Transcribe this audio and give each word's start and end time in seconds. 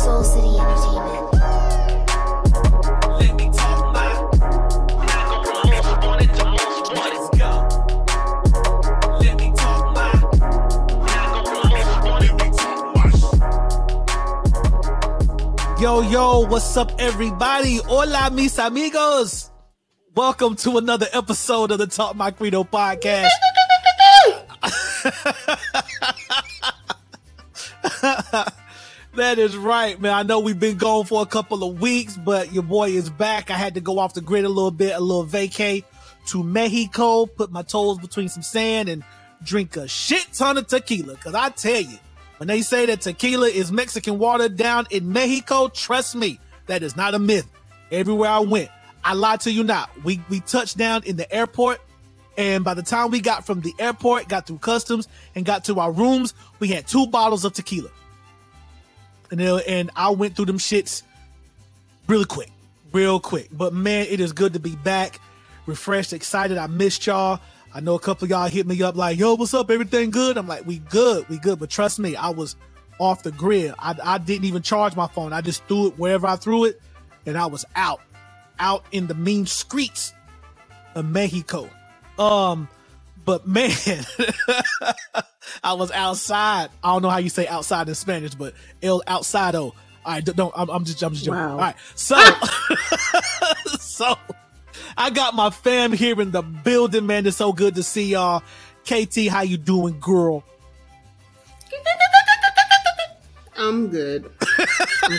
Soul 0.00 0.24
City 0.24 0.56
Entertainment. 0.58 1.32
Let 3.20 3.34
me 3.36 3.50
talk 3.52 3.92
my. 3.92 4.12
Not 5.04 5.24
gon' 5.28 5.44
from 5.44 5.70
most 5.70 5.92
wanted 6.06 6.30
to 6.34 6.44
most 6.44 6.94
wanted. 6.96 7.22
go. 7.38 7.50
Let 9.20 9.34
me 9.38 9.52
talk 9.54 9.82
my. 9.94 10.12
Not 11.04 11.26
gon' 11.34 11.44
from 11.44 11.68
most 11.70 11.98
wanted. 12.06 12.32
Let 12.32 12.40
me 12.40 12.48
talk 12.56 12.80
my. 15.74 15.82
Yo, 15.82 16.00
yo, 16.00 16.46
what's 16.46 16.76
up, 16.76 16.92
everybody? 16.98 17.76
Hola, 17.86 18.30
mis 18.30 18.58
amigos. 18.58 19.50
Welcome 20.14 20.56
to 20.56 20.78
another 20.78 21.06
episode 21.12 21.70
of 21.72 21.78
the 21.78 21.86
Talk 21.86 22.16
My 22.16 22.30
Credo 22.30 22.64
podcast. 22.64 23.28
That 29.20 29.38
is 29.38 29.56
right, 29.56 30.00
man. 30.00 30.14
I 30.14 30.22
know 30.22 30.40
we've 30.40 30.58
been 30.58 30.78
gone 30.78 31.04
for 31.04 31.22
a 31.22 31.26
couple 31.26 31.62
of 31.62 31.80
weeks, 31.80 32.16
but 32.16 32.52
your 32.52 32.62
boy 32.62 32.90
is 32.90 33.10
back. 33.10 33.50
I 33.50 33.54
had 33.54 33.74
to 33.74 33.80
go 33.80 33.98
off 33.98 34.14
the 34.14 34.20
grid 34.20 34.44
a 34.44 34.48
little 34.48 34.70
bit, 34.70 34.96
a 34.96 35.00
little 35.00 35.26
vacay 35.26 35.84
to 36.28 36.42
Mexico, 36.42 37.26
put 37.26 37.50
my 37.50 37.62
toes 37.62 37.98
between 37.98 38.28
some 38.28 38.42
sand 38.42 38.88
and 38.88 39.04
drink 39.42 39.76
a 39.76 39.86
shit 39.86 40.26
ton 40.32 40.56
of 40.58 40.66
tequila. 40.66 41.16
Cause 41.16 41.34
I 41.34 41.50
tell 41.50 41.80
you, 41.80 41.98
when 42.38 42.48
they 42.48 42.62
say 42.62 42.86
that 42.86 43.02
tequila 43.02 43.48
is 43.48 43.70
Mexican 43.70 44.18
water 44.18 44.48
down 44.48 44.86
in 44.90 45.12
Mexico, 45.12 45.68
trust 45.68 46.16
me, 46.16 46.40
that 46.66 46.82
is 46.82 46.96
not 46.96 47.14
a 47.14 47.18
myth. 47.18 47.46
Everywhere 47.92 48.30
I 48.30 48.38
went, 48.40 48.70
I 49.04 49.14
lied 49.14 49.40
to 49.40 49.52
you 49.52 49.64
not. 49.64 49.90
We 50.02 50.20
we 50.30 50.40
touched 50.40 50.78
down 50.78 51.04
in 51.04 51.16
the 51.16 51.30
airport, 51.34 51.80
and 52.38 52.64
by 52.64 52.74
the 52.74 52.82
time 52.82 53.10
we 53.10 53.20
got 53.20 53.44
from 53.44 53.60
the 53.60 53.74
airport, 53.78 54.28
got 54.28 54.46
through 54.46 54.58
customs, 54.58 55.08
and 55.34 55.44
got 55.44 55.64
to 55.64 55.78
our 55.80 55.92
rooms, 55.92 56.32
we 56.58 56.68
had 56.68 56.86
two 56.86 57.06
bottles 57.06 57.44
of 57.44 57.52
tequila. 57.52 57.90
And 59.30 59.40
and 59.40 59.90
I 59.96 60.10
went 60.10 60.36
through 60.36 60.46
them 60.46 60.58
shits 60.58 61.02
really 62.06 62.24
quick, 62.24 62.50
real 62.92 63.20
quick. 63.20 63.48
But 63.52 63.72
man, 63.72 64.06
it 64.08 64.20
is 64.20 64.32
good 64.32 64.52
to 64.54 64.60
be 64.60 64.76
back, 64.76 65.20
refreshed, 65.66 66.12
excited. 66.12 66.58
I 66.58 66.66
missed 66.66 67.06
y'all. 67.06 67.40
I 67.72 67.80
know 67.80 67.94
a 67.94 68.00
couple 68.00 68.24
of 68.24 68.30
y'all 68.30 68.48
hit 68.48 68.66
me 68.66 68.82
up 68.82 68.96
like, 68.96 69.18
"Yo, 69.18 69.34
what's 69.34 69.54
up? 69.54 69.70
Everything 69.70 70.10
good?" 70.10 70.36
I'm 70.36 70.48
like, 70.48 70.66
"We 70.66 70.78
good, 70.78 71.28
we 71.28 71.38
good." 71.38 71.58
But 71.60 71.70
trust 71.70 71.98
me, 71.98 72.16
I 72.16 72.30
was 72.30 72.56
off 72.98 73.22
the 73.22 73.32
grid. 73.32 73.74
I, 73.78 73.96
I 74.02 74.18
didn't 74.18 74.44
even 74.44 74.62
charge 74.62 74.96
my 74.96 75.06
phone. 75.06 75.32
I 75.32 75.40
just 75.40 75.64
threw 75.64 75.88
it 75.88 75.98
wherever 75.98 76.26
I 76.26 76.36
threw 76.36 76.64
it, 76.64 76.80
and 77.26 77.38
I 77.38 77.46
was 77.46 77.64
out, 77.76 78.00
out 78.58 78.84
in 78.92 79.06
the 79.06 79.14
mean 79.14 79.46
streets 79.46 80.12
of 80.94 81.06
Mexico. 81.06 81.70
Um, 82.18 82.68
but 83.24 83.46
man, 83.46 83.70
I 85.64 85.72
was 85.74 85.90
outside. 85.90 86.70
I 86.82 86.92
don't 86.92 87.02
know 87.02 87.10
how 87.10 87.18
you 87.18 87.28
say 87.28 87.46
outside 87.46 87.88
in 87.88 87.94
Spanish, 87.94 88.34
but 88.34 88.54
el 88.82 89.02
outsido. 89.06 89.74
All 90.04 90.12
right, 90.14 90.24
don't. 90.24 90.52
I'm, 90.56 90.70
I'm 90.70 90.84
just, 90.84 91.02
I'm 91.02 91.12
just 91.12 91.24
joking. 91.24 91.40
Wow. 91.40 91.52
All 91.52 91.58
right, 91.58 91.76
so, 91.94 92.16
so 93.78 94.14
I 94.96 95.10
got 95.10 95.34
my 95.34 95.50
fam 95.50 95.92
here 95.92 96.20
in 96.20 96.30
the 96.30 96.42
building, 96.42 97.06
man. 97.06 97.26
It's 97.26 97.36
so 97.36 97.52
good 97.52 97.74
to 97.74 97.82
see 97.82 98.12
y'all. 98.12 98.42
KT, 98.84 99.28
how 99.28 99.42
you 99.42 99.58
doing, 99.58 100.00
girl? 100.00 100.44
I'm 103.56 103.88
good. 103.88 104.30
I'm 105.02 105.18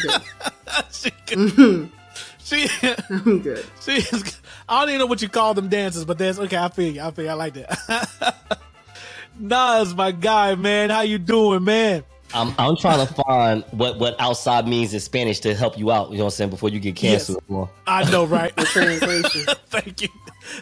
good. 1.28 1.92
She. 2.52 2.68
I'm 3.10 3.40
good. 3.40 3.66
she 3.82 3.94
is, 3.94 4.40
I 4.68 4.82
don't 4.82 4.90
even 4.90 5.00
know 5.00 5.06
what 5.06 5.22
you 5.22 5.30
call 5.30 5.54
them 5.54 5.70
dances, 5.70 6.06
but 6.06 6.18
that's 6.18 6.40
okay. 6.40 6.58
I 6.58 6.70
feel 6.70 6.94
you. 6.94 7.02
I 7.02 7.12
feel 7.12 7.26
you. 7.26 7.32
I 7.32 7.36
like 7.36 7.54
that. 7.54 8.60
Nas, 9.40 9.96
my 9.96 10.12
guy, 10.12 10.56
man. 10.56 10.90
How 10.90 11.02
you 11.02 11.18
doing, 11.18 11.64
man? 11.64 12.04
I'm 12.34 12.54
I'm 12.58 12.78
trying 12.78 13.06
to 13.06 13.14
find 13.14 13.64
what 13.72 14.00
what 14.00 14.16
outside 14.20 14.68
means 14.68 14.94
in 14.94 15.00
Spanish 15.00 15.40
to 15.42 15.54
help 15.56 15.78
you 15.78 15.92
out. 15.92 16.12
You 16.12 16.18
know 16.18 16.26
what 16.26 16.28
I'm 16.28 16.36
saying 16.36 16.50
before 16.50 16.70
you 16.70 16.80
get 16.80 16.96
canceled. 16.96 17.44
I 17.88 18.10
know, 18.10 18.26
right? 18.26 18.56
The 18.56 18.66
translation. 18.66 19.56
Thank 19.68 20.02
you. 20.02 20.10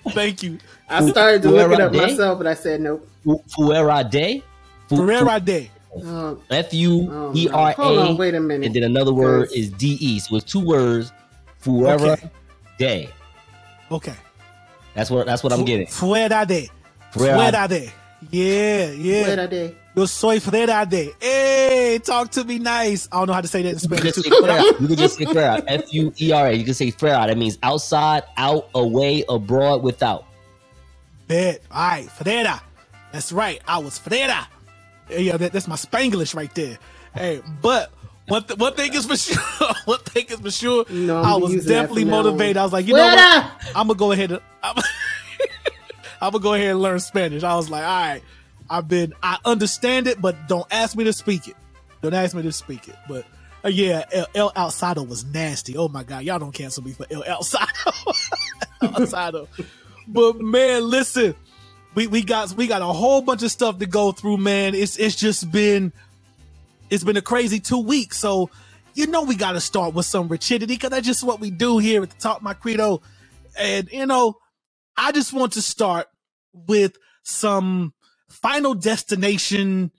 Thank 0.09 0.43
you. 0.43 0.57
I 0.89 1.07
started 1.09 1.41
to 1.43 1.51
look 1.51 1.71
it 1.71 1.79
up 1.79 1.91
de? 1.91 1.97
myself, 2.01 2.37
but 2.39 2.47
I 2.47 2.55
said 2.55 2.81
nope. 2.81 3.07
Fuera 3.25 4.09
de, 4.09 4.43
Fu- 4.87 4.95
Ferrera 4.97 5.43
Day. 5.43 5.69
Oh, 5.95 6.39
F 6.49 6.73
U 6.73 7.31
E 7.35 7.45
no. 7.45 7.51
R 7.51 7.71
Hold 7.73 7.99
on, 7.99 8.17
wait 8.17 8.35
a 8.35 8.39
minute. 8.39 8.65
and 8.67 8.75
then 8.75 8.83
another 8.83 9.13
word 9.13 9.49
Yes. 9.51 9.65
is 9.65 9.69
D 9.71 9.97
E. 9.99 10.19
So 10.19 10.35
it's 10.37 10.51
two 10.51 10.59
words. 10.59 11.11
Fuera 11.63 11.99
Okay. 12.13 12.29
de. 12.77 13.09
Okay. 13.91 14.13
That's 14.93 15.09
what 15.11 15.25
that's 15.25 15.43
what 15.43 15.53
I'm 15.53 15.65
getting. 15.65 15.87
Fuera 15.87 16.45
de. 16.47 16.69
Fuera- 17.13 17.51
Fuera 17.51 17.67
de. 17.69 17.91
Yeah, 18.31 18.91
yeah. 18.91 19.23
Wait 19.29 19.39
a 19.39 19.47
day. 19.47 19.75
Yo 19.95 20.05
soy 20.05 20.39
fuera 20.39 20.87
de. 20.89 21.11
Hey, 21.21 21.99
talk 22.03 22.29
to 22.31 22.43
me 22.43 22.59
nice. 22.59 23.07
I 23.11 23.17
don't 23.19 23.27
know 23.27 23.33
how 23.33 23.41
to 23.41 23.47
say 23.47 23.61
that 23.63 23.69
in 23.69 23.75
You 23.75 23.79
Spanish. 23.79 24.01
can 24.01 24.11
just 24.13 24.23
say 24.23 24.29
fuera. 24.29 24.81
You 24.81 24.87
can 24.87 24.95
just 24.97 25.17
say 25.17 25.25
fuera. 25.25 25.63
F 25.67 25.93
U 25.93 26.13
E 26.19 26.31
R 26.33 26.47
A. 26.47 26.53
You 26.53 26.65
can 26.65 26.73
say 26.73 26.91
fuera. 26.91 27.27
That 27.27 27.37
means 27.37 27.57
outside, 27.63 28.23
out, 28.37 28.69
away, 28.75 29.23
abroad, 29.29 29.83
without. 29.83 30.25
Bet. 31.27 31.61
All 31.71 31.87
right, 31.89 32.07
fuera. 32.07 32.61
That's 33.13 33.31
right. 33.31 33.61
I 33.67 33.77
was 33.77 33.97
fuera. 33.99 34.45
Yeah, 35.09 35.37
that, 35.37 35.51
that's 35.53 35.67
my 35.67 35.75
Spanglish 35.75 36.35
right 36.35 36.53
there. 36.53 36.77
Hey, 37.15 37.41
but 37.61 37.91
one, 38.29 38.43
th- 38.43 38.59
one 38.59 38.73
thing 38.73 38.93
is 38.93 39.05
for 39.05 39.17
sure. 39.17 39.41
one 39.85 39.99
thing 39.99 40.25
is 40.29 40.39
for 40.39 40.51
sure. 40.51 40.85
No, 40.89 41.21
I'm 41.21 41.41
was 41.41 41.65
definitely 41.65 42.03
from 42.03 42.11
now 42.11 42.17
on. 42.19 42.25
motivated. 42.25 42.57
I 42.57 42.63
was 42.63 42.73
like, 42.73 42.87
you 42.87 42.93
know 42.93 43.05
what? 43.05 43.51
I'm 43.75 43.87
gonna 43.87 43.95
go 43.95 44.11
ahead 44.11 44.31
and 44.31 44.41
I'm, 44.63 44.75
I'm 46.21 46.31
gonna 46.31 46.43
go 46.43 46.53
ahead 46.53 46.71
and 46.71 46.81
learn 46.81 46.99
Spanish. 46.99 47.43
I 47.43 47.55
was 47.55 47.69
like, 47.69 47.83
all 47.83 47.89
right, 47.89 48.21
I've 48.69 48.87
been 48.87 49.13
I 49.23 49.37
understand 49.45 50.07
it, 50.07 50.21
but 50.21 50.35
don't 50.47 50.67
ask 50.71 50.95
me 50.95 51.03
to 51.05 51.13
speak 51.13 51.47
it. 51.47 51.55
Don't 52.01 52.13
ask 52.13 52.35
me 52.35 52.41
to 52.43 52.51
speak 52.51 52.87
it. 52.87 52.95
But 53.07 53.25
uh, 53.65 53.69
yeah, 53.69 54.05
El, 54.11 54.27
El 54.35 54.51
Alzado 54.51 55.07
was 55.07 55.25
nasty. 55.25 55.77
Oh 55.77 55.87
my 55.87 56.03
god, 56.03 56.23
y'all 56.23 56.39
don't 56.39 56.53
cancel 56.53 56.83
me 56.83 56.91
for 56.91 57.05
El 57.09 57.23
Alzado. 57.23 58.15
El 58.81 58.89
Alzado. 58.89 59.47
But 60.07 60.39
man, 60.39 60.89
listen, 60.89 61.35
we 61.95 62.07
we 62.07 62.23
got 62.23 62.51
we 62.53 62.67
got 62.67 62.81
a 62.81 62.85
whole 62.85 63.21
bunch 63.21 63.43
of 63.43 63.51
stuff 63.51 63.79
to 63.79 63.85
go 63.85 64.11
through, 64.11 64.37
man. 64.37 64.75
It's 64.75 64.97
it's 64.97 65.15
just 65.15 65.51
been 65.51 65.91
it's 66.89 67.03
been 67.03 67.17
a 67.17 67.21
crazy 67.21 67.59
two 67.59 67.79
weeks. 67.81 68.17
So 68.19 68.51
you 68.95 69.07
know 69.07 69.23
we 69.23 69.35
got 69.35 69.53
to 69.53 69.61
start 69.61 69.93
with 69.93 70.05
some 70.07 70.27
rigidity 70.29 70.75
because 70.75 70.91
that's 70.91 71.07
just 71.07 71.23
what 71.23 71.39
we 71.39 71.51
do 71.51 71.79
here 71.79 72.03
at 72.03 72.11
the 72.11 72.17
Talk 72.17 72.41
My 72.43 72.53
Credo. 72.53 73.01
And 73.59 73.89
you 73.91 74.05
know, 74.05 74.35
I 74.97 75.11
just 75.11 75.33
want 75.33 75.53
to 75.53 75.61
start 75.61 76.07
with 76.53 76.97
some 77.23 77.93
final 78.29 78.73
destination 78.75 79.91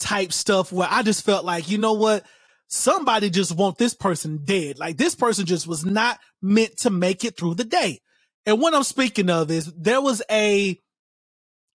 type 0.00 0.32
stuff 0.32 0.72
where 0.72 0.88
I 0.90 1.02
just 1.02 1.24
felt 1.24 1.44
like, 1.44 1.70
you 1.70 1.78
know 1.78 1.94
what? 1.94 2.24
Somebody 2.68 3.30
just 3.30 3.56
want 3.56 3.78
this 3.78 3.94
person 3.94 4.40
dead. 4.44 4.78
Like 4.78 4.98
this 4.98 5.14
person 5.16 5.46
just 5.46 5.66
was 5.68 5.84
not 5.86 6.20
meant 6.42 6.78
to 6.78 6.90
make 6.90 7.24
it 7.24 7.36
through 7.36 7.54
the 7.56 7.64
day. 7.64 8.00
And 8.46 8.60
what 8.60 8.74
I'm 8.74 8.84
speaking 8.84 9.30
of 9.30 9.50
is 9.50 9.72
there 9.74 10.00
was 10.02 10.22
a 10.30 10.80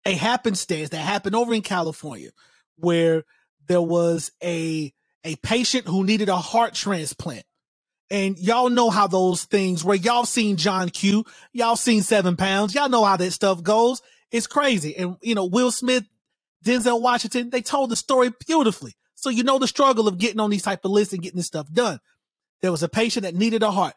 a 0.06 0.14
happenstance 0.14 0.90
that 0.90 0.98
happened 0.98 1.36
over 1.36 1.54
in 1.54 1.62
California 1.62 2.30
where 2.78 3.24
there 3.70 3.82
was 3.82 4.32
a 4.44 4.92
a 5.24 5.36
patient 5.38 5.88
who 5.88 6.04
needed 6.04 6.30
a 6.30 6.38
heart 6.38 6.74
transplant. 6.74 7.44
And 8.10 8.38
y'all 8.38 8.70
know 8.70 8.90
how 8.90 9.06
those 9.08 9.44
things 9.44 9.84
where 9.84 9.96
y'all 9.96 10.26
seen 10.26 10.56
John 10.56 10.90
Q, 10.90 11.24
y'all 11.52 11.76
seen 11.76 12.02
seven 12.02 12.36
pounds, 12.36 12.74
y'all 12.74 12.88
know 12.90 13.04
how 13.04 13.16
that 13.18 13.32
stuff 13.32 13.62
goes. 13.62 14.02
It's 14.32 14.48
crazy. 14.48 14.96
And 14.96 15.16
you 15.22 15.34
know, 15.36 15.46
Will 15.46 15.72
Smith, 15.72 16.04
Denzel 16.64 17.02
Washington, 17.02 17.50
they 17.50 17.62
told 17.62 17.90
the 17.90 17.96
story 17.96 18.32
beautifully. 18.46 18.94
So 19.16 19.30
you 19.30 19.44
know 19.44 19.58
the 19.58 19.68
struggle 19.68 20.08
of 20.08 20.18
getting 20.18 20.40
on 20.40 20.50
these 20.50 20.64
type 20.64 20.84
of 20.84 20.92
lists 20.92 21.14
and 21.14 21.22
getting 21.22 21.38
this 21.38 21.46
stuff 21.48 21.72
done. 21.72 22.00
There 22.62 22.72
was 22.72 22.82
a 22.84 22.90
patient 22.90 23.24
that 23.24 23.36
needed 23.36 23.62
a 23.62 23.70
heart. 23.72 23.94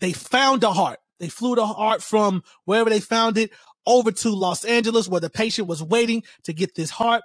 They 0.00 0.12
found 0.12 0.64
a 0.64 0.72
heart. 0.72 1.00
They 1.20 1.28
flew 1.28 1.56
the 1.56 1.66
heart 1.66 2.02
from 2.02 2.44
wherever 2.66 2.90
they 2.90 3.00
found 3.00 3.38
it 3.38 3.52
over 3.86 4.12
to 4.12 4.30
Los 4.30 4.64
Angeles 4.64 5.08
where 5.08 5.20
the 5.20 5.30
patient 5.30 5.68
was 5.68 5.82
waiting 5.82 6.24
to 6.44 6.52
get 6.54 6.74
this 6.76 6.90
heart 6.90 7.22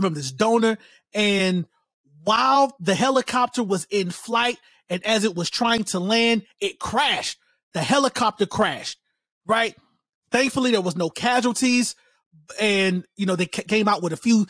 from 0.00 0.14
this 0.14 0.32
donor. 0.32 0.78
And 1.14 1.66
while 2.24 2.76
the 2.80 2.94
helicopter 2.94 3.62
was 3.62 3.86
in 3.90 4.10
flight 4.10 4.58
and 4.88 5.04
as 5.04 5.24
it 5.24 5.34
was 5.34 5.50
trying 5.50 5.84
to 5.84 6.00
land, 6.00 6.44
it 6.60 6.78
crashed. 6.78 7.38
The 7.74 7.82
helicopter 7.82 8.46
crashed, 8.46 8.98
right? 9.46 9.74
Thankfully, 10.30 10.70
there 10.70 10.80
was 10.80 10.96
no 10.96 11.10
casualties. 11.10 11.94
And, 12.60 13.04
you 13.16 13.26
know, 13.26 13.36
they 13.36 13.46
ca- 13.46 13.62
came 13.62 13.88
out 13.88 14.02
with 14.02 14.12
a 14.12 14.16
few 14.16 14.46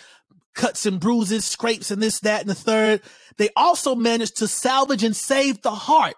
cuts 0.54 0.86
and 0.86 1.00
bruises, 1.00 1.44
scrapes, 1.44 1.90
and 1.90 2.02
this, 2.02 2.20
that, 2.20 2.40
and 2.40 2.50
the 2.50 2.54
third. 2.54 3.00
They 3.36 3.50
also 3.56 3.94
managed 3.94 4.36
to 4.38 4.48
salvage 4.48 5.04
and 5.04 5.16
save 5.16 5.62
the 5.62 5.70
heart. 5.70 6.14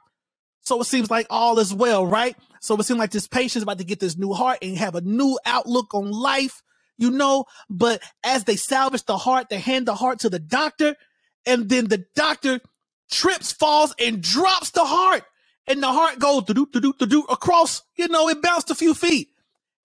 So 0.63 0.81
it 0.81 0.85
seems 0.85 1.11
like 1.11 1.27
all 1.31 1.59
is 1.59 1.75
well, 1.75 2.07
right? 2.07 2.37
So 2.61 2.75
it 2.77 2.85
seems 2.85 2.99
like 2.99 3.11
this 3.11 3.29
patient's 3.29 3.63
about 3.63 3.79
to 3.79 3.85
get 3.85 4.01
this 4.01 4.17
new 4.17 4.33
heart 4.33 4.59
and 4.63 4.77
have 4.79 4.95
a 4.95 5.03
new 5.03 5.39
outlook 5.45 5.95
on 5.95 6.11
life, 6.11 6.63
you 6.99 7.11
know. 7.11 7.45
But 7.69 8.03
as 8.25 8.45
they 8.45 8.57
salvage 8.57 9.05
the 9.05 9.19
heart, 9.19 9.49
they 9.49 9.59
hand 9.59 9.87
the 9.87 9.95
heart 9.95 10.21
to 10.21 10.31
the 10.31 10.39
doctor, 10.39 10.97
and 11.47 11.69
then 11.69 11.89
the 11.89 12.05
doctor 12.15 12.61
trips, 13.11 13.53
falls, 13.53 13.95
and 13.99 14.23
drops 14.23 14.71
the 14.71 14.85
heart. 14.85 15.25
And 15.67 15.83
the 15.83 15.93
heart 15.93 16.19
goes 16.19 16.45
do 16.45 16.55
do 16.55 16.67
do 16.81 17.07
do 17.07 17.23
across, 17.23 17.83
you 17.97 18.09
know, 18.09 18.29
it 18.29 18.43
bounced 18.43 18.71
a 18.71 18.75
few 18.75 18.95
feet. 18.95 19.29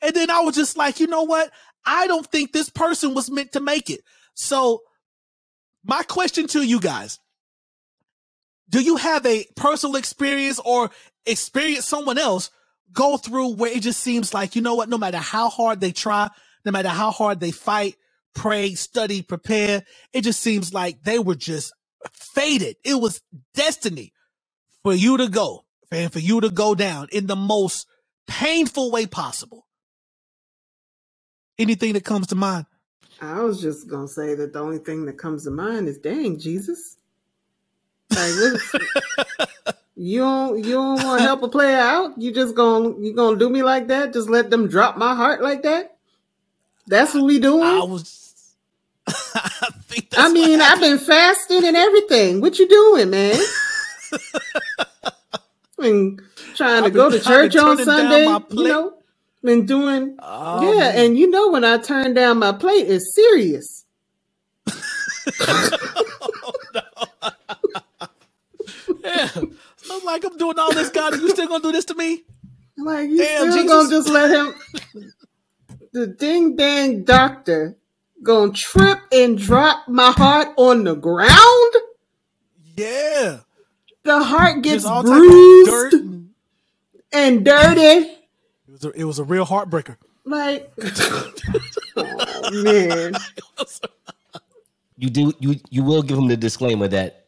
And 0.01 0.13
then 0.13 0.29
I 0.29 0.41
was 0.41 0.55
just 0.55 0.77
like, 0.77 0.99
you 0.99 1.07
know 1.07 1.23
what? 1.23 1.51
I 1.85 2.07
don't 2.07 2.25
think 2.25 2.51
this 2.51 2.69
person 2.69 3.13
was 3.13 3.31
meant 3.31 3.53
to 3.53 3.59
make 3.59 3.89
it. 3.89 4.01
So 4.33 4.81
my 5.83 6.03
question 6.03 6.47
to 6.47 6.61
you 6.61 6.79
guys, 6.79 7.19
do 8.69 8.81
you 8.81 8.97
have 8.97 9.25
a 9.25 9.45
personal 9.55 9.95
experience 9.95 10.59
or 10.63 10.91
experience 11.25 11.85
someone 11.85 12.17
else 12.17 12.51
go 12.91 13.17
through 13.17 13.55
where 13.55 13.71
it 13.71 13.81
just 13.81 14.01
seems 14.01 14.33
like, 14.33 14.55
you 14.55 14.61
know 14.61 14.75
what, 14.75 14.89
no 14.89 14.97
matter 14.97 15.17
how 15.17 15.49
hard 15.49 15.79
they 15.79 15.91
try, 15.91 16.29
no 16.65 16.71
matter 16.71 16.89
how 16.89 17.11
hard 17.11 17.39
they 17.39 17.51
fight, 17.51 17.95
pray, 18.33 18.75
study, 18.75 19.21
prepare, 19.21 19.83
it 20.13 20.21
just 20.21 20.41
seems 20.41 20.73
like 20.73 21.03
they 21.03 21.19
were 21.19 21.35
just 21.35 21.73
fated. 22.11 22.75
It 22.83 22.95
was 22.95 23.21
destiny 23.53 24.13
for 24.83 24.93
you 24.93 25.17
to 25.17 25.27
go 25.27 25.65
and 25.91 26.11
for 26.11 26.19
you 26.19 26.41
to 26.41 26.49
go 26.49 26.75
down 26.75 27.07
in 27.11 27.27
the 27.27 27.35
most 27.35 27.87
painful 28.27 28.91
way 28.91 29.05
possible. 29.05 29.65
Anything 31.57 31.93
that 31.93 32.05
comes 32.05 32.27
to 32.27 32.35
mind? 32.35 32.65
I 33.21 33.41
was 33.41 33.61
just 33.61 33.89
gonna 33.89 34.07
say 34.07 34.35
that 34.35 34.53
the 34.53 34.59
only 34.59 34.77
thing 34.77 35.05
that 35.05 35.17
comes 35.17 35.43
to 35.43 35.51
mind 35.51 35.89
is, 35.89 35.97
dang, 35.97 36.39
Jesus. 36.39 36.95
Like, 38.11 38.31
you 39.95 40.19
don't 40.19 40.63
you 40.63 40.71
don't 40.75 41.03
want 41.03 41.19
to 41.19 41.27
help 41.27 41.43
a 41.43 41.49
player 41.49 41.77
out? 41.77 42.13
You 42.17 42.31
just 42.31 42.55
gonna 42.55 42.95
you 42.99 43.13
gonna 43.13 43.37
do 43.37 43.49
me 43.49 43.61
like 43.61 43.87
that? 43.89 44.13
Just 44.13 44.29
let 44.29 44.49
them 44.49 44.69
drop 44.69 44.95
my 44.95 45.15
heart 45.15 45.41
like 45.41 45.63
that? 45.63 45.97
That's 46.89 47.13
what 47.13 47.23
we 47.25 47.39
doing? 47.39 47.61
I 47.63 47.83
was. 47.83 48.55
I 49.07 49.69
think 49.83 50.07
I 50.17 50.27
mean, 50.29 50.59
I've 50.59 50.79
been 50.79 50.97
fasting 50.97 51.63
and 51.63 51.77
everything. 51.77 52.41
What 52.41 52.57
you 52.57 52.67
doing, 52.67 53.11
man? 53.11 53.37
been 55.77 56.19
trying 56.55 56.83
to 56.83 56.89
go 56.89 57.11
to 57.11 57.19
church 57.19 57.55
on 57.55 57.77
Sunday. 57.77 58.25
You 58.51 58.67
know, 58.67 58.93
been 59.43 59.67
doing 59.67 60.17
Oh, 60.19 60.73
yeah, 60.73 60.79
man. 60.89 61.05
and 61.05 61.17
you 61.17 61.29
know 61.29 61.51
when 61.51 61.63
I 61.63 61.77
turn 61.77 62.15
down 62.15 62.39
my 62.39 62.53
plate, 62.53 62.87
it's 62.89 63.13
serious. 63.13 63.85
yeah. 69.03 69.29
I'm 69.91 70.03
like, 70.05 70.23
I'm 70.25 70.37
doing 70.37 70.59
all 70.59 70.73
this, 70.73 70.89
God, 70.89 71.15
you 71.15 71.29
still 71.29 71.47
gonna 71.47 71.63
do 71.63 71.71
this 71.71 71.85
to 71.85 71.95
me? 71.95 72.23
Like 72.77 73.09
you 73.09 73.17
Damn, 73.17 73.51
still 73.51 73.63
Jesus. 73.63 73.71
gonna 73.71 73.89
just 73.89 74.09
let 74.09 74.29
him 74.31 74.53
the 75.91 76.07
ding 76.07 76.55
dang 76.55 77.03
doctor 77.03 77.75
gonna 78.23 78.51
trip 78.53 78.99
and 79.11 79.37
drop 79.37 79.87
my 79.87 80.11
heart 80.11 80.49
on 80.57 80.83
the 80.83 80.95
ground? 80.95 81.73
Yeah. 82.75 83.39
The 84.03 84.23
heart 84.23 84.61
gets 84.61 84.85
all 84.85 85.03
type 85.03 85.11
bruised 85.19 85.69
dirt. 85.69 85.93
and- 85.93 86.29
and 87.11 87.43
dirty. 87.43 87.81
It 87.81 88.71
was, 88.71 88.85
a, 88.85 88.89
it 88.91 89.03
was 89.03 89.19
a 89.19 89.23
real 89.23 89.45
heartbreaker. 89.45 89.97
Like 90.25 90.71
oh, 91.97 92.63
man. 92.63 93.15
You 94.97 95.09
do 95.09 95.31
you 95.39 95.55
you 95.69 95.81
will 95.83 96.01
give 96.01 96.17
him 96.17 96.27
the 96.27 96.35
disclaimer 96.35 96.87
that 96.89 97.25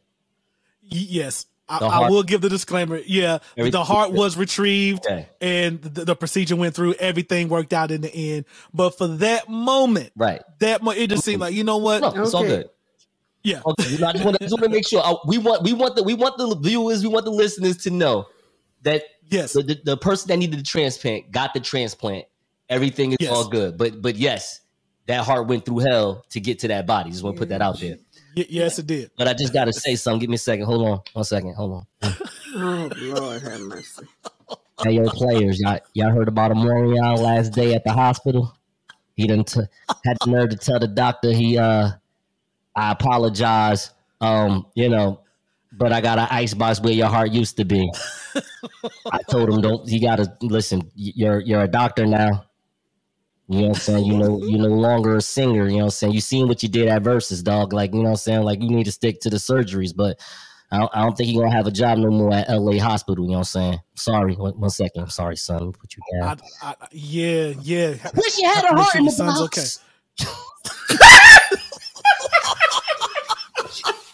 Y- 0.83 1.07
Yes. 1.09 1.45
I, 1.75 1.79
The 1.79 1.85
I 1.85 2.09
will 2.09 2.23
give 2.23 2.41
the 2.41 2.49
disclaimer. 2.49 2.99
Yeah, 3.05 3.39
Everything- 3.57 3.71
the 3.71 3.83
heart 3.83 4.11
was 4.11 4.35
retrieved 4.37 5.05
Okay. 5.05 5.27
and 5.39 5.81
the, 5.81 6.05
the 6.05 6.15
procedure 6.15 6.55
went 6.55 6.75
through. 6.75 6.93
Everything 6.95 7.49
worked 7.49 7.73
out 7.73 7.91
in 7.91 8.01
the 8.01 8.13
end. 8.13 8.45
But 8.73 8.97
for 8.97 9.07
that 9.07 9.47
moment, 9.49 10.11
right. 10.15 10.41
that 10.59 10.83
mo- 10.83 10.91
it 10.91 11.09
just 11.09 11.23
seemed 11.23 11.41
like 11.41 11.53
you 11.53 11.63
know 11.63 11.77
what? 11.77 12.01
No, 12.01 12.21
it's 12.23 12.33
all 12.33 12.43
good. 12.43 12.69
Yeah, 13.43 13.61
Okay, 13.65 13.89
you 13.89 13.97
know, 13.97 14.07
I 14.07 14.11
just 14.11 14.23
want 14.23 14.37
to, 14.37 14.43
just 14.43 14.53
want 14.53 14.63
to 14.65 14.69
make 14.69 14.87
sure 14.87 15.01
uh, 15.03 15.15
we 15.25 15.39
want 15.39 15.63
we 15.63 15.73
want 15.73 15.95
the 15.95 16.03
we 16.03 16.13
want 16.13 16.37
the 16.37 16.55
viewers 16.57 17.01
we 17.01 17.09
want 17.09 17.25
the 17.25 17.31
listeners 17.31 17.77
to 17.77 17.89
know 17.89 18.27
that 18.83 19.01
yes, 19.29 19.53
the, 19.53 19.63
the, 19.63 19.81
the 19.83 19.97
person 19.97 20.27
that 20.27 20.37
needed 20.37 20.59
the 20.59 20.63
transplant 20.63 21.31
got 21.31 21.53
the 21.55 21.59
transplant. 21.59 22.25
Everything 22.69 23.13
is 23.13 23.17
Yes. 23.19 23.31
all 23.31 23.47
good, 23.49 23.77
but 23.79 23.99
but 23.99 24.15
yes, 24.15 24.61
that 25.07 25.25
heart 25.25 25.47
went 25.47 25.65
through 25.65 25.79
hell 25.79 26.23
to 26.29 26.39
get 26.39 26.59
to 26.59 26.67
that 26.67 26.85
body. 26.85 27.09
Just 27.09 27.23
want 27.23 27.35
to 27.35 27.39
put 27.39 27.49
that 27.49 27.61
out 27.63 27.79
there. 27.79 27.95
Y- 28.35 28.45
yes, 28.49 28.79
it 28.79 28.87
did. 28.87 29.11
But 29.17 29.27
I 29.27 29.33
just 29.33 29.53
got 29.53 29.65
to 29.65 29.73
say 29.73 29.95
something. 29.95 30.19
Give 30.19 30.29
me 30.29 30.35
a 30.35 30.39
second. 30.39 30.65
Hold 30.65 30.87
on. 30.87 30.99
One 31.13 31.25
second. 31.25 31.55
Hold 31.55 31.85
on. 32.01 32.13
Oh 32.53 32.89
Lord 32.97 33.41
have 33.43 33.61
mercy. 33.61 34.05
Hey, 34.83 34.91
yo, 34.91 35.09
players, 35.09 35.57
y'all, 35.61 35.79
y'all 35.93 36.11
heard 36.11 36.27
about 36.27 36.51
Omarion 36.51 37.17
last 37.19 37.53
day 37.53 37.73
at 37.75 37.85
the 37.85 37.93
hospital? 37.93 38.53
He 39.15 39.25
done 39.25 39.45
t- 39.45 39.61
had 40.03 40.17
the 40.25 40.31
nerve 40.31 40.49
to 40.49 40.57
tell 40.57 40.77
the 40.77 40.87
doctor 40.89 41.31
he, 41.31 41.57
uh, 41.57 41.91
I 42.75 42.91
apologize, 42.91 43.91
um, 44.19 44.65
you 44.75 44.89
know, 44.89 45.21
but 45.71 45.93
I 45.93 46.01
got 46.01 46.19
an 46.19 46.27
icebox 46.29 46.81
where 46.81 46.91
your 46.91 47.07
heart 47.07 47.31
used 47.31 47.55
to 47.57 47.63
be. 47.63 47.89
I 49.11 49.19
told 49.29 49.49
him, 49.49 49.61
don't, 49.61 49.87
you 49.87 50.01
gotta 50.01 50.35
listen, 50.41 50.91
you're, 50.95 51.39
you're 51.39 51.61
a 51.61 51.67
doctor 51.69 52.05
now. 52.05 52.45
You 53.51 53.63
know 53.63 53.69
what 53.69 53.77
I'm 53.77 53.81
saying? 53.81 54.05
You 54.05 54.17
know, 54.17 54.41
you're 54.43 54.59
no 54.69 54.75
longer 54.75 55.17
a 55.17 55.21
singer. 55.21 55.65
You 55.67 55.71
know 55.71 55.77
what 55.79 55.83
I'm 55.85 55.91
saying? 55.91 56.13
You 56.13 56.21
seen 56.21 56.47
what 56.49 56.63
you 56.63 56.69
did 56.69 56.89
at 56.89 57.03
Verzuz, 57.03 57.43
dog. 57.43 57.73
Like, 57.73 57.91
you 57.93 57.99
know 57.99 58.05
what 58.05 58.11
I'm 58.11 58.17
saying? 58.17 58.43
Like, 58.43 58.61
you 58.63 58.69
need 58.71 58.85
to 58.85 58.93
stick 58.93 59.21
to 59.21 59.31
the 59.31 59.37
surgeries, 59.37 59.95
but 59.95 60.19
I 60.71 60.79
don't, 60.79 60.91
I 60.95 61.01
don't 61.03 61.17
think 61.17 61.31
you're 61.33 61.43
gonna 61.43 61.55
have 61.55 61.67
a 61.67 61.71
job 61.71 61.99
no 61.99 62.11
more 62.11 62.33
at 62.33 62.49
LA 62.49 62.79
Hospital. 62.81 63.25
You 63.25 63.31
know 63.31 63.39
what 63.39 63.55
I'm 63.55 63.73
saying? 63.73 63.81
Sorry, 63.95 64.35
one, 64.35 64.59
one 64.59 64.71
second. 64.71 65.11
Sorry, 65.11 65.37
son. 65.37 65.73
Put 65.73 65.95
you 65.97 66.03
down. 66.21 66.39
I, 66.61 66.75
I, 66.81 66.87
yeah, 66.93 67.53
yeah. 67.61 67.95
Wish 68.15 68.39
you 68.39 68.49
had 68.49 68.65
a 68.65 68.75
heart 68.75 68.95
in 68.97 69.05
your 69.05 69.11
the 69.11 69.17
son's 69.17 69.39
box. 69.39 69.79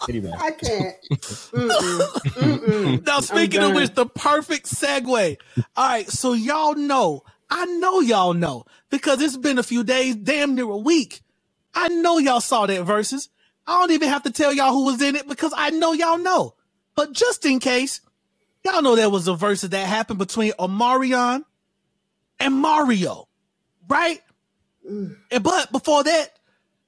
Anyway, 0.08 0.32
I 0.38 0.52
can't. 0.52 0.96
Mm-mm. 1.54 2.08
Mm-mm. 2.36 3.06
Now, 3.06 3.20
speaking 3.20 3.62
of 3.62 3.74
which, 3.74 3.94
the 3.94 4.06
perfect 4.06 4.66
segue. 4.66 5.36
All 5.76 5.88
right, 5.88 6.08
so 6.08 6.34
y'all 6.34 6.74
know, 6.76 7.22
I 7.50 7.64
know 7.64 8.00
y'all 8.00 8.34
know 8.34 8.64
because 8.90 9.20
it's 9.20 9.36
been 9.36 9.58
a 9.58 9.62
few 9.62 9.84
days, 9.84 10.16
damn 10.16 10.54
near 10.54 10.64
a 10.64 10.76
week. 10.76 11.22
I 11.74 11.88
know 11.88 12.18
y'all 12.18 12.40
saw 12.40 12.66
that 12.66 12.82
verses. 12.84 13.28
I 13.66 13.78
don't 13.80 13.92
even 13.92 14.08
have 14.08 14.22
to 14.24 14.30
tell 14.30 14.52
y'all 14.52 14.72
who 14.72 14.86
was 14.86 15.00
in 15.02 15.16
it 15.16 15.28
because 15.28 15.52
I 15.56 15.70
know 15.70 15.92
y'all 15.92 16.18
know. 16.18 16.54
But 16.94 17.12
just 17.12 17.44
in 17.46 17.60
case, 17.60 18.00
y'all 18.64 18.82
know 18.82 18.96
there 18.96 19.10
was 19.10 19.28
a 19.28 19.34
verse 19.34 19.62
that 19.62 19.86
happened 19.86 20.18
between 20.18 20.52
Omarion 20.52 21.44
and 22.40 22.54
Mario, 22.54 23.28
right? 23.88 24.20
Mm. 24.88 25.16
And 25.30 25.44
but 25.44 25.70
before 25.70 26.04
that, 26.04 26.38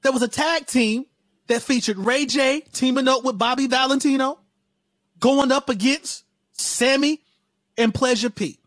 there 0.03 0.13
was 0.13 0.23
a 0.23 0.29
tag 0.29 0.67
team 0.67 1.07
that 1.47 1.63
featured 1.63 1.99
Ray 1.99 2.27
J 2.27 2.61
teaming 2.73 3.09
up 3.09 3.25
with 3.25 3.39
Bobby 3.39 3.67
Valentino 3.67 4.39
going 5.19 5.53
up 5.53 5.69
against 5.69 6.25
Sammy 6.53 7.21
and 7.77 7.95
Pleasure 7.95 8.31
P. 8.31 8.59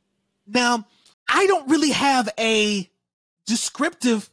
Now, 0.47 0.85
I 1.29 1.47
don't 1.47 1.69
really 1.69 1.91
have 1.91 2.29
a 2.39 2.89
descriptive 3.45 4.29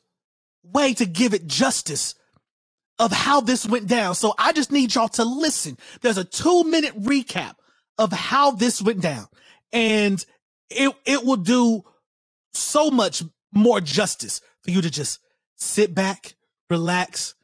way 0.62 0.95
to 0.95 1.07
give 1.07 1.35
it 1.35 1.47
justice 1.47 2.15
of 2.99 3.12
how 3.12 3.41
this 3.41 3.67
went 3.67 3.87
down. 3.87 4.15
So 4.15 4.35
I 4.38 4.53
just 4.53 4.71
need 4.71 4.95
y'all 4.95 5.09
to 5.09 5.25
listen. 5.25 5.79
There's 6.03 6.19
a 6.19 6.25
two 6.25 6.65
minute 6.65 7.00
recap 7.03 7.55
of 7.99 8.12
how 8.12 8.53
this 8.53 8.83
went 8.83 9.00
down. 9.00 9.26
And 9.73 10.25
it, 10.69 10.95
it 11.05 11.25
will 11.25 11.37
do 11.37 11.85
so 12.53 12.91
much 12.91 13.23
more 13.53 13.81
justice 13.81 14.41
for 14.62 14.71
you 14.71 14.83
to 14.83 14.91
just 14.91 15.19
sit 15.57 15.95
back, 15.95 16.35
relax, 16.69 17.35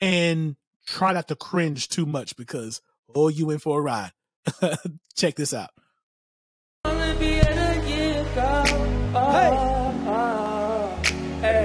and 0.00 0.56
try 0.86 1.12
not 1.12 1.28
to 1.28 1.36
cringe 1.36 1.88
too 1.88 2.06
much 2.06 2.36
because, 2.36 2.80
oh, 3.14 3.28
you 3.28 3.50
in 3.50 3.58
for 3.58 3.78
a 3.78 3.82
ride. 3.82 4.12
Check 5.16 5.36
this 5.36 5.54
out. 5.54 5.70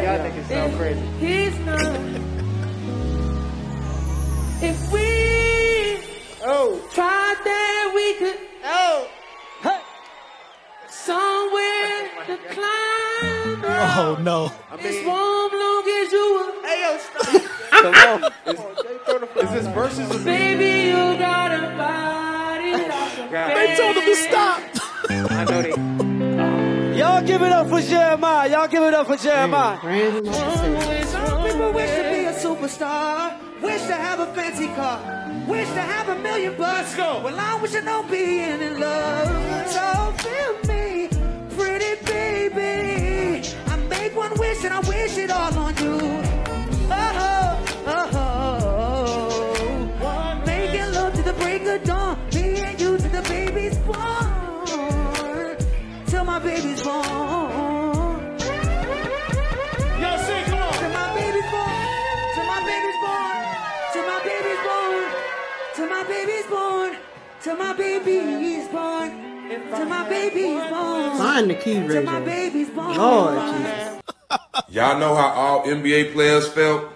Y'all 0.03 0.19
niggas 0.19 0.47
sound 0.47 0.75
crazy. 0.77 1.01
He's 1.19 1.57
not. 1.59 1.95
if 4.61 4.91
we 4.91 5.07
Oh, 6.43 6.81
tried 6.91 7.37
that, 7.43 7.91
we 7.95 8.13
could 8.15 8.37
oh. 8.65 9.07
somewhere 10.89 12.09
to 12.27 12.37
climb. 12.53 13.63
Oh, 13.63 14.17
no. 14.21 14.51
I 14.71 14.75
It's 14.75 14.83
mean, 14.97 15.05
warm 15.07 15.51
long 15.53 15.83
as 15.87 16.11
you 16.11 16.25
were. 16.33 16.67
hey, 16.67 16.81
yo, 16.81 16.97
stop. 16.97 17.41
Come 17.71 17.95
on. 17.95 18.31
Is, 18.47 19.43
is 19.43 19.51
this 19.65 19.67
versus 19.73 20.09
a 20.15 20.19
Baby, 20.25 20.87
you 20.89 21.17
got 21.19 21.51
a 21.51 21.77
body 21.77 22.71
like 22.73 23.17
a 23.19 23.53
They 23.55 23.75
told 23.77 23.95
him 23.95 24.03
to 24.05 24.15
stop. 24.15 24.61
I 25.09 25.43
know 25.45 25.61
they. 25.61 25.90
Y'all 27.01 27.23
give 27.23 27.41
it 27.41 27.51
up 27.51 27.67
for 27.67 27.81
Jeremiah. 27.81 28.47
Y'all 28.47 28.67
give 28.67 28.83
it 28.83 28.93
up 28.93 29.07
for 29.07 29.17
Jeremiah. 29.17 29.79
Ran 29.83 30.23
him 30.23 30.29
off 30.29 30.61
the 30.61 30.81
stage. 30.81 31.05
Some 31.05 31.43
people 31.43 31.73
wish 31.73 31.89
to 31.89 32.03
be 32.03 32.25
a 32.25 32.31
superstar, 32.31 33.59
wish 33.59 33.81
to 33.87 33.95
have 33.95 34.19
a 34.19 34.27
fancy 34.35 34.67
car, 34.67 34.99
wish 35.47 35.67
to 35.69 35.81
have 35.81 36.09
a 36.09 36.21
million 36.21 36.55
bucks. 36.55 36.95
Let's 36.95 36.95
go. 36.95 37.21
Well, 37.23 37.39
I 37.39 37.59
wish 37.59 37.73
I 37.73 37.79
know 37.79 38.03
being 38.03 38.61
in 38.61 38.79
love. 38.79 39.67
So 39.67 40.13
feel 40.23 40.53
me, 40.69 41.09
pretty 41.57 42.05
baby. 42.05 43.47
I 43.65 43.77
make 43.77 44.15
one 44.15 44.37
wish 44.37 44.63
and 44.63 44.71
I 44.75 44.79
wish 44.81 45.17
it 45.17 45.31
all 45.31 45.57
on 45.57 45.75
you. 45.77 45.97
Oh, 46.93 47.30
baby's 68.03 68.67
born, 68.69 69.09
till 69.49 69.85
my 69.85 70.07
baby's 70.09 70.69
born, 70.69 71.17
Find 71.17 71.49
the 71.49 71.55
key, 71.55 71.73
till 71.87 72.03
my 72.03 72.19
baby's 72.21 72.69
born. 72.69 72.97
Lord 72.97 73.57
Jesus. 73.57 74.01
Y'all 74.69 74.99
know 74.99 75.15
how 75.15 75.29
all 75.29 75.63
NBA 75.65 76.13
players 76.13 76.47
felt? 76.47 76.89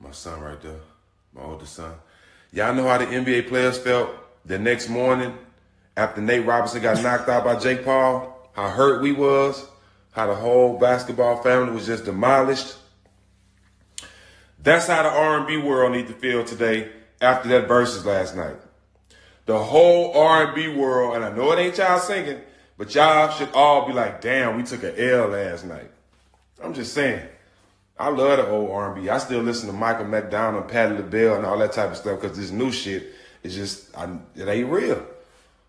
My 0.00 0.10
son 0.12 0.40
right 0.40 0.60
there, 0.62 0.80
my 1.34 1.42
oldest 1.42 1.74
son. 1.74 1.94
Y'all 2.52 2.74
know 2.74 2.86
how 2.86 2.98
the 2.98 3.06
NBA 3.06 3.48
players 3.48 3.78
felt 3.78 4.10
the 4.44 4.58
next 4.58 4.88
morning 4.88 5.36
after 5.96 6.20
Nate 6.20 6.46
Robinson 6.46 6.82
got 6.82 7.02
knocked 7.02 7.28
out 7.28 7.44
by 7.44 7.58
Jake 7.58 7.84
Paul? 7.84 8.50
How 8.54 8.70
hurt 8.70 9.02
we 9.02 9.12
was? 9.12 9.66
How 10.12 10.26
the 10.26 10.34
whole 10.34 10.78
basketball 10.78 11.42
family 11.42 11.72
was 11.72 11.86
just 11.86 12.04
demolished? 12.04 12.76
That's 14.60 14.86
how 14.86 15.02
the 15.02 15.10
R&B 15.10 15.58
world 15.58 15.92
need 15.92 16.08
to 16.08 16.14
feel 16.14 16.44
today 16.44 16.90
after 17.20 17.48
that 17.50 17.68
versus 17.68 18.04
last 18.04 18.34
night. 18.36 18.56
The 19.48 19.58
whole 19.58 20.14
R&B 20.14 20.68
world, 20.76 21.16
and 21.16 21.24
I 21.24 21.34
know 21.34 21.50
it 21.52 21.58
ain't 21.58 21.78
y'all 21.78 21.98
singing, 21.98 22.38
but 22.76 22.94
y'all 22.94 23.30
should 23.30 23.48
all 23.54 23.86
be 23.86 23.94
like, 23.94 24.20
damn, 24.20 24.58
we 24.58 24.62
took 24.62 24.82
a 24.82 25.10
L 25.14 25.28
last 25.28 25.64
night. 25.64 25.90
I'm 26.62 26.74
just 26.74 26.92
saying. 26.92 27.26
I 27.98 28.10
love 28.10 28.36
the 28.36 28.46
old 28.46 28.70
R&B. 28.70 29.08
I 29.08 29.16
still 29.16 29.40
listen 29.40 29.68
to 29.68 29.72
Michael 29.72 30.04
McDonald, 30.04 30.68
Patti 30.68 30.96
LaBelle, 30.96 31.36
and 31.36 31.46
all 31.46 31.56
that 31.60 31.72
type 31.72 31.92
of 31.92 31.96
stuff 31.96 32.20
because 32.20 32.36
this 32.36 32.50
new 32.50 32.70
shit 32.70 33.14
is 33.42 33.54
just, 33.54 33.96
I, 33.96 34.18
it 34.36 34.46
ain't 34.46 34.70
real. 34.70 35.02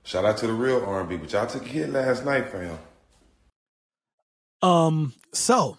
Shout 0.04 0.26
out 0.26 0.36
to 0.40 0.48
the 0.48 0.52
real 0.52 0.84
R&B, 0.84 1.16
but 1.16 1.32
y'all 1.32 1.48
took 1.48 1.66
a 1.66 1.70
hit 1.70 1.90
last 1.90 2.26
night, 2.26 2.50
fam. 2.50 2.78
Um, 4.62 5.14
so 5.32 5.78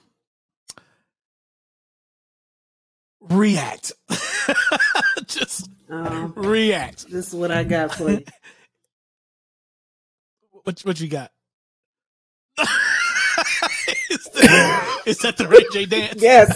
react. 3.20 3.92
Just 5.26 5.68
Um, 5.88 6.32
react. 6.36 7.08
this 7.10 7.28
is 7.28 7.34
what 7.34 7.50
I 7.50 7.64
got 7.64 7.94
for 7.94 8.10
you. 8.10 8.24
What 10.64 10.80
what 10.82 11.00
you 11.00 11.08
got? 11.08 11.30
is, 12.58 12.66
that, 14.34 15.02
is 15.06 15.18
that 15.20 15.36
the 15.38 15.48
Ray 15.48 15.64
J 15.72 15.86
dance? 15.86 16.20
Yes, 16.20 16.54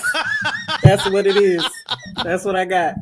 that's 0.83 1.09
what 1.11 1.27
it 1.27 1.37
is. 1.37 1.65
That's 2.23 2.45
what 2.45 2.55
I 2.55 2.67
got. 2.67 2.97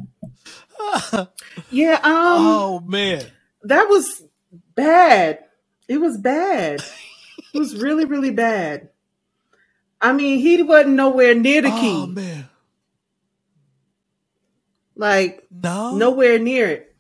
Yeah, 1.71 1.95
um, 1.95 2.03
Oh 2.05 2.81
man. 2.87 3.25
that 3.65 3.89
was 3.89 4.23
bad. 4.77 5.41
It 5.89 5.99
was 6.01 6.17
bad. 6.19 6.83
It 7.53 7.59
was 7.59 7.77
really, 7.77 8.05
really 8.05 8.31
bad. 8.31 8.91
I 10.01 10.13
mean, 10.13 10.39
he 10.39 10.63
wasn't 10.63 10.95
nowhere 10.95 11.35
near 11.35 11.63
the 11.63 11.71
key. 11.71 11.95
Oh 12.03 12.07
man. 12.07 12.49
Like 14.97 15.47
No. 15.51 15.97
nowhere 15.97 16.39
near 16.39 16.69
it. 16.69 16.97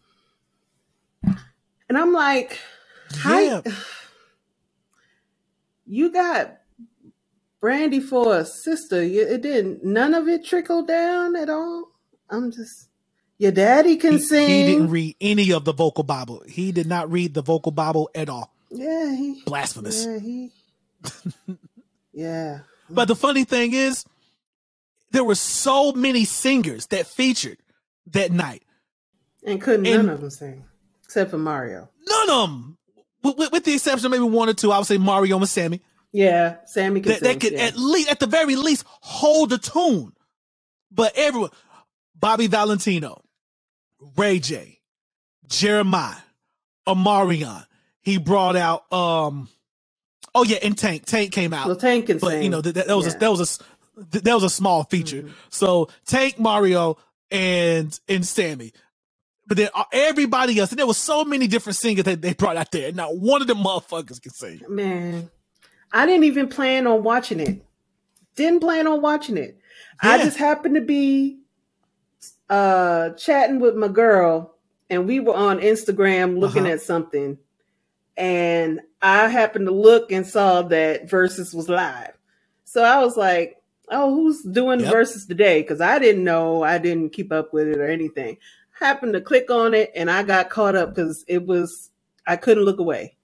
And 1.88 1.98
I'm 1.98 2.12
like, 2.12 2.58
Yeah. 3.24 3.62
you 5.86 6.12
got 6.12 6.58
Brandy 7.60 8.00
for 8.00 8.36
a 8.38 8.44
sister? 8.44 9.02
It 9.02 9.42
didn't. 9.42 9.84
None 9.84 10.14
of 10.14 10.28
it 10.28 10.44
trickled 10.44 10.88
down 10.88 11.36
at 11.36 11.50
all. 11.50 11.90
I'm 12.30 12.50
just. 12.52 12.88
Your 13.38 13.52
daddy 13.52 13.96
can 13.96 14.14
He, 14.14 14.18
sing. 14.20 14.48
he 14.48 14.62
didn't 14.72 14.90
read 14.90 15.16
any 15.20 15.52
of 15.52 15.64
the 15.64 15.72
vocal 15.72 16.04
Bible. 16.04 16.42
He 16.48 16.72
did 16.72 16.86
not 16.86 17.10
read 17.10 17.34
the 17.34 17.42
vocal 17.42 17.72
Bible 17.72 18.08
at 18.14 18.28
all. 18.28 18.52
yeah, 18.70 19.14
he. 19.16 19.42
Blasphemous. 19.46 20.06
Yeah, 20.06 20.18
he. 20.20 20.50
yeah. 22.12 22.60
But 22.90 23.08
the 23.08 23.16
funny 23.16 23.44
thing 23.44 23.72
is, 23.74 24.04
there 25.12 25.24
were 25.24 25.34
so 25.36 25.92
many 25.92 26.24
singers 26.24 26.86
that 26.88 27.06
featured 27.06 27.58
that 28.08 28.30
night. 28.32 28.62
And 29.44 29.60
couldn't 29.60 29.86
And- 29.86 30.06
none 30.06 30.14
of 30.14 30.20
them 30.20 30.30
sing 30.30 30.64
except 31.04 31.30
for 31.30 31.38
Mario. 31.38 31.88
None 32.08 32.30
of 32.30 32.48
them, 32.48 32.78
with, 33.22 33.36
with- 33.38 33.52
with 33.52 33.64
the 33.64 33.74
exception 33.74 34.06
of 34.06 34.12
maybe 34.12 34.24
one 34.24 34.48
or 34.48 34.54
two, 34.54 34.72
I 34.72 34.78
would 34.78 34.86
say 34.86 34.98
Mario 34.98 35.36
and 35.38 35.48
Sammy, 35.48 35.80
Yeah, 36.12 36.56
Sammy 36.66 37.00
can 37.00 37.12
that, 37.12 37.20
sing. 37.20 37.28
that 37.32 37.40
could 37.40 37.52
yeah. 37.52 37.64
at 37.66 37.76
least, 37.76 38.10
at 38.10 38.20
the 38.20 38.26
very 38.26 38.56
least, 38.56 38.84
hold 38.86 39.52
a 39.52 39.58
tune. 39.58 40.12
But 40.90 41.12
everyone, 41.16 41.50
Bobby 42.18 42.46
Valentino, 42.46 43.22
Ray 44.16 44.38
J, 44.38 44.80
Jeremiah, 45.48 46.16
Omarion, 46.86 47.64
he 48.00 48.18
brought 48.18 48.56
out, 48.56 48.92
um, 48.92 49.48
oh 50.34 50.44
yeah, 50.44 50.58
and 50.62 50.76
Tank. 50.76 51.04
Tank 51.06 51.32
came 51.32 51.52
out. 51.52 51.66
well, 51.66 51.76
Tank 51.76 52.06
can 52.06 52.18
but 52.18 52.30
sing. 52.30 52.42
you 52.42 52.48
know 52.50 52.60
that, 52.60 52.74
that 52.74 52.96
was 52.96 53.14
a, 53.14 53.18
that 53.18 53.30
was 53.30 53.60
a 53.96 54.18
that 54.22 54.34
was 54.34 54.42
a 54.44 54.50
small 54.50 54.84
feature. 54.84 55.30
So 55.50 55.88
Tank, 56.06 56.38
Mario, 56.38 56.96
and 57.32 57.98
and 58.08 58.24
Sammy. 58.26 58.72
But 59.46 59.56
then 59.56 59.68
uh, 59.74 59.84
everybody 59.92 60.58
else, 60.60 60.70
and 60.70 60.78
there 60.78 60.86
was 60.86 60.98
so 60.98 61.24
many 61.24 61.46
different 61.48 61.76
singers 61.76 62.04
that 62.04 62.22
they 62.22 62.32
brought 62.34 62.56
out 62.56 62.70
there, 62.70 62.88
and 62.88 62.96
not 62.96 63.16
one 63.16 63.40
of 63.42 63.48
them 63.48 63.58
motherfuckers 63.58 64.22
can 64.22 64.32
sing. 64.32 64.60
Man, 64.68 65.30
I 65.92 66.06
didn't 66.06 66.24
even 66.24 66.48
plan 66.48 66.86
on 66.86 67.02
watching 67.02 67.40
it. 67.40 67.62
Didn't 68.36 68.60
plan 68.60 68.86
on 68.86 69.02
watching 69.02 69.36
it. 69.36 69.58
I 70.00 70.18
just 70.18 70.36
happened 70.38 70.76
to 70.76 70.80
be 70.80 71.38
uh 72.50 73.10
chatting 73.10 73.60
with 73.60 73.76
my 73.76 73.88
girl 73.88 74.54
and 74.90 75.06
we 75.06 75.20
were 75.20 75.34
on 75.34 75.58
Instagram 75.60 76.38
looking 76.38 76.64
Uh-huh. 76.64 76.72
at 76.74 76.82
something 76.82 77.38
and 78.16 78.80
I 79.00 79.28
happened 79.28 79.66
to 79.66 79.72
look 79.72 80.12
and 80.12 80.26
saw 80.26 80.62
that 80.62 81.08
Verzuz 81.08 81.54
was 81.54 81.68
live. 81.68 82.12
So 82.64 82.82
I 82.82 83.02
was 83.02 83.16
like, 83.16 83.61
"Oh, 83.92 84.14
who's 84.14 84.42
doing 84.42 84.80
Yep. 84.80 84.94
Verzuz 84.94 85.28
today?" 85.28 85.62
cuz 85.64 85.80
I 85.82 86.00
didn't 86.00 86.24
know, 86.24 86.64
I 86.64 86.78
didn't 86.78 87.12
keep 87.12 87.32
up 87.32 87.54
with 87.54 87.68
it 87.68 87.78
or 87.78 87.86
anything. 87.88 88.38
Happened 88.80 89.14
to 89.14 89.22
click 89.22 89.50
on 89.50 89.74
it 89.74 89.92
and 89.96 90.10
I 90.10 90.24
got 90.24 90.50
caught 90.50 90.76
up 90.76 90.96
cuz 90.96 91.24
it 91.28 91.46
was 91.46 91.90
I 92.26 92.36
couldn't 92.36 92.64
look 92.64 92.80
away. 92.80 93.16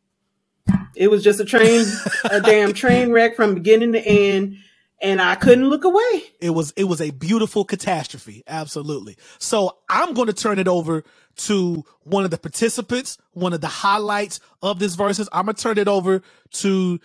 It 0.96 1.10
was 1.10 1.24
just 1.24 1.40
a 1.40 1.46
train, 1.46 2.02
a 2.30 2.40
damn 2.42 2.74
train 2.74 3.12
wreck 3.12 3.36
from 3.36 3.54
beginning 3.54 3.92
to 3.94 4.00
end, 4.00 4.58
and 5.02 5.20
I 5.22 5.36
couldn't 5.36 5.68
look 5.70 5.84
away. 5.84 6.24
It 6.40 6.50
was 6.50 6.72
it 6.76 6.84
was 6.84 7.00
a 7.02 7.10
beautiful 7.10 7.64
catastrophe, 7.64 8.44
absolutely. 8.46 9.16
So 9.38 9.78
I'm 9.90 10.14
going 10.14 10.28
to 10.28 10.34
turn 10.34 10.60
it 10.60 10.68
over 10.68 11.04
to 11.38 11.84
one 12.04 12.24
of 12.24 12.30
the 12.30 12.38
participants, 12.38 13.18
one 13.32 13.54
of 13.54 13.62
the 13.62 13.68
highlights 13.68 14.40
of 14.62 14.78
this 14.78 14.94
verses. 14.96 15.28
I'm 15.32 15.46
going 15.46 15.56
to 15.56 15.62
turn 15.62 15.78
it 15.78 15.88
over 15.88 16.22
to 16.54 17.00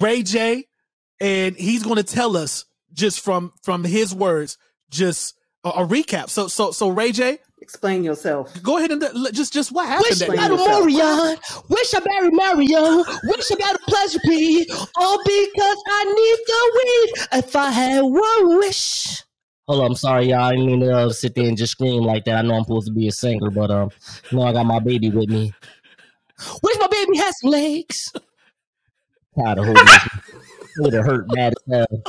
Ray 0.00 0.22
J, 0.24 0.66
and 1.20 1.56
he's 1.56 1.84
going 1.84 1.96
to 1.96 2.04
tell 2.04 2.36
us 2.36 2.66
just 2.94 3.20
from 3.20 3.52
from 3.62 3.84
his 3.84 4.14
words, 4.14 4.56
just 4.90 5.34
a, 5.64 5.68
a 5.68 5.86
recap. 5.86 6.30
So 6.30 6.48
so 6.48 6.70
so 6.70 6.88
Ray 6.88 7.12
J, 7.12 7.38
Explain 7.60 8.04
yourself. 8.04 8.62
go 8.62 8.78
ahead 8.78 8.90
and 8.92 9.02
uh, 9.02 9.30
just 9.32 9.52
just 9.52 9.72
what 9.72 9.86
happened. 9.86 10.06
Wish 10.10 10.18
that 10.20 10.30
I 10.30 10.34
night. 10.34 10.48
got 10.48 10.50
a 10.50 10.54
yourself. 10.54 10.86
Marion. 10.86 11.38
Wish 11.68 11.94
I 11.94 12.00
married 12.06 12.34
Mario. 12.34 13.04
Wish 13.24 13.50
I 13.50 13.54
got 13.56 13.74
a 13.74 13.78
pleasure 13.88 14.18
P. 14.24 14.66
All 14.96 15.18
because 15.24 15.82
I 15.88 16.04
need 16.04 16.38
the 16.46 16.72
weed. 16.74 17.44
If 17.44 17.56
I 17.56 17.70
had 17.70 18.00
one 18.02 18.58
wish. 18.58 19.22
Hold 19.66 19.80
on, 19.80 19.86
I'm 19.92 19.94
sorry, 19.96 20.26
y'all. 20.26 20.40
I 20.42 20.50
didn't 20.50 20.66
mean 20.66 20.80
to 20.80 20.92
uh, 20.94 21.08
sit 21.10 21.34
there 21.34 21.46
and 21.46 21.56
just 21.56 21.72
scream 21.72 22.02
like 22.02 22.26
that. 22.26 22.36
I 22.36 22.42
know 22.42 22.54
I'm 22.54 22.64
supposed 22.64 22.86
to 22.88 22.92
be 22.92 23.08
a 23.08 23.12
singer, 23.12 23.48
but 23.50 23.70
um, 23.70 23.90
you 24.30 24.36
know 24.38 24.44
I 24.44 24.52
got 24.52 24.66
my 24.66 24.78
baby 24.78 25.08
with 25.08 25.30
me. 25.30 25.54
Wish 26.62 26.76
my 26.78 26.88
baby 26.88 27.16
had 27.16 27.32
some 27.40 27.50
legs. 27.50 28.12
Tired 29.42 29.58
of 29.58 29.64
holding 29.64 29.84
this. 29.86 30.08
Would 30.78 30.92
have 30.92 31.06
hurt 31.06 31.28
bad 31.34 31.54
as 31.70 31.74
hell. 31.88 32.02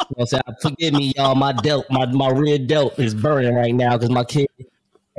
You 0.00 0.04
know 0.04 0.14
what 0.14 0.20
I'm 0.20 0.26
saying? 0.26 0.56
Forgive 0.62 0.94
me, 0.94 1.12
y'all. 1.16 1.34
My 1.34 1.52
delt, 1.52 1.86
my, 1.90 2.06
my 2.06 2.30
rear 2.30 2.58
delt 2.58 2.98
is 2.98 3.14
burning 3.14 3.54
right 3.54 3.74
now 3.74 3.96
because 3.96 4.10
my 4.10 4.24
kid 4.24 4.48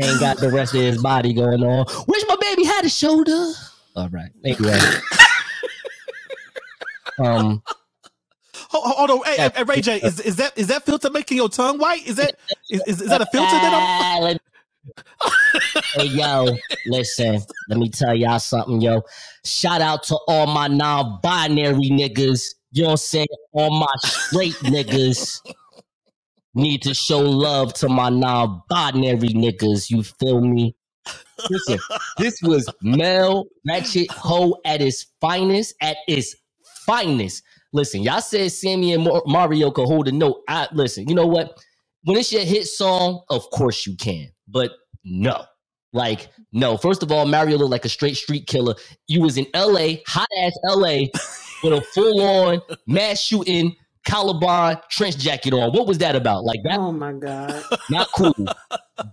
ain't 0.02 0.20
got 0.20 0.38
the 0.38 0.50
rest 0.50 0.74
of 0.74 0.82
his 0.82 1.02
body 1.02 1.34
going 1.34 1.64
on. 1.64 1.86
Wish 2.08 2.24
my 2.28 2.38
baby 2.40 2.64
had 2.64 2.86
a 2.86 2.90
shoulder. 2.90 3.52
All 3.96 4.10
right. 4.10 4.32
Anyway. 4.44 4.80
um, 7.24 7.62
Hold, 8.72 9.10
hold 9.10 9.10
on, 9.10 9.26
hey, 9.26 9.50
hey, 9.56 9.64
Ray 9.64 9.82
J, 9.82 9.98
is, 9.98 10.20
is 10.20 10.36
that 10.36 10.56
is 10.56 10.68
that 10.68 10.86
filter 10.86 11.10
making 11.10 11.38
your 11.38 11.50
tongue 11.50 11.80
white? 11.80 12.06
Is 12.06 12.18
that 12.18 12.36
is, 12.70 12.84
is, 12.86 13.10
that 13.10 13.20
a 13.20 13.26
filter 13.26 13.50
that 13.50 13.74
I'm? 13.74 14.38
Ah, 15.22 15.82
hey 15.96 16.06
yo, 16.06 16.56
listen, 16.86 17.40
let 17.68 17.80
me 17.80 17.90
tell 17.90 18.14
y'all 18.14 18.38
something, 18.38 18.80
yo. 18.80 19.02
Shout 19.44 19.82
out 19.82 20.04
to 20.04 20.20
all 20.28 20.46
my 20.46 20.68
non-binary 20.68 21.90
niggas. 21.90 22.54
You 22.72 22.84
know 22.84 22.88
what 22.90 22.94
I'm 22.94 22.98
saying? 22.98 23.28
All 23.54 23.80
my 23.80 23.94
straight 24.04 24.56
niggas 24.56 25.42
need 26.56 26.84
to 26.84 26.94
show 26.94 27.20
love 27.20 27.74
to 27.76 27.90
my 27.90 28.10
non-binary 28.10 29.30
niggas. 29.30 29.90
You 29.90 30.04
feel 30.04 30.42
me? 30.42 30.76
Listen, 31.50 31.80
this 32.18 32.42
was 32.44 32.70
Mel 32.82 33.46
Ratchet 33.68 34.12
Ho 34.12 34.58
at 34.66 34.82
his 34.82 35.08
finest, 35.22 35.76
at 35.82 35.98
its 36.08 36.36
finest. 36.86 37.44
Listen, 37.74 38.04
y'all 38.04 38.22
said 38.22 38.52
Sammy 38.52 38.94
and 38.94 39.04
Mar- 39.04 39.24
Mario 39.26 39.72
could 39.72 39.88
hold 39.88 40.08
a 40.08 40.12
note. 40.12 40.42
I 40.48 40.68
listen. 40.74 41.08
You 41.08 41.16
know 41.16 41.28
what? 41.28 41.58
When 42.04 42.18
it's 42.18 42.32
your 42.32 42.44
hit 42.44 42.66
song, 42.68 43.22
of 43.30 43.50
course 43.52 43.86
you 43.88 43.96
can, 43.98 44.30
but 44.48 44.72
no. 45.04 45.44
Like, 45.94 46.30
no. 46.52 46.78
First 46.78 47.04
of 47.04 47.12
all, 47.12 47.26
Mario 47.26 47.58
looked 47.58 47.72
like 47.72 47.86
a 47.86 47.90
straight 47.90 48.18
street 48.18 48.48
killer. 48.48 48.76
You 49.08 49.22
was 49.22 49.38
in 49.38 49.48
LA, 49.56 49.96
hot 50.08 50.28
ass 50.44 50.54
LA, 50.66 51.06
with 51.64 51.74
a 51.74 51.82
full 51.94 52.22
on 52.22 52.62
mass 52.88 53.20
shooting 53.22 53.76
Caliban 54.06 54.78
trench 54.90 55.18
jacket 55.18 55.54
on. 55.54 55.72
What 55.74 55.86
was 55.88 55.98
that 56.00 56.16
about? 56.16 56.44
Like 56.46 56.62
that 56.64 56.80
Oh 56.80 56.92
my 56.92 57.12
god. 57.14 57.64
not 57.90 58.08
cool. 58.16 58.34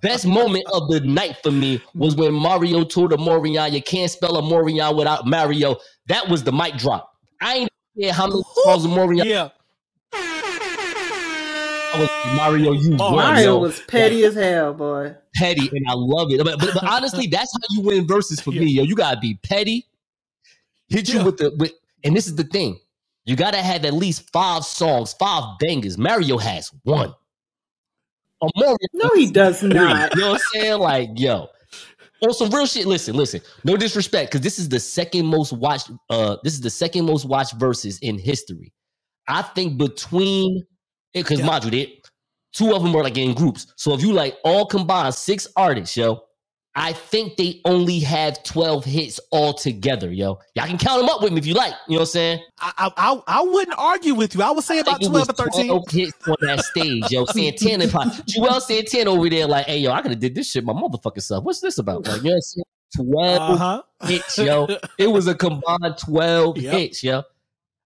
Best 0.00 0.26
moment 0.26 0.64
of 0.72 0.88
the 0.88 1.00
night 1.00 1.36
for 1.42 1.50
me 1.50 1.82
was 1.94 2.14
when 2.16 2.32
Mario 2.32 2.84
told 2.84 3.10
Omarion, 3.10 3.72
you 3.72 3.82
can't 3.82 4.10
spell 4.10 4.40
Omarion 4.40 4.96
without 4.96 5.26
Mario. 5.26 5.76
That 6.06 6.28
was 6.28 6.44
the 6.44 6.52
mic 6.52 6.76
drop. 6.76 7.12
I 7.40 7.54
ain't 7.56 7.70
care 8.00 8.12
how 8.12 8.26
many 8.28 8.42
calls 8.64 8.86
Omarion 8.86 9.24
Yeah. 9.24 9.48
was. 11.94 12.10
Mario, 12.36 12.72
you 12.72 12.96
Oh, 13.00 13.14
won, 13.14 13.24
Mario 13.24 13.42
yo. 13.54 13.58
was 13.58 13.80
petty 13.88 14.22
as 14.24 14.34
hell, 14.34 14.74
boy. 14.74 15.14
petty, 15.34 15.68
and 15.72 15.84
I 15.88 15.94
love 15.94 16.30
it. 16.30 16.42
But, 16.44 16.58
but, 16.60 16.74
but 16.74 16.84
honestly, 16.84 17.26
that's 17.26 17.50
how 17.52 17.74
you 17.74 17.80
win 17.82 18.06
verses 18.06 18.40
for 18.40 18.50
me, 18.50 18.66
yo. 18.66 18.82
You 18.82 18.94
gotta 18.94 19.18
be 19.18 19.34
petty. 19.42 19.86
Hit 20.88 21.08
you 21.08 21.20
Yeah. 21.20 21.24
with 21.24 21.36
the 21.38 21.52
with, 21.56 21.72
and 22.04 22.16
this 22.16 22.26
is 22.26 22.36
the 22.36 22.44
thing. 22.44 22.78
You 23.24 23.36
gotta 23.36 23.58
have 23.62 23.84
at 23.84 23.94
least 23.94 24.30
five 24.32 24.64
songs, 24.64 25.12
five 25.14 25.58
bangers. 25.58 25.98
Mario 25.98 26.38
has 26.38 26.70
one. 26.84 27.12
A 28.42 28.48
Mario 28.56 28.76
No, 28.92 29.10
he 29.14 29.30
does 29.30 29.62
not. 29.62 30.14
You 30.14 30.20
know 30.20 30.30
what 30.32 30.40
I'm 30.40 30.60
saying? 30.60 30.78
Like, 30.78 31.10
yo. 31.16 31.48
On 32.22 32.32
some 32.32 32.50
real 32.50 32.66
shit. 32.66 32.86
Listen, 32.86 33.14
listen. 33.14 33.40
No 33.64 33.76
disrespect, 33.76 34.30
because 34.30 34.42
this 34.42 34.58
is 34.58 34.68
the 34.68 34.80
second 34.80 35.26
most 35.26 35.52
watched. 35.52 35.90
Uh, 36.08 36.36
this 36.44 36.52
is 36.54 36.60
the 36.60 36.70
second 36.70 37.04
most 37.04 37.24
watched 37.26 37.54
verses 37.56 37.98
in 37.98 38.18
history. 38.18 38.72
I 39.28 39.42
think 39.42 39.76
between 39.76 40.64
because 41.12 41.40
Yeah. 41.40 41.46
mind 41.46 41.64
you, 41.64 41.70
they, 41.70 42.00
two 42.52 42.74
of 42.74 42.82
them 42.82 42.94
are 42.94 43.02
like 43.02 43.18
in 43.18 43.34
groups. 43.34 43.66
So 43.76 43.92
if 43.94 44.02
you 44.02 44.12
like 44.12 44.38
all 44.44 44.66
combined 44.66 45.14
six 45.14 45.46
artists, 45.56 45.96
yo, 45.96 46.20
I 46.78 46.92
think 46.92 47.36
they 47.38 47.62
only 47.64 48.00
have 48.00 48.42
twelve 48.44 48.84
hits 48.84 49.18
all 49.32 49.54
together, 49.54 50.12
yo. 50.12 50.40
Y'all 50.54 50.66
can 50.66 50.78
count 50.78 51.00
them 51.00 51.08
up 51.08 51.22
with 51.22 51.32
me 51.32 51.38
if 51.38 51.46
you 51.46 51.54
like. 51.54 51.72
You 51.88 51.94
know 51.94 52.00
what 52.00 52.02
I'm 52.02 52.06
saying? 52.08 52.40
I, 52.60 52.90
I 52.96 53.22
I 53.26 53.42
wouldn't 53.42 53.78
argue 53.78 54.14
with 54.14 54.34
you. 54.34 54.42
I 54.42 54.50
would 54.50 54.62
say 54.64 54.78
about 54.80 55.02
twelve 55.02 55.30
or 55.30 55.32
thirteen. 55.32 55.68
12 55.68 55.84
hits 55.90 56.12
on 56.28 56.36
that 56.42 56.60
stage, 56.60 57.10
yo. 57.12 57.24
Santana, 57.26 57.86
Juelz 57.86 58.62
Santana 58.62 59.10
over 59.10 59.30
there, 59.30 59.46
like, 59.46 59.66
hey, 59.66 59.78
yo, 59.78 59.90
I 59.92 60.02
could 60.02 60.12
have 60.12 60.20
did 60.20 60.34
this 60.34 60.50
shit 60.50 60.64
my 60.64 60.74
motherfucking 60.74 61.22
self. 61.22 61.44
What's 61.44 61.60
this 61.60 61.78
about? 61.78 62.06
Like, 62.06 62.22
you 62.22 62.30
know 62.30 62.36
saying? 62.40 62.64
12 62.96 63.40
Uh 63.40 63.56
huh. 63.56 63.82
hits, 64.02 64.38
yo. 64.38 64.68
It 64.98 65.08
was 65.08 65.28
a 65.28 65.34
combined 65.34 65.96
12 65.98 66.58
Yep. 66.58 66.72
hits, 66.72 67.02
yo. 67.02 67.22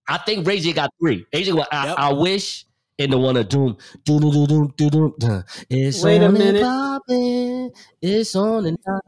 I 0.09 0.19
think 0.19 0.47
Ray 0.47 0.61
J 0.61 0.73
got 0.73 0.91
three. 1.01 1.27
Ray 1.33 1.45
J, 1.45 1.53
got, 1.53 1.69
I, 1.73 1.87
Yep. 1.87 1.99
I 1.99 2.13
wish, 2.13 2.67
and 3.01 3.13
the 3.13 3.19
one 3.19 3.37
of 3.37 3.49
Doom, 3.49 3.77
Doom, 4.05 4.21
Doom, 4.21 4.33
Doom, 4.33 4.47
Doom, 4.77 4.91
Doom, 4.91 5.15
Doom. 5.19 5.45
It's 5.71 6.05
Wait 6.05 6.17
a 6.19 6.21
on 6.21 6.37
and 6.37 6.39
minute. 6.39 6.63
poppin'. 6.63 7.71
It's 8.03 8.37
on 8.37 8.67
and 8.67 8.79
poppin'. 8.83 9.03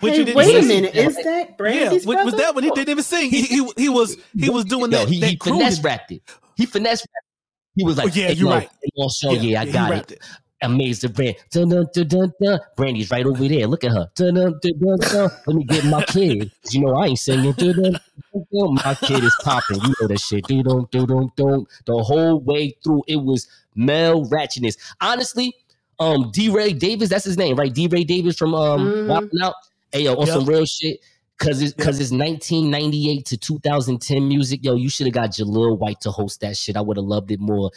Which 0.00 0.12
Hey, 0.12 0.18
you 0.20 0.24
didn't 0.24 0.36
wait 0.36 0.64
a 0.64 0.66
minute. 0.66 0.94
Is 0.94 1.16
that 1.16 1.48
Yeah, 1.58 1.58
Brandy's 1.58 2.06
was, 2.06 2.16
was 2.24 2.34
that 2.34 2.54
when 2.54 2.64
he 2.64 2.70
didn't 2.70 2.88
even 2.88 3.04
sing? 3.04 3.30
He 3.30 3.42
he, 3.42 3.70
he 3.76 3.88
was 3.88 4.16
he 4.38 4.48
was 4.48 4.64
doing 4.64 4.90
Yo, 4.90 4.98
that. 5.00 5.08
he, 5.08 5.20
that 5.20 5.30
he 5.30 5.36
finesse 5.36 5.82
rapped 5.84 6.10
it. 6.12 6.22
He 6.56 6.66
finesse 6.66 7.00
rapped 7.00 7.26
it. 7.26 7.80
He 7.80 7.84
was 7.84 7.98
like, 7.98 8.06
Oh, 8.06 8.18
yeah, 8.18 8.28
hey, 8.28 8.34
you're 8.34 8.48
yo, 8.48 8.54
right. 8.54 8.70
hey, 8.82 8.88
yo, 8.94 9.08
show, 9.08 9.32
yeah, 9.32 9.60
I 9.60 9.64
he 9.66 9.72
got 9.72 9.90
it. 9.90 9.94
rapped 9.96 10.12
it. 10.12 10.24
Amazing 10.62 11.12
brand. 11.12 11.36
Dun, 11.50 11.68
dun, 11.68 11.86
dun, 11.94 12.08
dun, 12.08 12.32
dun. 12.42 12.58
Brandy's 12.76 13.10
right 13.10 13.26
over 13.26 13.46
there. 13.48 13.66
Look 13.66 13.84
at 13.84 13.92
her. 13.92 14.08
Dun, 14.16 14.34
dun, 14.34 14.54
dun, 14.62 14.72
dun, 14.80 14.98
dun. 15.12 15.30
Let 15.46 15.56
me 15.56 15.64
get 15.64 15.84
my 15.84 16.00
kid. 16.02 16.50
'Cause 16.64 16.74
You 16.74 16.80
know 16.80 16.94
I 16.96 17.06
ain't 17.06 17.18
singing. 17.18 17.54
Dun, 17.58 17.74
dun, 17.76 17.82
dun, 17.82 17.92
dun. 17.92 18.00
My 18.52 18.94
kid 18.94 19.24
is 19.24 19.34
popping. 19.42 19.80
You 19.82 19.94
know 20.00 20.08
that 20.08 20.20
shit. 20.20 20.44
Do 20.46 20.62
don't 20.62 20.90
do 20.90 21.06
don't 21.06 21.34
don't. 21.36 21.68
The 21.86 21.96
whole 22.02 22.40
way 22.40 22.76
through, 22.84 23.02
it 23.06 23.16
was 23.16 23.48
male 23.74 24.24
ratchetness. 24.26 24.76
Honestly, 25.00 25.54
um, 26.00 26.30
DeRay 26.32 26.72
Davis, 26.72 27.08
that's 27.08 27.24
his 27.24 27.36
name, 27.36 27.56
right? 27.56 27.72
DeRay 27.72 28.04
Davis 28.04 28.36
from 28.36 28.54
um 28.54 28.86
Mhm. 28.86 29.22
'N 29.22 29.42
Out. 29.42 29.54
Hey 29.92 30.02
yo, 30.04 30.14
on 30.14 30.26
Yep. 30.26 30.36
some 30.36 30.44
real 30.46 30.64
shit. 30.66 31.00
Cause 31.38 31.62
it's 31.62 31.72
cause 31.74 32.00
it's 32.00 32.10
1998 32.10 33.24
to 33.26 33.36
2010 33.36 34.26
music. 34.26 34.58
Yo, 34.64 34.74
you 34.74 34.88
should 34.90 35.06
have 35.06 35.14
got 35.14 35.30
Jaleel 35.30 35.78
White 35.78 36.00
to 36.00 36.10
host 36.10 36.40
that 36.40 36.56
shit. 36.56 36.76
I 36.76 36.80
would 36.80 36.96
have 36.96 37.06
loved 37.06 37.30
it 37.30 37.38
more. 37.38 37.70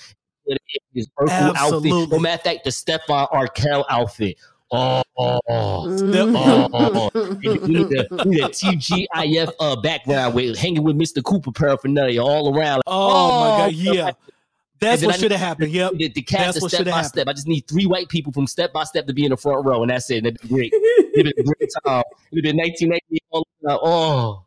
His 0.93 1.07
Urkel 1.19 1.55
outfit. 1.55 2.09
No 2.09 2.19
matter 2.19 2.35
of 2.35 2.41
fact, 2.41 2.63
the 2.65 2.71
Stefan 2.71 3.27
Urquelle 3.33 3.85
outfit. 3.89 4.37
Oh, 4.73 5.03
oh, 5.17 5.41
oh, 5.49 6.69
oh. 6.73 7.11
You 7.41 7.55
need 7.67 7.89
the, 7.89 8.07
the 8.09 8.49
TGIF 8.49 9.51
uh, 9.59 9.75
background 9.81 10.33
with 10.33 10.57
hanging 10.57 10.83
with 10.83 10.97
Mr. 10.97 11.21
Cooper 11.23 11.51
paraphernalia 11.51 12.21
all 12.23 12.57
around. 12.57 12.81
Oh, 12.87 13.41
my 13.41 13.57
god, 13.57 13.73
yeah. 13.73 14.11
That's 14.79 15.05
what 15.05 15.19
should 15.19 15.31
have 15.31 15.39
happened. 15.39 15.71
Yep. 15.71 15.93
The, 15.93 16.07
the 16.09 16.21
cast 16.23 16.43
That's 16.43 16.57
of 16.57 16.61
what 16.63 16.71
step 16.71 16.79
shoulda 16.79 16.91
by 16.91 16.95
happened. 16.97 17.09
step. 17.09 17.27
I 17.27 17.33
just 17.33 17.47
need 17.47 17.67
three 17.67 17.85
white 17.85 18.09
people 18.09 18.31
from 18.33 18.47
step 18.47 18.73
by 18.73 18.83
step 18.83 19.05
to 19.07 19.13
be 19.13 19.25
in 19.25 19.29
the 19.29 19.37
front 19.37 19.63
row, 19.65 19.83
and 19.83 19.91
that's 19.91 20.09
it. 20.09 20.17
And 20.19 20.27
it'd 20.27 20.41
be 20.41 20.47
great. 20.47 20.73
It'd 21.13 21.35
be 21.35 21.41
a 21.41 21.43
great 21.43 21.69
time. 21.85 22.03
It'd 22.31 22.43
be 22.43 22.51
1998. 22.53 23.23
all 23.31 23.47
around. 23.63 23.79
Oh, 23.83 24.45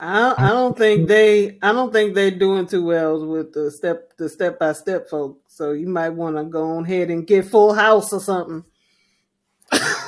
I, 0.00 0.34
I 0.36 0.48
don't 0.48 0.76
think 0.76 1.06
they 1.06 1.58
I 1.62 1.72
don't 1.72 1.92
think 1.92 2.14
they're 2.14 2.30
doing 2.32 2.66
too 2.66 2.84
well 2.84 3.24
with 3.24 3.52
the 3.52 3.70
step 3.70 4.16
the 4.16 4.28
step 4.28 4.58
by 4.58 4.72
step 4.72 5.08
folks. 5.08 5.54
So 5.54 5.72
you 5.72 5.86
might 5.86 6.10
want 6.10 6.36
to 6.36 6.44
go 6.44 6.76
on 6.78 6.84
ahead 6.84 7.10
and 7.10 7.24
get 7.26 7.44
Full 7.44 7.72
House 7.74 8.12
or 8.12 8.20
something. 8.20 8.64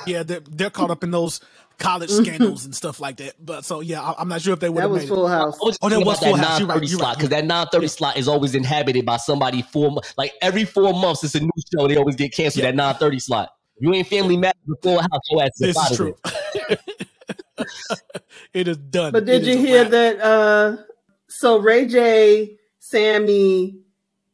Yeah, 0.07 0.23
they're, 0.23 0.41
they're 0.41 0.71
caught 0.71 0.91
up 0.91 1.05
in 1.05 1.11
those 1.11 1.41
college 1.79 2.11
scandals 2.11 2.65
and 2.65 2.75
stuff 2.75 3.01
like 3.01 3.17
that. 3.17 3.35
But 3.45 3.65
so 3.65 3.81
yeah, 3.81 4.03
I, 4.03 4.15
I'm 4.19 4.29
not 4.29 4.43
sure 4.43 4.53
if 4.53 4.61
they 4.61 4.69
would 4.69 4.79
That 4.79 4.83
have 4.83 4.91
was 4.91 5.03
made 5.03 5.11
it. 5.11 5.15
Full 5.15 5.29
House. 5.29 5.59
Oh, 5.61 5.89
that 5.89 6.01
was 6.05 6.19
Full 6.19 6.37
that 6.37 6.45
House. 6.45 6.61
You're 6.61 6.69
right, 6.69 6.81
930 6.81 6.87
you're 6.87 6.99
slot 6.99 7.09
right. 7.09 7.17
because 7.17 7.29
that 7.31 7.45
930 7.45 7.89
slot 7.89 8.17
is 8.17 8.29
always 8.29 8.55
inhabited 8.55 9.05
by 9.05 9.17
somebody 9.17 9.63
four 9.63 10.01
like 10.17 10.33
every 10.43 10.65
four 10.65 10.93
months. 10.93 11.25
It's 11.25 11.35
a 11.35 11.41
new 11.41 11.51
show. 11.75 11.89
They 11.89 11.97
always 11.97 12.17
get 12.17 12.33
canceled. 12.35 12.65
Yeah. 12.65 12.71
That 12.71 12.77
930 12.77 13.19
slot. 13.21 13.51
You 13.79 13.93
ain't 13.93 14.07
family 14.07 14.37
matters 14.37 14.61
before 14.67 15.01
house. 15.01 15.21
Your 15.31 15.43
ass 15.43 15.51
This 15.59 15.71
is 15.71 15.77
out 15.77 15.91
of 15.91 15.97
true. 15.97 16.17
it 18.55 18.69
is 18.69 18.77
done. 18.77 19.13
But 19.13 19.25
did 19.25 19.43
It 19.43 19.49
you 19.49 19.59
hear 19.59 19.85
that? 19.85 20.21
Uh, 20.21 20.77
so 21.29 21.59
Ray 21.59 21.87
J, 21.87 22.57
Sammy, 22.79 23.81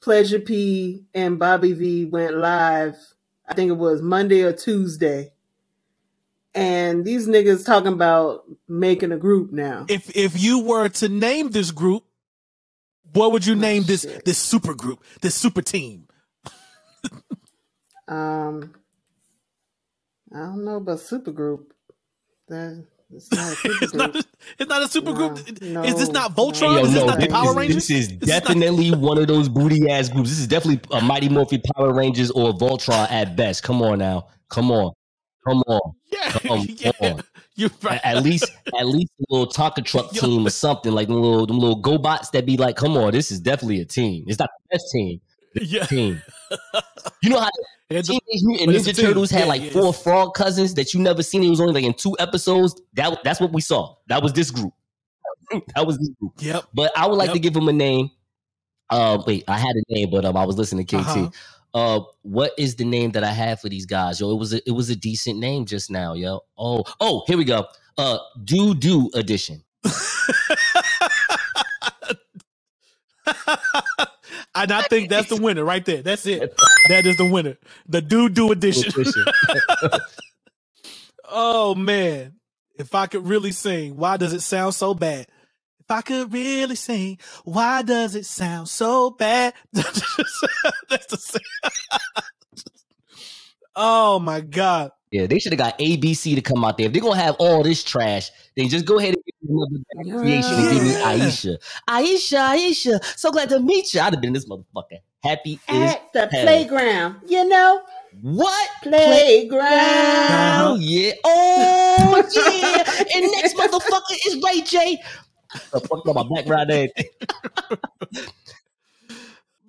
Pleasure 0.01 0.41
P, 0.41 1.05
and 1.15 1.39
Bobby 1.39 1.73
V 1.73 2.05
went 2.07 2.37
live. 2.37 2.97
I 3.49 3.55
think 3.55 3.71
it 3.71 3.77
was 3.77 4.03
Monday 4.03 4.43
or 4.43 4.53
Tuesday. 4.53 5.33
And 6.55 7.05
these 7.05 7.29
niggas 7.29 7.65
talking 7.65 7.93
about 7.93 8.43
making 8.69 9.13
a 9.13 9.17
group 9.17 9.53
now. 9.53 9.87
If 9.89 10.15
if 10.17 10.41
you 10.43 10.61
were 10.65 10.89
to 10.89 11.09
name 11.09 11.51
this 11.51 11.71
group, 11.71 12.05
what 13.13 13.31
would 13.33 13.47
you 13.47 13.55
name 13.55 13.85
this 13.85 14.03
shit. 14.03 14.25
this 14.25 14.39
super 14.39 14.75
group, 14.75 15.03
this 15.21 15.35
super 15.35 15.63
team? 15.63 16.07
Um, 18.09 18.75
I 20.35 20.39
don't 20.41 20.65
know 20.65 20.77
about 20.79 20.99
supergroup. 20.99 21.67
That 22.49 22.85
it's 23.13 23.31
not 23.31 23.53
a 23.53 23.53
It's 23.83 23.93
supergroup. 23.93 23.95
not. 23.95 24.17
A, 24.17 24.25
it's 24.59 24.69
not 24.69 24.83
a 24.83 24.89
super 24.89 25.13
No, 25.13 25.17
group. 25.29 25.63
no, 25.63 25.85
is 25.85 25.95
this 25.95 26.09
not 26.09 26.37
no. 26.37 26.45
Voltron? 26.45 26.75
Yo, 26.75 26.85
is 26.87 26.93
this 26.93 27.01
no, 27.03 27.07
not 27.07 27.21
the 27.21 27.27
this, 27.27 27.33
Power 27.33 27.51
is, 27.51 27.57
Rangers? 27.57 27.75
this 27.77 27.91
is 27.91 28.19
This 28.19 28.29
not- 28.29 28.43
definitely 28.45 28.91
one 28.97 29.19
of 29.19 29.29
those 29.29 29.49
booty 29.49 29.89
ass 29.89 30.09
groups. 30.09 30.31
This 30.31 30.41
is 30.41 30.49
definitely 30.49 30.81
a 30.97 31.01
Mighty 31.01 31.29
Morphin 31.29 31.63
Power 31.77 31.93
Rangers 31.93 32.33
or 32.33 32.53
Voltron 32.53 33.09
at 33.13 33.37
best. 33.37 33.63
Come 33.63 33.81
on 33.81 34.01
now. 34.01 34.27
Come 34.49 34.73
on. 34.73 34.93
Come 35.47 35.63
on. 35.69 35.93
Yeah, 36.13 36.31
Come 36.31 36.67
yeah. 36.69 36.91
on. 37.01 37.23
You're 37.57 37.71
right. 37.83 38.01
At, 38.05 38.17
at 38.17 38.23
least, 38.25 38.51
at 38.79 38.87
least 38.87 39.11
a 39.21 39.25
little 39.35 39.47
Tonka 39.53 39.85
truck 39.85 40.13
Yo. 40.15 40.21
team 40.23 40.47
or 40.47 40.51
something 40.51 40.93
like 40.93 41.09
them 41.09 41.17
little, 41.21 41.47
them 41.47 41.59
little 41.59 41.81
GoBots 41.81 42.31
that 42.33 42.47
be 42.47 42.57
like, 42.57 42.77
come 42.77 42.97
on, 42.97 43.13
this 43.13 43.31
is 43.31 43.41
definitely 43.41 43.81
a 43.81 43.85
team. 43.85 44.25
It's 44.27 44.39
not 44.39 44.49
the 44.71 44.77
best 44.77 44.87
team. 44.93 45.21
yeah. 45.55 45.85
Team. 45.87 46.23
You 47.23 47.31
know 47.31 47.41
how 47.41 47.49
Teenage 47.91 48.09
Mutant 48.43 48.67
but 48.67 48.75
it's 48.77 48.87
a 48.87 48.93
Ninja. 48.93 49.01
Turtles 49.03 49.31
had 49.31 49.41
Yeah, 49.41 49.45
like 49.47 49.63
yeah, 49.63 49.71
four 49.73 49.93
frog 49.93 50.35
cousins 50.35 50.75
that 50.75 50.95
you 50.95 51.01
never 51.01 51.23
seen. 51.23 51.43
It 51.43 51.51
was 51.51 51.61
only 51.61 51.75
like 51.75 51.85
in 51.85 51.93
two 51.95 52.17
episodes. 52.19 52.81
That 52.95 53.19
that's 53.25 53.41
what 53.41 53.53
we 53.53 53.61
saw. 53.61 53.97
That 54.09 54.23
was 54.23 54.33
this 54.33 54.51
group. 54.51 54.73
That 55.75 55.87
was 55.87 55.99
this 55.99 56.09
group. 56.21 56.33
Yep. 56.39 56.65
But 56.73 56.93
I 56.97 57.07
would 57.07 57.17
like 57.17 57.29
Yep. 57.29 57.35
to 57.35 57.41
give 57.41 57.57
him 57.57 57.69
a 57.69 57.73
name. 57.73 58.11
Uh, 58.89 59.23
wait, 59.27 59.45
I 59.49 59.59
had 59.59 59.75
a 59.77 59.83
name, 59.93 60.11
but 60.11 60.25
um, 60.25 60.37
I 60.37 60.45
was 60.45 60.57
listening 60.57 60.87
to 60.87 60.97
KT. 60.97 61.01
Uh-huh. 61.07 61.31
Uh, 61.75 62.01
what 62.23 62.53
is 62.59 62.77
the 62.77 62.85
name 62.85 63.13
that 63.13 63.25
I 63.25 63.31
have 63.31 63.61
for 63.61 63.69
these 63.69 63.87
guys? 63.87 64.21
Yo, 64.21 64.31
it 64.33 64.39
was 64.39 64.53
a, 64.55 64.69
it 64.69 64.73
was 64.73 64.91
a 64.91 64.97
decent 64.97 65.39
name 65.39 65.67
just 65.67 65.91
now, 65.91 66.15
yo. 66.15 66.41
Oh, 66.59 66.85
oh, 67.01 67.25
here 67.27 67.39
we 67.39 67.45
go. 67.45 67.67
Uh, 67.99 68.19
do 68.45 68.75
do 68.75 69.11
edition. 69.15 69.63
and 69.85 69.93
I 74.73 74.83
think 74.89 75.11
that's 75.11 75.29
the 75.29 75.37
winner 75.41 75.65
right 75.65 75.85
there. 75.85 76.03
That's 76.03 76.27
it. 76.27 76.55
That 76.89 77.07
is 77.07 77.17
the 77.19 77.27
winner. 77.31 77.57
The 77.89 78.03
doo 78.03 78.53
edition. 78.53 78.91
Edition. 78.91 79.25
Oh 81.31 81.75
man, 81.77 82.35
if 82.77 82.95
I 82.95 83.07
could 83.07 83.27
really 83.27 83.53
sing, 83.53 83.97
why 83.97 84.17
does 84.17 84.33
it 84.33 84.41
sound 84.41 84.75
so 84.75 84.95
bad? 84.95 85.29
If 85.91 85.97
I 85.97 86.03
could 86.03 86.33
really 86.33 86.77
sing, 86.77 87.19
why 87.43 87.83
does 87.83 88.15
it 88.15 88.25
sound 88.25 88.69
so 88.69 89.11
bad? 89.11 89.55
That's 89.73 91.07
the 91.09 91.17
same. 91.17 92.23
oh 93.75 94.21
my 94.21 94.41
god. 94.41 94.93
Yeah, 95.11 95.27
they 95.27 95.41
should 95.41 95.53
have 95.53 95.59
got 95.59 95.77
ABC 95.81 96.37
to 96.37 96.41
come 96.43 96.65
out 96.65 96.79
there. 96.79 96.87
If 96.87 96.93
they're 96.93 97.03
gonna 97.03 97.21
have 97.21 97.35
all 97.41 97.65
this 97.65 97.83
trash, 97.83 98.31
then 98.57 98.69
just 98.69 98.87
go 98.87 99.01
ahead 99.01 99.15
and 99.17 99.25
give 99.25 99.51
me 99.51 99.57
another 99.57 99.85
black 99.93 100.23
creation 100.23 100.55
and 100.55 100.71
give 100.71 100.83
me 100.85 100.93
Aisha. 100.93 101.57
Aisha, 101.89 102.39
Aisha, 102.39 103.19
so 103.19 103.33
glad 103.33 103.49
to 103.49 103.59
meet 103.59 103.93
you. 103.93 104.01
I'd 104.01 104.13
have 104.13 104.23
been 104.23 104.33
this 104.33 104.49
motherfucker. 104.49 105.01
Happy 105.25 105.59
is 105.69 105.91
At 105.93 106.13
the 106.13 106.29
hell. 106.29 106.45
playground, 106.45 107.17
you 107.27 107.49
know, 107.49 107.83
what? 108.23 108.71
playground. 108.85 109.59
Oh 109.61 110.79
yeah. 110.81 111.13
Oh 111.25 112.23
yeah. 112.33 113.07
and 113.17 113.33
next 113.33 113.57
motherfucker 113.57 114.17
is 114.29 114.41
Ray 114.45 114.61
J. 114.61 115.03
The 115.73 115.81
fuck 115.81 116.07
up 116.07 116.15
my 116.15 116.37
background 116.37 116.69
name. 116.69 116.91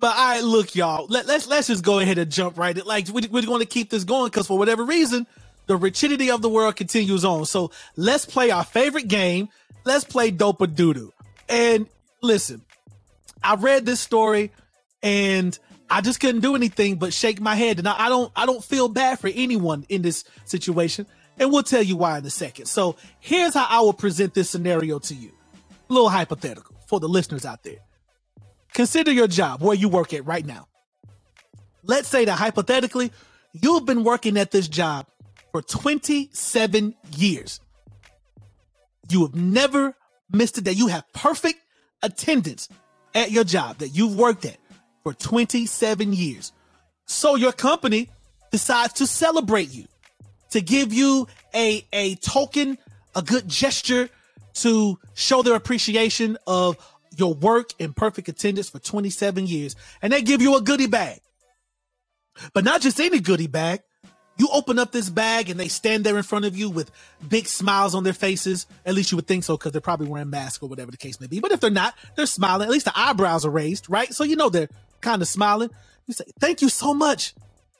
But 0.02 0.16
all 0.16 0.28
right, 0.30 0.42
look, 0.42 0.74
y'all. 0.74 1.06
Let, 1.06 1.26
let's 1.26 1.46
let's 1.46 1.68
just 1.68 1.84
go 1.84 2.00
ahead 2.00 2.18
and 2.18 2.28
jump 2.28 2.58
right. 2.58 2.76
in. 2.76 2.84
Like 2.84 3.06
we, 3.06 3.28
we're 3.28 3.46
going 3.46 3.60
to 3.60 3.66
keep 3.66 3.88
this 3.88 4.02
going 4.02 4.26
because 4.26 4.48
for 4.48 4.58
whatever 4.58 4.84
reason, 4.84 5.28
the 5.66 5.76
rigidity 5.76 6.28
of 6.28 6.42
the 6.42 6.48
world 6.48 6.74
continues 6.74 7.24
on. 7.24 7.44
So 7.44 7.70
let's 7.94 8.26
play 8.26 8.50
our 8.50 8.64
favorite 8.64 9.06
game. 9.06 9.48
Let's 9.84 10.02
play 10.02 10.32
dope 10.32 10.60
or 10.60 10.66
doodoo. 10.66 11.12
And 11.48 11.86
listen, 12.20 12.62
I 13.44 13.54
read 13.54 13.86
this 13.86 14.00
story 14.00 14.50
and 15.04 15.56
I 15.88 16.00
just 16.00 16.18
couldn't 16.18 16.40
do 16.40 16.56
anything 16.56 16.96
but 16.96 17.14
shake 17.14 17.40
my 17.40 17.54
head. 17.54 17.78
And 17.78 17.88
I, 17.88 18.06
I 18.06 18.08
don't 18.08 18.32
I 18.34 18.44
don't 18.44 18.64
feel 18.64 18.88
bad 18.88 19.20
for 19.20 19.30
anyone 19.32 19.86
in 19.88 20.02
this 20.02 20.24
situation. 20.46 21.06
And 21.38 21.52
we'll 21.52 21.62
tell 21.62 21.82
you 21.82 21.96
why 21.96 22.18
in 22.18 22.26
a 22.26 22.30
second. 22.30 22.66
So 22.66 22.96
here's 23.20 23.54
how 23.54 23.68
I 23.70 23.80
will 23.82 23.92
present 23.92 24.34
this 24.34 24.50
scenario 24.50 24.98
to 24.98 25.14
you. 25.14 25.30
Little 25.92 26.08
hypothetical 26.08 26.74
for 26.86 27.00
the 27.00 27.08
listeners 27.08 27.44
out 27.44 27.64
there. 27.64 27.80
Consider 28.72 29.12
your 29.12 29.28
job 29.28 29.60
where 29.60 29.76
you 29.76 29.90
work 29.90 30.14
at 30.14 30.24
right 30.24 30.46
now. 30.46 30.66
Let's 31.82 32.08
say 32.08 32.24
that 32.24 32.38
hypothetically, 32.38 33.12
you've 33.52 33.84
been 33.84 34.02
working 34.02 34.38
at 34.38 34.52
this 34.52 34.68
job 34.68 35.06
for 35.50 35.60
27 35.60 36.94
years. 37.18 37.60
You 39.10 39.26
have 39.26 39.34
never 39.34 39.94
missed 40.30 40.56
a 40.56 40.62
day. 40.62 40.72
You 40.72 40.86
have 40.86 41.04
perfect 41.12 41.58
attendance 42.02 42.70
at 43.14 43.30
your 43.30 43.44
job 43.44 43.76
that 43.78 43.88
you've 43.88 44.16
worked 44.16 44.46
at 44.46 44.56
for 45.02 45.12
27 45.12 46.14
years. 46.14 46.52
So 47.04 47.34
your 47.34 47.52
company 47.52 48.08
decides 48.50 48.94
to 48.94 49.06
celebrate 49.06 49.70
you, 49.70 49.84
to 50.52 50.62
give 50.62 50.90
you 50.94 51.28
a, 51.54 51.84
a 51.92 52.14
token, 52.14 52.78
a 53.14 53.20
good 53.20 53.46
gesture 53.46 54.08
to 54.54 54.98
show 55.14 55.42
their 55.42 55.54
appreciation 55.54 56.36
of 56.46 56.76
your 57.16 57.34
work 57.34 57.70
and 57.78 57.94
perfect 57.94 58.28
attendance 58.28 58.70
for 58.70 58.78
27 58.78 59.46
years. 59.46 59.76
And 60.00 60.12
they 60.12 60.22
give 60.22 60.40
you 60.42 60.56
a 60.56 60.60
goodie 60.60 60.86
bag. 60.86 61.20
But 62.54 62.64
not 62.64 62.80
just 62.80 63.00
any 63.00 63.20
goodie 63.20 63.46
bag. 63.46 63.80
You 64.38 64.48
open 64.50 64.78
up 64.78 64.92
this 64.92 65.10
bag 65.10 65.50
and 65.50 65.60
they 65.60 65.68
stand 65.68 66.04
there 66.04 66.16
in 66.16 66.22
front 66.22 66.46
of 66.46 66.56
you 66.56 66.70
with 66.70 66.90
big 67.28 67.46
smiles 67.46 67.94
on 67.94 68.02
their 68.02 68.14
faces. 68.14 68.66
At 68.86 68.94
least 68.94 69.12
you 69.12 69.16
would 69.16 69.26
think 69.26 69.44
so 69.44 69.56
because 69.56 69.72
they're 69.72 69.80
probably 69.82 70.08
wearing 70.08 70.30
masks 70.30 70.62
or 70.62 70.68
whatever 70.70 70.90
the 70.90 70.96
case 70.96 71.20
may 71.20 71.26
be. 71.26 71.38
But 71.38 71.52
if 71.52 71.60
they're 71.60 71.70
not, 71.70 71.94
they're 72.16 72.26
smiling. 72.26 72.66
At 72.66 72.72
least 72.72 72.86
the 72.86 72.98
eyebrows 72.98 73.44
are 73.44 73.50
raised, 73.50 73.90
right? 73.90 74.12
So 74.12 74.24
you 74.24 74.36
know 74.36 74.48
they're 74.48 74.70
kind 75.02 75.20
of 75.20 75.28
smiling. 75.28 75.70
You 76.06 76.14
say, 76.14 76.24
Thank 76.40 76.62
you 76.62 76.70
so 76.70 76.94
much. 76.94 77.34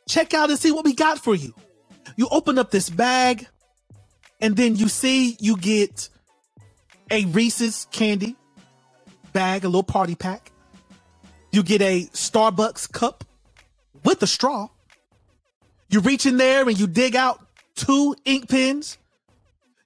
Check 0.08 0.35
out 0.35 0.50
and 0.50 0.58
see 0.58 0.72
what 0.72 0.85
we 0.85 0.94
got 0.94 1.18
for 1.18 1.35
you. 1.35 1.54
You 2.16 2.28
open 2.30 2.58
up 2.58 2.70
this 2.70 2.90
bag 2.90 3.46
and 4.40 4.56
then 4.56 4.76
you 4.76 4.88
see 4.88 5.37
you 5.40 5.56
get 5.56 6.11
a 7.11 7.25
Reese's 7.27 7.87
candy 7.91 8.37
bag, 9.33 9.65
a 9.65 9.69
little 9.69 9.83
party 9.83 10.15
pack. 10.15 10.53
You 11.51 11.62
get 11.62 11.83
a 11.83 12.07
Starbucks 12.12 12.91
cup 12.91 13.25
with 14.05 14.23
a 14.23 14.27
straw. 14.27 14.69
You 15.91 16.01
reach 16.01 16.25
in 16.25 16.38
there 16.38 16.67
and 16.69 16.79
you 16.79 16.87
dig 16.87 17.15
out 17.15 17.45
two 17.75 18.15
ink 18.25 18.49
pens. 18.49 18.99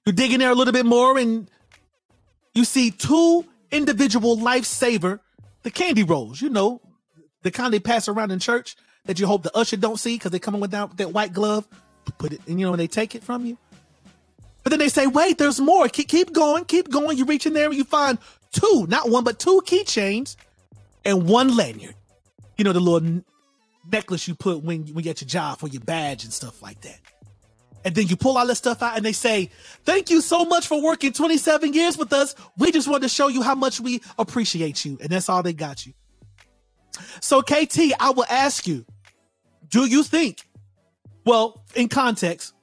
You 0.05 0.13
dig 0.13 0.31
in 0.31 0.39
there 0.39 0.51
a 0.51 0.55
little 0.55 0.73
bit 0.73 0.85
more 0.85 1.17
and 1.17 1.49
you 2.53 2.63
see 2.63 2.91
two 2.91 3.45
individual 3.71 4.37
lifesaver, 4.37 5.19
the 5.63 5.71
candy 5.71 6.03
rolls, 6.03 6.41
you 6.41 6.49
know, 6.49 6.81
the 7.43 7.51
kind 7.51 7.73
they 7.73 7.79
pass 7.79 8.07
around 8.07 8.31
in 8.31 8.39
church 8.39 8.77
that 9.05 9.19
you 9.19 9.27
hope 9.27 9.43
the 9.43 9.55
usher 9.55 9.77
don't 9.77 9.97
see 9.97 10.15
because 10.15 10.31
they 10.31 10.39
come 10.39 10.55
in 10.55 10.61
with 10.61 10.71
that, 10.71 10.95
that 10.97 11.11
white 11.11 11.33
glove, 11.33 11.67
put 12.17 12.31
it, 12.31 12.41
and 12.47 12.59
you 12.59 12.65
know, 12.65 12.71
when 12.71 12.77
they 12.77 12.87
take 12.87 13.15
it 13.15 13.23
from 13.23 13.45
you. 13.45 13.57
But 14.67 14.71
then 14.71 14.79
they 14.79 14.89
say, 14.89 15.07
wait, 15.07 15.37
there's 15.37 15.61
more. 15.61 15.87
Keep, 15.87 16.09
keep 16.09 16.33
going, 16.33 16.65
keep 16.65 16.89
going. 16.89 17.17
You 17.17 17.23
reach 17.23 17.45
in 17.45 17.53
there 17.53 17.67
and 17.67 17.75
you 17.75 17.85
find 17.85 18.17
two, 18.51 18.85
not 18.89 19.09
one, 19.09 19.23
but 19.23 19.39
two 19.39 19.61
keychains 19.65 20.35
and 21.05 21.25
one 21.25 21.55
lanyard. 21.55 21.95
You 22.57 22.65
know, 22.65 22.73
the 22.73 22.81
little 22.81 23.23
necklace 23.89 24.27
you 24.27 24.35
put 24.35 24.65
when, 24.65 24.81
when 24.87 24.97
you 24.97 25.03
get 25.03 25.21
your 25.21 25.29
job 25.29 25.59
for 25.59 25.69
your 25.69 25.79
badge 25.79 26.25
and 26.25 26.33
stuff 26.33 26.61
like 26.61 26.81
that. 26.81 26.99
And 27.85 27.95
then 27.95 28.07
you 28.07 28.17
pull 28.17 28.37
all 28.37 28.45
that 28.45 28.57
stuff 28.57 28.83
out 28.83 28.97
and 28.97 29.05
they 29.05 29.13
say, 29.13 29.51
Thank 29.85 30.09
you 30.09 30.19
so 30.19 30.43
much 30.43 30.67
for 30.67 30.83
working 30.83 31.13
27 31.13 31.71
years 31.71 31.97
with 31.97 32.11
us. 32.11 32.35
We 32.57 32.73
just 32.73 32.89
wanted 32.89 33.03
to 33.03 33.07
show 33.07 33.29
you 33.29 33.43
how 33.43 33.55
much 33.55 33.79
we 33.79 34.01
appreciate 34.19 34.83
you. 34.83 34.97
And 34.99 35.07
that's 35.11 35.29
all 35.29 35.43
they 35.43 35.53
got 35.53 35.85
you. 35.85 35.93
So, 37.21 37.41
KT, 37.41 37.93
I 38.01 38.11
will 38.13 38.25
ask 38.29 38.67
you, 38.67 38.85
do 39.69 39.85
you 39.85 40.03
think, 40.03 40.45
well, 41.23 41.63
in 41.73 41.87
context, 41.87 42.53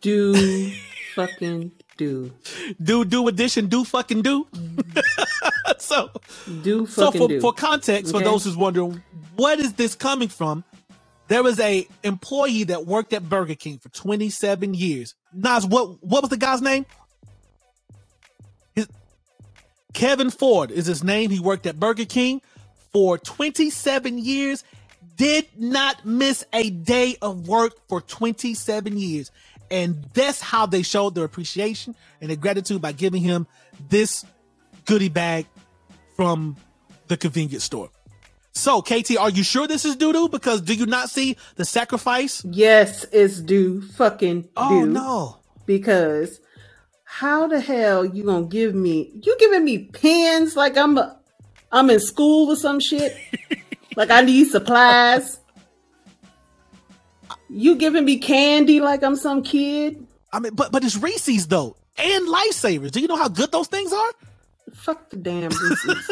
Do 0.00 0.70
fucking 1.18 1.72
do. 1.96 2.32
do 2.82 3.04
do 3.04 3.26
addition, 3.28 3.66
do 3.66 3.84
fucking 3.84 4.22
do? 4.22 4.44
Mm-hmm. 4.44 5.70
so, 5.78 6.10
Do 6.62 6.86
so 6.86 7.10
for, 7.10 7.28
do. 7.28 7.40
for 7.40 7.52
context, 7.52 8.12
for 8.12 8.20
those 8.20 8.44
who's 8.44 8.56
wondering, 8.56 9.02
what 9.36 9.58
is 9.58 9.72
this 9.74 9.94
coming 9.94 10.28
from? 10.28 10.64
There 11.26 11.42
was 11.42 11.60
a 11.60 11.86
employee 12.04 12.64
that 12.64 12.86
worked 12.86 13.12
at 13.12 13.28
Burger 13.28 13.54
King 13.54 13.78
for 13.78 13.88
27 13.90 14.74
years. 14.74 15.14
Nas, 15.32 15.66
what 15.66 16.02
what 16.02 16.22
was 16.22 16.30
the 16.30 16.36
guy's 16.36 16.62
name? 16.62 16.86
His, 18.74 18.88
Kevin 19.92 20.30
Ford 20.30 20.70
is 20.70 20.86
his 20.86 21.02
name. 21.02 21.30
He 21.30 21.40
worked 21.40 21.66
at 21.66 21.78
Burger 21.78 22.06
King 22.06 22.40
for 22.92 23.18
27 23.18 24.18
years. 24.18 24.64
Did 25.16 25.46
not 25.58 26.04
miss 26.06 26.44
a 26.52 26.70
day 26.70 27.16
of 27.20 27.48
work 27.48 27.72
for 27.88 28.00
27 28.00 28.96
years. 28.96 29.32
And 29.70 30.04
that's 30.14 30.40
how 30.40 30.66
they 30.66 30.82
showed 30.82 31.14
their 31.14 31.24
appreciation 31.24 31.94
and 32.20 32.30
their 32.30 32.36
gratitude 32.36 32.80
by 32.80 32.92
giving 32.92 33.22
him 33.22 33.46
this 33.88 34.24
goodie 34.86 35.08
bag 35.08 35.46
from 36.16 36.56
the 37.08 37.16
convenience 37.16 37.64
store. 37.64 37.90
So, 38.52 38.82
KT, 38.82 39.16
are 39.18 39.30
you 39.30 39.44
sure 39.44 39.68
this 39.68 39.84
is 39.84 39.94
doo 39.94 40.12
doo? 40.12 40.28
Because 40.28 40.60
do 40.62 40.74
you 40.74 40.86
not 40.86 41.10
see 41.10 41.36
the 41.54 41.64
sacrifice? 41.64 42.44
yes, 42.44 43.06
it's 43.12 43.40
do 43.40 43.82
fucking. 43.82 44.48
Oh 44.56 44.84
no. 44.84 45.36
Because 45.64 46.40
how 47.04 47.46
the 47.46 47.60
hell 47.60 48.04
you 48.04 48.24
gonna 48.24 48.46
give 48.46 48.74
me? 48.74 49.12
You 49.22 49.36
giving 49.38 49.64
me 49.64 49.84
pens 49.84 50.56
like 50.56 50.76
I'm 50.76 50.98
a, 50.98 51.20
I'm 51.70 51.88
in 51.90 52.00
school 52.00 52.50
or 52.50 52.56
some 52.56 52.80
shit? 52.80 53.16
like 53.96 54.10
I 54.10 54.22
need 54.22 54.48
supplies. 54.48 55.38
You 57.50 57.76
giving 57.76 58.04
me 58.04 58.18
candy 58.18 58.80
like 58.80 59.02
I'm 59.02 59.16
some 59.16 59.42
kid? 59.42 60.06
I 60.32 60.40
mean, 60.40 60.54
but 60.54 60.70
but 60.72 60.84
it's 60.84 60.96
Reese's 60.96 61.46
though, 61.48 61.76
and 61.96 62.26
lifesavers. 62.28 62.90
Do 62.90 63.00
you 63.00 63.08
know 63.08 63.16
how 63.16 63.28
good 63.28 63.50
those 63.52 63.68
things 63.68 63.92
are? 63.92 64.10
Fuck 64.74 65.10
the 65.10 65.16
damn 65.16 65.50
Reese's. 65.50 66.10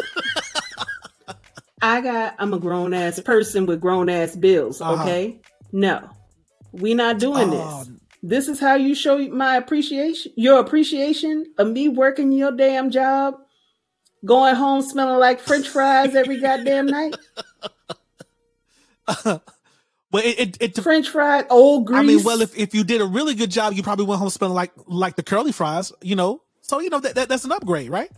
I 1.83 2.01
got. 2.01 2.35
I'm 2.39 2.55
a 2.55 2.59
grown 2.59 2.95
ass 2.95 3.21
person 3.21 3.67
with 3.67 3.81
grown 3.81 4.09
ass 4.09 4.35
bills. 4.35 4.81
Uh-huh. 4.81 5.03
Okay, 5.03 5.41
no, 5.73 6.09
we 6.73 6.95
not 6.95 7.19
doing 7.19 7.51
Oh. 7.53 7.85
this. 7.85 7.91
This 8.23 8.49
is 8.49 8.59
how 8.59 8.75
you 8.75 8.95
show 8.95 9.19
my 9.29 9.57
appreciation, 9.57 10.33
your 10.37 10.59
appreciation 10.59 11.45
of 11.59 11.69
me 11.69 11.87
working 11.89 12.33
your 12.33 12.51
damn 12.51 12.91
job, 12.91 13.35
going 14.25 14.55
home 14.57 14.81
smelling 14.83 15.21
like 15.21 15.39
French 15.39 15.69
fries 15.69 16.17
every 16.17 16.41
goddamn 16.41 16.87
night. 16.87 17.15
Well, 20.13 20.23
it 20.25 20.57
it, 20.61 20.77
it 20.79 20.83
French 20.83 21.09
fries, 21.09 21.45
old 21.51 21.87
grease. 21.87 21.99
I 21.99 22.03
mean, 22.03 22.23
well, 22.23 22.41
if, 22.41 22.57
if 22.57 22.75
you 22.75 22.85
did 22.85 23.01
a 23.01 23.07
really 23.07 23.35
good 23.35 23.51
job, 23.51 23.73
you 23.73 23.83
probably 23.83 24.07
went 24.07 24.21
home 24.21 24.31
smelling 24.31 24.55
like 24.55 24.73
like 24.87 25.17
the 25.17 25.23
curly 25.23 25.53
fries, 25.53 25.93
you 26.03 26.17
know. 26.17 26.43
So 26.63 26.81
you 26.81 26.91
know 26.91 27.01
that, 27.01 27.15
that 27.17 27.29
that's 27.29 27.45
an 27.45 27.53
upgrade, 27.53 27.91
right? 27.91 28.11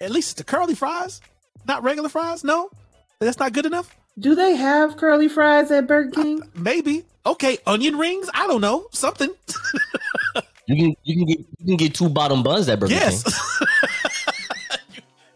At 0.00 0.10
least 0.10 0.32
it's 0.32 0.38
the 0.38 0.44
curly 0.44 0.74
fries, 0.74 1.20
not 1.66 1.82
regular 1.82 2.08
fries. 2.08 2.44
No, 2.44 2.70
that's 3.18 3.38
not 3.38 3.52
good 3.52 3.66
enough. 3.66 3.94
do 4.18 4.34
they 4.34 4.56
have 4.56 4.96
curly 4.96 5.28
fries 5.28 5.70
at 5.70 5.86
Burger 5.86 6.10
King? 6.10 6.42
Maybe 6.54 7.04
okay, 7.24 7.58
onion 7.66 7.96
rings. 7.96 8.28
I 8.34 8.46
don't 8.46 8.60
know 8.60 8.86
something. 8.92 9.30
You 10.66 10.76
can 10.76 10.96
you 11.04 11.16
can 11.16 11.26
get 11.26 11.38
you 11.38 11.66
can 11.66 11.76
get 11.76 11.94
two 11.94 12.08
bottom 12.08 12.42
buns 12.42 12.68
at 12.68 12.80
Burger 12.80 12.94
yes, 12.94 13.22
King. 13.22 13.68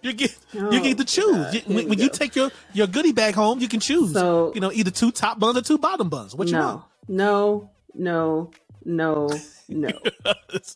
you 0.08 0.14
get 0.14 0.36
you 0.52 0.68
Oh, 0.68 0.82
get 0.82 0.98
to 0.98 1.04
choose 1.04 1.54
You- 1.54 1.62
when, 1.74 1.88
when 1.88 1.98
you 1.98 2.08
take 2.08 2.34
your 2.36 2.50
your 2.72 2.86
goodie 2.86 3.12
bag 3.12 3.34
home. 3.34 3.60
You 3.60 3.68
can 3.68 3.80
choose. 3.80 4.12
So- 4.12 4.52
you 4.54 4.60
know 4.60 4.72
either 4.72 4.90
two 4.90 5.10
top 5.12 5.38
buns 5.38 5.56
or 5.58 5.62
two 5.62 5.78
bottom 5.78 6.08
buns. 6.08 6.34
What 6.34 6.48
you 6.48 6.56
want? 6.58 6.82
no, 7.08 7.70
no, 8.04 8.50
no, 8.84 8.84
no, 8.84 9.28
no. 9.68 9.88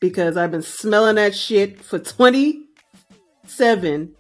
because 0.01 0.37
I've 0.37 0.51
been 0.51 0.63
smelling 0.63 1.17
that 1.17 1.35
shit 1.35 1.81
for 1.83 1.99
27 1.99 4.13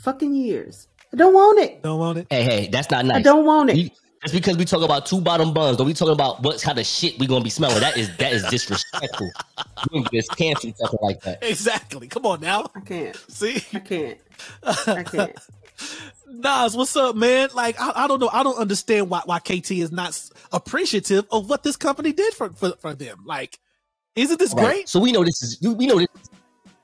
fucking 0.00 0.34
years. 0.34 0.88
I 1.12 1.16
don't 1.16 1.34
want 1.34 1.58
it. 1.60 1.82
Don't 1.82 1.98
want 1.98 2.18
it. 2.18 2.26
Hey, 2.30 2.42
hey, 2.42 2.68
that's 2.68 2.90
not 2.90 3.04
nice. 3.04 3.18
I 3.18 3.22
don't 3.22 3.46
want 3.46 3.70
it. 3.70 3.76
You- 3.76 3.90
just 4.24 4.34
because 4.34 4.56
we 4.56 4.64
talk 4.64 4.82
about 4.82 5.06
two 5.06 5.20
bottom 5.20 5.52
buns, 5.52 5.76
don't 5.76 5.86
we 5.86 5.92
talking 5.94 6.14
about 6.14 6.42
what 6.42 6.60
kind 6.60 6.78
of 6.78 6.86
shit 6.86 7.18
we 7.18 7.26
gonna 7.26 7.44
be 7.44 7.50
smelling? 7.50 7.80
That 7.80 7.96
is 7.96 8.14
that 8.16 8.32
is 8.32 8.42
disrespectful. 8.46 9.30
you 9.92 10.02
can 10.02 10.10
just 10.12 10.36
cancel 10.36 10.72
something 10.76 10.98
like 11.02 11.20
that. 11.22 11.42
Exactly. 11.42 12.08
Come 12.08 12.24
on 12.26 12.40
now. 12.40 12.70
I 12.74 12.80
can't. 12.80 13.16
See. 13.28 13.62
I 13.72 13.78
can't. 13.80 14.18
I 14.86 15.02
can't. 15.04 15.38
Nas, 16.26 16.76
what's 16.76 16.96
up, 16.96 17.16
man? 17.16 17.50
Like, 17.54 17.80
I, 17.80 18.04
I 18.04 18.08
don't 18.08 18.18
know. 18.20 18.30
I 18.32 18.42
don't 18.42 18.56
understand 18.58 19.10
why, 19.10 19.22
why 19.24 19.38
KT 19.38 19.70
is 19.72 19.92
not 19.92 20.20
appreciative 20.52 21.26
of 21.30 21.48
what 21.48 21.62
this 21.62 21.76
company 21.76 22.12
did 22.12 22.32
for, 22.34 22.50
for, 22.50 22.72
for 22.80 22.94
them. 22.94 23.24
Like, 23.24 23.58
isn't 24.16 24.38
this 24.38 24.54
Right. 24.54 24.64
great? 24.64 24.88
So 24.88 25.00
we 25.00 25.12
know 25.12 25.24
this 25.24 25.42
is 25.42 25.58
we 25.60 25.86
know 25.86 25.98
this. 25.98 26.08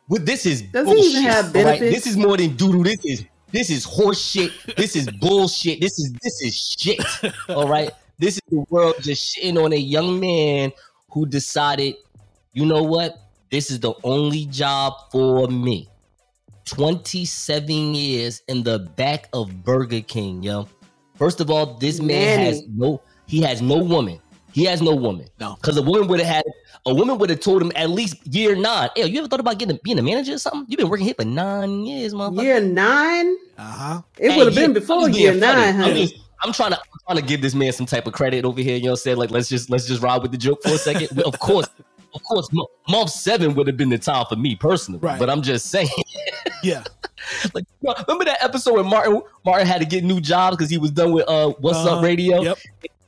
What 0.09 0.27
this 0.27 0.45
is 0.45 0.63
Does 0.63 0.89
he 0.89 1.11
even 1.11 1.23
have 1.23 1.57
all 1.57 1.63
right? 1.65 1.79
benefits? 1.81 2.05
This 2.05 2.07
is 2.09 2.17
more 2.17 2.37
than 2.37 2.57
doodle. 2.57 2.83
This 2.83 2.99
is 3.05 3.25
This 3.53 3.71
is 3.71 3.85
horse 3.85 4.21
shit. 4.21 4.53
This 4.77 4.97
is 4.97 5.11
bullshit. 5.11 5.81
This 5.81 5.99
is 5.99 6.13
this 6.23 6.43
is 6.43 6.77
shit. 6.79 7.01
All 7.49 7.69
right. 7.69 7.91
This 8.19 8.35
is 8.35 8.43
the 8.51 8.65
world 8.71 8.97
just 9.01 9.37
shitting 9.37 9.63
on 9.63 9.73
a 9.73 9.77
young 9.77 10.21
man 10.21 10.73
who 11.11 11.27
decided, 11.27 11.95
you 12.53 12.67
know 12.67 12.83
what? 12.83 13.17
This 13.51 13.71
is 13.71 13.81
the 13.81 13.95
only 14.05 14.47
job 14.47 14.93
for 15.11 15.49
me. 15.49 15.89
27 16.67 17.95
years 17.95 18.43
in 18.47 18.63
the 18.63 18.79
back 18.79 19.29
of 19.33 19.65
Burger 19.65 20.03
King, 20.03 20.43
yo. 20.43 20.69
First 21.17 21.41
of 21.41 21.51
all, 21.51 21.75
this 21.75 22.01
man 22.01 22.39
Nanny. 22.39 22.45
has 22.45 22.63
no 22.69 23.01
he 23.27 23.43
has 23.43 23.63
no 23.63 23.79
woman. 23.79 24.21
He 24.53 24.65
has 24.65 24.83
no 24.83 24.95
woman. 24.95 25.29
No. 25.39 25.55
Because 25.57 25.77
a 25.77 25.83
woman 25.83 26.09
would 26.09 26.21
have 26.21 26.29
had 26.37 26.45
a 26.87 26.95
woman 26.95 27.19
would 27.19 27.31
have 27.31 27.41
told 27.41 27.61
him 27.63 27.71
at 27.77 27.91
least 27.91 28.17
year 28.27 28.57
nine. 28.57 28.89
Hey, 28.97 29.07
you 29.07 29.19
ever 29.19 29.29
thought 29.29 29.41
about 29.41 29.59
getting 29.59 29.79
being 29.85 29.99
a 29.99 30.03
manager 30.03 30.35
or 30.35 30.39
something? 30.39 30.65
You've 30.69 30.79
been 30.79 30.89
working 30.89 31.05
here 31.07 31.15
for 31.15 31.25
nine 31.25 31.85
years, 31.85 32.15
motherfucker. 32.15 32.43
Year 32.43 32.61
nine? 32.61 33.37
Uh-huh. 33.59 34.03
It 34.19 34.37
would 34.37 34.47
have 34.47 34.55
been 34.55 34.73
before 34.73 35.09
just 35.09 35.19
year 35.19 35.33
being 35.33 35.43
funny. 35.43 35.61
nine, 35.61 35.75
I'm, 35.75 35.81
honey. 35.81 36.23
I'm 36.43 36.53
trying 36.53 36.71
to 36.71 36.79
I'm 36.79 36.99
trying 37.07 37.23
to 37.23 37.29
give 37.29 37.43
this 37.43 37.55
man 37.55 37.73
some 37.73 37.87
type 37.87 38.07
of 38.07 38.13
credit 38.15 38.45
over 38.45 38.61
here. 38.61 38.77
You 38.77 38.85
know 38.85 38.89
what 38.93 39.01
I'm 39.01 39.03
saying? 39.03 39.17
Like 39.19 39.31
let's 39.31 39.49
just 39.49 39.69
let's 39.71 39.87
just 39.87 40.03
ride 40.03 40.23
with 40.23 40.33
the 40.33 40.39
joke 40.39 40.63
for 40.63 40.71
a 40.71 40.79
second. 40.79 41.21
Of 41.23 41.39
course, 41.39 41.69
of 42.15 42.23
course, 42.25 42.49
mo- 42.53 42.69
month 42.89 43.11
seven 43.11 43.55
would 43.55 43.67
have 43.67 43.77
been 43.77 43.91
the 43.91 43.99
time 43.99 44.25
for 44.29 44.37
me 44.37 44.57
personally. 44.57 45.01
Right. 45.01 45.19
But 45.19 45.29
I'm 45.31 45.43
just 45.43 45.67
saying. 45.67 45.89
Yeah. 46.63 46.85
like, 47.55 47.65
remember 47.83 48.25
that 48.27 48.43
episode 48.43 48.75
when 48.75 48.87
Martin 48.87 49.23
Martin 49.47 49.67
had 49.67 49.81
to 49.81 49.87
get 49.87 50.05
new 50.05 50.21
jobs 50.21 50.57
because 50.59 50.69
he 50.71 50.77
was 50.77 50.91
done 50.91 51.13
with 51.13 51.27
uh 51.29 51.51
What's 51.61 51.79
Up 51.79 51.87
Uh-huh. 51.93 52.03
Radio? 52.03 52.43
Yep. 52.43 52.59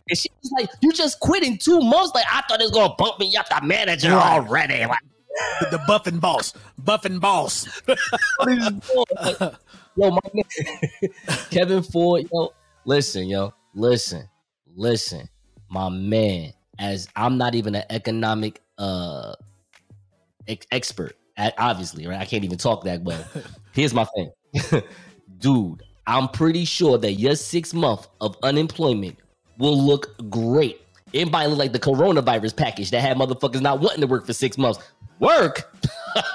And 0.09 0.19
she 0.19 0.29
was 0.43 0.53
like, 0.59 0.69
"You 0.81 0.93
just 0.93 1.21
quit 1.21 1.43
in 1.45 1.59
two 1.59 1.81
months. 1.81 2.13
Like 2.15 2.25
I 2.31 2.43
thought 2.49 2.61
it 2.61 2.65
was 2.65 2.71
gonna 2.73 2.95
bump 2.99 3.19
me 3.21 3.37
up 3.37 3.49
the 3.49 3.61
manager 3.67 4.11
Right. 4.11 4.33
already. 4.39 4.85
Like, 4.85 4.99
The, 5.71 5.79
buffing 5.89 6.21
boss. 6.21 6.53
Buffing 6.83 7.21
boss. 7.21 7.67
what 7.87 7.99
is 8.49 8.59
this 8.59 8.91
doing? 8.91 9.05
Like, 9.23 9.55
yo, 9.97 10.11
my 10.11 10.21
man, 10.35 11.11
Kevin 11.51 11.83
Ford, 11.83 12.27
yo, 12.33 12.53
listen, 12.85 13.29
yo, 13.29 13.53
listen, 13.75 14.29
listen, 14.75 15.29
my 15.71 15.89
man. 15.89 16.53
As 16.79 17.07
I'm 17.17 17.39
not 17.39 17.55
even 17.55 17.75
an 17.75 17.85
economic 17.91 18.61
uh 18.79 19.35
ex- 20.49 20.67
expert, 20.73 21.17
obviously, 21.59 22.07
right? 22.07 22.19
I 22.21 22.25
can't 22.25 22.45
even 22.45 22.59
talk 22.59 22.85
that 22.85 23.03
well. 23.03 23.25
Here's 23.73 23.95
my 23.95 24.05
thing, 24.17 24.33
dude. 25.39 25.83
I'm 26.07 26.29
pretty 26.29 26.65
sure 26.65 26.99
that 26.99 27.13
your 27.13 27.37
six 27.37 27.73
month 27.73 28.09
of 28.21 28.37
unemployment 28.43 29.17
will 29.59 29.81
look 29.81 30.15
great. 30.31 30.81
It 31.13 31.31
might 31.31 31.47
look 31.47 31.59
like 31.59 31.73
the 31.73 31.79
coronavirus 31.79 32.57
package 32.57 32.91
that 32.91 33.01
had 33.01 33.17
motherfuckers 33.17 33.61
not 33.61 33.81
wanting 33.81 34.01
to 34.01 34.07
work 34.07 34.27
for 34.27 34.33
six 34.33 34.57
months. 34.57 34.81
Work. 35.19 35.73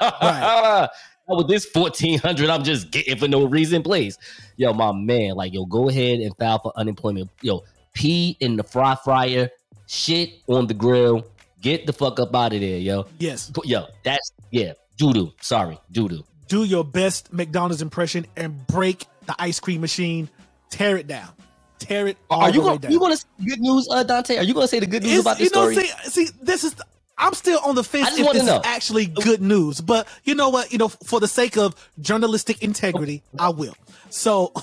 Right. 0.02 0.88
With 1.30 1.50
this 1.50 1.68
1400 1.74 2.50
I'm 2.50 2.64
just 2.64 2.90
getting 2.90 3.18
for 3.18 3.28
no 3.28 3.46
reason, 3.46 3.84
please. 3.84 4.18
Yo, 4.56 4.72
my 4.72 4.94
man, 4.94 5.36
like, 5.36 5.54
yo, 5.54 5.66
go 5.66 5.90
ahead 5.90 6.22
and 6.22 6.34
file 6.38 6.60
for 6.60 6.72
unemployment. 6.78 7.30
Yo, 7.42 7.64
pee 7.94 8.38
in 8.40 8.56
the 8.56 8.64
fry 8.64 8.96
fryer, 8.96 9.50
shit 9.88 10.30
on 10.48 10.68
the 10.68 10.74
grill. 10.74 11.28
Get 11.62 11.86
the 11.86 11.92
fuck 11.92 12.20
up 12.20 12.34
out 12.34 12.54
of 12.54 12.62
there, 12.62 12.78
yo. 12.78 13.08
Yes. 13.20 13.52
Yo, 13.66 13.88
that's, 14.04 14.32
yeah, 14.52 14.74
doo 14.96 15.12
doo. 15.12 15.34
Sorry, 15.42 15.78
doo 15.92 16.08
doo. 16.08 16.24
Do 16.48 16.64
your 16.64 16.86
best 16.86 17.34
McDonald's 17.34 17.82
impression 17.82 18.26
and 18.38 18.66
break 18.68 19.06
the 19.26 19.36
ice 19.38 19.60
cream 19.60 19.82
machine. 19.82 20.30
Tear 20.70 20.98
it 20.98 21.08
down. 21.08 21.30
Tear 21.80 22.08
it 22.08 22.18
Are 22.30 22.50
you 22.50 22.62
gonna 22.62 22.90
you 22.90 23.00
want 23.00 23.14
to 23.14 23.18
say 23.18 23.28
good 23.46 23.60
news, 23.60 23.88
uh, 23.92 24.04
Dante? 24.04 24.38
Are 24.38 24.44
you 24.44 24.54
gonna 24.54 24.68
say 24.68 24.80
the 24.80 24.88
good 24.88 25.04
news 25.04 25.20
It's- 25.20 25.24
about 25.26 25.38
this 25.38 25.52
you 25.52 25.56
know, 25.56 25.72
story? 25.72 25.88
see, 26.04 26.26
see, 26.26 26.32
this 26.42 26.64
is. 26.64 26.76
I'm 27.20 27.34
still 27.34 27.60
on 27.66 27.74
the 27.74 27.84
fence 27.84 28.18
if 28.18 28.32
this 28.32 28.46
know. 28.46 28.60
is 28.60 28.62
actually 28.64 29.08
good 29.08 29.42
news, 29.42 29.82
but 29.82 30.08
you 30.24 30.36
know 30.36 30.50
what? 30.50 30.72
You 30.72 30.78
know, 30.78 30.88
for 30.88 31.20
the 31.20 31.28
sake 31.28 31.58
of 31.58 31.74
journalistic 32.00 32.62
integrity, 32.62 33.24
I 33.40 33.50
will. 33.50 33.74
So, 34.10 34.54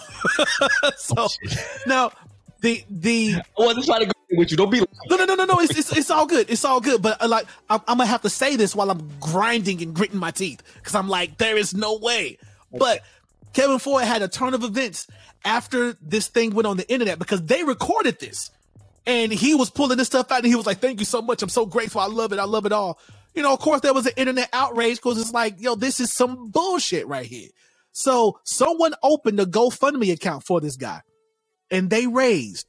so 0.96 1.26
now 1.86 2.12
the 2.60 2.84
the 2.88 3.34
I 3.36 3.42
wasn't 3.56 3.86
trying 3.86 4.00
to 4.00 4.06
go 4.06 4.12
with 4.36 4.50
you. 4.52 4.56
Don't 4.56 4.70
be 4.70 4.80
no, 4.80 5.16
no, 5.16 5.24
no, 5.24 5.34
no, 5.34 5.44
no. 5.44 5.60
It's, 5.60 5.76
it's, 5.76 5.96
it's 5.96 6.10
all 6.10 6.26
good. 6.26 6.48
It's 6.48 6.64
all 6.64 6.80
good. 6.80 7.02
But 7.02 7.20
uh, 7.22 7.28
like, 7.28 7.46
I'm, 7.68 7.80
I'm 7.88 7.98
gonna 7.98 8.06
have 8.06 8.22
to 8.22 8.30
say 8.30 8.54
this 8.56 8.74
while 8.74 8.90
I'm 8.90 9.10
grinding 9.20 9.82
and 9.82 9.92
gritting 9.92 10.18
my 10.18 10.30
teeth 10.30 10.62
because 10.76 10.94
I'm 10.94 11.08
like, 11.08 11.38
there 11.38 11.56
is 11.56 11.74
no 11.74 11.96
way. 11.96 12.38
But 12.72 13.02
Kevin 13.52 13.78
Ford 13.78 14.04
had 14.04 14.22
a 14.22 14.28
turn 14.28 14.54
of 14.54 14.64
events 14.64 15.06
after 15.44 15.94
this 16.00 16.28
thing 16.28 16.54
went 16.54 16.66
on 16.66 16.76
the 16.76 16.88
internet 16.90 17.18
because 17.18 17.42
they 17.42 17.64
recorded 17.64 18.20
this, 18.20 18.50
and 19.06 19.32
he 19.32 19.54
was 19.54 19.70
pulling 19.70 19.98
this 19.98 20.08
stuff 20.08 20.30
out, 20.32 20.38
and 20.38 20.46
he 20.46 20.54
was 20.54 20.66
like, 20.66 20.80
"Thank 20.80 21.00
you 21.00 21.06
so 21.06 21.22
much. 21.22 21.42
I'm 21.42 21.48
so 21.48 21.66
grateful. 21.66 22.00
I 22.00 22.06
love 22.06 22.32
it. 22.32 22.38
I 22.38 22.44
love 22.44 22.66
it 22.66 22.72
all." 22.72 22.98
You 23.34 23.42
know, 23.42 23.52
of 23.52 23.58
course, 23.60 23.80
there 23.80 23.94
was 23.94 24.06
an 24.06 24.12
internet 24.16 24.48
outrage 24.52 24.96
because 24.96 25.20
it's 25.20 25.32
like, 25.32 25.60
yo, 25.60 25.74
this 25.74 25.98
is 26.00 26.12
some 26.12 26.50
bullshit 26.50 27.06
right 27.08 27.26
here. 27.26 27.48
So 27.92 28.38
someone 28.44 28.94
opened 29.02 29.40
a 29.40 29.46
GoFundMe 29.46 30.12
account 30.12 30.44
for 30.44 30.60
this 30.60 30.76
guy, 30.76 31.00
and 31.70 31.90
they 31.90 32.06
raised 32.06 32.66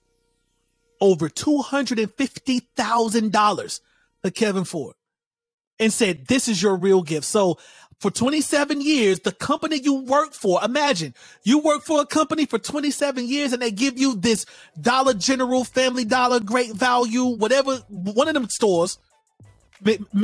over 1.01 1.29
$250,000 1.29 3.79
for 4.21 4.31
Kevin 4.31 4.63
Ford 4.63 4.95
and 5.79 5.91
said, 5.93 6.27
This 6.27 6.47
is 6.47 6.61
your 6.61 6.75
real 6.75 7.01
gift. 7.03 7.25
So 7.25 7.57
for 7.99 8.11
27 8.11 8.81
years, 8.81 9.19
the 9.21 9.31
company 9.31 9.79
you 9.81 10.01
work 10.01 10.33
for, 10.33 10.63
imagine 10.63 11.13
you 11.43 11.59
work 11.59 11.83
for 11.83 12.01
a 12.01 12.05
company 12.05 12.45
for 12.45 12.59
27 12.59 13.27
years 13.27 13.53
and 13.53 13.61
they 13.61 13.71
give 13.71 13.97
you 13.97 14.15
this 14.15 14.45
Dollar 14.79 15.13
General, 15.13 15.63
Family 15.63 16.05
Dollar, 16.05 16.39
Great 16.39 16.73
Value, 16.73 17.25
whatever, 17.25 17.77
one 17.89 18.27
of 18.27 18.33
them 18.33 18.49
stores. 18.49 18.97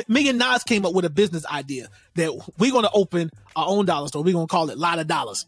Me, 0.07 0.29
and 0.29 0.39
Nas 0.39 0.63
came 0.63 0.85
up 0.85 0.93
with 0.93 1.05
a 1.05 1.09
business 1.09 1.45
idea 1.45 1.87
that 2.15 2.31
we're 2.57 2.71
going 2.71 2.85
to 2.85 2.91
open 2.93 3.29
our 3.55 3.67
own 3.67 3.85
dollar 3.85 4.07
store. 4.07 4.23
We're 4.23 4.33
going 4.33 4.47
to 4.47 4.51
call 4.51 4.69
it 4.69 4.77
Lot 4.77 4.97
of 4.99 5.07
Dollars. 5.07 5.45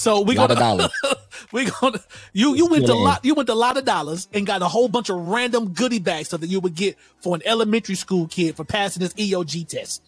So 0.00 0.22
going 0.34 0.50
of 0.50 0.56
to 0.56 0.60
dollars. 0.62 0.90
we 1.52 1.66
gonna 1.66 2.00
you 2.32 2.54
you 2.54 2.66
went 2.66 2.86
to 2.86 2.94
lot 2.94 3.22
you 3.22 3.34
went 3.34 3.48
to 3.48 3.52
a 3.52 3.54
lot 3.54 3.76
of 3.76 3.84
dollars 3.84 4.28
and 4.32 4.46
got 4.46 4.62
a 4.62 4.68
whole 4.68 4.88
bunch 4.88 5.10
of 5.10 5.28
random 5.28 5.74
goodie 5.74 5.98
bags 5.98 6.28
so 6.28 6.38
that 6.38 6.46
you 6.46 6.58
would 6.60 6.74
get 6.74 6.96
for 7.20 7.34
an 7.34 7.42
elementary 7.44 7.94
school 7.96 8.26
kid 8.26 8.56
for 8.56 8.64
passing 8.64 9.02
his 9.02 9.12
EOG 9.14 9.68
test. 9.68 10.02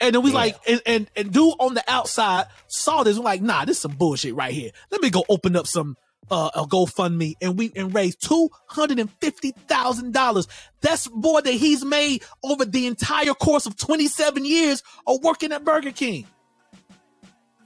And 0.00 0.14
then 0.14 0.22
we 0.22 0.30
like 0.32 0.56
and, 0.66 0.80
and 0.86 1.10
and 1.16 1.32
dude 1.32 1.54
on 1.58 1.74
the 1.74 1.82
outside 1.88 2.46
saw 2.68 3.02
this. 3.02 3.16
We're 3.18 3.24
like, 3.24 3.42
nah, 3.42 3.64
this 3.64 3.78
is 3.78 3.82
some 3.82 3.92
bullshit 3.92 4.34
right 4.34 4.52
here. 4.52 4.70
Let 4.90 5.02
me 5.02 5.10
go 5.10 5.24
open 5.28 5.56
up 5.56 5.66
some 5.66 5.96
uh 6.30 6.50
a 6.54 6.66
GoFundMe 6.66 7.34
and 7.40 7.58
we 7.58 7.72
and 7.74 7.92
raise 7.92 8.14
two 8.14 8.48
hundred 8.66 9.00
and 9.00 9.10
fifty 9.20 9.52
thousand 9.66 10.12
dollars. 10.12 10.46
That's 10.82 11.10
more 11.10 11.42
than 11.42 11.54
he's 11.54 11.84
made 11.84 12.22
over 12.44 12.64
the 12.64 12.86
entire 12.86 13.34
course 13.34 13.66
of 13.66 13.76
twenty 13.76 14.06
seven 14.06 14.44
years 14.44 14.82
of 15.06 15.22
working 15.24 15.52
at 15.52 15.64
Burger 15.64 15.92
King. 15.92 16.26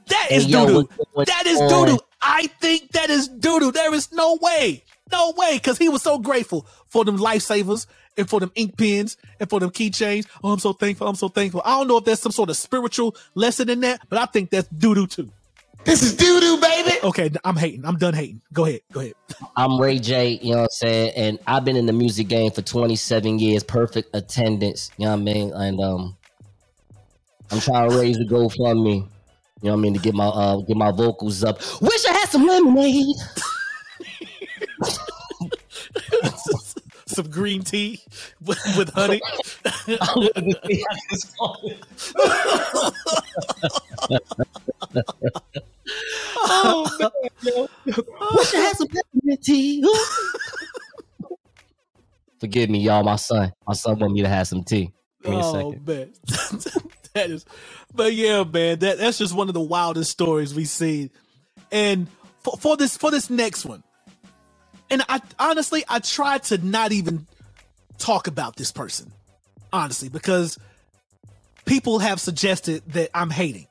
That 0.06 0.28
is 0.30 0.44
Hey, 0.44 0.52
doo 0.52 0.66
doo. 0.66 0.88
That 1.24 1.46
is 1.46 1.58
doo 1.58 1.86
doo. 1.86 1.98
I 2.20 2.46
think 2.60 2.92
that 2.92 3.10
is 3.10 3.28
doo 3.28 3.60
doo. 3.60 3.72
There 3.72 3.92
is 3.92 4.10
no 4.12 4.38
way, 4.40 4.84
no 5.10 5.34
way, 5.36 5.54
because 5.54 5.76
he 5.76 5.88
was 5.88 6.02
so 6.02 6.18
grateful 6.18 6.66
for 6.88 7.04
them 7.04 7.18
lifesavers 7.18 7.86
and 8.16 8.28
for 8.28 8.40
them 8.40 8.52
ink 8.54 8.76
pens 8.76 9.16
and 9.40 9.48
for 9.48 9.60
them 9.60 9.70
keychains. 9.70 10.26
Oh, 10.42 10.52
I'm 10.52 10.58
so 10.58 10.72
thankful. 10.72 11.08
I'm 11.08 11.14
so 11.14 11.28
thankful. 11.28 11.62
I 11.64 11.78
don't 11.78 11.88
know 11.88 11.98
if 11.98 12.04
there's 12.04 12.20
some 12.20 12.32
sort 12.32 12.50
of 12.50 12.56
spiritual 12.56 13.16
lesson 13.34 13.68
in 13.70 13.80
that, 13.80 14.00
but 14.08 14.18
I 14.18 14.26
think 14.26 14.50
that's 14.50 14.68
doo 14.68 14.94
doo 14.94 15.06
too. 15.06 15.30
This 15.84 16.02
is 16.02 16.16
doo 16.16 16.40
doo, 16.40 16.60
baby. 16.60 16.92
Okay, 17.02 17.30
I'm 17.44 17.56
hating. 17.56 17.84
I'm 17.84 17.96
done 17.96 18.14
hating. 18.14 18.40
Go 18.52 18.66
ahead. 18.66 18.82
Go 18.92 19.00
ahead. 19.00 19.14
I'm 19.56 19.80
Ray 19.80 19.98
J, 19.98 20.38
you 20.42 20.50
know 20.50 20.58
what 20.58 20.62
I'm 20.64 20.68
saying? 20.70 21.12
And 21.16 21.38
I've 21.46 21.64
been 21.64 21.76
in 21.76 21.86
the 21.86 21.92
music 21.92 22.28
game 22.28 22.52
for 22.52 22.62
27 22.62 23.38
years, 23.38 23.64
perfect 23.64 24.14
attendance, 24.14 24.90
you 24.96 25.06
know 25.06 25.12
what 25.12 25.20
I 25.20 25.22
mean? 25.22 25.52
And 25.52 25.80
um 25.80 26.16
I'm 27.50 27.60
trying 27.60 27.90
to 27.90 27.98
raise 27.98 28.16
the 28.16 28.24
GoFundMe, 28.24 28.94
you 28.96 29.02
know 29.62 29.72
what 29.72 29.72
I 29.72 29.76
mean, 29.76 29.94
to 29.94 30.00
get 30.00 30.14
my 30.14 30.26
uh 30.26 30.58
get 30.58 30.76
my 30.76 30.92
vocals 30.92 31.42
up. 31.44 31.58
Wish 31.80 32.06
I 32.06 32.12
had 32.12 32.28
some 32.28 32.46
lemonade. 32.46 33.06
some 37.12 37.28
green 37.30 37.62
tea 37.62 38.00
with, 38.44 38.58
with 38.76 38.92
honey. 38.92 39.20
I 39.66 40.12
wanted 40.16 40.44
to 40.44 40.60
see 40.66 40.84
how 40.88 40.96
this 41.10 41.24
going. 41.38 41.78
oh 46.44 46.88
man, 47.00 47.10
yo. 47.42 47.68
Wish 48.34 48.54
I 48.54 48.58
had 48.58 48.76
some 48.76 48.88
peppermint 48.88 49.42
tea. 49.42 49.84
Forgive 52.40 52.70
me, 52.70 52.80
y'all. 52.80 53.04
My 53.04 53.16
son, 53.16 53.52
my 53.66 53.74
son 53.74 53.98
want 53.98 54.14
me 54.14 54.22
to 54.22 54.28
have 54.28 54.48
some 54.48 54.64
tea. 54.64 54.90
Give 55.22 55.30
me 55.32 55.38
a 55.38 55.40
oh 55.42 55.52
second. 55.52 55.86
man, 55.86 56.12
that 57.14 57.30
is. 57.30 57.44
But 57.94 58.14
yeah, 58.14 58.42
man, 58.44 58.78
that 58.80 58.98
that's 58.98 59.18
just 59.18 59.34
one 59.34 59.48
of 59.48 59.54
the 59.54 59.60
wildest 59.60 60.10
stories 60.10 60.54
we've 60.54 60.68
seen. 60.68 61.10
And 61.70 62.08
for, 62.42 62.56
for 62.56 62.76
this 62.76 62.96
for 62.96 63.10
this 63.10 63.30
next 63.30 63.64
one, 63.64 63.82
and 64.92 65.02
I 65.08 65.20
honestly 65.38 65.84
I 65.88 65.98
tried 66.00 66.44
to 66.44 66.58
not 66.58 66.92
even 66.92 67.26
talk 67.98 68.26
about 68.26 68.56
this 68.56 68.70
person, 68.70 69.10
honestly, 69.72 70.10
because 70.10 70.58
people 71.64 71.98
have 71.98 72.20
suggested 72.20 72.82
that 72.88 73.10
I'm 73.14 73.30
hating, 73.30 73.66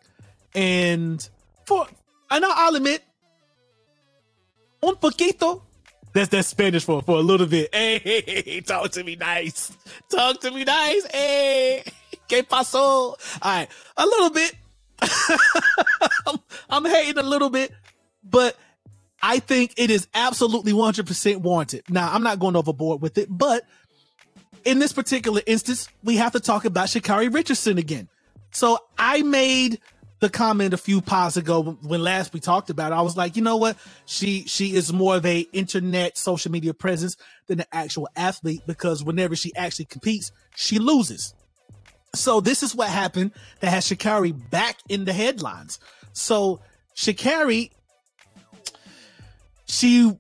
and 0.56 1.28
for 1.66 1.88
and 2.32 2.44
I'll 2.44 2.76
admit, 2.76 3.04
un 4.82 4.96
poquito. 4.96 5.62
That's 6.14 6.30
that's 6.30 6.48
Spanish 6.48 6.84
for 6.84 7.04
for 7.04 7.18
a 7.20 7.22
little 7.22 7.48
bit. 7.48 7.70
Hey, 7.74 8.62
talk 8.66 8.92
to 8.92 9.04
me 9.04 9.16
nice. 9.16 9.72
Talk 10.10 10.42
to 10.42 10.52
me 10.52 10.64
nice. 10.64 11.06
Hey, 11.14 11.84
¿qué 12.28 12.44
pasó? 12.44 12.80
All 12.82 13.16
right, 13.44 13.70
a 13.96 14.06
little 14.06 14.32
bit. 14.32 14.56
I'm, 16.28 16.40
I'm 16.70 16.86
hating 16.86 17.18
a 17.20 17.24
little 17.24 17.50
bit, 17.50 17.72
but 18.24 18.58
I 19.22 19.40
think 19.40 19.74
it 19.78 19.92
is 19.92 20.08
absolutely 20.14 20.74
100% 20.74 21.38
warranted. 21.38 21.84
Now, 21.90 22.12
I'm 22.12 22.24
not 22.24 22.40
going 22.40 22.56
overboard 22.56 23.02
with 23.02 23.18
it, 23.18 23.28
but 23.30 23.64
in 24.66 24.80
this 24.80 24.94
particular 24.94 25.42
instance, 25.46 25.88
we 26.04 26.18
have 26.18 26.32
to 26.34 26.40
talk 26.40 26.66
about 26.66 26.88
Sha'Carri 26.88 27.34
Richardson 27.34 27.78
again. 27.78 28.08
So 28.52 28.80
I 28.98 29.22
made 29.22 29.80
the 30.20 30.30
comment 30.30 30.74
a 30.74 30.78
few 30.78 31.02
pods 31.02 31.36
ago 31.36 31.78
when 31.82 32.04
last 32.04 32.32
we 32.32 32.40
talked 32.40 32.70
about 32.70 32.92
it. 32.92 32.96
I 32.96 33.02
was 33.02 33.18
like, 33.18 33.36
you 33.36 33.42
know 33.42 33.58
what? 33.58 33.76
She 34.06 34.46
she 34.46 34.76
is 34.76 34.94
more 34.94 35.16
of 35.16 35.26
a 35.26 35.40
internet 35.52 36.18
social 36.18 36.52
media 36.52 36.74
presence 36.74 37.18
than 37.48 37.60
an 37.60 37.66
actual 37.72 38.08
athlete 38.16 38.62
because 38.68 39.04
whenever 39.04 39.36
she 39.36 39.54
actually 39.56 39.86
competes, 39.86 40.32
she 40.56 40.78
loses. 40.78 41.34
So 42.14 42.40
this 42.40 42.62
is 42.62 42.76
what 42.76 42.90
happened 42.90 43.32
that 43.62 43.72
has 43.72 43.86
Sha'Carri 43.86 44.50
back 44.52 44.78
in 44.90 45.06
the 45.06 45.14
headlines. 45.14 45.80
So 46.14 46.60
Sha'Carri, 46.96 47.72
she 49.72 50.12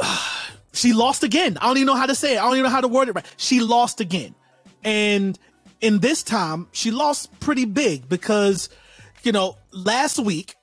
she 0.72 0.92
lost 0.92 1.22
again. 1.22 1.56
I 1.60 1.68
don't 1.68 1.76
even 1.76 1.86
know 1.86 1.94
how 1.94 2.06
to 2.06 2.16
say 2.16 2.34
it. 2.34 2.38
I 2.38 2.42
don't 2.42 2.54
even 2.54 2.64
know 2.64 2.70
how 2.70 2.80
to 2.80 2.88
word 2.88 3.08
it 3.08 3.12
right. 3.12 3.34
She 3.36 3.60
lost 3.60 4.00
again. 4.00 4.34
And 4.82 5.38
in 5.80 6.00
this 6.00 6.22
time, 6.22 6.66
she 6.72 6.90
lost 6.90 7.38
pretty 7.40 7.64
big 7.64 8.08
because, 8.08 8.68
you 9.22 9.30
know, 9.32 9.56
last 9.70 10.18
week 10.18 10.56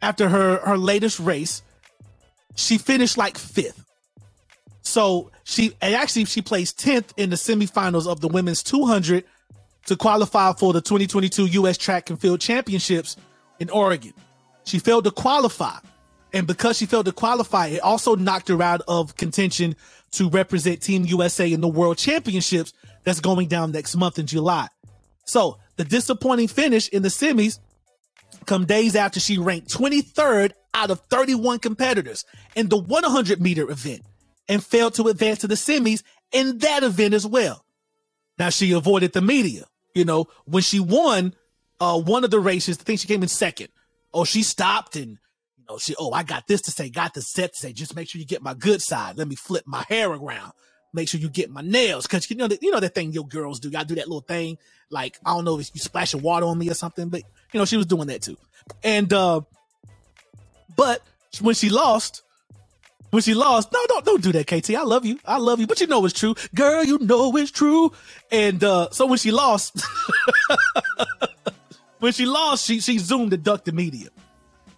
after 0.00 0.28
her 0.28 0.58
her 0.58 0.78
latest 0.78 1.18
race, 1.18 1.62
she 2.54 2.78
finished 2.78 3.18
like 3.18 3.36
fifth. 3.36 3.84
So 4.82 5.32
she 5.42 5.72
and 5.80 5.94
actually 5.96 6.26
she 6.26 6.40
placed 6.40 6.78
10th 6.78 7.12
in 7.16 7.30
the 7.30 7.36
semifinals 7.36 8.06
of 8.06 8.20
the 8.20 8.28
women's 8.28 8.62
200 8.62 9.24
to 9.86 9.96
qualify 9.96 10.52
for 10.52 10.72
the 10.72 10.80
2022 10.80 11.46
US 11.46 11.76
Track 11.76 12.10
and 12.10 12.20
Field 12.20 12.40
Championships 12.40 13.16
in 13.58 13.70
Oregon. 13.70 14.12
She 14.64 14.78
failed 14.78 15.04
to 15.04 15.10
qualify. 15.10 15.78
And 16.32 16.46
because 16.46 16.78
she 16.78 16.86
failed 16.86 17.06
to 17.06 17.12
qualify, 17.12 17.68
it 17.68 17.80
also 17.80 18.16
knocked 18.16 18.48
her 18.48 18.62
out 18.62 18.82
of 18.88 19.16
contention 19.16 19.76
to 20.12 20.28
represent 20.28 20.82
Team 20.82 21.04
USA 21.04 21.50
in 21.50 21.60
the 21.60 21.68
World 21.68 21.98
Championships 21.98 22.72
that's 23.04 23.20
going 23.20 23.48
down 23.48 23.72
next 23.72 23.96
month 23.96 24.18
in 24.18 24.26
July. 24.26 24.68
So 25.24 25.58
the 25.76 25.84
disappointing 25.84 26.48
finish 26.48 26.88
in 26.88 27.02
the 27.02 27.08
semis 27.08 27.58
come 28.46 28.64
days 28.64 28.96
after 28.96 29.20
she 29.20 29.38
ranked 29.38 29.68
23rd 29.68 30.52
out 30.74 30.90
of 30.90 31.00
31 31.10 31.58
competitors 31.58 32.24
in 32.54 32.68
the 32.68 32.78
100 32.78 33.40
meter 33.40 33.70
event 33.70 34.02
and 34.48 34.64
failed 34.64 34.94
to 34.94 35.08
advance 35.08 35.40
to 35.40 35.48
the 35.48 35.54
semis 35.54 36.02
in 36.32 36.58
that 36.58 36.82
event 36.82 37.14
as 37.14 37.26
well. 37.26 37.64
Now 38.38 38.50
she 38.50 38.72
avoided 38.72 39.12
the 39.12 39.20
media. 39.20 39.64
You 39.94 40.04
know, 40.04 40.28
when 40.46 40.62
she 40.62 40.80
won 40.80 41.34
uh 41.80 42.00
one 42.00 42.24
of 42.24 42.30
the 42.30 42.40
races, 42.40 42.78
I 42.80 42.82
think 42.82 43.00
she 43.00 43.08
came 43.08 43.22
in 43.22 43.28
second. 43.28 43.68
Oh, 44.14 44.24
she 44.24 44.42
stopped 44.42 44.96
and 44.96 45.18
know, 45.72 45.78
she 45.78 45.94
oh, 45.98 46.12
I 46.12 46.22
got 46.22 46.46
this 46.46 46.62
to 46.62 46.70
say, 46.70 46.88
got 46.88 47.14
the 47.14 47.22
set 47.22 47.54
to 47.54 47.58
say. 47.58 47.72
Just 47.72 47.96
make 47.96 48.08
sure 48.08 48.20
you 48.20 48.26
get 48.26 48.42
my 48.42 48.54
good 48.54 48.82
side. 48.82 49.16
Let 49.16 49.28
me 49.28 49.34
flip 49.34 49.64
my 49.66 49.84
hair 49.88 50.10
around. 50.10 50.52
Make 50.94 51.08
sure 51.08 51.20
you 51.20 51.30
get 51.30 51.50
my 51.50 51.62
nails. 51.62 52.06
Cause 52.06 52.28
you 52.28 52.36
know 52.36 52.48
that 52.48 52.62
you 52.62 52.70
know 52.70 52.80
that 52.80 52.94
thing 52.94 53.12
your 53.12 53.26
girls 53.26 53.60
do. 53.60 53.70
Y'all 53.70 53.84
do 53.84 53.94
that 53.94 54.08
little 54.08 54.20
thing. 54.20 54.58
Like, 54.90 55.18
I 55.24 55.34
don't 55.34 55.44
know 55.44 55.58
if 55.58 55.70
you 55.74 55.80
splash 55.80 56.14
water 56.14 56.46
on 56.46 56.58
me 56.58 56.68
or 56.68 56.74
something, 56.74 57.08
but 57.08 57.22
you 57.52 57.58
know, 57.58 57.64
she 57.64 57.76
was 57.78 57.86
doing 57.86 58.08
that 58.08 58.22
too. 58.22 58.36
And 58.84 59.12
uh 59.12 59.40
but 60.76 61.02
when 61.40 61.54
she 61.54 61.70
lost, 61.70 62.22
when 63.10 63.22
she 63.22 63.34
lost, 63.34 63.72
no, 63.72 63.78
don't 63.88 64.04
don't 64.04 64.22
do 64.22 64.32
that, 64.32 64.46
KT. 64.46 64.74
I 64.74 64.82
love 64.82 65.06
you. 65.06 65.18
I 65.24 65.38
love 65.38 65.60
you, 65.60 65.66
but 65.66 65.80
you 65.80 65.86
know 65.86 66.04
it's 66.04 66.18
true. 66.18 66.34
Girl, 66.54 66.84
you 66.84 66.98
know 66.98 67.34
it's 67.36 67.50
true. 67.50 67.92
And 68.30 68.62
uh 68.62 68.90
so 68.90 69.06
when 69.06 69.18
she 69.18 69.30
lost, 69.30 69.82
when 72.00 72.12
she 72.12 72.26
lost, 72.26 72.66
she 72.66 72.80
she 72.80 72.98
zoomed 72.98 73.30
to 73.30 73.38
duck 73.38 73.64
the 73.64 73.72
media. 73.72 74.10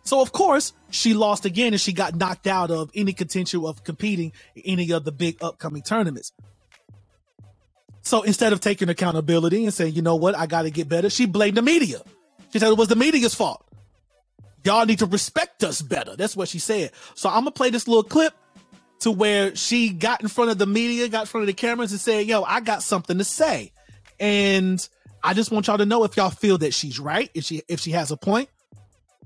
So 0.04 0.20
of 0.20 0.32
course, 0.32 0.72
she 0.90 1.14
lost 1.14 1.44
again 1.44 1.72
and 1.72 1.80
she 1.80 1.92
got 1.92 2.14
knocked 2.14 2.46
out 2.46 2.70
of 2.70 2.90
any 2.94 3.12
contention 3.12 3.64
of 3.64 3.84
competing 3.84 4.32
in 4.54 4.62
any 4.64 4.90
of 4.90 5.04
the 5.04 5.12
big 5.12 5.42
upcoming 5.42 5.82
tournaments. 5.82 6.32
So 8.02 8.22
instead 8.22 8.52
of 8.52 8.60
taking 8.60 8.90
accountability 8.90 9.64
and 9.64 9.72
saying, 9.72 9.94
you 9.94 10.02
know 10.02 10.16
what, 10.16 10.36
I 10.36 10.46
gotta 10.46 10.70
get 10.70 10.88
better, 10.88 11.08
she 11.08 11.24
blamed 11.24 11.56
the 11.56 11.62
media. 11.62 12.00
She 12.52 12.58
said 12.58 12.68
it 12.68 12.76
was 12.76 12.88
the 12.88 12.96
media's 12.96 13.34
fault. 13.34 13.66
Y'all 14.62 14.86
need 14.86 14.98
to 14.98 15.06
respect 15.06 15.64
us 15.64 15.82
better. 15.82 16.14
That's 16.16 16.36
what 16.36 16.48
she 16.48 16.58
said. 16.58 16.92
So 17.14 17.28
I'm 17.28 17.40
gonna 17.40 17.50
play 17.50 17.70
this 17.70 17.88
little 17.88 18.04
clip 18.04 18.34
to 19.00 19.10
where 19.10 19.54
she 19.56 19.90
got 19.90 20.22
in 20.22 20.28
front 20.28 20.50
of 20.50 20.58
the 20.58 20.66
media, 20.66 21.08
got 21.08 21.22
in 21.22 21.26
front 21.26 21.42
of 21.42 21.46
the 21.46 21.52
cameras, 21.54 21.92
and 21.92 22.00
said, 22.00 22.26
"Yo, 22.26 22.42
I 22.42 22.60
got 22.60 22.82
something 22.82 23.18
to 23.18 23.24
say," 23.24 23.72
and 24.18 24.86
I 25.22 25.34
just 25.34 25.50
want 25.50 25.66
y'all 25.66 25.78
to 25.78 25.86
know 25.86 26.04
if 26.04 26.16
y'all 26.16 26.30
feel 26.30 26.58
that 26.58 26.72
she's 26.72 26.98
right, 26.98 27.30
if 27.34 27.44
she 27.44 27.62
if 27.68 27.80
she 27.80 27.90
has 27.90 28.10
a 28.10 28.16
point, 28.16 28.48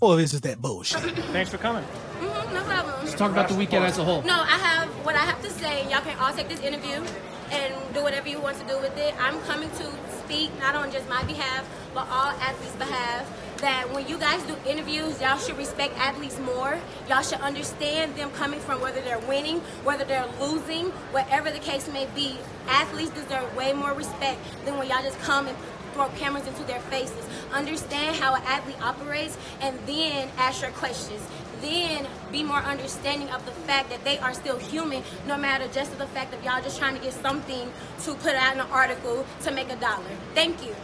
or 0.00 0.20
is 0.20 0.34
it 0.34 0.42
that 0.42 0.60
bullshit? 0.60 1.00
Thanks 1.32 1.50
for 1.50 1.58
coming. 1.58 1.84
Mhm, 2.20 2.52
no 2.52 2.62
problem. 2.64 2.94
Let's 3.00 3.14
talk 3.14 3.30
about 3.32 3.48
the 3.48 3.54
weekend 3.54 3.84
as 3.84 3.98
a 3.98 4.04
whole. 4.04 4.22
No, 4.22 4.34
I 4.34 4.58
have 4.58 4.88
what 5.04 5.14
I 5.14 5.20
have 5.20 5.42
to 5.42 5.50
say. 5.50 5.82
Y'all 5.90 6.00
can 6.02 6.18
all 6.18 6.32
take 6.32 6.48
this 6.48 6.60
interview 6.60 7.02
and 7.50 7.74
do 7.94 8.02
whatever 8.02 8.28
you 8.28 8.40
want 8.40 8.58
to 8.60 8.64
do 8.66 8.78
with 8.78 8.96
it. 8.98 9.14
I'm 9.20 9.40
coming 9.42 9.70
to 9.70 9.90
speak 10.24 10.50
not 10.60 10.74
on 10.74 10.92
just 10.92 11.08
my 11.08 11.22
behalf, 11.24 11.64
but 11.94 12.06
all 12.10 12.30
athletes' 12.40 12.76
behalf. 12.76 13.26
That 13.58 13.92
when 13.92 14.06
you 14.06 14.18
guys 14.18 14.40
do 14.42 14.54
interviews, 14.70 15.20
y'all 15.20 15.36
should 15.38 15.58
respect 15.58 15.96
athletes 15.98 16.38
more. 16.38 16.78
Y'all 17.08 17.22
should 17.22 17.40
understand 17.40 18.14
them 18.14 18.30
coming 18.32 18.60
from 18.60 18.80
whether 18.80 19.00
they're 19.00 19.18
winning, 19.20 19.58
whether 19.82 20.04
they're 20.04 20.28
losing, 20.40 20.90
whatever 21.10 21.50
the 21.50 21.58
case 21.58 21.88
may 21.92 22.06
be. 22.14 22.36
Athletes 22.68 23.10
deserve 23.10 23.52
way 23.56 23.72
more 23.72 23.94
respect 23.94 24.38
than 24.64 24.78
when 24.78 24.88
y'all 24.88 25.02
just 25.02 25.18
come 25.20 25.48
and 25.48 25.56
throw 25.98 26.08
cameras 26.10 26.46
into 26.46 26.62
their 26.62 26.78
faces. 26.82 27.26
Understand 27.52 28.14
how 28.14 28.36
an 28.36 28.42
athlete 28.46 28.80
operates 28.80 29.36
and 29.60 29.76
then 29.84 30.28
ask 30.38 30.62
your 30.62 30.70
questions. 30.70 31.20
Then 31.60 32.06
be 32.30 32.44
more 32.44 32.58
understanding 32.58 33.28
of 33.30 33.44
the 33.44 33.50
fact 33.50 33.90
that 33.90 34.04
they 34.04 34.16
are 34.18 34.32
still 34.32 34.58
human, 34.58 35.02
no 35.26 35.36
matter 35.36 35.66
just 35.72 35.98
the 35.98 36.06
fact 36.06 36.30
that 36.30 36.44
y'all 36.44 36.62
just 36.62 36.78
trying 36.78 36.94
to 36.94 37.02
get 37.02 37.14
something 37.14 37.72
to 38.04 38.14
put 38.14 38.36
out 38.36 38.54
in 38.54 38.60
an 38.60 38.70
article 38.70 39.26
to 39.42 39.50
make 39.50 39.72
a 39.72 39.76
dollar. 39.76 40.04
Thank 40.36 40.64
you. 40.64 40.76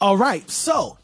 All 0.00 0.16
right, 0.16 0.48
so 0.48 0.98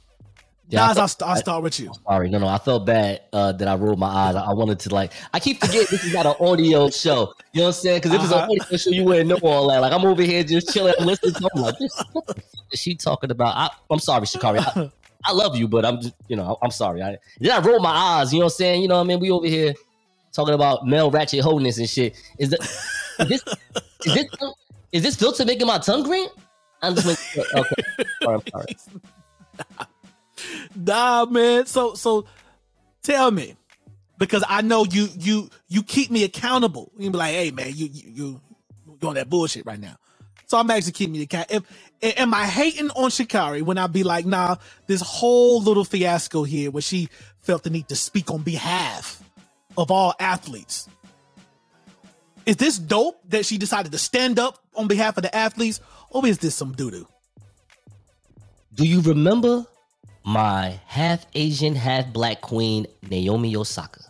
Yeah, 0.72 0.84
I 0.86 0.88
Nas, 0.88 0.96
thought- 0.96 1.22
I'll, 1.22 1.30
I'll 1.30 1.36
start 1.36 1.64
with 1.64 1.80
you. 1.80 1.92
Sorry, 2.08 2.30
no, 2.30 2.38
no. 2.40 2.48
I 2.48 2.58
felt 2.58 2.86
bad 2.86 3.22
uh, 3.32 3.52
that 3.52 3.68
I 3.68 3.76
rolled 3.76 4.00
my 4.00 4.08
eyes. 4.08 4.36
I, 4.36 4.42
I 4.46 4.54
wanted 4.54 4.80
to 4.80 4.94
like. 4.94 5.12
I 5.34 5.40
keep 5.40 5.60
forgetting 5.60 5.88
this 5.90 6.04
is 6.04 6.14
not 6.14 6.26
an 6.26 6.34
audio 6.40 6.90
show. 6.90 7.34
You 7.52 7.60
know 7.62 7.68
what 7.68 7.68
I'm 7.68 7.72
saying? 7.74 7.98
Because 8.02 8.14
if 8.14 8.22
it's 8.24 8.32
Uh-huh. 8.32 8.46
an 8.50 8.60
audio 8.62 8.78
show, 8.78 8.90
you 8.90 9.04
wouldn't 9.04 9.28
know 9.30 9.38
all 9.44 9.68
that. 9.70 9.80
Like 9.80 9.92
I'm 9.94 10.04
over 10.06 10.22
here 10.22 10.44
just 10.44 10.72
chilling, 10.74 10.94
and 10.98 11.06
listening. 11.06 11.34
To, 11.34 11.50
I'm 11.56 11.62
like, 11.62 11.78
this, 11.78 12.02
what 12.12 12.26
the 12.26 12.36
is 12.72 12.80
she 12.80 12.96
talking 12.96 13.30
about? 13.30 13.56
I, 13.56 13.70
I'm 13.90 14.00
sorry, 14.00 14.26
Sha'Carri. 14.26 14.60
I, 14.60 14.90
I 15.24 15.32
love 15.32 15.56
you, 15.56 15.68
but 15.68 15.84
I'm 15.86 16.00
just, 16.02 16.14
you 16.28 16.36
know, 16.36 16.58
I'm 16.62 16.72
sorry. 16.72 17.02
I 17.02 17.18
then 17.40 17.52
I 17.52 17.66
roll 17.66 17.80
my 17.80 17.90
eyes. 17.92 18.32
You 18.32 18.40
know 18.40 18.46
what 18.46 18.52
I'm 18.54 18.56
saying? 18.56 18.82
You 18.82 18.88
know 18.88 18.96
what 18.96 19.02
I 19.02 19.08
mean? 19.08 19.20
We 19.20 19.30
over 19.30 19.46
here 19.46 19.74
talking 20.32 20.54
about 20.54 20.86
male 20.86 21.10
ratchet 21.10 21.40
holiness 21.42 21.78
and 21.78 21.88
shit. 21.88 22.16
Is 22.38 22.50
this 22.50 22.86
is 23.20 23.42
this 24.14 24.26
is 24.92 25.02
this 25.02 25.16
filter 25.16 25.44
making 25.44 25.66
my 25.68 25.78
tongue 25.78 26.02
green? 26.04 26.28
I'm 26.82 26.94
just 26.96 27.06
making, 27.06 27.50
okay. 27.56 27.74
Sorry, 28.22 28.34
I'm 28.36 28.42
sorry. 28.52 28.66
Nah, 30.74 31.24
man. 31.26 31.66
So 31.66 31.94
so 31.94 32.26
tell 33.02 33.30
me. 33.30 33.56
Because 34.18 34.44
I 34.48 34.62
know 34.62 34.84
you 34.84 35.08
you 35.18 35.50
you 35.68 35.82
keep 35.82 36.10
me 36.10 36.22
accountable. 36.22 36.92
You 36.96 37.10
be 37.10 37.18
like, 37.18 37.34
hey 37.34 37.50
man, 37.50 37.72
you 37.74 37.88
you 37.92 38.40
you 39.00 39.08
on 39.08 39.14
that 39.14 39.28
bullshit 39.28 39.66
right 39.66 39.80
now. 39.80 39.96
So 40.46 40.58
I'm 40.58 40.70
actually 40.70 40.92
keeping 40.92 41.14
you 41.14 41.22
account. 41.22 41.50
If 41.50 41.64
am 42.18 42.34
I 42.34 42.46
hating 42.46 42.90
on 42.90 43.10
Sha'Carri 43.10 43.62
when 43.62 43.78
I 43.78 43.86
be 43.86 44.02
like, 44.02 44.26
nah, 44.26 44.56
this 44.86 45.00
whole 45.00 45.62
little 45.62 45.84
fiasco 45.84 46.44
here 46.44 46.70
where 46.70 46.82
she 46.82 47.08
felt 47.40 47.62
the 47.62 47.70
need 47.70 47.88
to 47.88 47.96
speak 47.96 48.30
on 48.30 48.42
behalf 48.42 49.22
of 49.76 49.90
all 49.90 50.14
athletes. 50.20 50.88
Is 52.44 52.56
this 52.56 52.78
dope 52.78 53.20
that 53.30 53.46
she 53.46 53.56
decided 53.56 53.92
to 53.92 53.98
stand 53.98 54.38
up 54.38 54.58
on 54.74 54.88
behalf 54.88 55.16
of 55.16 55.22
the 55.22 55.34
athletes, 55.34 55.80
or 56.10 56.26
is 56.26 56.38
this 56.38 56.54
some 56.54 56.72
doo 56.72 56.90
doo? 56.90 57.08
Do 58.74 58.86
you 58.86 59.00
remember 59.00 59.66
my 60.24 60.80
half 60.86 61.26
Asian, 61.34 61.74
half 61.74 62.12
black 62.12 62.40
queen, 62.40 62.86
Naomi 63.10 63.56
Osaka? 63.56 64.00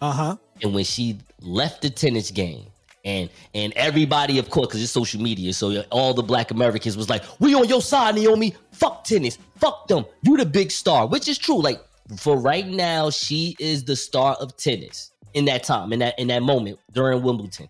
Uh 0.00 0.12
huh. 0.12 0.36
And 0.62 0.74
when 0.74 0.84
she 0.84 1.18
left 1.40 1.82
the 1.82 1.90
tennis 1.90 2.30
game, 2.30 2.66
and 3.04 3.28
and 3.54 3.72
everybody, 3.76 4.38
of 4.38 4.50
course, 4.50 4.68
because 4.68 4.82
it's 4.82 4.92
social 4.92 5.20
media, 5.20 5.52
so 5.52 5.82
all 5.90 6.14
the 6.14 6.22
black 6.22 6.50
Americans 6.50 6.96
was 6.96 7.10
like, 7.10 7.22
"We 7.38 7.54
on 7.54 7.68
your 7.68 7.82
side, 7.82 8.14
Naomi. 8.14 8.54
Fuck 8.72 9.04
tennis. 9.04 9.38
Fuck 9.56 9.88
them. 9.88 10.04
You 10.22 10.36
the 10.36 10.46
big 10.46 10.70
star," 10.70 11.06
which 11.06 11.28
is 11.28 11.38
true. 11.38 11.60
Like 11.60 11.80
for 12.16 12.38
right 12.38 12.66
now, 12.66 13.10
she 13.10 13.56
is 13.58 13.84
the 13.84 13.96
star 13.96 14.34
of 14.36 14.56
tennis 14.56 15.10
in 15.34 15.44
that 15.46 15.64
time, 15.64 15.92
in 15.92 15.98
that 16.00 16.18
in 16.18 16.28
that 16.28 16.42
moment 16.42 16.78
during 16.92 17.22
Wimbledon. 17.22 17.68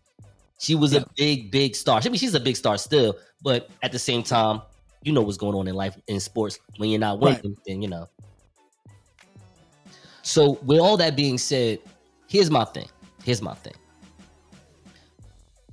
She 0.59 0.75
was 0.75 0.95
a 0.95 1.05
big, 1.17 1.51
big 1.51 1.75
star. 1.75 2.01
I 2.03 2.09
mean, 2.09 2.17
she's 2.17 2.35
a 2.35 2.41
big 2.41 2.57
star 2.57 2.79
still, 2.79 3.17
but 3.43 3.69
at 3.83 3.93
the 3.93 3.99
same 3.99 4.23
time, 4.23 4.63
you 5.05 5.13
know 5.13 5.23
what's 5.23 5.37
going 5.37 5.55
on 5.55 5.69
in 5.69 5.75
life 5.75 5.97
in 6.09 6.19
sports. 6.21 6.59
When 6.79 6.91
you're 6.91 7.01
not 7.01 7.21
Right. 7.21 7.43
winning, 7.43 7.57
then 7.67 7.83
you 7.83 7.89
know. 7.89 8.09
So, 10.23 10.53
with 10.63 10.81
all 10.81 10.97
that 10.97 11.17
being 11.17 11.39
said, 11.39 11.81
here's 12.29 12.51
my 12.51 12.65
thing. 12.65 12.89
Here's 13.25 13.43
my 13.43 13.55
thing. 13.55 13.75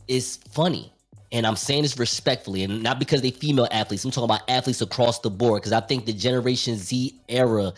It's 0.08 0.36
funny 0.36 0.94
and 1.32 1.48
I'm 1.48 1.56
saying 1.56 1.84
this 1.84 1.98
respectfully, 1.98 2.64
and 2.64 2.84
not 2.84 3.00
because 3.00 3.22
they 3.22 3.32
female 3.32 3.68
athletes. 3.72 4.04
I'm 4.04 4.12
talking 4.12 4.26
about 4.26 4.50
athletes 4.50 4.82
across 4.82 5.20
the 5.20 5.30
board 5.30 5.62
because 5.62 5.72
I 5.72 5.80
think 5.80 6.06
the 6.06 6.14
Generation 6.14 6.76
Z 6.76 7.22
era, 7.30 7.72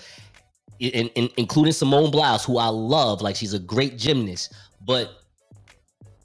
in, 0.79 1.07
in- 1.09 1.29
including 1.37 1.73
Simone 1.73 2.09
Biles, 2.09 2.43
who 2.43 2.57
I 2.57 2.67
love, 2.67 3.21
like 3.21 3.35
she's 3.35 3.53
a 3.53 3.59
great 3.59 3.97
gymnast, 3.97 4.53
but 4.81 5.11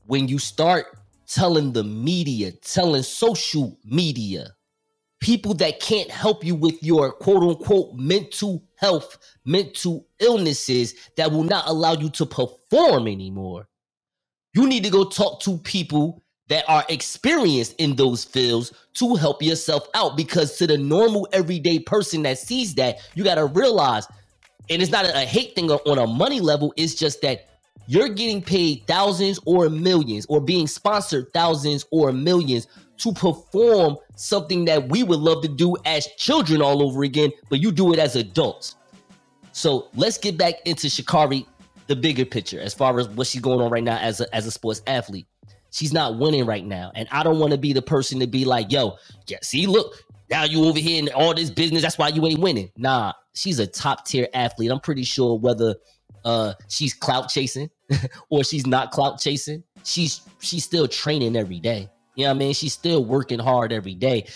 when 0.07 0.27
you 0.27 0.39
start 0.39 0.87
telling 1.27 1.73
the 1.75 1.85
media, 1.85 2.53
telling 2.53 3.03
social 3.03 3.79
media, 3.85 4.49
people 5.21 5.55
that 5.55 5.81
can't 5.81 6.11
help 6.11 6.45
you 6.45 6.55
with 6.55 6.83
your 6.83 7.13
quote 7.13 7.43
unquote 7.43 7.95
mental 7.95 8.63
health, 8.77 9.19
mental 9.45 10.07
illnesses 10.21 10.95
that 11.17 11.31
will 11.31 11.45
not 11.45 11.65
allow 11.67 11.93
you 11.93 12.09
to 12.11 12.27
perform 12.27 13.09
anymore. 13.09 13.69
You 14.55 14.67
need 14.67 14.85
to 14.85 14.91
go 14.91 15.05
talk 15.05 15.41
to 15.41 15.59
people 15.59 16.23
that 16.49 16.65
are 16.69 16.85
experienced 16.89 17.75
in 17.79 17.95
those 17.97 18.25
fields 18.25 18.73
to 18.95 19.15
help 19.17 19.43
yourself 19.43 19.87
out 19.95 20.17
because 20.17 20.57
to 20.57 20.67
the 20.67 20.79
normal 20.79 21.29
everyday 21.33 21.79
person 21.79 22.23
that 22.23 22.39
sees 22.39 22.75
that, 22.77 22.99
you 23.15 23.23
got 23.23 23.35
to 23.35 23.47
realize 23.47 24.07
and 24.71 24.83
it's 24.83 24.91
not 24.91 25.05
a, 25.07 25.21
hate 25.21 25.55
thing 25.55 25.71
on 25.71 25.99
a 25.99 26.07
money 26.07 26.41
level, 26.41 26.75
it's 26.77 26.95
just 26.95 27.23
that 27.23 27.49
you're 27.87 28.09
getting 28.09 28.43
paid 28.43 28.87
thousands 28.87 29.41
or 29.47 29.71
millions 29.71 30.27
or 30.29 30.41
being 30.41 30.67
sponsored 30.67 31.33
thousands 31.33 31.87
or 31.91 32.13
millions 32.13 32.67
to 32.99 33.13
perform 33.13 33.97
something 34.17 34.65
that 34.67 34.89
we 34.89 35.03
would 35.03 35.21
love 35.21 35.43
to 35.43 35.49
do 35.49 35.77
as 35.85 36.07
children 36.17 36.61
all 36.61 36.83
over 36.83 37.05
again, 37.05 37.31
but 37.49 37.61
you 37.61 37.73
do 37.73 37.93
it 37.93 37.99
as 37.99 38.17
adults. 38.17 38.77
So 39.53 39.89
let's 39.95 40.19
get 40.19 40.37
back 40.37 40.55
into 40.65 40.89
Sha'Carri, 40.89 41.47
the 41.87 41.97
bigger 41.97 42.25
picture, 42.25 42.61
as 42.61 42.75
far 42.75 42.99
as 42.99 43.09
what 43.09 43.27
she's 43.27 43.41
going 43.41 43.61
on 43.61 43.71
right 43.71 43.83
now 43.83 43.99
as 43.99 44.21
a 44.21 44.35
as 44.35 44.47
a 44.47 44.51
sports 44.51 44.83
athlete. 44.87 45.27
She's 45.71 45.93
not 45.93 46.19
winning 46.19 46.47
right 46.47 46.65
now, 46.65 46.93
and 46.95 47.09
I 47.11 47.23
don't 47.23 47.39
want 47.39 47.53
to 47.53 47.59
be 47.59 47.73
the 47.73 47.83
person 47.83 48.21
to 48.21 48.27
be 48.27 48.45
like, 48.45 48.73
"Yo, 48.73 48.97
yeah, 49.27 49.39
see, 49.43 49.67
look, 49.67 49.95
now 50.31 50.45
you 50.45 50.65
over 50.65 50.79
here 50.79 50.99
in 50.99 51.09
all 51.11 51.35
this 51.35 51.51
business. 51.51 51.83
That's 51.83 51.99
why 51.99 52.09
you 52.09 52.25
ain't 52.27 52.41
winning." 52.41 52.71
Nah, 52.77 53.13
she's 53.35 53.59
a 53.59 53.67
top 53.67 54.07
tier 54.07 54.29
athlete. 54.33 54.71
I'm 54.71 54.81
pretty 54.81 55.05
sure 55.05 55.39
whether 55.39 55.75
uh 56.25 56.55
she's 56.69 56.95
clout 56.95 57.29
chasing 57.29 57.71
or 58.31 58.45
she's 58.45 58.67
not 58.67 58.91
clout 58.91 59.21
chasing, 59.21 59.63
she's 59.85 60.23
she's 60.41 60.65
still 60.65 60.89
training 60.89 61.37
every 61.37 61.61
day. 61.61 61.89
You 62.19 62.25
know 62.25 62.31
what 62.31 62.35
I 62.35 62.39
mean? 62.39 62.53
She's 62.53 62.73
still 62.73 63.05
working 63.05 63.39
hard 63.39 63.73
every 63.73 63.95
day. 63.95 64.27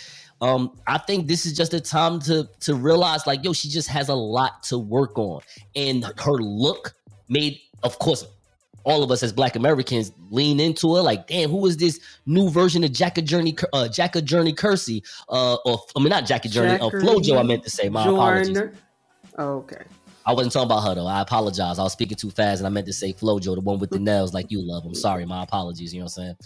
Um, 0.40 0.78
I 0.86 0.98
think 0.98 1.26
this 1.26 1.44
is 1.44 1.52
just 1.52 1.74
a 1.74 1.80
time 1.80 2.20
to 2.20 2.48
to 2.60 2.76
realize, 2.76 3.26
like, 3.26 3.42
yo, 3.42 3.52
she 3.52 3.68
just 3.68 3.88
has 3.88 4.08
a 4.08 4.14
lot 4.14 4.62
to 4.64 4.78
work 4.78 5.18
on, 5.18 5.40
and 5.74 6.04
her 6.18 6.34
look 6.34 6.94
made, 7.28 7.58
of 7.82 7.98
course, 7.98 8.24
all 8.84 9.02
of 9.02 9.10
us 9.10 9.24
as 9.24 9.32
Black 9.32 9.56
Americans 9.56 10.12
lean 10.30 10.60
into 10.60 10.94
her. 10.94 11.02
Like, 11.02 11.26
damn, 11.26 11.50
who 11.50 11.66
is 11.66 11.76
this 11.76 11.98
new 12.24 12.50
version 12.50 12.84
of 12.84 12.92
Jackie 12.92 13.22
Joyner, 13.22 13.52
uh, 13.72 13.88
Jackie 13.88 14.22
Joyner-Kersee, 14.22 15.02
uh, 15.28 15.56
or 15.64 15.80
I 15.96 15.98
mean, 15.98 16.10
not 16.10 16.24
Jackie 16.24 16.50
Joyner, 16.50 16.74
uh, 16.74 16.88
Flojo. 16.88 17.36
I 17.36 17.42
meant 17.42 17.64
to 17.64 17.70
say. 17.70 17.88
My 17.88 18.04
apologies. 18.04 18.60
Okay. 19.36 19.82
I 20.24 20.32
wasn't 20.32 20.52
talking 20.52 20.66
about 20.66 20.86
her 20.86 20.94
though. 20.94 21.06
I 21.06 21.20
apologize. 21.20 21.78
I 21.78 21.82
was 21.82 21.92
speaking 21.92 22.16
too 22.16 22.30
fast, 22.30 22.60
and 22.60 22.66
I 22.66 22.70
meant 22.70 22.86
to 22.86 22.92
say 22.92 23.12
Flojo, 23.12 23.54
the 23.54 23.60
one 23.60 23.78
with 23.78 23.90
the 23.90 23.98
nails, 23.98 24.32
like 24.32 24.50
you 24.50 24.60
love. 24.62 24.84
I'm 24.84 24.94
sorry. 24.94 25.24
My 25.24 25.42
apologies. 25.42 25.92
You 25.92 26.00
know 26.00 26.04
what 26.04 26.18
I'm 26.18 26.24
saying? 26.24 26.36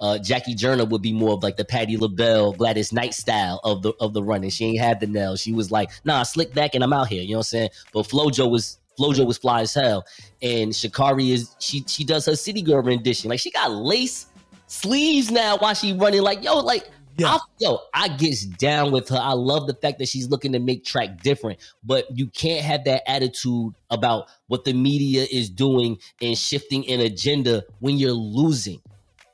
Uh, 0.00 0.18
Jackie 0.18 0.54
Joyner 0.54 0.84
would 0.84 1.02
be 1.02 1.12
more 1.12 1.34
of 1.34 1.42
like 1.42 1.56
the 1.56 1.64
Patti 1.64 1.96
LaBelle, 1.96 2.52
Gladys 2.52 2.92
Knight 2.92 3.14
style 3.14 3.60
of 3.64 3.82
the 3.82 3.92
of 4.00 4.12
the 4.12 4.22
running. 4.22 4.50
She 4.50 4.66
ain't 4.66 4.80
had 4.80 5.00
the 5.00 5.06
nails. 5.06 5.40
She 5.40 5.52
was 5.52 5.70
like, 5.70 5.90
nah, 6.04 6.22
slick 6.22 6.54
back, 6.54 6.74
and 6.74 6.84
I'm 6.84 6.92
out 6.92 7.08
here. 7.08 7.22
You 7.22 7.32
know 7.32 7.38
what 7.38 7.40
I'm 7.40 7.44
saying? 7.44 7.68
But 7.92 8.06
Flojo 8.06 8.50
was 8.50 8.78
Flojo 8.98 9.26
was 9.26 9.38
fly 9.38 9.62
as 9.62 9.74
hell, 9.74 10.04
and 10.42 10.72
Sha'Carri 10.72 11.30
is 11.30 11.54
she 11.58 11.84
she 11.86 12.04
does 12.04 12.26
her 12.26 12.36
city 12.36 12.62
girl 12.62 12.82
rendition. 12.82 13.30
Like 13.30 13.40
she 13.40 13.50
got 13.50 13.70
lace 13.70 14.26
sleeves 14.66 15.30
now 15.30 15.56
while 15.58 15.74
she 15.74 15.92
running. 15.92 16.22
Like 16.22 16.42
yo, 16.42 16.60
like 16.60 16.90
Yeah. 17.16 17.34
I, 17.34 17.38
yo, 17.58 17.78
I 17.92 18.08
gets 18.08 18.44
down 18.44 18.90
with 18.90 19.08
her. 19.08 19.18
I 19.20 19.32
love 19.32 19.66
the 19.66 19.74
fact 19.74 19.98
that 19.98 20.08
she's 20.08 20.28
looking 20.28 20.52
to 20.52 20.58
make 20.58 20.84
track 20.84 21.22
different, 21.22 21.60
but 21.84 22.06
you 22.16 22.26
can't 22.28 22.64
have 22.64 22.84
that 22.84 23.08
attitude 23.08 23.74
about 23.90 24.26
what 24.48 24.64
the 24.64 24.72
media 24.72 25.26
is 25.30 25.48
doing 25.48 25.98
and 26.20 26.36
shifting 26.36 26.88
an 26.88 27.00
agenda 27.00 27.64
when 27.80 27.98
you're 27.98 28.12
losing. 28.12 28.80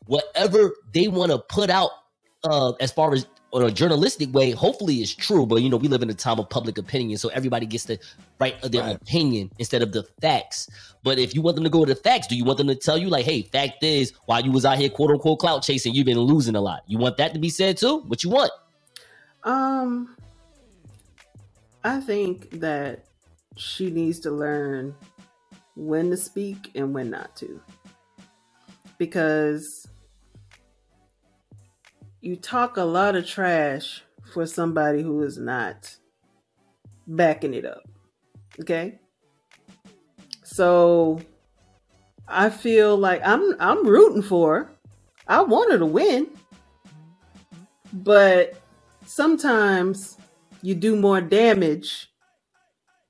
Whatever 0.06 0.72
they 0.92 1.08
want 1.08 1.32
to 1.32 1.38
put 1.38 1.70
out, 1.70 1.90
uh, 2.44 2.72
as 2.80 2.92
far 2.92 3.12
as 3.12 3.26
on 3.52 3.64
a 3.64 3.70
journalistic 3.70 4.32
way, 4.32 4.52
hopefully 4.52 4.96
it's 4.96 5.14
true. 5.14 5.44
But 5.44 5.56
you 5.62 5.68
know, 5.68 5.76
we 5.76 5.88
live 5.88 6.02
in 6.02 6.10
a 6.10 6.14
time 6.14 6.38
of 6.38 6.48
public 6.48 6.78
opinion, 6.78 7.18
so 7.18 7.28
everybody 7.30 7.66
gets 7.66 7.84
to 7.86 7.98
write 8.38 8.60
their 8.62 8.82
Right. 8.82 8.96
opinion 8.96 9.50
instead 9.58 9.82
of 9.82 9.92
the 9.92 10.04
facts. 10.20 10.68
But 11.02 11.18
if 11.18 11.34
you 11.34 11.42
want 11.42 11.56
them 11.56 11.64
to 11.64 11.70
go 11.70 11.84
to 11.84 11.94
the 11.94 12.00
facts, 12.00 12.26
do 12.26 12.36
you 12.36 12.44
want 12.44 12.58
them 12.58 12.68
to 12.68 12.74
tell 12.74 12.96
you 12.96 13.08
like, 13.08 13.24
"Hey, 13.24 13.42
fact 13.42 13.82
is, 13.82 14.12
while 14.26 14.44
you 14.44 14.52
was 14.52 14.64
out 14.64 14.78
here 14.78 14.88
quote 14.88 15.10
unquote 15.10 15.38
clout 15.38 15.62
chasing, 15.62 15.94
you've 15.94 16.06
been 16.06 16.20
losing 16.20 16.54
a 16.54 16.60
lot." 16.60 16.82
You 16.86 16.98
want 16.98 17.16
that 17.16 17.32
to 17.34 17.40
be 17.40 17.50
said 17.50 17.76
too? 17.76 17.98
What 18.06 18.22
you 18.22 18.30
want? 18.30 18.52
Um, 19.42 20.16
I 21.82 22.00
think 22.00 22.60
that 22.60 23.06
she 23.56 23.90
needs 23.90 24.20
to 24.20 24.30
learn 24.30 24.94
when 25.76 26.10
to 26.10 26.16
speak 26.16 26.70
and 26.74 26.94
when 26.94 27.10
not 27.10 27.34
to. 27.36 27.60
Because 28.98 29.88
you 32.20 32.36
talk 32.36 32.76
a 32.76 32.82
lot 32.82 33.16
of 33.16 33.26
trash 33.26 34.02
for 34.32 34.46
somebody 34.46 35.02
who 35.02 35.22
is 35.22 35.38
not 35.38 35.96
backing 37.06 37.54
it 37.54 37.64
up. 37.64 37.82
Okay? 38.60 38.98
So 40.44 41.20
I 42.28 42.50
feel 42.50 42.96
like 42.96 43.22
I'm 43.24 43.54
I'm 43.60 43.86
rooting 43.86 44.22
for 44.22 44.54
her. 44.54 44.70
I 45.26 45.42
want 45.42 45.72
her 45.72 45.78
to 45.78 45.86
win. 45.86 46.28
But 47.92 48.60
sometimes 49.06 50.16
you 50.62 50.74
do 50.74 50.94
more 50.96 51.20
damage 51.20 52.10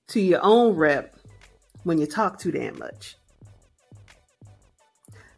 to 0.08 0.20
your 0.20 0.40
own 0.42 0.74
rep 0.76 1.16
when 1.84 1.98
you 1.98 2.06
talk 2.06 2.38
too 2.38 2.50
damn 2.50 2.78
much. 2.78 3.16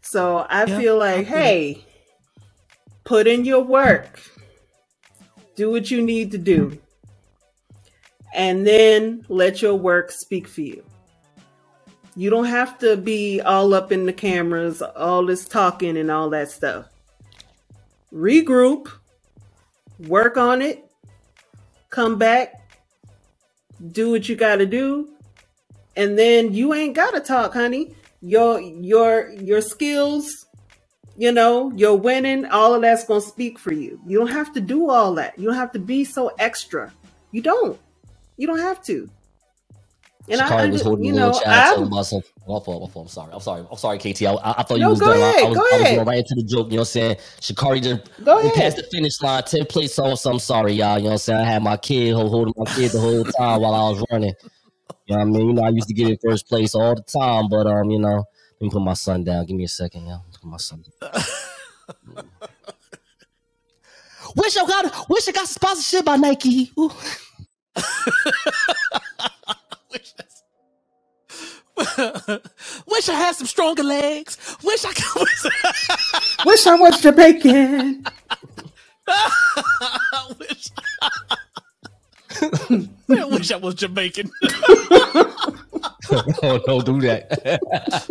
So 0.00 0.46
I 0.48 0.66
Yeah, 0.66 0.76
feel 0.76 0.98
like, 0.98 1.26
hey, 1.26 1.84
put 3.04 3.26
in 3.26 3.44
your 3.44 3.62
work, 3.62 4.20
do 5.56 5.70
what 5.70 5.90
you 5.90 6.02
need 6.02 6.30
to 6.32 6.38
do, 6.38 6.78
and 8.34 8.66
then 8.66 9.24
let 9.28 9.62
your 9.62 9.74
work 9.74 10.10
speak 10.10 10.48
for 10.48 10.62
you. 10.62 10.82
You 12.14 12.30
don't 12.30 12.44
have 12.44 12.78
to 12.80 12.96
be 12.96 13.40
all 13.40 13.72
up 13.72 13.90
in 13.90 14.04
the 14.04 14.12
cameras, 14.12 14.82
all 14.82 15.24
this 15.24 15.46
talking 15.46 15.96
and 15.96 16.10
all 16.10 16.30
that 16.30 16.50
stuff. 16.50 16.86
Regroup, 18.12 18.88
work 19.98 20.36
on 20.36 20.60
it, 20.60 20.84
come 21.88 22.18
back, 22.18 22.52
do 23.92 24.10
what 24.10 24.28
you 24.28 24.36
got 24.36 24.56
to 24.56 24.66
do, 24.66 25.08
and 25.96 26.18
then 26.18 26.52
you 26.52 26.74
ain't 26.74 26.94
got 26.94 27.12
to 27.12 27.20
talk, 27.20 27.54
honey. 27.54 27.94
Your 28.20 28.60
your 28.60 29.30
your 29.32 29.60
skills, 29.60 30.46
you 31.16 31.32
know, 31.32 31.72
your 31.76 31.96
winning, 31.96 32.46
all 32.46 32.74
of 32.74 32.82
that's 32.82 33.04
going 33.04 33.20
to 33.22 33.26
speak 33.26 33.58
for 33.58 33.72
you. 33.72 34.00
You 34.06 34.18
don't 34.18 34.28
have 34.32 34.52
to 34.54 34.60
do 34.60 34.90
all 34.90 35.14
that. 35.16 35.38
You 35.38 35.46
don't 35.48 35.56
have 35.56 35.72
to 35.72 35.78
be 35.80 36.04
so 36.04 36.32
extra. 36.38 36.92
You 37.32 37.42
don't. 37.42 37.80
You 38.36 38.46
don't 38.46 38.58
have 38.60 38.82
to. 38.84 39.10
And 40.28 40.40
Sha'Carri 40.40 40.68
I, 40.68 40.70
was 40.70 40.82
holding 40.82 41.06
you 41.06 41.12
a 41.12 41.16
little 41.16 41.30
know, 41.32 41.40
child 41.40 41.66
telling 41.66 41.84
I'm, 41.84 41.92
about. 41.92 42.12
My 42.48 42.60
fault, 42.60 42.82
my 42.82 42.88
fault. 42.88 43.06
I'm 43.06 43.08
sorry. 43.08 43.32
I'm 43.34 43.40
sorry. 43.40 43.66
I'm 43.70 43.78
sorry, 43.78 43.98
KT. 43.98 44.22
I, 44.22 44.32
I, 44.34 44.54
I 44.58 44.62
thought 44.62 44.80
you 44.80 44.82
No, 44.82 44.90
was 44.90 45.00
done. 45.00 45.22
I- 45.22 45.34
ahead, 45.34 45.44
I, 45.44 45.48
was, 45.48 45.58
go 45.58 45.62
I 45.72 45.76
was 45.78 45.90
going 45.90 46.06
right 46.08 46.18
into 46.18 46.34
the 46.36 46.44
joke. 46.44 46.66
You 46.68 46.78
know 46.78 46.82
what 46.82 46.82
I'm 46.82 46.84
saying? 46.86 47.16
Sha'Carri 47.40 47.82
just 47.82 48.10
Go 48.24 48.38
ahead. 48.38 48.54
passed 48.54 48.76
the 48.78 48.84
finish 48.92 49.20
line, 49.22 49.42
10 49.44 49.66
plates 49.66 49.98
on. 49.98 50.16
So 50.16 50.30
I'm 50.30 50.38
sorry, 50.40 50.72
y'all. 50.74 50.96
You 50.98 51.04
know 51.04 51.10
what 51.10 51.12
I'm 51.12 51.18
saying? 51.18 51.40
I 51.40 51.44
had 51.44 51.62
my 51.62 51.76
kid 51.76 52.14
hold- 52.14 52.30
holding 52.32 52.54
my 52.56 52.66
kid 52.66 52.92
the 52.92 53.00
whole 53.00 53.24
time 53.24 53.60
while 53.62 53.74
I 53.74 53.90
was 53.90 54.04
running. 54.10 54.34
You 55.06 55.16
know 55.16 55.24
what 55.24 55.28
I 55.28 55.30
mean? 55.38 55.48
You 55.48 55.54
know, 55.54 55.62
I 55.64 55.70
used 55.70 55.88
to 55.88 55.94
get 55.94 56.08
in 56.08 56.18
first 56.24 56.48
place 56.48 56.74
all 56.74 56.94
the 56.94 57.02
time, 57.02 57.48
but 57.50 57.66
um, 57.66 57.90
you 57.90 57.98
know, 58.00 58.24
let 58.60 58.62
me 58.62 58.70
put 58.70 58.82
my 58.82 58.94
son 58.94 59.24
down. 59.24 59.46
Give 59.46 59.56
me 59.56 59.64
a 59.64 59.68
second, 59.68 60.06
yo. 60.06 60.18
Put 60.42 60.50
my 60.50 60.58
son. 60.58 60.84
wish 64.36 64.56
I 64.56 64.66
got 64.66 65.08
wish 65.08 65.28
I 65.28 65.32
got 65.32 65.48
sponsorship 65.48 66.04
by 66.04 66.16
Nike. 66.16 66.72
Wish 72.86 73.08
I 73.08 73.14
had 73.14 73.36
some 73.36 73.46
stronger 73.46 73.84
legs. 73.84 74.36
Wish 74.64 74.84
I 74.84 74.92
could. 74.92 75.28
wish 76.46 76.66
I 76.66 76.76
was 76.76 77.00
Jamaican. 77.00 78.04
wish, 80.38 80.70
I 83.10 83.24
wish 83.26 83.52
I 83.52 83.56
was 83.58 83.74
Jamaican. 83.76 84.30
oh, 86.12 86.60
don't 86.66 86.84
do 86.86 87.00
that. 87.02 88.08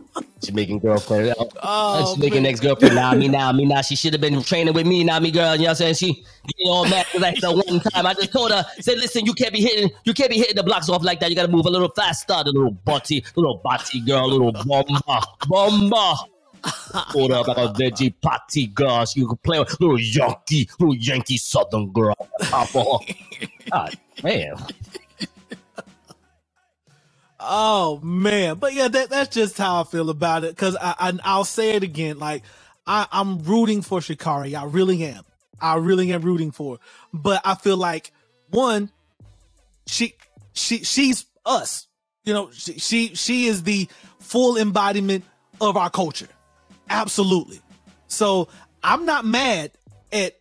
Jamaican 0.46 0.78
girlfriend. 0.78 1.30
Uh, 1.30 1.44
oh, 1.62 2.14
Jamaican 2.14 2.42
man. 2.42 2.52
ex 2.52 2.60
girlfriend. 2.60 2.94
Nah, 2.94 3.14
me 3.14 3.28
now, 3.28 3.52
me 3.52 3.64
now. 3.64 3.82
She 3.82 3.96
should 3.96 4.12
have 4.12 4.20
been 4.20 4.42
training 4.42 4.74
with 4.74 4.86
me. 4.86 5.04
Now, 5.04 5.20
me 5.20 5.30
girl. 5.30 5.54
You 5.54 5.62
know 5.62 5.64
what 5.64 5.70
I'm 5.70 5.76
saying? 5.76 5.94
She, 5.94 6.24
you 6.56 6.64
know, 6.64 6.84
mad 6.84 7.06
because 7.06 7.20
like 7.20 7.40
the 7.40 7.52
one 7.52 7.80
time 7.80 8.06
I 8.06 8.14
just 8.14 8.32
told 8.32 8.52
her, 8.52 8.64
said, 8.80 8.98
listen, 8.98 9.26
you 9.26 9.34
can't 9.34 9.52
be 9.52 9.60
hitting, 9.60 9.90
you 10.04 10.14
can't 10.14 10.30
be 10.30 10.38
hitting 10.38 10.56
the 10.56 10.62
blocks 10.62 10.88
off 10.88 11.04
like 11.04 11.20
that. 11.20 11.30
You 11.30 11.36
got 11.36 11.46
to 11.46 11.52
move 11.52 11.66
a 11.66 11.70
little 11.70 11.90
faster. 11.90 12.42
The 12.44 12.52
little 12.52 12.70
body, 12.70 13.24
little 13.34 13.58
body 13.58 14.00
girl, 14.00 14.28
little 14.28 14.52
bomba, 14.52 15.22
bomba. 15.48 16.14
Pulled 17.10 17.30
up 17.30 17.46
like 17.46 17.58
a 17.58 17.72
veggie 17.74 18.14
patty, 18.22 18.66
gosh. 18.68 19.14
You 19.14 19.28
can 19.28 19.36
play 19.38 19.58
with 19.58 19.80
little 19.80 20.00
Yankee, 20.00 20.68
little 20.80 20.96
Yankee 20.96 21.36
Southern 21.36 21.92
girl. 21.92 22.16
Pop 22.40 22.74
on. 22.74 23.04
God 23.70 23.96
damn. 24.16 24.56
Oh 27.48 28.00
man, 28.02 28.56
but 28.56 28.74
yeah, 28.74 28.88
that, 28.88 29.08
that's 29.08 29.34
just 29.34 29.56
how 29.56 29.80
I 29.80 29.84
feel 29.84 30.10
about 30.10 30.42
it. 30.44 30.56
Cause 30.56 30.76
I, 30.80 30.94
I 30.98 31.18
I'll 31.24 31.44
say 31.44 31.70
it 31.76 31.82
again, 31.82 32.18
like 32.18 32.42
I, 32.86 33.06
I'm 33.12 33.38
rooting 33.38 33.82
for 33.82 34.00
Sha'Carri. 34.00 34.58
I 34.58 34.64
really 34.64 35.04
am. 35.04 35.24
I 35.60 35.76
really 35.76 36.12
am 36.12 36.22
rooting 36.22 36.50
for. 36.50 36.76
Her. 36.76 36.80
But 37.12 37.42
I 37.44 37.54
feel 37.54 37.76
like 37.76 38.12
one, 38.50 38.90
she 39.86 40.14
she 40.52 40.78
she's 40.84 41.26
us. 41.44 41.86
You 42.24 42.32
know, 42.32 42.50
she 42.50 42.78
she, 42.78 43.14
she 43.14 43.46
is 43.46 43.62
the 43.62 43.88
full 44.18 44.56
embodiment 44.56 45.24
of 45.60 45.76
our 45.76 45.90
culture. 45.90 46.28
Absolutely. 46.90 47.60
So 48.08 48.48
I'm 48.82 49.04
not 49.06 49.24
mad 49.24 49.72
at 50.12 50.36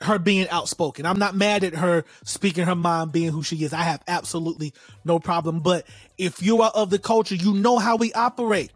her 0.00 0.18
being 0.18 0.48
outspoken. 0.48 1.06
I'm 1.06 1.18
not 1.18 1.34
mad 1.34 1.64
at 1.64 1.74
her 1.74 2.04
speaking 2.24 2.64
her 2.64 2.74
mind, 2.74 3.12
being 3.12 3.30
who 3.30 3.42
she 3.42 3.64
is. 3.64 3.72
I 3.72 3.82
have 3.82 4.02
absolutely 4.06 4.72
no 5.04 5.18
problem. 5.18 5.60
But 5.60 5.86
if 6.18 6.42
you 6.42 6.62
are 6.62 6.72
of 6.74 6.90
the 6.90 6.98
culture, 6.98 7.36
you 7.36 7.54
know 7.54 7.78
how 7.78 7.96
we 7.96 8.12
operate. 8.12 8.72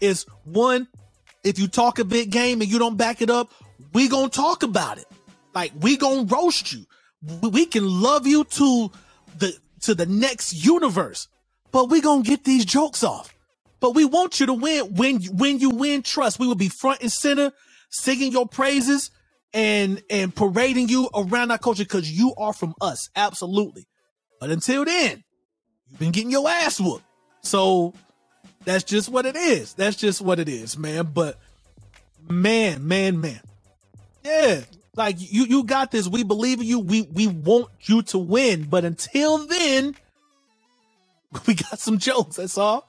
Is 0.00 0.26
one, 0.44 0.88
if 1.44 1.58
you 1.58 1.68
talk 1.68 1.98
a 1.98 2.04
big 2.04 2.30
game 2.30 2.60
and 2.60 2.70
you 2.70 2.78
don't 2.78 2.96
back 2.96 3.22
it 3.22 3.30
up, 3.30 3.52
we 3.94 4.08
gonna 4.08 4.28
talk 4.28 4.62
about 4.62 4.98
it. 4.98 5.06
Like 5.54 5.72
we 5.80 5.96
gonna 5.96 6.24
roast 6.24 6.72
you. 6.72 6.86
We- 7.42 7.50
can 7.66 7.86
love 7.88 8.26
you 8.26 8.44
to 8.44 8.90
the 9.38 9.54
to 9.82 9.94
the 9.94 10.06
next 10.06 10.52
universe, 10.52 11.28
but 11.72 11.90
we 11.90 12.00
gonna 12.00 12.22
get 12.22 12.44
these 12.44 12.64
jokes 12.64 13.04
off. 13.04 13.34
But 13.80 13.94
we 13.94 14.04
want 14.04 14.40
you 14.40 14.46
to 14.46 14.54
win. 14.54 14.94
When 14.94 15.22
when 15.36 15.58
you 15.60 15.70
win 15.70 16.02
trust, 16.02 16.38
we 16.38 16.46
will 16.46 16.54
be 16.54 16.68
front 16.68 17.02
and 17.02 17.12
center, 17.12 17.52
singing 17.90 18.32
your 18.32 18.46
praises 18.46 19.10
and 19.54 20.02
and 20.10 20.34
parading 20.34 20.88
you 20.88 21.10
around 21.14 21.50
our 21.50 21.58
culture 21.58 21.84
because 21.84 22.10
you 22.10 22.34
are 22.36 22.52
from 22.52 22.74
us, 22.80 23.08
absolutely. 23.16 23.86
But 24.40 24.50
until 24.50 24.84
then, 24.84 25.24
you've 25.90 25.98
been 25.98 26.10
getting 26.10 26.30
your 26.30 26.48
ass 26.48 26.80
whooped. 26.80 27.04
So 27.42 27.94
that's 28.64 28.84
just 28.84 29.08
what 29.08 29.26
it 29.26 29.36
is. 29.36 29.74
That's 29.74 29.96
just 29.96 30.20
what 30.20 30.38
it 30.38 30.48
is, 30.48 30.76
man. 30.78 31.10
But 31.14 31.38
man, 32.28 32.86
man, 32.86 33.20
man, 33.20 33.40
yeah, 34.24 34.60
like 34.96 35.16
you 35.18 35.44
you 35.44 35.64
got 35.64 35.90
this. 35.90 36.08
We 36.08 36.22
believe 36.24 36.60
in 36.60 36.66
you. 36.66 36.78
We 36.80 37.02
we 37.02 37.26
want 37.26 37.68
you 37.82 38.02
to 38.02 38.18
win. 38.18 38.64
But 38.64 38.84
until 38.84 39.46
then, 39.46 39.96
we 41.46 41.54
got 41.54 41.78
some 41.78 41.98
jokes. 41.98 42.36
That's 42.36 42.58
all. 42.58 42.88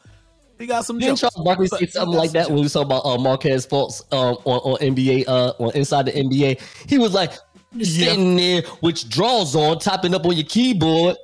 We 0.58 0.68
got 0.68 0.86
some 0.86 1.00
Didn't 1.00 1.18
jokes. 1.18 1.34
Charles 1.34 1.46
Barkley 1.46 1.68
say 1.68 1.88
something 1.88 2.16
like 2.16 2.32
that 2.32 2.48
when 2.48 2.56
we 2.58 2.62
jokes. 2.62 2.76
was 2.76 2.88
talking 2.88 2.88
about 2.98 3.06
uh, 3.06 3.18
Marquez 3.18 3.66
Fultz 3.66 4.02
um, 4.14 4.36
on, 4.46 4.60
on 4.60 4.78
NBA, 4.96 5.28
uh, 5.28 5.54
on 5.58 5.72
Inside 5.76 6.06
the 6.06 6.12
NBA? 6.12 6.62
He 6.88 7.00
was 7.00 7.16
like, 7.16 7.32
Yeah. 7.74 7.86
sitting 8.10 8.36
there 8.36 8.62
with 8.82 9.10
drawers 9.10 9.56
on, 9.56 9.80
tapping 9.80 10.14
up 10.14 10.24
on 10.24 10.34
your 10.36 10.46
keyboard. 10.46 11.16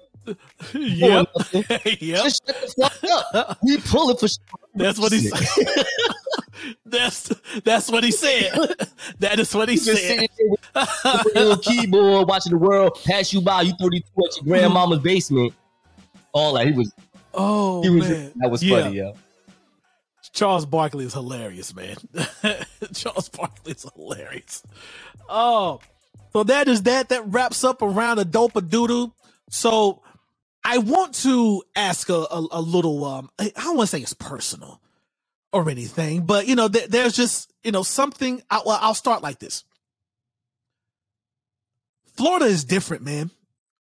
Yep. 0.74 1.28
yep. 2.00 2.24
Just 2.24 2.42
shut 2.46 2.62
the 2.62 2.74
fuck 2.80 3.34
up. 3.34 3.58
We 3.64 3.78
pulling 3.78 4.18
for 4.18 4.28
That's 4.76 5.00
what 5.00 5.12
he 5.12 5.20
said. 5.30 5.86
that's 6.86 7.34
that's 7.64 7.90
what 7.90 8.04
he 8.04 8.12
said. 8.12 8.52
that 9.20 9.40
is 9.40 9.54
what 9.54 9.70
he 9.70 9.76
just 9.76 10.04
said. 10.06 10.28
with 11.36 11.62
keyboard, 11.64 12.28
watching 12.28 12.52
the 12.52 12.58
world 12.58 13.00
pass 13.06 13.32
you 13.32 13.42
by. 13.42 13.62
You 13.62 13.74
32 13.80 14.06
at 14.26 14.36
your 14.38 14.44
grandmama's 14.46 15.00
basement. 15.00 15.54
All 16.34 16.54
that. 16.54 16.68
He 16.68 16.74
was, 16.74 16.92
Oh 17.34 17.82
he 17.84 17.90
was, 17.90 18.10
man, 18.10 18.32
that 18.38 18.50
was 18.52 18.64
Yeah. 18.64 18.82
funny, 18.84 18.98
yo. 18.98 19.14
Charles 20.34 20.66
Barkley 20.66 21.06
is 21.06 21.14
hilarious, 21.14 21.74
man. 21.74 21.96
Charles 22.94 23.30
Barkley 23.30 23.72
is 23.72 23.86
hilarious. 23.96 24.62
Oh, 25.30 25.80
so 26.34 26.44
that 26.44 26.68
is 26.68 26.84
that. 26.84 27.10
That 27.10 27.26
wraps 27.28 27.64
up 27.64 27.82
around 27.82 28.20
a 28.20 28.26
dope 28.26 28.56
a 28.56 28.62
doodle. 28.62 29.16
So 29.50 30.02
I 30.68 30.80
want 30.80 31.16
to 31.24 31.64
ask 31.78 32.10
a, 32.10 32.14
a, 32.14 32.48
a 32.52 32.62
little. 32.62 33.06
Um, 33.06 33.30
I 33.40 33.52
don't 33.56 33.78
want 33.78 33.90
to 33.90 33.96
say 33.98 34.02
it's 34.04 34.14
personal 34.14 34.82
or 35.54 35.70
anything, 35.70 36.26
but 36.26 36.48
you 36.48 36.56
know, 36.56 36.68
th- 36.68 36.90
there's 36.90 37.16
just 37.16 37.54
you 37.64 37.72
know 37.72 37.84
something. 37.84 38.44
I, 38.52 38.62
well, 38.66 38.78
I'll 38.82 38.94
start 38.94 39.24
like 39.24 39.40
this. 39.40 39.64
Florida 42.18 42.46
is 42.48 42.66
different, 42.66 43.04
man. 43.06 43.32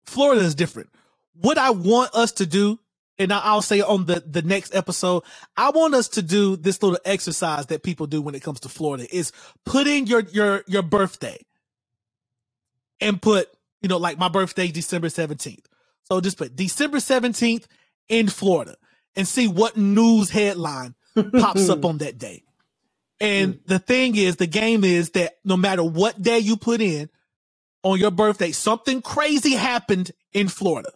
Florida 0.07 0.43
is 0.43 0.55
different. 0.55 0.91
What 1.35 1.59
I 1.59 1.71
want 1.71 2.15
us 2.15 2.33
to 2.35 2.47
do, 2.47 2.79
and 3.19 3.33
I'll 3.33 3.63
say 3.63 3.81
on 3.81 4.07
the 4.07 4.23
the 4.25 4.43
next 4.43 4.75
episode, 4.75 5.25
I 5.57 5.71
want 5.71 5.95
us 5.95 6.09
to 6.11 6.23
do 6.23 6.57
this 6.57 6.83
little 6.85 7.01
exercise 7.05 7.67
that 7.67 7.83
people 7.83 8.07
do 8.07 8.23
when 8.23 8.37
it 8.37 8.43
comes 8.45 8.61
to 8.61 8.69
Florida 8.69 9.07
is 9.15 9.33
put 9.65 9.89
in 9.89 10.07
your 10.07 10.21
your 10.33 10.63
your 10.69 10.83
birthday 10.83 11.39
and 13.01 13.21
put, 13.23 13.49
you 13.83 13.89
know, 13.89 13.99
like 13.99 14.19
my 14.19 14.29
birthday 14.29 14.69
December 14.69 15.09
17th. 15.09 15.65
So 16.07 16.21
just 16.21 16.39
put 16.39 16.57
December 16.57 16.99
17th 16.99 17.67
in 18.09 18.29
Florida 18.29 18.77
and 19.15 19.27
see 19.27 19.49
what 19.49 19.77
news 19.77 20.31
headline 20.31 20.95
pops 21.33 21.69
up 21.69 21.85
on 21.85 21.99
that 21.99 22.19
day. 22.19 22.43
And 23.21 23.61
the 23.67 23.79
thing 23.79 24.15
is, 24.15 24.37
the 24.37 24.47
game 24.47 24.85
is 24.85 25.11
that 25.11 25.37
no 25.45 25.57
matter 25.57 25.83
what 25.83 26.21
day 26.21 26.39
you 26.39 26.57
put 26.57 26.81
in 26.81 27.09
on 27.83 27.99
your 27.99 28.11
birthday, 28.11 28.53
something 28.53 29.01
crazy 29.01 29.55
happened 29.55 30.13
in 30.33 30.49
Florida. 30.49 30.91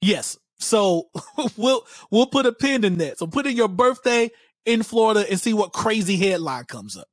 Yes. 0.00 0.36
So 0.58 1.08
we'll 1.56 1.86
we'll 2.10 2.26
put 2.26 2.46
a 2.46 2.52
pin 2.52 2.84
in 2.84 2.98
that. 2.98 3.18
So 3.18 3.26
put 3.26 3.46
in 3.46 3.56
your 3.56 3.68
birthday 3.68 4.30
in 4.66 4.82
Florida 4.82 5.24
and 5.28 5.40
see 5.40 5.54
what 5.54 5.72
crazy 5.72 6.16
headline 6.16 6.64
comes 6.64 6.96
up. 6.96 7.08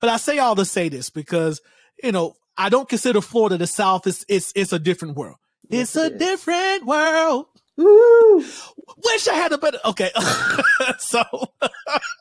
But 0.00 0.10
I 0.10 0.16
say 0.16 0.38
all 0.38 0.56
to 0.56 0.64
say 0.64 0.88
this 0.88 1.10
because 1.10 1.60
you 2.02 2.12
know 2.12 2.34
I 2.58 2.68
don't 2.68 2.88
consider 2.88 3.20
Florida 3.20 3.56
the 3.56 3.66
South. 3.66 4.06
It's 4.06 4.24
it's 4.28 4.52
it's 4.56 4.72
a 4.72 4.78
different 4.78 5.16
world. 5.16 5.36
Yes, 5.68 5.94
it's 5.94 5.96
a 5.96 6.06
it 6.06 6.12
is. 6.14 6.18
different 6.18 6.86
world. 6.86 7.46
Woo! 7.76 8.38
Wish 8.38 9.28
I 9.28 9.34
had 9.34 9.52
a 9.52 9.58
better. 9.58 9.78
Okay, 9.84 10.10
so 10.98 11.22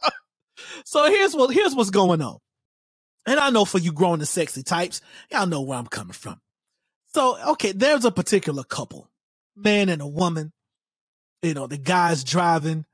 so 0.86 1.06
here's 1.10 1.36
what 1.36 1.54
here's 1.54 1.76
what's 1.76 1.90
going 1.92 2.22
on, 2.22 2.40
and 3.26 3.40
I 3.40 3.50
know 3.52 3.66
for 3.66 3.78
you 3.78 3.92
grown 3.92 4.20
and 4.20 4.28
sexy 4.28 4.64
types, 4.64 5.02
y'all 5.32 5.46
know 5.48 5.62
where 5.62 5.78
I'm 5.78 5.88
coming 5.88 6.14
from. 6.14 6.40
So 7.14 7.38
okay, 7.52 7.72
there's 7.72 8.06
a 8.06 8.12
particular 8.12 8.64
couple, 8.64 9.10
man 9.56 9.90
and 9.90 10.02
a 10.02 10.08
woman. 10.08 10.54
You 11.44 11.54
know, 11.54 11.68
the 11.68 11.78
guy's 11.78 12.24
driving, 12.24 12.86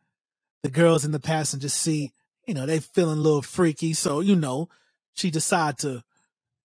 the 0.63 0.69
girls 0.69 1.05
in 1.05 1.11
the 1.11 1.19
passenger 1.19 1.69
seat. 1.69 2.11
You 2.45 2.55
know, 2.55 2.65
they 2.65 2.79
feeling 2.79 3.19
a 3.19 3.21
little 3.21 3.41
freaky, 3.43 3.93
so 3.93 4.19
you 4.19 4.35
know, 4.35 4.69
she 5.13 5.31
decide 5.31 5.77
to, 5.79 6.03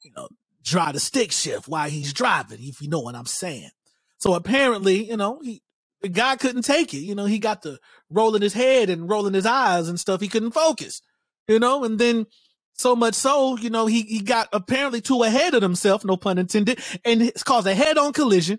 you 0.03 0.11
know, 0.17 0.29
drive 0.65 0.95
the 0.95 1.01
stick 1.01 1.31
shift 1.31 1.69
while 1.69 1.89
he's 1.89 2.13
driving. 2.13 2.59
If 2.61 2.81
you 2.81 2.89
know 2.89 3.01
what 3.01 3.15
I'm 3.15 3.27
saying. 3.27 3.71
So 4.19 4.35
apparently, 4.35 5.09
you 5.09 5.17
know, 5.17 5.41
he 5.43 5.63
the 6.01 6.09
guy 6.09 6.37
couldn't 6.37 6.63
take 6.63 6.93
it. 6.93 6.99
You 6.99 7.15
know, 7.15 7.25
he 7.25 7.39
got 7.39 7.63
to 7.63 7.79
rolling 8.11 8.43
his 8.43 8.53
head 8.53 8.91
and 8.91 9.09
rolling 9.09 9.35
his 9.35 9.47
eyes 9.47 9.89
and 9.89 9.99
stuff. 9.99 10.21
He 10.21 10.29
couldn't 10.29 10.53
focus, 10.53 11.01
you 11.49 11.59
know, 11.59 11.85
and 11.85 11.99
then 11.99 12.27
so 12.75 12.95
much 12.97 13.15
so, 13.15 13.57
you 13.57 13.71
know, 13.71 13.87
he, 13.87 14.03
he 14.03 14.21
got 14.21 14.49
apparently 14.53 15.01
too 15.01 15.23
ahead 15.23 15.55
of 15.55 15.63
himself, 15.63 16.05
no 16.05 16.17
pun 16.17 16.39
intended, 16.39 16.81
and 17.05 17.23
it's 17.23 17.43
caused 17.43 17.67
a 17.67 17.75
head 17.75 17.97
on 17.97 18.13
collision 18.13 18.59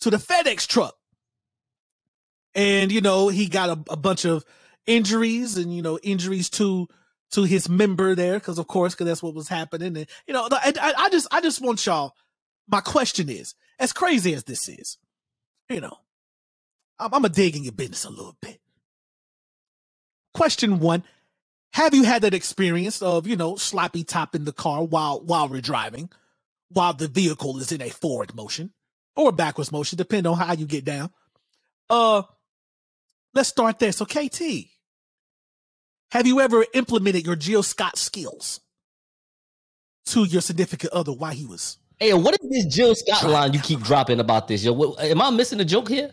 to 0.00 0.10
the 0.10 0.16
FedEx 0.16 0.66
truck. 0.66 0.94
And, 2.54 2.90
you 2.90 3.00
know, 3.00 3.28
he 3.28 3.46
got 3.46 3.68
a, 3.68 3.92
a 3.92 3.96
bunch 3.96 4.24
of 4.24 4.44
injuries 4.86 5.56
and, 5.56 5.74
you 5.74 5.82
know, 5.82 5.98
injuries 6.02 6.50
to, 6.50 6.88
to 7.32 7.44
his 7.44 7.68
member 7.68 8.14
there. 8.14 8.40
Cause 8.40 8.58
of 8.58 8.66
course, 8.66 8.94
cause 8.94 9.06
that's 9.06 9.22
what 9.22 9.34
was 9.34 9.48
happening. 9.48 9.96
And, 9.96 10.06
you 10.26 10.34
know, 10.34 10.48
I, 10.50 10.94
I, 10.96 11.08
just, 11.10 11.28
I 11.30 11.40
just 11.40 11.60
want 11.60 11.84
y'all, 11.86 12.14
my 12.68 12.80
question 12.80 13.28
is, 13.28 13.54
as 13.78 13.92
crazy 13.92 14.34
as 14.34 14.44
this 14.44 14.68
is, 14.68 14.98
you 15.68 15.80
know, 15.80 15.96
I'm, 17.00 17.14
I'm 17.14 17.22
gonna 17.22 17.30
dig 17.30 17.56
in 17.56 17.64
your 17.64 17.72
business 17.72 18.04
a 18.04 18.10
little 18.10 18.36
bit. 18.40 18.60
Question 20.34 20.78
one: 20.78 21.02
Have 21.72 21.94
you 21.94 22.04
had 22.04 22.22
that 22.22 22.34
experience 22.34 23.02
of 23.02 23.26
you 23.26 23.36
know 23.36 23.56
sloppy 23.56 24.04
topping 24.04 24.44
the 24.44 24.52
car 24.52 24.84
while 24.84 25.20
while 25.20 25.48
we're 25.48 25.60
driving, 25.60 26.10
while 26.68 26.92
the 26.92 27.08
vehicle 27.08 27.58
is 27.58 27.72
in 27.72 27.82
a 27.82 27.90
forward 27.90 28.34
motion 28.34 28.72
or 29.16 29.32
backwards 29.32 29.72
motion, 29.72 29.96
depending 29.96 30.30
on 30.30 30.38
how 30.38 30.52
you 30.52 30.66
get 30.66 30.84
down? 30.84 31.10
Uh, 31.88 32.22
let's 33.34 33.48
start 33.48 33.78
there. 33.80 33.92
So, 33.92 34.04
KT, 34.04 34.40
have 36.10 36.26
you 36.26 36.40
ever 36.40 36.64
implemented 36.74 37.24
your 37.26 37.36
Jill 37.36 37.62
Scott 37.62 37.96
skills 37.96 38.60
to 40.06 40.24
your 40.24 40.40
significant 40.42 40.92
other 40.92 41.12
while 41.12 41.32
he 41.32 41.46
was? 41.46 41.78
Hey, 41.98 42.14
what 42.14 42.36
is 42.42 42.48
this 42.50 42.74
Jill 42.74 42.94
Scott 42.94 43.28
line 43.28 43.52
you 43.52 43.60
keep 43.60 43.80
dropping 43.80 44.20
about 44.20 44.48
this? 44.48 44.64
Yo, 44.64 44.72
what, 44.72 45.00
am 45.00 45.20
I 45.20 45.30
missing 45.30 45.60
a 45.60 45.64
joke 45.64 45.88
here? 45.88 46.12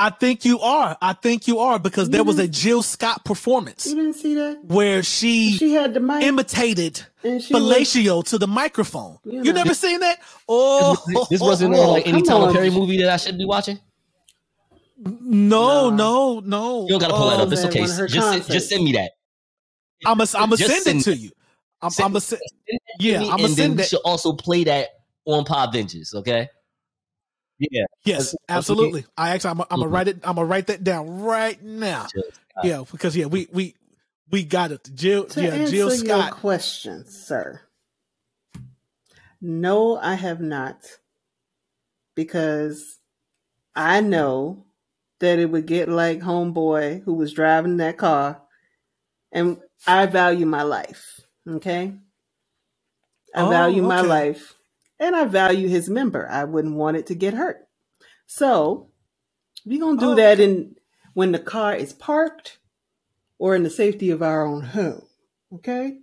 I 0.00 0.10
think 0.10 0.44
you 0.44 0.60
are. 0.60 0.96
I 1.02 1.12
think 1.12 1.48
you 1.48 1.58
are 1.58 1.76
because 1.80 2.08
there 2.08 2.22
was 2.22 2.38
a 2.38 2.46
Jill 2.46 2.84
Scott 2.84 3.24
performance 3.24 3.84
You 3.84 3.96
didn't 3.96 4.14
see 4.14 4.34
that? 4.34 4.64
where 4.64 5.02
she, 5.02 5.56
She 5.56 5.72
had 5.72 5.92
the 5.92 5.98
mic. 5.98 6.22
imitated 6.22 7.04
and 7.24 7.42
she 7.42 7.52
was- 7.52 7.64
fellatio 7.64 8.24
to 8.26 8.38
the 8.38 8.46
microphone. 8.46 9.18
You 9.24 9.42
You, 9.42 9.52
never 9.52 9.74
seen 9.74 9.98
that? 9.98 10.20
Oh, 10.48 10.96
This 11.28 11.40
wasn't 11.40 11.74
uh, 11.74 11.78
oh, 11.78 11.92
like 11.94 12.06
any 12.06 12.20
come 12.20 12.28
Tyler 12.28 12.46
on. 12.48 12.54
Perry 12.54 12.70
movie 12.70 12.98
that 13.02 13.10
I 13.10 13.16
should 13.16 13.36
be 13.38 13.44
watching. 13.44 13.80
No, 14.98 15.90
no, 15.90 16.40
no. 16.40 16.82
You 16.82 16.88
don't 16.90 17.00
gotta 17.00 17.14
pull 17.14 17.30
that 17.30 17.40
Oh, 17.40 17.42
up. 17.44 17.52
It's 17.52 17.62
at 17.64 17.70
okay. 17.70 17.80
one 17.80 17.90
of 17.90 17.96
her 17.96 18.06
Just, 18.08 18.26
concerts. 18.26 18.48
just 18.48 18.68
send 18.68 18.84
me 18.84 18.92
that. 18.92 19.12
I'm 20.06 20.18
gonna 20.18 20.28
I'm 20.34 20.50
gonna 20.50 20.56
send 20.58 21.00
it 21.00 21.04
to 21.04 21.16
you. 21.16 21.30
I'm, 21.80 21.90
Send 21.90 22.04
I'm 22.06 22.10
gonna 22.12 22.20
send. 22.20 22.40
me, 22.68 22.78
Yeah, 22.98 23.20
I'm 23.22 23.28
gonna 23.30 23.44
and 23.44 23.56
then 23.56 23.76
we 23.76 23.82
should 23.84 24.00
also 24.04 24.32
play 24.32 24.64
that 24.64 24.88
on 25.24 25.44
Pod 25.44 25.72
Vengeance, 25.72 26.14
okay? 26.14 26.48
Yeah. 27.58 27.84
Yes, 28.04 28.32
That's- 28.32 28.34
absolutely. 28.48 29.04
I 29.16 29.30
actually, 29.30 29.50
I'm, 29.50 29.60
I'm 29.62 29.66
gonna 29.70 29.84
Mhm. 29.86 29.92
write 29.92 30.08
it. 30.08 30.16
I'm 30.24 30.34
gonna 30.36 30.46
write 30.46 30.66
that 30.68 30.82
down 30.84 31.20
right 31.20 31.60
now. 31.62 32.06
Yeah, 32.64 32.84
because 32.90 33.16
yeah, 33.16 33.26
we 33.26 33.48
we 33.52 33.74
we 34.30 34.44
got 34.44 34.72
it. 34.72 34.88
Jill, 34.94 35.24
To 35.26 35.42
yeah, 35.42 35.50
answer 35.50 35.70
Jill 35.72 35.88
your 35.94 35.96
Scott. 35.96 36.32
question, 36.34 37.04
sir. 37.08 37.60
No, 39.40 39.96
I 39.98 40.14
have 40.14 40.40
not. 40.40 40.84
Because 42.14 42.98
I 43.76 44.00
know 44.00 44.64
that 45.20 45.38
it 45.38 45.46
would 45.46 45.66
get 45.66 45.88
like 45.88 46.20
homeboy 46.20 47.04
who 47.04 47.14
was 47.14 47.32
driving 47.32 47.78
that 47.78 47.98
car 47.98 48.42
and 49.32 49.58
I 49.86 50.06
value 50.06 50.46
my 50.46 50.62
life. 50.62 51.20
Okay? 51.48 51.94
I 53.34 53.42
Oh, 53.42 53.50
value 53.50 53.82
my 53.82 54.00
life 54.02 54.54
and 55.00 55.16
I 55.16 55.24
value 55.26 55.68
his 55.68 55.88
member. 55.90 56.28
I 56.30 56.44
wouldn't 56.44 56.76
want 56.76 56.96
it 56.96 57.06
to 57.08 57.14
get 57.14 57.34
hurt. 57.34 57.66
So 58.26 58.90
we're 59.66 59.80
gonna 59.80 59.98
do 60.00 60.12
Oh, 60.12 60.14
that 60.16 60.40
in 60.40 60.76
when 61.14 61.32
the 61.32 61.38
car 61.38 61.74
is 61.74 61.92
parked 61.92 62.58
or 63.38 63.54
in 63.56 63.62
the 63.64 63.70
safety 63.70 64.10
of 64.10 64.22
our 64.22 64.46
own 64.46 64.62
home. 64.62 65.04
Okay? 65.54 65.98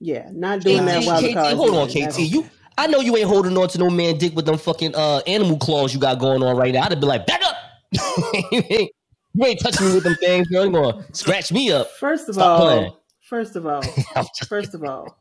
Yeah, 0.00 0.28
not 0.32 0.62
doing 0.62 0.84
that 0.86 1.02
KT, 1.02 1.06
while 1.06 1.22
the 1.22 1.28
KT, 1.30 1.34
car 1.34 1.52
is 1.52 1.58
hold 1.58 1.74
on. 1.76 1.88
KT. 1.88 2.18
You, 2.20 2.50
I 2.78 2.86
know 2.88 3.00
you 3.00 3.16
ain't 3.16 3.28
holding 3.28 3.56
on 3.58 3.68
to 3.68 3.78
no 3.78 3.90
man 3.90 4.18
dick 4.18 4.34
with 4.36 4.46
them 4.46 4.58
fucking 4.58 4.94
uh 4.96 5.20
animal 5.26 5.58
claws 5.58 5.94
you 5.94 6.00
got 6.00 6.18
going 6.18 6.42
on 6.42 6.56
right 6.56 6.74
now. 6.74 6.82
I'd 6.84 7.00
be 7.00 7.06
like, 7.06 7.26
back 7.26 7.42
up. 7.44 7.56
you, 8.52 8.62
ain't, 8.70 8.90
you 9.34 9.56
touching 9.56 9.88
me 9.88 9.94
with 9.94 10.04
them 10.04 10.16
things, 10.16 10.48
girl. 10.48 10.66
You 10.66 10.72
gonna 10.72 11.06
scratch 11.12 11.52
me 11.52 11.72
up. 11.72 11.90
First 11.92 12.28
of 12.28 12.36
Stop 12.36 12.60
all, 12.60 12.66
playing. 12.66 12.92
first 13.20 13.56
of 13.56 13.66
all, 13.66 13.82
first 14.48 14.74
of 14.74 14.84
all, 14.84 15.16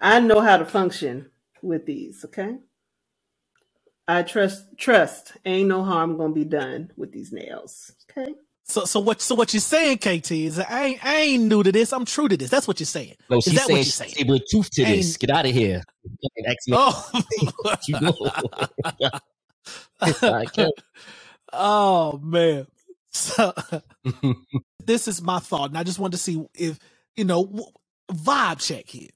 I 0.00 0.20
know 0.20 0.40
how 0.40 0.56
to 0.56 0.64
function 0.64 1.30
with 1.62 1.86
these, 1.86 2.24
okay? 2.24 2.56
I 4.08 4.22
trust 4.22 4.64
trust 4.76 5.32
ain't 5.44 5.68
no 5.68 5.84
harm 5.84 6.16
gonna 6.16 6.32
be 6.32 6.44
done 6.44 6.90
with 6.96 7.12
these 7.12 7.32
nails. 7.32 7.92
Okay? 8.10 8.34
So 8.64 8.84
so 8.84 9.00
what 9.00 9.20
so 9.20 9.34
what 9.34 9.52
you're 9.54 9.60
saying, 9.60 9.98
KT, 9.98 10.30
is 10.32 10.58
I 10.58 10.84
ain't, 10.84 11.04
I 11.04 11.16
ain't 11.16 11.44
new 11.44 11.62
to 11.62 11.72
this. 11.72 11.92
I'm 11.92 12.04
true 12.04 12.28
to 12.28 12.36
this. 12.36 12.50
That's 12.50 12.68
what 12.68 12.80
you're 12.80 12.86
saying. 12.86 13.14
no, 13.28 13.38
is 13.38 13.44
she's 13.44 13.54
that 13.54 13.66
saying 13.66 13.78
what 13.78 13.84
you're 13.86 13.92
saying? 13.92 14.14
able 14.18 14.38
to 14.38 14.44
tooth 14.50 14.70
to 14.72 14.84
this. 14.84 15.16
Get 15.16 15.30
out 15.30 15.46
of 15.46 15.52
here. 15.52 15.82
Fucking 16.22 16.46
X-Men. 16.46 16.78
Oh, 16.80 17.10
You 21.52 21.58
know. 21.58 21.70
I 21.70 21.92
can't. 21.94 22.14
oh 22.14 22.18
man. 22.22 22.66
So 23.12 23.54
this 24.84 25.08
is 25.08 25.22
my 25.22 25.40
thought, 25.40 25.70
and 25.70 25.78
I 25.78 25.84
just 25.84 25.98
wanted 25.98 26.12
to 26.12 26.18
see 26.22 26.44
if 26.54 26.78
you 27.16 27.24
know 27.24 27.68
vibe 28.12 28.60
check 28.66 28.88
here. 28.88 29.10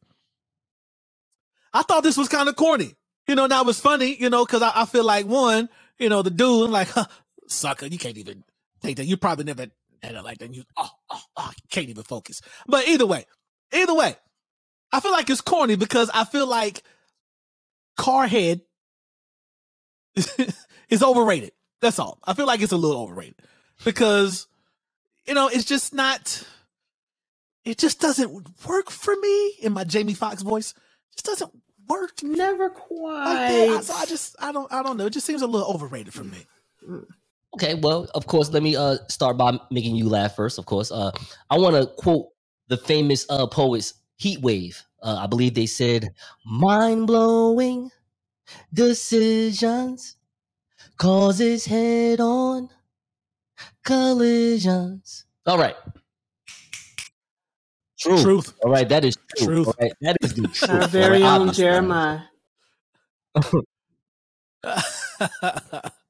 I 1.72 1.82
thought 1.82 2.03
this 2.05 2.16
was 2.16 2.28
kind 2.28 2.49
of 2.49 2.57
corny, 2.57 2.95
you 3.28 3.37
know. 3.37 3.47
Now 3.47 3.62
it 3.62 3.66
was 3.66 3.80
funny, 3.80 4.16
you 4.16 4.30
know, 4.30 4.45
because 4.47 4.62
I, 4.62 4.72
I 4.74 4.87
feel 4.87 5.05
like 5.05 5.26
one, 5.26 5.68
you 5.99 6.09
know, 6.09 6.22
the 6.22 6.30
dude 6.30 6.70
like 6.70 6.89
huh, 6.91 7.07
sucker, 7.49 7.87
you 7.87 7.99
can't 7.99 8.18
even 8.18 8.45
take 8.82 8.97
that. 8.99 9.07
You 9.07 9.16
probably 9.16 9.45
never 9.47 9.66
had 10.03 10.16
it 10.16 10.24
like 10.24 10.39
that. 10.39 10.55
You 10.55 10.64
oh, 10.76 10.91
oh, 11.11 11.22
oh, 11.37 11.53
you 11.57 11.68
can't 11.70 11.91
even 11.91 12.05
focus. 12.05 12.43
But 12.66 12.89
either 12.89 13.07
way, 13.07 13.26
either 13.72 13.95
way, 13.95 14.16
I 14.93 15.01
feel 15.01 15.12
like 15.12 15.30
it's 15.30 15.43
corny 15.43 15.76
because 15.76 16.11
I 16.14 16.24
feel 16.24 16.49
like 16.49 16.82
Carhead 17.99 18.62
is 20.91 21.03
overrated. 21.03 21.53
That's 21.81 21.99
all. 21.99 22.18
I 22.25 22.35
feel 22.35 22.47
like 22.47 22.61
it's 22.62 22.72
a 22.72 22.77
little 22.77 23.03
overrated 23.03 23.35
because 23.85 24.47
you 25.27 25.35
know 25.35 25.49
it's 25.49 25.64
just 25.64 25.95
not. 25.95 26.47
It 27.64 27.79
just 27.79 28.01
doesn't 28.01 28.66
work 28.66 28.91
for 28.91 29.14
me 29.16 29.55
in 29.62 29.72
my 29.72 29.85
Jamie 29.85 30.12
Foxx 30.14 30.43
voice. 30.43 30.72
It 31.12 31.16
just 31.22 31.25
doesn't 31.27 31.53
work 31.89 32.22
Never 32.22 32.64
like 32.68 32.75
that. 32.75 32.81
quite. 32.81 33.77
I- 33.79 33.81
So 33.83 33.95
I 33.95 34.07
just 34.07 34.37
I 34.39 34.53
don't 34.53 34.70
I 34.72 34.83
don't 34.83 34.97
know. 34.97 35.07
It 35.07 35.12
just 35.14 35.27
seems 35.27 35.43
a 35.43 35.47
little 35.47 35.68
overrated 35.72 36.12
for 36.14 36.25
me. 36.25 36.47
Okay, 37.55 37.75
well, 37.75 38.09
of 38.14 38.27
course, 38.27 38.51
let 38.51 38.62
me 38.62 38.77
uh 38.77 38.97
start 39.09 39.37
by 39.39 39.59
making 39.70 39.97
you 39.97 40.09
laugh 40.09 40.37
first. 40.37 40.59
Of 40.59 40.66
course, 40.66 40.91
uh, 40.91 41.11
I 41.51 41.59
want 41.59 41.77
to 41.77 41.87
quote 41.97 42.29
the 42.68 42.77
famous 42.77 43.25
uh 43.31 43.47
poets 43.47 43.95
Heat 44.16 44.41
Wave. 44.41 44.83
Uh, 45.03 45.16
I 45.22 45.27
believe 45.27 45.55
they 45.55 45.66
said, 45.66 46.14
"Mind 46.47 47.07
blowing 47.07 47.91
decisions 48.72 50.16
causes 50.97 51.66
head 51.66 52.20
on 52.20 52.70
collisions." 53.84 55.24
All 55.47 55.59
right, 55.59 55.76
true. 57.99 58.20
Truth. 58.22 58.55
All 58.64 58.70
right, 58.70 58.88
that 58.88 59.05
is 59.05 59.16
true. 59.36 59.47
Truth. 59.47 59.66
All 59.68 59.74
right, 59.80 59.92
that 60.01 60.16
is 60.22 60.34
the 60.34 60.49
truth. 60.53 60.70
Our 60.70 60.88
very 60.88 61.22
right, 61.22 61.40
own. 61.40 61.53
Jeremiah. 61.53 62.20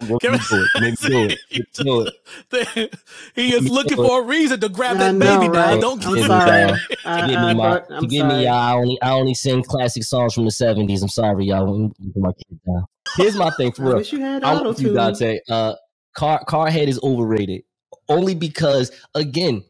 Let 0.00 0.22
me 0.22 0.38
do 0.48 0.62
it. 0.62 0.70
Let 0.80 0.98
do 1.00 1.28
it. 1.28 1.38
Let 2.52 2.76
me 2.76 2.84
do 2.84 2.86
it. 2.86 2.94
he 3.34 3.54
is 3.54 3.68
looking 3.68 3.96
for 3.96 4.22
a 4.22 4.24
reason 4.24 4.60
to 4.60 4.68
grab 4.68 4.96
I 4.96 4.98
that 5.00 5.14
know, 5.14 5.38
baby 5.40 5.48
now. 5.52 5.70
right? 5.72 5.80
Don't 5.80 6.04
I'm 6.06 6.14
give 6.14 6.26
sorry. 6.26 6.62
him 6.62 6.78
I, 7.04 7.20
Forgive 7.20 7.38
I 7.38 7.44
me, 7.46 7.50
uh, 7.50 7.54
my, 7.54 7.82
I'm 7.90 8.02
forgive 8.02 8.26
me, 8.26 8.30
sorry. 8.32 8.44
y'all. 8.44 8.54
I 8.54 8.72
only, 8.74 9.02
I 9.02 9.10
only 9.12 9.34
sing 9.34 9.62
classic 9.62 10.04
songs 10.04 10.34
from 10.34 10.44
the 10.44 10.50
seventies. 10.50 11.02
I'm 11.02 11.08
sorry, 11.08 11.46
y'all. 11.46 11.70
Let 11.70 11.78
me 12.00 12.10
put 12.12 12.22
my 12.22 12.32
kid 12.32 12.60
down. 12.66 12.84
Here's 13.16 13.36
my 13.36 13.50
thing 13.56 13.72
for 13.72 13.82
real. 13.82 13.92
I 13.92 13.96
wish 13.96 14.12
you 14.12 14.20
had 14.20 14.44
I'm 14.44 14.58
auto 14.58 14.68
with 14.70 14.80
you, 14.80 14.88
tune. 14.88 14.96
Dante. 14.96 15.38
Uh, 15.48 15.74
car 16.14 16.44
Carhead 16.46 16.86
is 16.88 17.00
overrated 17.02 17.62
only 18.08 18.34
because, 18.34 18.90
again, 19.14 19.64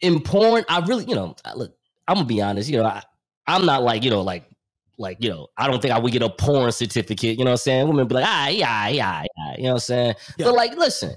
in 0.00 0.20
porn, 0.20 0.64
I 0.68 0.80
really, 0.80 1.04
you 1.04 1.14
know, 1.14 1.34
I- 1.44 1.54
look, 1.54 1.74
I'm 2.06 2.16
gonna 2.16 2.26
be 2.26 2.40
honest. 2.40 2.68
You 2.70 2.78
know, 2.78 2.84
I, 2.84 3.02
I'm 3.46 3.64
not 3.66 3.82
like, 3.82 4.04
you 4.04 4.10
know, 4.10 4.22
like, 4.22 4.44
like, 4.98 5.18
you 5.20 5.30
know, 5.30 5.46
I 5.56 5.68
don't 5.68 5.80
think 5.80 5.94
I 5.94 5.98
would 5.98 6.12
get 6.12 6.22
a 6.22 6.28
porn 6.28 6.72
certificate. 6.72 7.38
You 7.38 7.44
know 7.44 7.50
what 7.50 7.52
I'm 7.52 7.56
saying? 7.58 7.88
Women 7.88 8.08
be 8.08 8.16
like, 8.16 8.26
ah, 8.26 8.48
yeah, 8.48 8.88
yeah, 8.88 9.22
yeah. 9.22 9.56
You 9.56 9.62
know 9.62 9.68
what 9.70 9.74
I'm 9.74 9.80
saying? 9.80 10.14
Yeah. 10.36 10.46
But 10.46 10.54
like, 10.54 10.76
listen, 10.76 11.14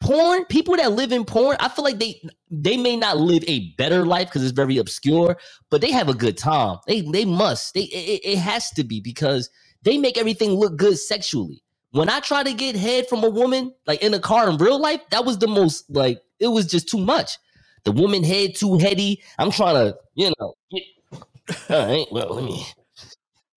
porn, 0.00 0.44
people 0.46 0.76
that 0.76 0.92
live 0.92 1.12
in 1.12 1.24
porn, 1.24 1.56
I 1.60 1.68
feel 1.68 1.84
like 1.84 1.98
they 1.98 2.20
they 2.50 2.76
may 2.76 2.96
not 2.96 3.18
live 3.18 3.44
a 3.46 3.72
better 3.76 4.06
life 4.06 4.28
because 4.28 4.42
it's 4.42 4.52
very 4.52 4.78
obscure, 4.78 5.36
but 5.70 5.80
they 5.80 5.90
have 5.90 6.08
a 6.08 6.14
good 6.14 6.38
time. 6.38 6.78
They 6.86 7.02
they 7.02 7.24
must. 7.24 7.74
They 7.74 7.82
it, 7.82 8.20
it 8.24 8.38
has 8.38 8.70
to 8.70 8.84
be 8.84 9.00
because 9.00 9.50
they 9.82 9.98
make 9.98 10.18
everything 10.18 10.50
look 10.50 10.76
good 10.76 10.98
sexually. 10.98 11.62
When 11.92 12.08
I 12.08 12.20
try 12.20 12.44
to 12.44 12.54
get 12.54 12.76
head 12.76 13.08
from 13.08 13.24
a 13.24 13.30
woman, 13.30 13.74
like 13.86 14.02
in 14.02 14.14
a 14.14 14.20
car 14.20 14.48
in 14.48 14.56
real 14.58 14.80
life, 14.80 15.00
that 15.10 15.24
was 15.24 15.38
the 15.38 15.48
most 15.48 15.90
like 15.90 16.20
it 16.38 16.48
was 16.48 16.66
just 16.66 16.88
too 16.88 17.00
much. 17.00 17.38
The 17.84 17.92
woman 17.92 18.22
head 18.22 18.54
too 18.54 18.78
heady. 18.78 19.22
I'm 19.38 19.50
trying 19.50 19.74
to, 19.74 19.96
you 20.14 20.32
know, 20.38 20.54
get, 20.70 20.82
all 21.70 21.86
right, 21.86 22.06
well, 22.12 22.34
let 22.34 22.44
me 22.44 22.64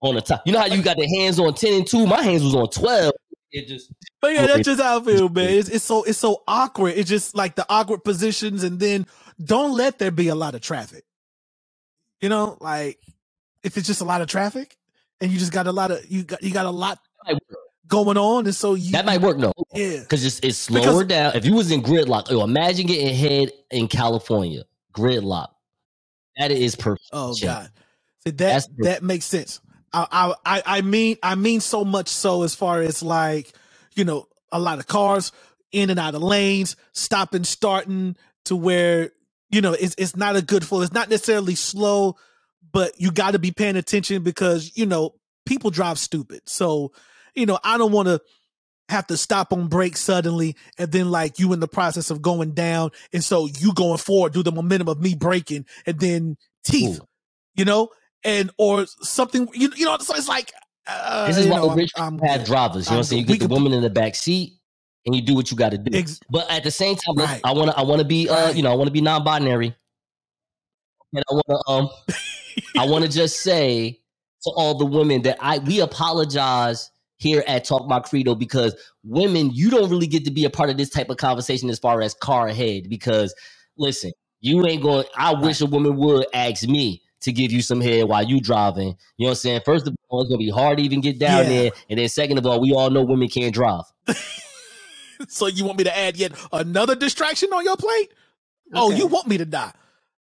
on 0.04 0.16
the 0.16 0.22
top. 0.22 0.42
You 0.46 0.54
know 0.54 0.60
how 0.60 0.66
you 0.66 0.82
got 0.82 0.98
the 0.98 1.08
hands 1.18 1.40
on 1.40 1.54
10 1.54 1.74
and 1.74 1.88
2? 1.88 2.06
My 2.06 2.22
hands 2.22 2.44
was 2.44 2.56
on 2.56 2.70
12. 2.70 3.14
It 3.52 3.68
just 3.68 3.92
But 4.22 4.34
yeah, 4.34 4.48
that's 4.48 4.66
just 4.66 4.82
how 4.82 5.00
I 5.00 5.04
feel, 5.04 5.30
man. 5.30 5.50
It's, 5.50 5.70
it's 5.70 5.86
so 5.86 6.04
it's 6.04 6.18
so 6.18 6.42
awkward. 6.48 6.94
It's 6.98 7.08
just 7.10 7.36
like 7.36 7.56
the 7.56 7.66
awkward 7.70 8.04
positions, 8.04 8.64
and 8.64 8.80
then 8.80 9.06
don't 9.44 9.76
let 9.78 10.00
there 10.00 10.10
be 10.12 10.28
a 10.30 10.36
lot 10.36 10.56
of 10.56 10.62
traffic. 10.62 11.04
You 12.20 12.30
know, 12.30 12.58
like 12.60 12.98
if 13.64 13.78
it's 13.78 13.86
just 13.86 14.02
a 14.02 14.06
lot 14.06 14.22
of 14.22 14.28
traffic, 14.28 14.76
and 15.22 15.32
you 15.32 15.38
just 15.38 15.52
got 15.52 15.68
a 15.68 15.72
lot 15.72 15.92
of 15.92 16.04
you 16.12 16.24
got 16.24 16.42
you 16.42 16.52
got 16.52 16.66
a 16.66 16.72
lot 16.72 16.98
going 17.88 18.18
on, 18.18 18.46
and 18.46 18.56
so 18.56 18.74
you 18.74 18.92
that 18.94 19.06
might 19.06 19.22
work 19.22 19.38
no. 19.38 19.54
yeah. 19.76 20.00
Because 20.00 20.26
it's 20.26 20.40
it's 20.40 20.58
slower 20.58 20.82
Because- 20.82 21.06
down. 21.06 21.36
If 21.36 21.46
you 21.46 21.54
was 21.54 21.70
in 21.72 21.84
gridlock, 21.84 22.32
yo, 22.32 22.44
imagine 22.44 22.88
getting 22.88 23.14
head 23.16 23.52
in 23.70 23.88
California. 23.88 24.64
Gridlock. 24.96 25.50
That 26.38 26.50
is 26.50 26.76
perfect. 26.76 27.06
Oh 27.14 27.36
God, 27.40 27.70
See, 28.26 28.32
That's 28.32 28.66
that 28.66 28.78
the- 28.78 28.84
that 28.86 29.04
makes 29.04 29.26
sense. 29.26 29.60
I, 29.94 30.34
I 30.46 30.64
I 30.66 30.82
mean 30.82 31.18
I 31.22 31.36
mean 31.36 31.60
so 31.60 31.86
much 31.86 32.08
so 32.08 32.44
as 32.44 32.56
far 32.56 32.82
as 32.82 33.04
like 33.04 33.52
you 33.96 34.04
know 34.04 34.28
a 34.52 34.60
lot 34.60 34.80
of 34.80 34.88
cars 34.88 35.32
in 35.72 35.90
and 35.90 36.00
out 36.00 36.16
of 36.16 36.22
lanes, 36.24 36.76
stopping, 36.94 37.44
starting 37.44 38.16
to 38.46 38.56
where 38.56 39.12
you 39.50 39.62
know 39.62 39.74
it's 39.74 39.96
it's 39.98 40.16
not 40.16 40.36
a 40.36 40.42
good 40.42 40.66
flow. 40.66 40.82
It's 40.82 40.94
not 40.94 41.10
necessarily 41.10 41.56
slow, 41.56 42.16
but 42.72 43.00
you 43.00 43.12
got 43.12 43.32
to 43.32 43.40
be 43.40 43.52
paying 43.52 43.76
attention 43.76 44.24
because 44.24 44.72
you 44.76 44.86
know 44.86 45.16
people 45.46 45.70
drive 45.70 46.00
stupid. 46.00 46.42
So 46.46 46.92
you 47.36 47.46
know 47.46 47.60
I 47.64 47.78
don't 47.78 47.92
want 47.92 48.08
to 48.08 48.22
have 48.90 49.08
to 49.08 49.18
stop 49.18 49.54
on 49.54 49.68
brake 49.68 49.98
suddenly 49.98 50.56
and 50.78 50.92
then 50.92 51.10
like 51.10 51.40
you 51.40 51.54
in 51.54 51.60
the 51.60 51.68
process 51.68 52.12
of 52.12 52.22
going 52.22 52.52
down 52.52 52.92
and 53.14 53.24
so 53.24 53.48
you 53.48 53.74
going 53.74 53.98
forward 53.98 54.34
do 54.34 54.44
the 54.44 54.52
momentum 54.52 54.90
of 54.90 55.02
me 55.02 55.16
braking 55.16 55.66
and 55.86 56.00
then 56.00 56.36
teeth 56.66 57.00
Ooh. 57.00 57.08
you 57.56 57.64
know 57.64 57.90
and 58.26 58.52
or 58.58 58.86
something 59.02 59.48
you, 59.54 59.70
you 59.76 59.86
know 59.86 59.98
so 60.00 60.16
it's 60.16 60.28
like 60.28 60.52
uh, 60.88 61.28
This 61.28 61.38
is 61.38 61.48
why 61.48 61.58
know, 61.58 61.74
rich 61.74 61.92
I'm- 61.96 62.20
have 62.20 62.42
I'm 62.42 62.46
drivers. 62.46 62.88
You 62.88 62.92
know 62.92 62.98
what 62.98 62.98
I'm 62.98 62.98
I'm 63.00 63.04
saying? 63.04 63.22
You 63.22 63.38
get 63.38 63.40
the 63.40 63.48
woman 63.48 63.72
in 63.74 63.82
the 63.82 63.90
back 63.90 64.16
seat 64.16 64.54
and 65.06 65.16
you 65.16 65.22
do 65.22 65.34
what 65.36 65.50
you 65.52 65.56
got 65.58 65.72
to 65.72 65.78
do. 65.78 65.98
Ex- 65.98 66.20
But 66.30 66.50
at 66.52 66.64
the 66.64 66.72
same 66.72 66.96
time, 66.96 67.16
Right. 67.16 67.42
I 67.44 67.54
want 67.54 67.72
to 67.72 67.78
I 67.78 67.84
want 67.84 68.00
to 68.00 68.06
be 68.06 68.28
uh 68.30 68.48
Right. 68.48 68.56
you 68.56 68.64
know 68.64 68.72
I 68.72 68.76
want 68.76 68.88
to 68.88 68.92
be 68.94 69.02
non-binary, 69.02 69.76
and 71.14 71.24
I 71.30 71.34
want 71.34 71.46
to 71.48 71.72
um 71.72 71.90
I 72.78 72.86
want 72.90 73.06
to 73.06 73.10
just 73.12 73.40
say 73.42 74.00
to 74.44 74.50
all 74.52 74.76
the 74.78 74.86
women 74.86 75.22
that 75.24 75.38
I 75.42 75.60
we 75.60 75.80
apologize 75.80 76.90
here 77.18 77.44
at 77.48 77.64
Talk 77.64 77.88
My 77.88 78.00
Credo 78.02 78.36
because 78.36 78.76
women 79.04 79.52
you 79.54 79.70
don't 79.70 79.90
really 79.90 80.08
get 80.08 80.26
to 80.26 80.32
be 80.32 80.44
a 80.46 80.50
part 80.50 80.70
of 80.70 80.76
this 80.78 80.90
type 80.90 81.10
of 81.10 81.16
conversation 81.18 81.70
as 81.70 81.80
far 81.80 82.02
as 82.02 82.14
car 82.14 82.48
ahead 82.48 82.90
because 82.90 83.34
listen 83.78 84.12
You 84.42 84.66
ain't 84.68 84.84
going. 84.84 85.06
I 85.16 85.34
wish 85.34 85.62
a 85.62 85.66
woman 85.66 85.96
would 85.96 86.26
ask 86.34 86.68
me 86.68 87.02
to 87.24 87.32
give 87.32 87.52
you 87.52 87.62
some 87.62 87.82
head 87.82 88.06
while 88.06 88.24
you 88.24 88.40
driving. 88.40 88.96
You 89.18 89.26
know 89.26 89.28
what 89.28 89.30
I'm 89.32 89.36
saying? 89.36 89.62
First 89.66 89.88
of 89.88 89.96
all, 90.10 90.22
it's 90.22 90.30
gonna 90.30 90.38
be 90.38 90.50
hard 90.50 90.78
to 90.78 90.84
even 90.84 91.02
get 91.02 91.20
down 91.20 91.44
Yeah. 91.44 91.50
there, 91.50 91.72
and 91.90 92.00
then 92.00 92.08
second 92.10 92.38
of 92.38 92.46
all, 92.46 92.60
we 92.62 92.74
all 92.74 92.90
know 92.90 93.04
women 93.04 93.28
can't 93.28 93.54
drive. 93.54 93.84
So 95.30 95.48
you 95.48 95.64
want 95.64 95.78
me 95.78 95.84
to 95.86 95.98
add 95.98 96.18
yet 96.18 96.34
another 96.52 96.96
distraction 96.96 97.54
on 97.54 97.64
your 97.64 97.78
plate? 97.78 98.12
Oh, 98.74 98.92
you 98.92 99.08
want 99.08 99.28
me 99.28 99.38
to 99.38 99.46
die? 99.46 99.72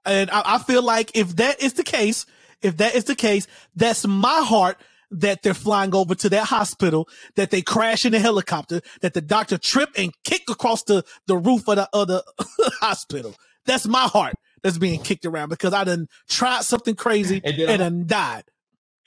And 0.05 0.29
I, 0.31 0.41
I 0.55 0.57
feel 0.57 0.81
like 0.81 1.11
if 1.15 1.35
that 1.37 1.61
is 1.61 1.73
the 1.73 1.83
case, 1.83 2.25
if 2.61 2.77
that 2.77 2.95
is 2.95 3.05
the 3.05 3.15
case, 3.15 3.47
that's 3.75 4.05
my 4.05 4.41
heart 4.43 4.77
that 5.11 5.41
they're 5.41 5.53
flying 5.53 5.95
over 5.95 6.15
to 6.15 6.29
that 6.29 6.45
hospital, 6.45 7.07
that 7.35 7.49
they 7.51 7.61
crash 7.61 8.05
in 8.05 8.13
a 8.13 8.19
helicopter, 8.19 8.81
that 9.01 9.13
the 9.13 9.21
doctor 9.21 9.57
trip 9.57 9.89
and 9.97 10.11
kick 10.23 10.43
across 10.49 10.83
the, 10.83 11.03
the 11.27 11.37
roof 11.37 11.67
of 11.67 11.77
the, 11.77 11.89
other 11.93 12.21
hospital. 12.81 13.35
That's 13.65 13.87
my 13.87 14.03
heart 14.03 14.33
that's 14.63 14.77
being 14.77 15.01
kicked 15.01 15.25
around 15.25 15.49
because 15.49 15.73
I 15.73 15.83
done 15.83 16.07
tried 16.29 16.63
something 16.63 16.95
crazy 16.95 17.41
And 17.43 17.81
and 17.81 18.07
died. 18.07 18.43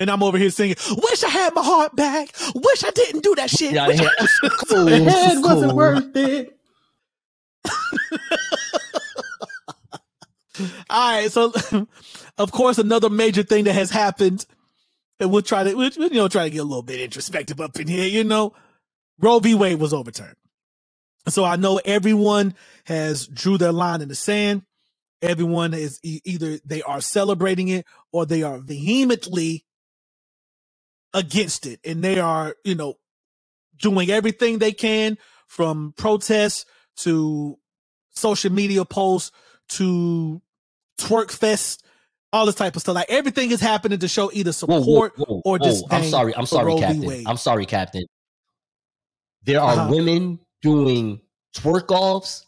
And 0.01 0.11
I'm 0.11 0.23
over 0.23 0.37
here 0.39 0.51
singing, 0.51 0.77
wish 0.91 1.23
I 1.23 1.29
had 1.29 1.55
my 1.55 1.63
heart 1.63 1.95
back. 1.95 2.31
Wish 2.55 2.83
I 2.85 2.91
didn't 2.91 3.23
do 3.23 3.35
that 3.37 3.51
shit. 3.51 3.73
Yeah, 3.73 3.87
Wish 3.87 3.99
the 3.99 4.11
I- 4.19 4.49
cool. 4.69 4.85
Was 4.85 4.95
head 5.15 5.39
wasn't 5.43 5.75
worth 5.75 6.17
it. 6.17 6.59
All 10.91 11.13
right, 11.17 11.31
so 11.33 11.53
of 12.39 12.53
course 12.53 12.79
another 12.79 13.09
major 13.09 13.43
thing 13.43 13.65
that 13.65 13.73
has 13.73 13.91
happened, 13.91 14.45
and 15.19 15.31
we'll 15.31 15.41
try 15.43 15.65
to 15.65 15.75
we'll, 15.75 15.91
you 15.91 16.11
know 16.11 16.29
try 16.29 16.45
to 16.45 16.51
get 16.51 16.59
a 16.59 16.65
little 16.65 16.83
bit 16.83 17.01
introspective 17.01 17.61
up 17.61 17.79
in 17.81 17.89
here. 17.89 18.07
You 18.07 18.23
know, 18.25 18.53
Roe 19.19 19.39
v. 19.39 19.55
Wade 19.55 19.79
was 19.79 19.95
overturned, 19.95 20.37
so 21.29 21.45
I 21.45 21.57
know 21.57 21.81
everyone 21.85 22.55
has 22.85 23.27
drew 23.27 23.57
their 23.57 23.73
line 23.73 24.03
in 24.03 24.09
the 24.09 24.15
sand. 24.15 24.63
Everyone 25.23 25.73
is 25.75 26.01
e- 26.03 26.20
either 26.25 26.59
they 26.64 26.83
are 26.83 27.01
celebrating 27.01 27.68
it 27.68 27.87
or 28.12 28.27
they 28.27 28.43
are 28.43 28.59
vehemently 28.59 29.64
against 31.14 31.66
it, 31.66 31.81
and 31.85 32.03
they 32.03 32.18
are 32.18 32.57
you 32.64 32.75
know 32.75 32.95
doing 33.81 34.11
everything 34.11 34.59
they 34.59 34.73
can 34.73 35.16
from 35.47 35.95
protests 35.97 36.64
to 36.97 37.59
social 38.11 38.53
media 38.53 38.85
posts 38.85 39.31
to 39.68 40.41
twerk 40.99 41.31
fest, 41.31 41.85
all 42.33 42.47
this 42.47 42.55
type 42.55 42.77
of 42.77 42.83
stuff. 42.83 42.95
Like 42.95 43.11
everything 43.11 43.51
is 43.51 43.61
happening 43.61 43.99
to 44.01 44.09
show 44.09 44.31
either 44.33 44.53
support 44.53 45.16
whoa, 45.16 45.25
whoa, 45.27 45.43
or 45.45 45.59
whoa. 45.59 45.66
disdain. 45.66 45.89
I'm 45.91 46.05
sorry. 46.11 46.37
I'm 46.37 46.47
sorry, 46.47 46.79
Captain. 46.79 47.27
I'm 47.27 47.37
sorry, 47.37 47.66
Captain. 47.66 48.05
There 49.45 49.61
are 49.61 49.73
Uh-huh. 49.75 49.89
women 49.91 50.41
doing 50.62 51.20
twerk 51.57 51.91
offs 51.91 52.47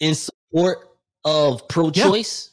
in 0.00 0.14
support 0.14 0.89
of 1.24 1.66
pro-choice. 1.68 2.50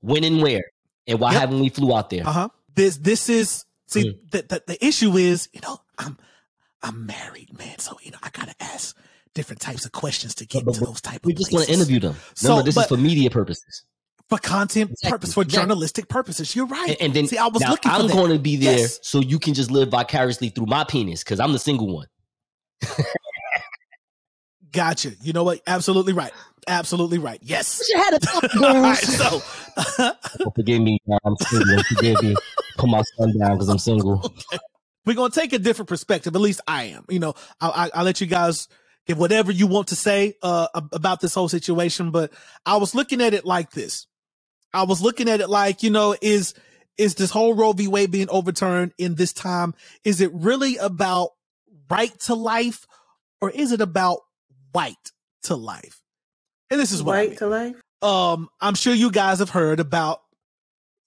When 0.00 0.22
and 0.24 0.40
where, 0.42 0.62
and 1.06 1.18
why 1.18 1.32
Yep. 1.32 1.40
haven't 1.40 1.60
we 1.60 1.68
flew 1.70 1.94
out 1.96 2.08
there? 2.10 2.26
Uh 2.26 2.32
huh. 2.32 2.48
This 2.74 2.96
this 2.98 3.28
is 3.28 3.64
see 3.88 4.04
Mm. 4.10 4.30
the, 4.30 4.42
the 4.42 4.62
the 4.68 4.84
issue 4.86 5.16
is 5.16 5.48
you 5.52 5.60
know 5.60 5.80
I'm 5.98 6.16
I'm 6.82 7.04
married 7.06 7.56
man, 7.58 7.78
so 7.80 7.98
you 8.02 8.12
know 8.12 8.18
I 8.22 8.30
gotta 8.30 8.54
ask 8.60 8.96
different 9.34 9.60
types 9.60 9.84
of 9.84 9.90
questions 9.92 10.36
to 10.36 10.46
get 10.46 10.64
But- 10.64 10.74
into 10.74 10.80
but 10.80 10.86
those 10.86 11.00
type 11.00 11.26
We 11.26 11.32
of 11.32 11.38
just 11.38 11.52
want 11.52 11.66
to 11.66 11.72
interview 11.72 11.98
them. 11.98 12.14
So, 12.34 12.48
no, 12.48 12.56
no, 12.58 12.62
this 12.62 12.76
is 12.76 12.86
for 12.86 12.96
media 12.96 13.28
purposes. 13.30 13.84
for 14.28 14.38
content 14.38 14.90
Exactly, 14.92 15.10
purpose 15.10 15.34
for 15.34 15.42
exactly. 15.42 15.68
journalistic 15.68 16.08
purposes. 16.08 16.54
You're 16.54 16.66
right. 16.66 16.90
And, 16.90 16.96
and 17.00 17.14
then 17.14 17.26
see 17.26 17.38
I 17.38 17.46
was 17.48 17.62
looking 17.68 17.90
I'm 17.90 18.06
going 18.08 18.30
to 18.30 18.38
be 18.38 18.56
there 18.56 18.78
Yes. 18.78 19.00
so 19.02 19.20
you 19.20 19.38
can 19.40 19.54
just 19.54 19.70
live 19.70 19.88
vicariously 19.90 20.50
through 20.50 20.66
my 20.66 20.84
penis 20.84 21.24
because 21.24 21.40
I'm 21.40 21.52
the 21.52 21.58
single 21.58 21.92
one. 21.92 22.06
Gotcha. 24.72 25.12
You 25.22 25.32
know 25.32 25.44
what? 25.44 25.60
Absolutely 25.66 26.12
right. 26.12 26.32
Absolutely 26.66 27.18
right. 27.18 27.38
Yes. 27.42 27.82
You 27.88 27.96
had 27.96 28.14
a 28.14 28.18
All 28.66 28.82
right, 28.82 28.96
so 28.98 29.40
forgive 30.54 30.82
me, 30.82 30.98
y'all. 31.06 31.18
I'm 31.24 31.36
single. 31.36 31.82
Forgive 31.84 32.22
me. 32.22 32.36
Put 32.76 32.90
my 32.90 33.02
son 33.16 33.32
down 33.38 33.52
because 33.52 33.68
I'm 33.68 33.78
single. 33.78 34.34
we're 35.06 35.14
gonna 35.14 35.30
take 35.30 35.52
a 35.54 35.58
different 35.58 35.88
perspective. 35.88 36.34
At 36.34 36.40
least 36.40 36.60
I 36.68 36.84
am. 36.84 37.04
You 37.08 37.20
know, 37.20 37.34
I'll, 37.60 37.72
I- 37.74 37.90
I'll 37.94 38.04
let 38.04 38.20
you 38.20 38.26
guys 38.26 38.68
give 39.06 39.18
whatever 39.18 39.50
you 39.50 39.66
want 39.66 39.88
to 39.88 39.96
say 39.96 40.34
uh, 40.42 40.68
about 40.92 41.20
this 41.20 41.34
whole 41.34 41.48
situation. 41.48 42.10
But 42.10 42.32
I 42.66 42.76
was 42.76 42.94
looking 42.94 43.22
at 43.22 43.32
it 43.32 43.46
like 43.46 43.70
this. 43.70 44.06
I 44.74 44.82
was 44.82 45.00
looking 45.00 45.30
at 45.30 45.40
it 45.40 45.48
like, 45.48 45.82
you 45.82 45.88
know, 45.90 46.14
is 46.20 46.52
is 46.98 47.14
this 47.14 47.30
whole 47.30 47.54
Roe 47.54 47.72
v. 47.72 47.88
Wade 47.88 48.10
being 48.10 48.28
overturned 48.28 48.92
in 48.98 49.14
this 49.14 49.32
time? 49.32 49.74
Is 50.04 50.20
it 50.20 50.30
really 50.34 50.76
about 50.76 51.30
right 51.88 52.12
to 52.20 52.34
life, 52.34 52.86
or 53.40 53.50
is 53.50 53.72
it 53.72 53.80
about 53.80 54.18
white 54.72 55.12
to 55.44 55.56
life? 55.56 56.00
And 56.70 56.80
this 56.80 56.92
is 56.92 57.02
what 57.02 57.16
I 57.16 57.26
mean 57.28 57.36
to 57.38 57.46
life. 57.48 57.76
um 58.02 58.48
i'm 58.60 58.74
sure 58.76 58.94
you 58.94 59.10
guys 59.10 59.40
have 59.40 59.50
heard 59.50 59.80
about 59.80 60.22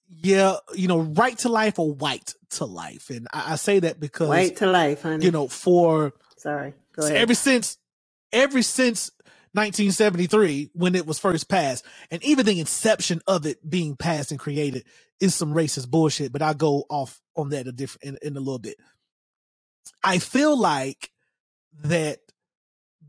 yeah 0.08 0.56
you 0.74 0.88
know 0.88 1.00
right 1.00 1.38
to 1.38 1.48
life 1.48 1.78
or 1.78 1.92
white 1.94 2.34
to 2.50 2.64
life 2.66 3.10
and 3.10 3.28
i, 3.32 3.54
I 3.54 3.56
say 3.56 3.80
that 3.80 4.00
because 4.00 4.28
White 4.28 4.56
to 4.58 4.66
life, 4.66 5.02
honey. 5.02 5.24
you 5.24 5.30
know 5.32 5.48
for 5.48 6.12
Sorry. 6.38 6.74
Go 6.96 7.06
ahead. 7.06 7.16
ever 7.18 7.34
since 7.34 7.78
ever 8.32 8.62
since 8.62 9.10
1973 9.54 10.70
when 10.74 10.94
it 10.94 11.06
was 11.06 11.18
first 11.18 11.48
passed 11.48 11.84
and 12.10 12.22
even 12.24 12.46
the 12.46 12.60
inception 12.60 13.20
of 13.26 13.46
it 13.46 13.68
being 13.68 13.96
passed 13.96 14.30
and 14.32 14.40
created 14.40 14.84
is 15.20 15.34
some 15.34 15.54
racist 15.54 15.90
bullshit 15.90 16.32
but 16.32 16.42
i'll 16.42 16.54
go 16.54 16.84
off 16.90 17.20
on 17.36 17.50
that 17.50 17.66
a 17.68 17.72
different 17.72 18.04
in, 18.22 18.28
in 18.28 18.36
a 18.36 18.40
little 18.40 18.58
bit 18.58 18.76
i 20.04 20.18
feel 20.18 20.58
like 20.58 21.10
that 21.84 22.20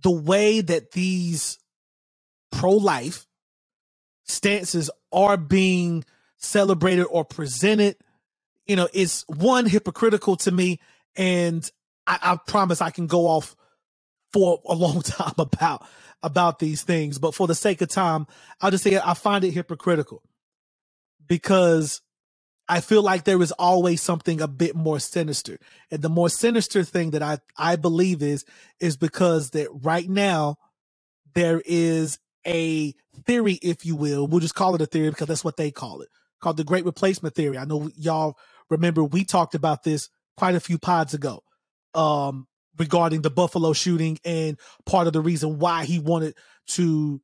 the 0.04 0.12
way 0.12 0.62
that 0.62 0.91
these 0.91 1.58
pro-life 2.51 3.26
stances 4.26 4.91
are 5.12 5.38
being 5.38 6.06
celebrated 6.38 7.06
or 7.06 7.26
presented 7.26 7.95
you 8.68 8.76
know 8.76 8.88
is 8.93 9.26
one 9.28 9.66
hypocritical 9.66 10.36
to 10.36 10.51
me 10.51 10.80
and 11.16 11.70
I, 12.06 12.20
I 12.22 12.38
promise 12.47 12.82
i 12.82 12.89
can 12.89 13.08
go 13.08 13.28
off 13.28 13.56
for 14.32 14.62
a 14.68 14.76
long 14.76 15.01
time 15.01 15.34
about 15.38 15.86
about 16.22 16.60
these 16.60 16.84
things 16.84 17.18
but 17.18 17.34
for 17.34 17.47
the 17.47 17.56
sake 17.56 17.82
of 17.82 17.89
time 17.89 18.28
i'll 18.62 18.72
just 18.72 18.84
say 18.84 18.97
i 18.97 19.14
find 19.14 19.43
it 19.43 19.51
hypocritical 19.51 20.22
because 21.28 22.01
i 22.70 22.80
feel 22.82 23.03
like 23.03 23.24
there 23.24 23.41
is 23.41 23.51
always 23.53 24.01
something 24.01 24.41
a 24.41 24.47
bit 24.47 24.76
more 24.76 24.99
sinister. 24.99 25.57
And 25.91 26.01
the 26.01 26.09
more 26.09 26.30
sinister 26.30 26.84
thing 26.84 27.11
that 27.11 27.24
i 27.24 27.39
i 27.57 27.76
believe 27.76 28.24
is 28.24 28.45
is 28.80 28.97
because 28.97 29.51
that 29.51 29.70
right 29.72 30.09
now 30.09 30.57
there 31.36 31.61
is 31.66 32.20
a 32.45 32.93
theory 33.26 33.53
if 33.61 33.86
you 33.86 33.95
will 33.95 34.28
we'll 34.28 34.39
just 34.39 34.55
call 34.55 34.76
it 34.76 34.82
a 34.82 34.86
theory 34.86 35.09
because 35.09 35.28
that's 35.28 35.43
what 35.45 35.57
they 35.57 35.72
call 35.72 36.01
it 36.01 36.09
called 36.43 36.57
the 36.57 36.64
great 36.64 36.86
replacement 36.86 37.34
theory. 37.34 37.57
I 37.57 37.66
know 37.66 37.89
y'all 37.95 38.38
remember 38.70 39.03
we 39.03 39.24
talked 39.24 39.55
about 39.55 39.84
this 39.84 40.09
quite 40.38 40.55
a 40.55 40.59
few 40.59 40.78
pods 40.78 41.14
ago 41.14 41.43
um 41.95 42.47
regarding 42.78 43.22
the 43.22 43.30
Buffalo 43.32 43.74
shooting 43.74 44.20
and 44.26 44.57
part 44.86 45.07
of 45.07 45.14
the 45.14 45.22
reason 45.22 45.59
why 45.59 45.86
he 45.86 45.99
wanted 45.99 46.36
to, 46.68 47.22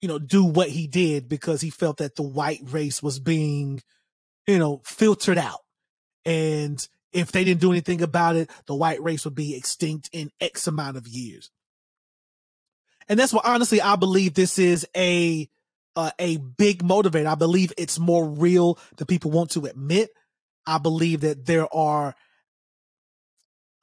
you 0.00 0.08
know, 0.08 0.18
do 0.18 0.44
what 0.44 0.68
he 0.68 0.86
did 0.86 1.28
because 1.28 1.60
he 1.60 1.70
felt 1.70 1.98
that 1.98 2.16
the 2.16 2.22
white 2.22 2.60
race 2.64 3.02
was 3.02 3.18
being, 3.20 3.80
you 4.48 4.58
know, 4.58 4.80
filtered 4.84 5.38
out. 5.38 5.60
And 6.24 6.84
if 7.12 7.30
they 7.30 7.44
didn't 7.44 7.60
do 7.60 7.70
anything 7.70 8.02
about 8.02 8.34
it, 8.34 8.50
the 8.66 8.74
white 8.74 9.00
race 9.02 9.24
would 9.24 9.34
be 9.34 9.54
extinct 9.54 10.08
in 10.12 10.32
X 10.40 10.66
amount 10.66 10.96
of 10.96 11.06
years. 11.06 11.50
And 13.08 13.20
that's 13.20 13.32
why 13.32 13.42
honestly 13.44 13.80
I 13.80 13.96
believe 13.96 14.34
this 14.34 14.58
is 14.58 14.86
a 14.96 15.48
uh, 15.96 16.10
a 16.18 16.38
big 16.38 16.82
motivator. 16.82 17.26
I 17.26 17.34
believe 17.34 17.72
it's 17.76 17.98
more 17.98 18.26
real 18.26 18.78
than 18.96 19.06
people 19.06 19.30
want 19.30 19.50
to 19.52 19.66
admit. 19.66 20.10
I 20.66 20.78
believe 20.78 21.20
that 21.20 21.46
there 21.46 21.72
are 21.74 22.14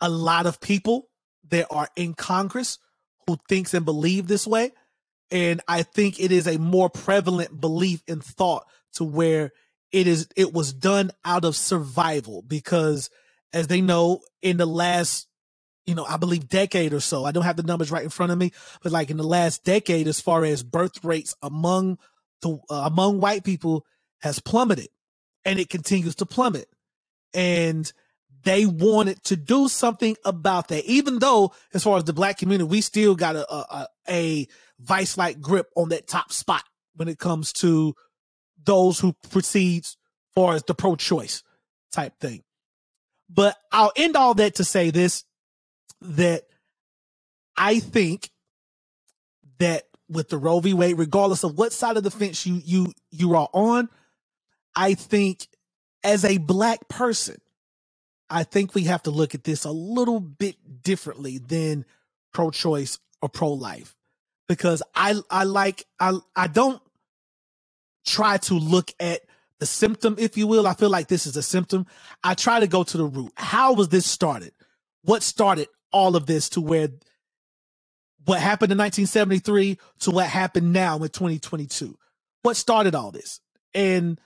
a 0.01 0.09
lot 0.09 0.45
of 0.45 0.59
people 0.59 1.09
that 1.49 1.67
are 1.69 1.89
in 1.95 2.13
Congress 2.13 2.79
who 3.27 3.37
thinks 3.49 3.73
and 3.73 3.85
believe 3.85 4.27
this 4.27 4.47
way. 4.47 4.71
And 5.31 5.61
I 5.67 5.83
think 5.83 6.19
it 6.19 6.31
is 6.31 6.47
a 6.47 6.59
more 6.59 6.89
prevalent 6.89 7.59
belief 7.59 8.03
and 8.07 8.23
thought 8.23 8.65
to 8.93 9.03
where 9.03 9.51
it 9.95 10.07
is 10.07 10.27
it 10.35 10.51
was 10.51 10.73
done 10.73 11.09
out 11.23 11.45
of 11.45 11.55
survival 11.55 12.41
because 12.41 13.09
as 13.53 13.67
they 13.67 13.79
know 13.79 14.19
in 14.41 14.57
the 14.57 14.65
last 14.65 15.27
you 15.85 15.95
know 15.95 16.03
I 16.03 16.17
believe 16.17 16.49
decade 16.49 16.91
or 16.91 16.99
so 16.99 17.23
I 17.23 17.31
don't 17.31 17.45
have 17.45 17.55
the 17.55 17.63
numbers 17.63 17.91
right 17.91 18.03
in 18.03 18.09
front 18.09 18.33
of 18.33 18.37
me 18.37 18.51
but 18.83 18.91
like 18.91 19.09
in 19.09 19.15
the 19.15 19.23
last 19.23 19.63
decade 19.63 20.09
as 20.09 20.19
far 20.19 20.43
as 20.43 20.63
birth 20.63 21.01
rates 21.05 21.33
among 21.41 21.97
the 22.41 22.59
uh, 22.69 22.83
among 22.85 23.21
white 23.21 23.45
people 23.45 23.85
has 24.19 24.39
plummeted 24.39 24.89
and 25.45 25.59
it 25.59 25.69
continues 25.69 26.15
to 26.15 26.25
plummet 26.25 26.67
and 27.33 27.93
they 28.43 28.65
wanted 28.65 29.23
to 29.23 29.35
do 29.35 29.67
something 29.67 30.15
about 30.23 30.67
that. 30.67 30.85
Even 30.85 31.17
though, 31.17 31.51
as 31.73 31.83
far 31.83 31.97
as 31.97 32.03
the 32.03 32.13
black 32.13 32.37
community, 32.37 32.69
we 32.69 32.79
still 32.79 33.15
got 33.15 33.35
a 33.35 33.51
a, 33.51 33.87
a 34.07 34.47
vice 34.79 35.17
like 35.17 35.41
grip 35.41 35.67
on 35.75 35.89
that 35.89 36.07
top 36.07 36.31
spot 36.31 36.63
when 36.95 37.07
it 37.07 37.17
comes 37.17 37.51
to 37.53 37.95
those 38.65 38.99
who 38.99 39.13
proceeds 39.29 39.97
far 40.35 40.55
as 40.55 40.63
the 40.63 40.75
pro 40.75 40.95
choice 40.95 41.43
type 41.91 42.19
thing. 42.19 42.43
But 43.29 43.57
I'll 43.71 43.93
end 43.95 44.15
all 44.15 44.33
that 44.35 44.55
to 44.55 44.63
say 44.63 44.91
this 44.91 45.23
that 46.01 46.43
I 47.57 47.79
think 47.79 48.29
that 49.59 49.83
with 50.09 50.29
the 50.29 50.37
Roe 50.37 50.59
v. 50.59 50.73
Wade, 50.73 50.97
regardless 50.97 51.43
of 51.43 51.57
what 51.57 51.73
side 51.73 51.97
of 51.97 52.03
the 52.03 52.11
fence 52.11 52.45
you 52.45 52.61
you 52.63 52.93
you 53.11 53.35
are 53.35 53.49
on. 53.53 53.89
I 54.75 54.93
think 54.93 55.47
as 56.03 56.25
a 56.25 56.37
black 56.37 56.87
person, 56.89 57.37
I 58.29 58.43
think 58.43 58.75
we 58.75 58.83
have 58.83 59.03
to 59.03 59.11
look 59.11 59.33
at 59.33 59.43
this 59.43 59.63
a 59.65 59.71
little 59.71 60.19
bit 60.19 60.83
differently 60.83 61.37
than 61.37 61.85
pro-choice 62.33 62.99
or 63.21 63.29
pro-life 63.29 63.95
because 64.47 64.83
I 64.93 65.15
I 65.29 65.45
like 65.45 65.85
I 65.99 66.17
I 66.35 66.47
don't 66.47 66.81
try 68.05 68.37
to 68.37 68.53
look 68.53 68.91
at 68.99 69.21
the 69.59 69.65
symptom, 69.65 70.15
if 70.17 70.37
you 70.37 70.47
will. 70.47 70.67
I 70.67 70.73
feel 70.73 70.89
like 70.89 71.07
this 71.07 71.25
is 71.25 71.35
a 71.37 71.43
symptom. 71.43 71.85
I 72.23 72.33
try 72.33 72.59
to 72.59 72.67
go 72.67 72.83
to 72.83 72.97
the 72.97 73.05
root. 73.05 73.31
How 73.35 73.73
was 73.73 73.89
this 73.89 74.05
started? 74.05 74.53
What 75.03 75.23
started 75.23 75.67
all 75.91 76.15
of 76.15 76.25
this 76.25 76.49
to 76.49 76.61
where 76.61 76.89
what 78.25 78.41
happened 78.41 78.71
in 78.71 78.77
1973 78.77 79.77
to 79.99 80.11
what 80.11 80.27
happened 80.27 80.73
now 80.73 80.95
in 80.95 81.09
2022? 81.09 81.97
What 82.41 82.57
started 82.57 82.95
all 82.95 83.11
this? 83.11 83.39
And 83.73 84.19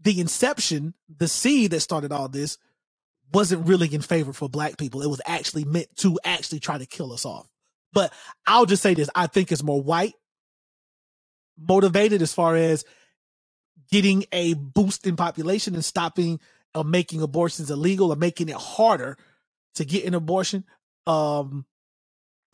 the 0.00 0.20
inception, 0.20 0.94
the 1.08 1.28
seed 1.28 1.70
that 1.70 1.80
started 1.80 2.12
all 2.12 2.28
this, 2.28 2.58
wasn't 3.32 3.66
really 3.66 3.92
in 3.94 4.02
favor 4.02 4.32
for 4.32 4.48
black 4.48 4.76
people. 4.76 5.02
It 5.02 5.08
was 5.08 5.20
actually 5.26 5.64
meant 5.64 5.94
to 5.98 6.18
actually 6.24 6.60
try 6.60 6.78
to 6.78 6.86
kill 6.86 7.12
us 7.12 7.24
off. 7.24 7.48
But 7.92 8.12
I'll 8.46 8.66
just 8.66 8.82
say 8.82 8.94
this 8.94 9.10
I 9.14 9.26
think 9.26 9.52
it's 9.52 9.62
more 9.62 9.82
white 9.82 10.14
motivated 11.58 12.22
as 12.22 12.32
far 12.32 12.56
as 12.56 12.84
getting 13.92 14.24
a 14.32 14.54
boost 14.54 15.06
in 15.06 15.16
population 15.16 15.74
and 15.74 15.84
stopping 15.84 16.40
or 16.74 16.82
making 16.82 17.20
abortions 17.20 17.70
illegal 17.70 18.10
or 18.10 18.16
making 18.16 18.48
it 18.48 18.56
harder 18.56 19.18
to 19.74 19.84
get 19.84 20.06
an 20.06 20.14
abortion. 20.14 20.64
Um, 21.06 21.66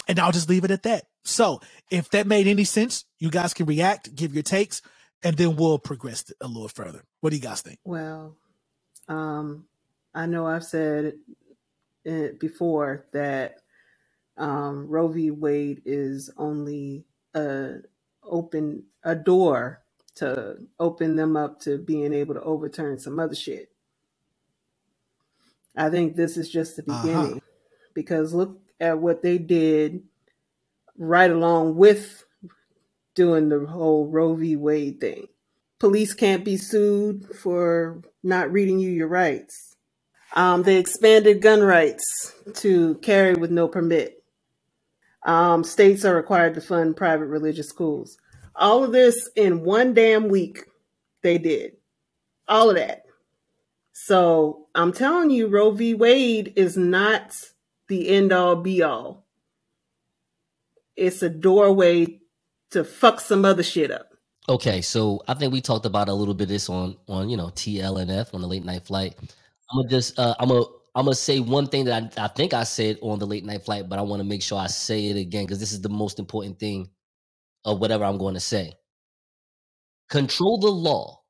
and 0.09 0.19
I'll 0.19 0.33
just 0.33 0.51
leave 0.51 0.65
it 0.65 0.73
at 0.73 0.83
that. 0.83 1.05
So 1.25 1.61
if 1.91 2.11
that 2.11 2.27
made 2.27 2.49
any 2.49 2.65
sense, 2.65 3.05
you 3.21 3.31
guys 3.31 3.55
can 3.55 3.67
react, 3.67 4.15
give 4.15 4.35
your 4.35 4.43
takes, 4.43 4.83
and 5.23 5.37
then 5.37 5.55
we'll 5.55 5.79
progress 5.79 6.31
a 6.41 6.49
little 6.49 6.69
further. 6.69 7.05
What 7.21 7.31
do 7.31 7.37
you 7.37 7.43
guys 7.43 7.63
think? 7.63 7.79
Well, 7.85 8.37
um, 9.09 9.67
I 10.13 10.27
know 10.27 10.45
I've 10.45 10.65
said 10.65 11.15
it 12.05 12.41
before 12.41 13.07
that 13.13 13.59
um, 14.37 14.89
Roe 14.89 15.09
v. 15.09 15.31
Wade 15.31 15.83
is 15.85 16.31
only 16.37 17.05
a 17.35 17.77
open 18.25 18.85
a 19.05 19.15
door 19.15 19.83
to 20.19 20.59
open 20.81 21.17
them 21.17 21.37
up 21.37 21.61
to 21.63 21.79
being 21.79 22.15
able 22.15 22.35
to 22.35 22.43
overturn 22.43 22.99
some 23.01 23.21
other 23.21 23.37
shit. 23.37 23.71
I 25.77 25.91
think 25.91 26.17
this 26.17 26.37
is 26.37 26.51
just 26.51 26.77
the 26.77 26.85
Uh-huh. 26.89 27.03
beginning 27.03 27.43
because 27.95 28.35
look 28.35 28.61
at 28.81 28.99
what 28.99 29.23
they 29.23 29.39
did 29.39 30.03
right 30.99 31.31
along 31.31 31.77
with 31.77 32.25
doing 33.17 33.51
the 33.51 33.67
whole 33.67 34.09
Roe 34.09 34.35
v. 34.37 34.57
Wade 34.57 35.01
thing. 35.01 35.29
Police 35.81 36.15
can't 36.15 36.45
be 36.45 36.57
sued 36.59 37.27
for 37.37 38.03
not 38.25 38.53
reading 38.53 38.81
you 38.81 38.91
your 38.91 39.09
rights. 39.09 39.77
Um, 40.37 40.63
they 40.65 40.77
expanded 40.79 41.43
gun 41.43 41.63
rights 41.63 42.35
to 42.57 42.97
carry 42.97 43.35
with 43.35 43.51
no 43.51 43.69
permit. 43.69 44.23
Um, 45.25 45.65
states 45.65 46.05
are 46.05 46.17
required 46.17 46.55
to 46.55 46.63
fund 46.63 46.97
private 46.97 47.27
religious 47.27 47.69
schools. 47.69 48.19
All 48.59 48.83
of 48.85 48.93
this 48.93 49.31
in 49.37 49.63
one 49.63 49.95
damn 49.95 50.29
week, 50.29 50.65
they 51.23 51.39
did. 51.39 51.73
All 52.49 52.71
of 52.71 52.77
that. 52.77 53.05
So 53.93 54.67
I'm 54.75 54.93
telling 54.93 55.31
you, 55.31 55.49
Roe 55.49 55.71
v. 55.71 55.95
Wade 55.95 56.53
is 56.57 56.77
not 56.77 57.37
the 57.89 58.09
end 58.09 58.33
all 58.33 58.57
be 58.57 58.83
all. 58.83 59.27
It's 60.97 61.23
a 61.23 61.29
doorway 61.29 62.21
to 62.73 62.85
fuck 62.85 63.21
some 63.21 63.45
other 63.45 63.63
shit 63.63 63.91
up. 63.91 64.09
Okay, 64.49 64.81
so 64.81 65.23
I 65.29 65.35
think 65.35 65.53
we 65.53 65.61
talked 65.61 65.87
about 65.87 66.09
a 66.09 66.15
little 66.15 66.35
bit 66.35 66.45
of 66.45 66.49
this 66.49 66.69
on 66.69 66.97
on 67.07 67.29
you 67.29 67.37
know 67.37 67.49
TLNF 67.49 68.35
on 68.35 68.41
the 68.41 68.49
late 68.49 68.65
night 68.65 68.87
flight. 68.87 69.15
I'm 69.19 69.79
gonna 69.79 69.89
just 69.89 70.19
uh, 70.19 70.35
I'm 70.41 70.49
gonna 70.49 70.65
I'm 70.95 71.05
gonna 71.05 71.15
say 71.15 71.39
one 71.39 71.67
thing 71.69 71.85
that 71.85 72.19
I, 72.19 72.25
I 72.25 72.29
think 72.29 72.55
I 72.55 72.65
said 72.65 72.99
on 73.03 73.19
the 73.19 73.27
late 73.27 73.45
night 73.45 73.65
flight, 73.65 73.89
but 73.89 73.99
I 73.99 74.03
want 74.03 74.21
to 74.21 74.25
make 74.25 74.43
sure 74.43 74.59
I 74.59 74.67
say 74.67 75.07
it 75.07 75.17
again 75.17 75.45
because 75.45 75.61
this 75.61 75.73
is 75.73 75.81
the 75.83 75.89
most 75.91 76.19
important 76.19 76.59
thing 76.59 76.89
of 77.69 77.81
whatever 77.81 78.05
I'm 78.05 78.19
going 78.19 78.35
to 78.35 78.41
say. 78.41 78.73
Control 80.09 80.59
the 80.59 80.71
law, 80.71 81.21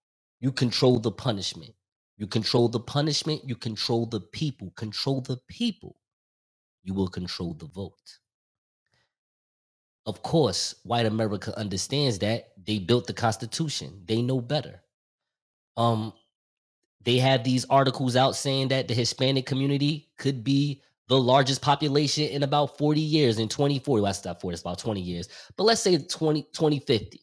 you 0.40 0.52
control 0.52 1.00
the 1.00 1.10
punishment. 1.10 1.72
You 2.16 2.26
control 2.26 2.68
the 2.68 2.80
punishment, 2.80 3.42
you 3.44 3.56
control 3.56 4.06
the 4.06 4.20
people. 4.20 4.70
Control 4.76 5.20
the 5.20 5.36
people, 5.48 5.96
you 6.84 6.94
will 6.94 7.08
control 7.08 7.54
the 7.54 7.66
vote. 7.66 8.18
Of 10.06 10.22
course, 10.22 10.76
white 10.84 11.06
America 11.06 11.56
understands 11.58 12.18
that. 12.20 12.52
They 12.64 12.78
built 12.78 13.06
the 13.06 13.12
Constitution. 13.12 14.02
They 14.06 14.22
know 14.22 14.40
better. 14.40 14.80
Um, 15.76 16.12
they 17.04 17.18
have 17.18 17.44
these 17.44 17.64
articles 17.68 18.16
out 18.16 18.36
saying 18.36 18.68
that 18.68 18.88
the 18.88 18.94
Hispanic 18.94 19.44
community 19.44 20.08
could 20.18 20.42
be 20.42 20.82
the 21.08 21.18
largest 21.18 21.62
population 21.62 22.24
in 22.24 22.42
about 22.42 22.78
40 22.78 23.00
years 23.00 23.38
in 23.38 23.48
2040. 23.48 24.02
Well, 24.02 24.12
that's 24.12 24.24
not 24.24 24.40
40, 24.40 24.54
it's 24.54 24.62
about 24.62 24.78
20 24.78 25.00
years. 25.00 25.28
But 25.56 25.64
let's 25.64 25.80
say 25.80 25.98
20, 25.98 26.42
2050. 26.54 27.22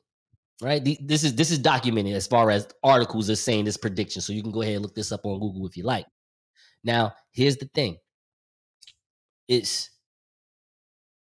Right. 0.61 0.81
This 1.01 1.25
is 1.25 1.35
this 1.35 1.51
is 1.51 1.59
documented 1.59 2.15
as 2.15 2.27
far 2.27 2.49
as 2.49 2.69
articles 2.81 3.29
are 3.29 3.35
saying 3.35 3.65
this 3.65 3.75
prediction. 3.75 4.21
So 4.21 4.31
you 4.31 4.41
can 4.41 4.53
go 4.53 4.61
ahead 4.61 4.75
and 4.75 4.83
look 4.83 4.95
this 4.95 5.11
up 5.11 5.25
on 5.25 5.37
Google 5.39 5.67
if 5.67 5.75
you 5.75 5.83
like. 5.83 6.05
Now, 6.81 7.13
here's 7.33 7.57
the 7.57 7.69
thing. 7.75 7.97
It's 9.49 9.89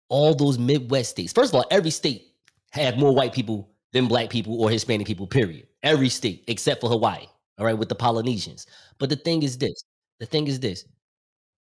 all 0.10 0.34
those 0.34 0.58
Midwest 0.58 1.12
states. 1.12 1.32
First 1.32 1.54
of 1.54 1.58
all, 1.60 1.66
every 1.70 1.92
state 1.92 2.34
had 2.72 2.98
more 2.98 3.14
white 3.14 3.32
people 3.32 3.70
than 3.94 4.08
black 4.08 4.32
people 4.32 4.60
or 4.62 4.72
Hispanic 4.72 5.06
people, 5.06 5.28
period. 5.28 5.68
Every 5.84 6.10
state 6.10 6.44
except 6.48 6.82
for 6.82 6.90
Hawaii, 6.90 7.26
all 7.60 7.66
right, 7.66 7.78
with 7.78 7.90
the 7.90 7.96
Polynesians. 7.96 8.66
But 8.98 9.10
the 9.10 9.16
thing 9.16 9.44
is 9.44 9.58
this 9.60 9.84
the 10.20 10.26
thing 10.26 10.48
is 10.48 10.60
this 10.60 10.86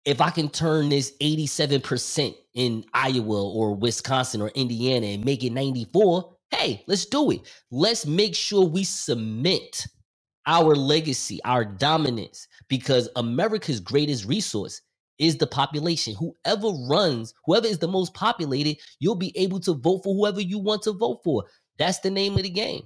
if 0.05 0.21
I 0.21 0.31
can 0.31 0.49
turn 0.49 0.89
this 0.89 1.13
87% 1.21 2.35
in 2.55 2.85
Iowa 2.95 3.51
or 3.53 3.75
Wisconsin 3.75 4.43
or 4.43 4.49
Indiana 4.51 5.07
and 5.07 5.25
make 5.25 5.45
it 5.45 5.53
94, 5.53 6.37
hey, 6.51 6.83
let's 6.87 7.07
do 7.07 7.31
it. 7.31 7.41
Let's 7.71 8.07
make 8.07 8.35
sure 8.35 8.67
we 8.67 8.85
cement 8.85 9.87
our 10.47 10.75
legacy, 10.75 11.41
our 11.45 11.65
dominance, 11.65 12.49
because 12.69 13.09
America's 13.17 13.81
greatest 13.81 14.25
resource 14.25 14.81
is 15.19 15.37
the 15.37 15.47
population. 15.47 16.15
Whoever 16.15 16.69
runs, 16.89 17.35
whoever 17.45 17.67
is 17.67 17.79
the 17.79 17.89
most 17.89 18.15
populated, 18.15 18.79
you'll 19.01 19.15
be 19.17 19.37
able 19.37 19.61
to 19.61 19.75
vote 19.75 20.01
for 20.03 20.15
whoever 20.15 20.41
you 20.41 20.59
want 20.59 20.83
to 20.83 20.93
vote 20.93 21.21
for. 21.23 21.45
That's 21.79 22.01
the 22.01 22.11
name 22.11 22.37
of 22.37 22.43
the 22.43 22.51
game. 22.51 22.83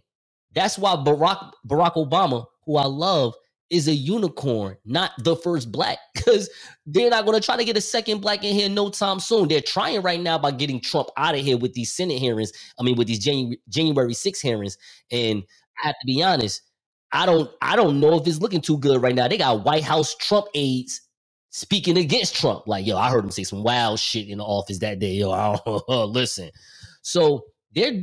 That's 0.54 0.78
why 0.78 0.94
Barack 0.96 1.52
Barack 1.66 1.94
Obama, 1.94 2.44
who 2.66 2.76
I 2.76 2.86
love, 2.86 3.34
is 3.70 3.88
a 3.88 3.94
unicorn, 3.94 4.76
not 4.84 5.12
the 5.18 5.36
first 5.36 5.72
black, 5.72 5.98
because 6.14 6.50
they're 6.86 7.10
not 7.10 7.24
going 7.24 7.38
to 7.38 7.44
try 7.44 7.56
to 7.56 7.64
get 7.64 7.76
a 7.76 7.80
second 7.80 8.20
black 8.20 8.44
in 8.44 8.54
here 8.54 8.68
no 8.68 8.90
time 8.90 9.20
soon. 9.20 9.48
They're 9.48 9.60
trying 9.60 10.02
right 10.02 10.20
now 10.20 10.38
by 10.38 10.50
getting 10.50 10.80
Trump 10.80 11.08
out 11.16 11.34
of 11.34 11.40
here 11.40 11.56
with 11.56 11.74
these 11.74 11.92
Senate 11.92 12.18
hearings. 12.18 12.52
I 12.78 12.82
mean, 12.82 12.96
with 12.96 13.08
these 13.08 13.18
January 13.24 13.60
January 13.68 14.14
6 14.14 14.40
hearings. 14.40 14.76
And 15.10 15.42
I 15.82 15.88
have 15.88 15.96
to 16.00 16.06
be 16.06 16.22
honest, 16.22 16.62
I 17.12 17.26
don't 17.26 17.50
I 17.62 17.76
don't 17.76 18.00
know 18.00 18.14
if 18.18 18.26
it's 18.26 18.40
looking 18.40 18.60
too 18.60 18.78
good 18.78 19.00
right 19.00 19.14
now. 19.14 19.28
They 19.28 19.38
got 19.38 19.64
White 19.64 19.84
House 19.84 20.14
Trump 20.16 20.46
aides 20.54 21.00
speaking 21.50 21.96
against 21.96 22.36
Trump. 22.36 22.66
Like, 22.66 22.86
yo, 22.86 22.96
I 22.96 23.10
heard 23.10 23.24
him 23.24 23.30
say 23.30 23.44
some 23.44 23.62
wild 23.62 24.00
shit 24.00 24.28
in 24.28 24.38
the 24.38 24.44
office 24.44 24.80
that 24.80 24.98
day. 24.98 25.12
Yo, 25.12 25.30
I 25.32 25.58
don't 25.64 26.10
listen. 26.10 26.50
So 27.02 27.44
they're 27.72 28.02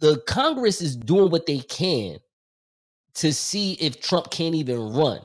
the 0.00 0.22
Congress 0.26 0.80
is 0.80 0.96
doing 0.96 1.30
what 1.30 1.46
they 1.46 1.58
can 1.58 2.18
to 3.18 3.32
see 3.32 3.74
if 3.74 4.00
Trump 4.00 4.30
can't 4.30 4.54
even 4.54 4.78
run. 4.92 5.20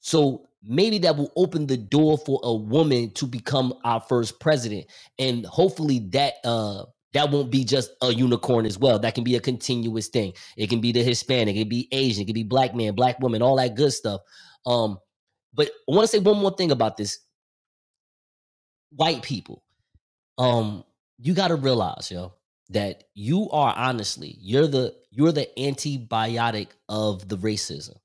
So 0.00 0.48
maybe 0.62 0.98
that 0.98 1.16
will 1.16 1.32
open 1.36 1.66
the 1.66 1.76
door 1.76 2.18
for 2.18 2.40
a 2.42 2.54
woman 2.54 3.10
to 3.12 3.26
become 3.26 3.74
our 3.84 4.00
first 4.00 4.40
president. 4.40 4.86
And 5.18 5.44
hopefully 5.46 6.00
that 6.10 6.34
uh 6.44 6.84
that 7.12 7.30
won't 7.30 7.50
be 7.50 7.64
just 7.64 7.92
a 8.02 8.12
unicorn 8.12 8.66
as 8.66 8.78
well. 8.78 8.98
That 8.98 9.14
can 9.14 9.24
be 9.24 9.36
a 9.36 9.40
continuous 9.40 10.08
thing. 10.08 10.34
It 10.56 10.68
can 10.68 10.80
be 10.80 10.92
the 10.92 11.02
Hispanic, 11.02 11.56
it 11.56 11.60
can 11.60 11.68
be 11.68 11.88
Asian, 11.92 12.22
it 12.22 12.26
can 12.26 12.34
be 12.34 12.42
black 12.42 12.74
man, 12.74 12.94
black 12.94 13.18
woman, 13.20 13.42
all 13.42 13.56
that 13.56 13.74
good 13.74 13.92
stuff. 13.92 14.20
Um, 14.66 14.98
but 15.54 15.68
I 15.68 15.94
want 15.94 16.02
to 16.02 16.08
say 16.08 16.18
one 16.18 16.38
more 16.38 16.54
thing 16.54 16.70
about 16.70 16.96
this. 16.96 17.18
White 18.90 19.22
people, 19.22 19.62
um, 20.38 20.84
you 21.18 21.34
got 21.34 21.48
to 21.48 21.56
realize, 21.56 22.10
yo, 22.10 22.34
that 22.70 23.04
you 23.14 23.48
are 23.50 23.74
honestly, 23.76 24.36
you're 24.40 24.66
the 24.66 24.94
you're 25.10 25.32
the 25.32 25.48
antibiotic 25.56 26.68
of 26.88 27.28
the 27.28 27.36
racism. 27.38 27.96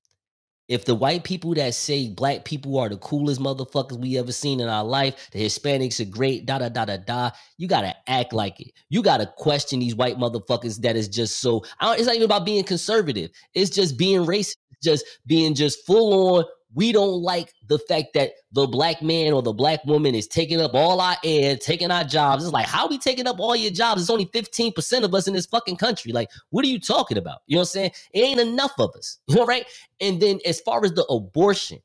If 0.67 0.85
the 0.85 0.95
white 0.95 1.25
people 1.25 1.53
that 1.55 1.73
say 1.73 2.07
black 2.09 2.45
people 2.45 2.77
are 2.79 2.87
the 2.87 2.97
coolest 2.97 3.41
motherfuckers 3.41 3.99
we 3.99 4.17
ever 4.17 4.31
seen 4.31 4.61
in 4.61 4.69
our 4.69 4.85
life, 4.85 5.29
the 5.31 5.43
Hispanics 5.43 5.99
are 5.99 6.09
great, 6.09 6.45
da 6.45 6.59
da 6.59 6.69
da 6.69 6.85
da 6.85 6.97
da, 6.97 7.31
you 7.57 7.67
gotta 7.67 7.93
act 8.07 8.31
like 8.31 8.61
it. 8.61 8.71
You 8.89 9.03
gotta 9.03 9.31
question 9.37 9.79
these 9.79 9.95
white 9.95 10.17
motherfuckers 10.17 10.79
that 10.81 10.95
is 10.95 11.09
just 11.09 11.41
so. 11.41 11.63
It's 11.81 12.05
not 12.05 12.15
even 12.15 12.25
about 12.25 12.45
being 12.45 12.63
conservative. 12.63 13.31
It's 13.53 13.69
just 13.69 13.97
being 13.97 14.25
racist. 14.25 14.55
Just 14.81 15.05
being 15.27 15.53
just 15.53 15.85
full 15.85 16.37
on 16.37 16.45
we 16.73 16.91
don't 16.91 17.21
like 17.21 17.53
the 17.67 17.79
fact 17.79 18.13
that 18.13 18.31
the 18.53 18.65
black 18.65 19.01
man 19.01 19.33
or 19.33 19.41
the 19.41 19.51
black 19.51 19.83
woman 19.85 20.15
is 20.15 20.27
taking 20.27 20.61
up 20.61 20.73
all 20.73 21.01
our 21.01 21.17
air, 21.23 21.57
taking 21.57 21.91
our 21.91 22.03
jobs. 22.03 22.43
It's 22.43 22.53
like, 22.53 22.65
how 22.65 22.87
we 22.87 22.97
taking 22.97 23.27
up 23.27 23.39
all 23.39 23.55
your 23.55 23.71
jobs? 23.71 24.01
It's 24.01 24.09
only 24.09 24.27
15% 24.27 25.03
of 25.03 25.13
us 25.13 25.27
in 25.27 25.33
this 25.33 25.45
fucking 25.45 25.77
country. 25.77 26.13
Like, 26.13 26.29
what 26.49 26.63
are 26.63 26.69
you 26.69 26.79
talking 26.79 27.17
about? 27.17 27.39
You 27.47 27.55
know 27.55 27.61
what 27.61 27.69
I'm 27.69 27.71
saying? 27.71 27.91
It 28.13 28.21
ain't 28.21 28.39
enough 28.39 28.73
of 28.79 28.91
us. 28.95 29.19
All 29.37 29.45
right. 29.45 29.65
And 29.99 30.21
then 30.21 30.39
as 30.45 30.61
far 30.61 30.83
as 30.85 30.93
the 30.93 31.03
abortion, 31.05 31.79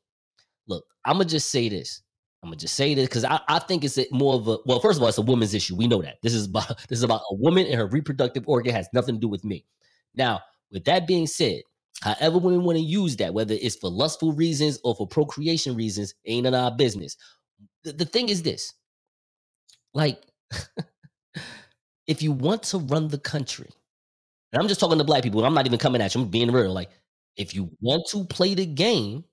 look, 0.67 0.85
I'm 1.05 1.15
gonna 1.15 1.25
just 1.25 1.51
say 1.51 1.69
this. 1.69 2.03
I'm 2.43 2.51
gonna 2.51 2.59
just 2.59 2.75
say 2.75 2.95
this 2.95 3.09
because 3.09 3.25
I, 3.25 3.41
I 3.49 3.59
think 3.59 3.83
it's 3.83 3.99
more 4.13 4.35
of 4.35 4.47
a 4.47 4.59
well, 4.67 4.79
first 4.79 4.99
of 4.99 5.03
all, 5.03 5.09
it's 5.09 5.19
a 5.19 5.23
woman's 5.23 5.55
issue. 5.55 5.75
We 5.75 5.89
know 5.89 6.01
that. 6.03 6.19
This 6.23 6.35
is 6.35 6.47
about 6.47 6.69
this 6.89 6.99
is 6.99 7.03
about 7.03 7.23
a 7.31 7.35
woman 7.35 7.67
and 7.67 7.75
her 7.75 7.87
reproductive 7.87 8.45
organ 8.47 8.75
has 8.75 8.89
nothing 8.93 9.17
to 9.17 9.21
do 9.21 9.29
with 9.29 9.45
me. 9.45 9.65
Now, 10.15 10.41
with 10.71 10.85
that 10.85 11.07
being 11.07 11.27
said, 11.27 11.63
however 12.03 12.39
women 12.39 12.65
want 12.65 12.79
to 12.79 12.85
use 12.85 13.17
that, 13.17 13.35
whether 13.35 13.55
it's 13.55 13.77
for 13.77 13.91
lustful 13.91 14.33
reasons 14.33 14.79
or 14.85 14.95
for 14.95 15.07
procreation 15.07 15.75
reasons, 15.77 16.15
ain't 16.27 16.47
of 16.47 16.55
our 16.55 16.71
business. 16.71 17.17
The, 17.85 17.93
the 17.93 18.05
thing 18.05 18.29
is 18.29 18.43
this 18.43 18.75
like, 19.95 20.21
if 22.07 22.23
you 22.23 22.33
want 22.33 22.63
to 22.65 22.79
run 22.79 23.09
the 23.09 23.19
country, 23.19 23.69
and 24.53 24.63
I'm 24.63 24.69
just 24.69 24.81
talking 24.81 24.99
to 24.99 25.05
black 25.05 25.23
people, 25.23 25.45
I'm 25.45 25.55
not 25.55 25.67
even 25.67 25.79
coming 25.79 26.01
at 26.03 26.15
you, 26.15 26.21
I'm 26.23 26.29
being 26.29 26.53
real. 26.53 26.73
Like, 26.73 26.91
if 27.37 27.55
you 27.55 27.71
want 27.81 28.07
to 28.11 28.25
play 28.25 28.55
the 28.55 28.67
game, 28.67 29.25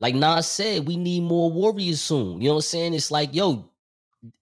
like 0.00 0.14
Nas 0.14 0.46
said, 0.46 0.86
we 0.86 0.96
need 0.96 1.22
more 1.22 1.50
warriors 1.50 2.00
soon. 2.00 2.40
You 2.40 2.48
know 2.48 2.54
what 2.54 2.58
I'm 2.58 2.62
saying? 2.62 2.94
It's 2.94 3.10
like, 3.10 3.34
yo, 3.34 3.69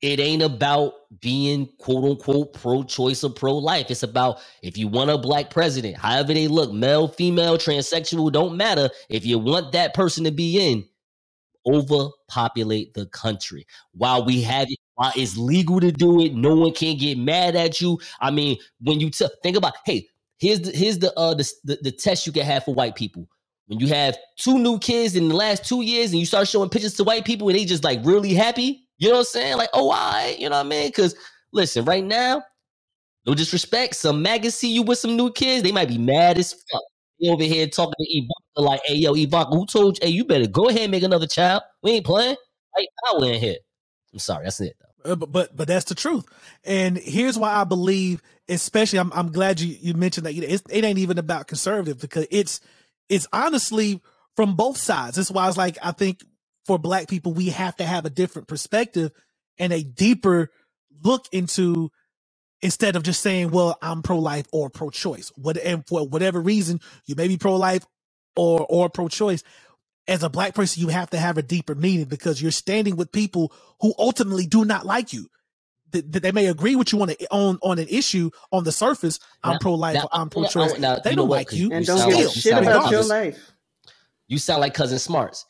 it 0.03 0.19
ain't 0.19 0.43
about 0.43 0.95
being 1.21 1.69
quote 1.79 2.05
unquote 2.05 2.53
pro 2.53 2.83
choice 2.83 3.23
or 3.23 3.31
pro 3.31 3.57
life. 3.57 3.91
It's 3.91 4.03
about 4.03 4.41
if 4.63 4.77
you 4.77 4.89
want 4.89 5.11
a 5.11 5.19
black 5.19 5.51
president, 5.51 5.97
however 5.97 6.35
they 6.35 6.49
look, 6.49 6.73
male, 6.73 7.09
female, 7.09 7.57
transsexual, 7.57 8.33
don't 8.33 8.57
matter. 8.57 8.91
If 9.09 9.25
you 9.25 9.39
want 9.39 9.73
that 9.73 9.95
person 9.95 10.25
to 10.25 10.33
be 10.33 10.59
in, 10.73 10.85
overpopulate 11.67 12.95
the 12.95 13.07
country. 13.07 13.67
While 13.93 14.25
we 14.25 14.43
have 14.43 14.67
it, 14.69 14.79
while 14.95 15.13
it's 15.15 15.37
legal 15.37 15.81
to 15.81 15.93
do 15.93 16.21
it, 16.23 16.35
no 16.35 16.57
one 16.57 16.73
can 16.73 16.97
get 16.97 17.19
mad 17.19 17.55
at 17.55 17.81
you. 17.81 17.99
I 18.21 18.31
mean, 18.31 18.59
when 18.81 18.99
you 18.99 19.11
t- 19.11 19.29
think 19.43 19.57
about, 19.57 19.75
hey, 19.85 20.09
here's 20.39 20.61
the 20.61 20.73
here's 20.73 20.99
the 20.99 21.17
uh 21.19 21.35
the, 21.35 21.49
the, 21.65 21.79
the 21.83 21.93
test 21.93 22.27
you 22.27 22.33
can 22.33 22.45
have 22.45 22.65
for 22.65 22.75
white 22.75 22.97
people. 22.97 23.29
When 23.67 23.79
you 23.79 23.89
have 23.89 24.17
two 24.37 24.59
new 24.59 24.79
kids 24.79 25.15
in 25.15 25.29
the 25.29 25.37
last 25.37 25.65
two 25.65 25.83
years 25.83 26.11
and 26.11 26.19
you 26.19 26.27
start 26.27 26.49
showing 26.49 26.71
pictures 26.71 26.95
to 26.95 27.05
white 27.05 27.27
people 27.27 27.49
and 27.49 27.59
they 27.59 27.67
just 27.67 27.85
like 27.85 28.01
really 28.03 28.33
happy, 28.33 28.88
you 28.99 29.09
know 29.09 29.15
what 29.15 29.21
I'm 29.21 29.25
saying? 29.25 29.57
Like, 29.57 29.71
oh, 29.75 29.91
I, 29.91 30.37
you 30.39 30.49
know 30.49 30.57
what 30.57 30.67
I 30.67 30.69
mean? 30.69 30.89
Because 30.89 31.15
listen, 31.53 31.85
right 31.85 32.05
now, 32.05 32.43
no 33.27 33.35
disrespect, 33.35 33.95
some 33.95 34.23
maggots 34.23 34.57
see 34.57 34.73
you 34.73 34.83
with 34.83 34.99
some 34.99 35.17
new 35.17 35.31
kids, 35.33 35.63
they 35.63 35.73
might 35.73 35.89
be 35.89 35.99
mad 35.99 36.39
as 36.39 36.53
fuck. 36.53 36.83
They 37.21 37.29
over 37.29 37.43
here 37.43 37.67
talking 37.67 37.95
to 37.99 38.07
Ivanka 38.07 38.33
like, 38.71 38.81
hey, 38.87 38.95
yo, 38.95 39.15
Ivanka, 39.15 39.51
who 39.51 39.67
told 39.67 39.99
you? 39.99 40.07
Hey, 40.07 40.13
you 40.13 40.25
better 40.25 40.47
go 40.47 40.69
ahead 40.69 40.83
and 40.83 40.91
make 40.93 41.03
another 41.03 41.27
child. 41.27 41.63
We 41.83 41.93
ain't 41.93 42.07
playing. 42.07 42.37
Like, 42.77 42.89
power 43.05 43.27
in 43.27 43.41
here. 43.41 43.57
I'm 44.13 44.19
sorry, 44.19 44.45
that's 44.45 44.61
it. 44.61 44.77
Uh, 45.05 45.15
but, 45.15 45.31
but 45.31 45.57
but 45.57 45.69
that's 45.69 45.85
the 45.85 45.95
truth. 45.95 46.25
And 46.65 46.97
here's 46.97 47.39
why 47.39 47.55
I 47.55 47.65
believe, 47.65 48.23
especially, 48.49 48.99
I'm 48.99 49.13
I'm 49.13 49.31
glad 49.31 49.61
you 49.61 49.77
you 49.81 49.95
mentioned 49.95 50.27
that. 50.27 50.35
You 50.35 50.43
know, 50.43 50.49
it's, 50.49 50.63
it 50.71 50.85
ain't 50.85 50.99
even 50.99 51.19
about 51.19 51.47
conservative 51.47 52.01
because 52.01 52.27
it's 52.31 52.61
it's 53.09 53.27
honestly 53.33 54.01
from 54.37 54.55
both 54.55 54.77
sides. 54.77 55.17
That's 55.17 55.31
why 55.31 55.49
it's 55.49 55.57
like 55.57 55.79
I 55.83 55.93
think 55.93 56.23
for 56.69 56.79
black 56.79 57.09
people 57.09 57.35
we 57.35 57.49
have 57.51 57.77
to 57.79 57.87
have 57.87 58.07
a 58.07 58.11
different 58.11 58.49
perspective 58.49 59.13
and 59.59 59.75
a 59.75 59.83
deeper 59.85 60.53
look 61.05 61.27
into 61.33 61.91
instead 62.63 62.97
of 62.97 63.03
just 63.05 63.23
saying, 63.23 63.51
"Well, 63.53 63.79
I'm 63.83 64.03
pro-life 64.03 64.47
or 64.53 64.71
pro-choice." 64.71 65.31
What 65.37 65.59
and 65.59 65.87
for 65.89 66.09
whatever 66.09 66.41
reason 66.41 66.81
you 67.07 67.17
may 67.17 67.29
be 67.29 67.39
pro-life 67.39 67.87
or 68.37 68.67
or 68.69 68.91
pro-choice. 68.91 69.45
As 70.09 70.23
a 70.25 70.31
black 70.31 70.55
person, 70.55 70.83
you 70.83 70.89
have 70.89 71.11
to 71.11 71.19
have 71.19 71.39
a 71.39 71.43
deeper 71.43 71.75
meaning 71.75 72.07
because 72.07 72.43
you're 72.43 72.51
standing 72.53 72.97
with 72.97 73.13
people 73.13 73.53
who 73.81 73.95
ultimately 73.99 74.47
do 74.47 74.65
not 74.65 74.87
like 74.87 75.13
you. 75.15 75.29
That 75.93 76.13
that 76.13 76.23
they 76.25 76.33
may 76.33 76.47
agree 76.49 76.77
with 76.77 76.93
you 76.93 77.03
on 77.03 77.11
a, 77.11 77.17
on 77.31 77.59
on 77.63 77.79
an 77.81 77.89
issue 77.89 78.31
on 78.53 78.65
the 78.65 78.73
surface. 78.73 79.21
I'm 79.45 79.55
Now- 79.55 79.59
pro-life. 79.61 79.95
now, 79.97 80.03
or 80.05 80.09
I'm 80.13 80.31
pro-choice. 80.31 80.79
now, 80.81 80.97
they 80.99 81.11
you 81.11 81.17
know 81.17 81.23
don't 81.23 81.29
what, 81.31 81.37
like 81.39 81.49
'cause 81.49 81.59
you. 81.59 81.71
And 81.73 81.81
You 81.83 81.87
don't 81.87 81.99
sound 81.99 82.13
give 82.13 82.27
a 82.27 82.31
shit 82.31 82.53
about 82.59 82.91
your 82.93 83.05
life. 83.05 83.53
you 84.29 84.39
sound 84.39 84.61
like 84.63 84.75
cousin 84.75 84.99
smarts 84.99 85.47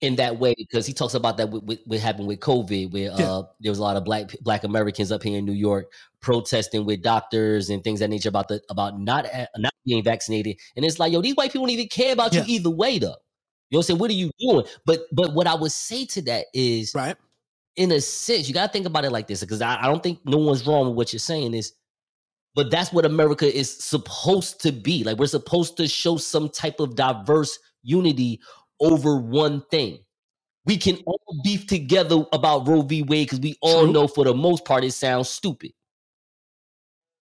in 0.00 0.14
that 0.16 0.38
way 0.38 0.54
because 0.56 0.86
he 0.86 0.92
talks 0.92 1.14
about 1.14 1.36
that 1.36 1.50
with, 1.50 1.80
what 1.86 1.98
happened 2.00 2.28
with 2.28 2.38
covid 2.40 2.92
where 2.92 3.10
Yeah. 3.18 3.32
uh 3.32 3.42
there 3.60 3.70
was 3.72 3.78
a 3.78 3.82
lot 3.82 3.96
of 3.96 4.04
black 4.04 4.30
black 4.42 4.62
americans 4.64 5.10
up 5.10 5.22
here 5.22 5.38
in 5.38 5.44
new 5.44 5.52
york 5.52 5.86
protesting 6.20 6.84
with 6.86 7.02
doctors 7.02 7.68
and 7.70 7.82
things 7.82 8.00
that 8.00 8.08
nature 8.08 8.28
about 8.28 8.48
the 8.48 8.60
about 8.70 9.00
not 9.00 9.26
not 9.56 9.72
being 9.84 10.02
vaccinated 10.04 10.56
and 10.76 10.84
it's 10.84 10.98
like 11.00 11.12
yo 11.12 11.20
these 11.20 11.34
white 11.34 11.50
people 11.52 11.66
don't 11.66 11.70
even 11.74 11.88
care 11.88 12.12
about 12.12 12.32
Yeah. 12.32 12.44
you 12.44 12.56
either 12.56 12.70
way 12.70 12.98
though 12.98 13.06
you 13.08 13.12
know 13.12 13.14
what 13.70 13.78
i'm 13.78 13.82
saying 13.82 13.98
what 13.98 14.10
are 14.10 14.14
you 14.14 14.30
doing 14.38 14.64
but 14.86 15.00
but 15.12 15.34
what 15.34 15.46
i 15.48 15.54
would 15.54 15.72
say 15.72 16.06
to 16.06 16.22
that 16.22 16.46
is 16.54 16.92
Right. 16.94 17.16
in 17.76 17.90
a 17.92 18.00
sense, 18.00 18.46
you 18.48 18.54
gotta 18.54 18.72
think 18.72 18.86
about 18.86 19.04
it 19.04 19.10
like 19.10 19.26
this 19.26 19.40
because 19.40 19.60
I, 19.62 19.78
I 19.82 19.86
don't 19.86 20.02
think 20.02 20.20
no 20.24 20.38
one's 20.38 20.66
wrong 20.66 20.88
with 20.88 20.96
what 20.96 21.12
you're 21.12 21.20
saying 21.20 21.54
is, 21.54 21.72
but 22.54 22.70
that's 22.70 22.92
what 22.92 23.04
America 23.04 23.46
is 23.46 23.72
supposed 23.84 24.60
to 24.62 24.72
be. 24.72 25.04
Like 25.04 25.18
we're 25.18 25.26
supposed 25.26 25.76
to 25.76 25.86
show 25.88 26.16
some 26.16 26.48
type 26.48 26.80
of 26.80 26.96
diverse 26.96 27.58
unity 27.84 28.40
over 28.80 29.16
one 29.16 29.62
thing. 29.70 30.00
We 30.64 30.76
can 30.76 30.96
all 31.06 31.20
beef 31.44 31.66
together 31.66 32.24
about 32.32 32.68
Roe 32.68 32.82
v. 32.82 33.02
Wade 33.02 33.26
because 33.26 33.40
we 33.40 33.56
all 33.62 33.84
True. 33.84 33.92
know 33.92 34.08
for 34.08 34.24
the 34.24 34.34
most 34.34 34.64
part 34.64 34.84
it 34.84 34.92
sounds 34.92 35.28
stupid. 35.30 35.72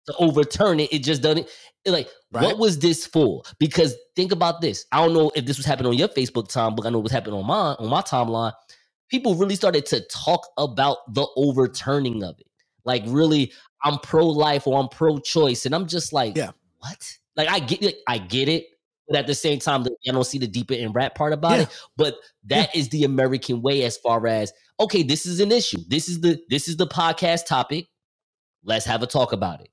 To 0.07 0.15
overturn 0.19 0.81
it, 0.81 0.93
it 0.93 1.01
just 1.01 1.23
doesn't. 1.23 1.49
like, 1.87 2.09
Right. 2.33 2.45
what 2.45 2.59
was 2.59 2.79
this 2.79 3.07
for? 3.07 3.43
Because 3.59 3.95
think 4.17 4.33
about 4.33 4.61
this. 4.61 4.85
I 4.93 5.05
don't 5.05 5.15
know 5.15 5.31
if 5.35 5.47
this 5.47 5.57
was 5.57 5.67
happening 5.67 5.91
on 5.93 5.99
your 5.99 6.09
Facebook 6.09 6.49
time, 6.49 6.75
but 6.75 6.87
I 6.87 6.91
know 6.91 6.99
was 7.01 7.13
happening 7.13 7.39
on 7.39 7.47
mine 7.47 7.77
on 7.79 7.89
my 7.89 8.03
timeline 8.03 8.53
people 9.11 9.35
really 9.35 9.55
started 9.55 9.87
to 9.87 10.01
talk 10.09 10.49
about 10.59 10.99
the 11.15 11.27
overturning 11.37 12.23
of 12.25 12.39
it. 12.39 12.47
Like, 12.85 13.03
really, 13.07 13.53
I'm 13.85 13.99
pro 13.99 14.27
life 14.27 14.67
or 14.67 14.79
I'm 14.81 14.89
pro 14.89 15.19
choice. 15.19 15.67
And 15.67 15.75
I'm 15.75 15.87
just 15.87 16.13
like, 16.13 16.37
Yeah. 16.37 16.53
what? 16.79 17.19
Like, 17.37 17.49
I 17.49 17.59
get 17.59 17.83
it. 17.83 17.99
I 18.09 18.19
get 18.19 18.49
it. 18.49 18.67
But 19.09 19.17
at 19.19 19.27
the 19.27 19.35
same 19.35 19.59
time, 19.61 19.85
I 19.85 20.13
don't 20.13 20.25
see 20.25 20.39
the 20.39 20.47
deeper 20.49 20.75
and 20.75 20.95
rap 20.95 21.15
part 21.15 21.33
about 21.33 21.61
it. 21.61 21.69
But 21.97 22.17
that 22.47 22.75
is 22.75 22.89
the 22.89 23.05
American 23.05 23.63
way 23.63 23.85
as 23.85 23.97
far 23.97 24.27
as, 24.27 24.53
okay, 24.81 25.03
this 25.03 25.27
is 25.27 25.41
an 25.41 25.53
issue. 25.53 25.79
This 25.89 26.09
is 26.09 26.21
the 26.21 26.41
this 26.49 26.67
is 26.69 26.77
the 26.77 26.87
podcast 26.87 27.47
topic. 27.47 27.87
Let's 28.65 28.85
have 28.87 29.03
a 29.03 29.07
talk 29.07 29.33
about 29.33 29.61
it. 29.61 29.71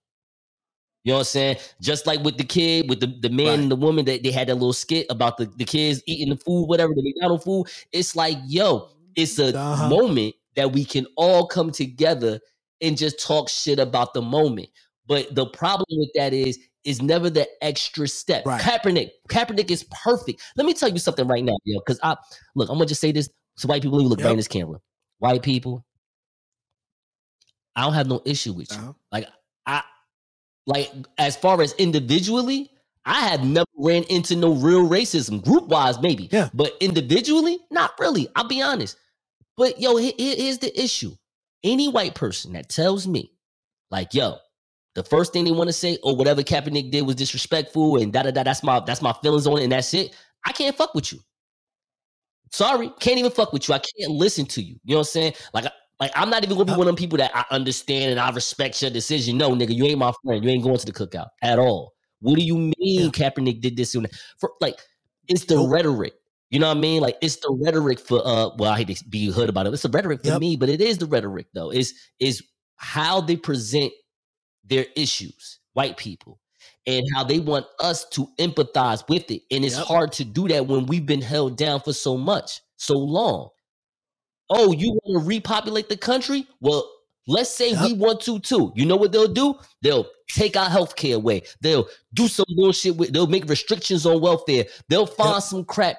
You 1.04 1.12
know 1.12 1.16
what 1.18 1.22
I'm 1.22 1.26
saying? 1.26 1.58
Just 1.82 2.08
like 2.08 2.24
with 2.24 2.38
the 2.38 2.46
kid, 2.46 2.88
with 2.90 3.00
the, 3.02 3.08
the 3.08 3.30
man 3.30 3.48
Right. 3.48 3.60
and 3.60 3.72
the 3.72 3.76
woman 3.76 4.06
that 4.06 4.24
they 4.24 4.32
had 4.32 4.48
that 4.48 4.56
little 4.56 4.72
skit 4.72 5.06
about 5.10 5.38
the, 5.38 5.48
the 5.58 5.66
kids 5.66 6.02
eating 6.08 6.30
the 6.30 6.38
food, 6.38 6.68
whatever, 6.68 6.94
the 6.94 7.04
McDonald's 7.04 7.44
food. 7.44 7.68
It's 7.92 8.16
like, 8.16 8.38
yo, 8.46 8.88
it's 9.16 9.38
a 9.40 9.58
Uh-huh. 9.58 9.90
moment 9.90 10.36
that 10.56 10.72
we 10.72 10.86
can 10.86 11.06
all 11.18 11.48
come 11.48 11.72
together 11.72 12.40
and 12.82 12.98
just 12.98 13.20
talk 13.20 13.50
shit 13.50 13.80
about 13.80 14.14
the 14.14 14.22
moment. 14.22 14.70
But 15.06 15.36
the 15.36 15.48
problem 15.48 15.88
with 16.00 16.12
that 16.16 16.34
is, 16.34 16.58
is 16.86 17.02
never 17.02 17.30
the 17.30 17.48
extra 17.64 18.08
step. 18.08 18.46
Right. 18.46 18.62
Kaepernick, 18.62 19.12
Kaepernick 19.30 19.72
is 19.72 19.84
perfect. 19.86 20.42
Let 20.56 20.66
me 20.66 20.74
tell 20.74 20.90
you 20.90 21.00
something 21.00 21.28
right 21.28 21.44
now, 21.44 21.56
yo, 21.64 21.80
because 21.80 22.00
I 22.04 22.16
look, 22.56 22.70
I'm 22.70 22.76
gonna 22.76 22.86
just 22.86 23.02
say 23.02 23.12
this 23.12 23.30
to 23.58 23.68
white 23.68 23.82
people. 23.82 23.98
Let 23.98 24.04
me 24.04 24.10
look 24.10 24.20
Yep. 24.20 24.26
right 24.26 24.32
in 24.32 24.38
this 24.38 24.48
camera. 24.48 24.80
White 25.20 25.44
people, 25.44 25.86
I 27.76 27.82
don't 27.82 27.94
have 27.94 28.08
no 28.08 28.22
issue 28.26 28.54
with 28.54 28.72
you. 28.72 28.78
Uh-huh. 28.78 28.94
Like 29.12 29.28
I, 29.66 29.82
like 30.68 30.92
as 31.18 31.36
far 31.36 31.62
as 31.62 31.74
individually, 31.74 32.70
I 33.06 33.22
have 33.30 33.44
never 33.44 33.66
ran 33.78 34.04
into 34.04 34.36
no 34.36 34.54
real 34.54 34.88
racism. 34.88 35.44
Group 35.44 35.68
wise, 35.68 36.00
maybe. 36.02 36.30
Yeah. 36.32 36.50
But 36.54 36.74
individually, 36.80 37.60
not 37.72 37.92
really. 38.00 38.28
I'll 38.36 38.48
be 38.48 38.62
honest. 38.62 38.98
But 39.58 39.80
yo, 39.80 39.98
he- 39.98 40.14
he- 40.18 40.36
here's 40.44 40.60
the 40.60 40.82
issue. 40.82 41.16
Any 41.64 41.88
white 41.88 42.16
person 42.16 42.54
that 42.54 42.70
tells 42.70 43.08
me, 43.08 43.32
like, 43.92 44.14
yo, 44.14 44.38
the 44.96 45.04
first 45.04 45.34
thing 45.34 45.46
they 45.46 45.52
want 45.52 45.70
to 45.70 45.74
say, 45.74 45.98
or 46.04 46.16
whatever 46.16 46.44
Kaepernick 46.44 46.92
did 46.92 47.02
was 47.06 47.16
disrespectful, 47.16 47.98
and 47.98 48.14
da 48.14 48.24
da 48.24 48.32
da. 48.32 48.44
That's 48.44 48.64
my 48.64 48.80
that's 48.82 49.02
my 49.02 49.14
feelings 49.22 49.48
on 49.48 49.60
it, 49.60 49.64
and 49.64 49.72
that's 49.72 49.94
it. 49.94 50.16
I 50.46 50.52
can't 50.52 50.76
fuck 50.76 50.94
with 50.94 51.12
you. 51.12 51.20
Sorry, 52.52 52.92
can't 53.00 53.18
even 53.18 53.32
fuck 53.32 53.52
with 53.54 53.68
you. 53.68 53.74
I 53.74 53.80
can't 53.80 54.12
listen 54.12 54.46
to 54.48 54.62
you. 54.62 54.76
You 54.84 54.94
know 54.94 54.98
what 54.98 55.02
I'm 55.02 55.06
saying? 55.06 55.34
Like, 55.54 55.66
like 56.00 56.12
I'm 56.16 56.30
not 56.30 56.44
even 56.44 56.56
gonna 56.58 56.66
be 56.66 56.78
one 56.78 56.82
of 56.82 56.86
them 56.88 56.96
people 56.96 57.18
that 57.18 57.32
I 57.36 57.46
understand 57.50 58.12
and 58.12 58.20
I 58.20 58.30
respect 58.32 58.82
your 58.82 58.92
decision. 58.92 59.38
No, 59.38 59.52
nigga, 59.52 59.74
you 59.74 59.86
ain't 59.86 59.98
my 59.98 60.14
friend. 60.24 60.44
You 60.44 60.52
ain't 60.52 60.64
going 60.64 60.78
to 60.78 60.86
the 60.86 60.92
cookout 60.92 61.28
at 61.42 61.58
all. 61.58 61.94
What 62.20 62.38
do 62.38 62.44
you 62.44 62.56
mean 62.58 62.74
Yeah. 62.78 63.08
Kaepernick 63.10 63.62
did 63.62 63.76
this? 63.76 63.96
And? 63.96 64.08
For 64.40 64.52
like, 64.62 64.80
it's 65.28 65.46
the 65.46 65.58
rhetoric. 65.60 66.14
You 66.52 66.60
know 66.60 66.68
what 66.68 66.78
I 66.78 66.82
mean? 66.82 67.02
Like 67.02 67.18
it's 67.22 67.38
the 67.38 67.58
rhetoric 67.64 68.00
for 68.00 68.22
uh 68.24 68.50
well, 68.58 68.72
I 68.72 68.78
hate 68.78 68.96
to 68.96 69.10
be 69.10 69.32
hood 69.32 69.50
about 69.50 69.66
it. 69.66 69.74
It's 69.74 69.82
the 69.82 69.90
rhetoric 69.90 70.22
for 70.22 70.28
Yep. 70.28 70.40
me, 70.40 70.56
but 70.56 70.70
it 70.70 70.82
is 70.82 71.00
the 71.00 71.08
rhetoric 71.08 71.48
though. 71.56 71.72
Is 71.72 71.94
is 72.20 72.44
how 72.76 73.22
they 73.22 73.36
present 73.36 73.92
their 74.64 74.86
issues, 74.96 75.60
white 75.74 75.98
people, 75.98 76.40
and 76.88 77.04
mm-hmm. 77.04 77.16
how 77.16 77.24
they 77.24 77.40
want 77.40 77.66
us 77.80 78.06
to 78.10 78.28
empathize 78.40 79.08
with 79.10 79.30
it. 79.32 79.44
And 79.52 79.66
it's 79.66 79.78
Yep. 79.78 79.86
hard 79.88 80.12
to 80.14 80.26
do 80.26 80.48
that 80.50 80.68
when 80.68 80.86
we've 80.86 81.06
been 81.06 81.22
held 81.22 81.58
down 81.58 81.82
for 81.82 81.94
so 81.94 82.18
much, 82.18 82.62
so 82.78 82.94
long. 82.98 83.50
Oh, 84.50 84.72
you 84.72 84.92
want 85.04 85.24
to 85.24 85.28
repopulate 85.28 85.90
the 85.90 85.98
country? 85.98 86.48
Well, 86.60 86.90
let's 87.28 87.50
say 87.50 87.74
we 87.82 87.94
want 87.94 88.22
to 88.22 88.40
too. 88.40 88.72
You 88.76 88.86
know 88.86 88.98
what 88.98 89.12
they'll 89.12 89.34
do? 89.34 89.56
They'll 89.82 90.06
take 90.30 90.56
our 90.58 90.70
health 90.70 90.96
care 90.96 91.16
away. 91.16 91.44
They'll 91.62 91.88
do 92.14 92.28
some 92.28 92.46
bullshit 92.56 92.96
with 92.98 93.14
they'll 93.14 93.28
make 93.28 93.50
restrictions 93.50 94.06
on 94.06 94.22
welfare. 94.22 94.66
They'll 94.90 95.06
find 95.06 95.36
Yep. 95.36 95.44
some 95.44 95.66
crap. 95.66 95.98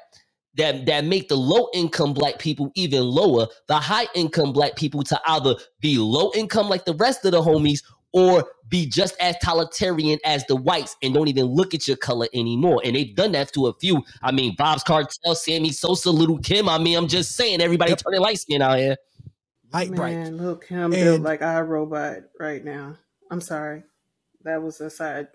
that 0.56 0.86
that 0.86 1.04
make 1.04 1.28
the 1.28 1.36
low 1.36 1.68
income 1.74 2.14
black 2.14 2.38
people 2.38 2.70
even 2.76 3.02
lower, 3.02 3.48
the 3.66 3.74
high 3.74 4.06
income 4.14 4.52
black 4.52 4.76
people 4.76 5.02
to 5.02 5.20
either 5.26 5.56
be 5.80 5.98
low 5.98 6.30
income 6.36 6.68
like 6.68 6.84
the 6.84 6.94
rest 6.94 7.24
of 7.24 7.32
the 7.32 7.42
homies 7.42 7.82
or 8.14 8.44
be 8.68 8.86
just 8.86 9.14
as 9.20 9.36
totalitarian 9.42 10.18
as 10.24 10.46
the 10.46 10.54
whites 10.56 10.96
and 11.02 11.12
don't 11.12 11.28
even 11.28 11.44
look 11.46 11.74
at 11.74 11.86
your 11.86 11.96
color 11.96 12.28
anymore. 12.32 12.80
And 12.84 12.94
they've 12.96 13.14
done 13.14 13.32
that 13.32 13.52
to 13.52 13.66
a 13.66 13.74
few. 13.74 14.02
I 14.22 14.30
mean, 14.32 14.56
Vybz 14.56 14.84
Kartel, 14.84 15.34
Sammy 15.34 15.70
Sosa, 15.72 16.10
Little 16.10 16.38
Kim. 16.38 16.68
I 16.68 16.78
mean, 16.78 16.96
I'm 16.96 17.08
just 17.08 17.32
saying, 17.36 17.60
everybody 17.60 17.90
Yep. 17.90 17.98
turning 18.04 18.20
light 18.20 18.38
skin 18.38 18.62
out 18.62 18.78
here. 18.78 18.96
Light 19.72 19.90
bright. 19.92 20.14
Man, 20.14 20.36
look 20.38 20.64
him 20.64 20.84
And- 20.84 20.92
built 20.92 21.20
like 21.22 21.40
iRobot 21.40 22.22
right 22.38 22.64
now. 22.64 22.96
I'm 23.30 23.40
sorry. 23.40 23.82
That 24.44 24.62
was 24.62 24.80
a 24.80 24.88
side. 24.90 25.26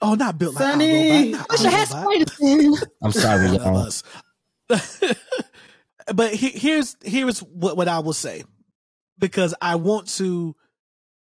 Oh, 0.00 0.14
not 0.14 0.38
built 0.38 0.54
like 0.54 0.62
Sonny! 0.64 1.32
iRobot. 1.32 1.32
Not 1.32 1.48
Mr. 1.48 1.70
Has 1.70 1.88
iRobot. 1.90 2.82
I'm 3.02 3.12
sorry, 3.12 3.46
y'all. 3.48 3.76
us. 3.78 4.02
but 6.14 6.34
he, 6.34 6.50
here's 6.50 6.96
here's 7.02 7.40
what, 7.40 7.76
what 7.76 7.88
I 7.88 7.98
will 8.00 8.12
say 8.12 8.44
because 9.18 9.54
I 9.60 9.76
want 9.76 10.08
to, 10.18 10.54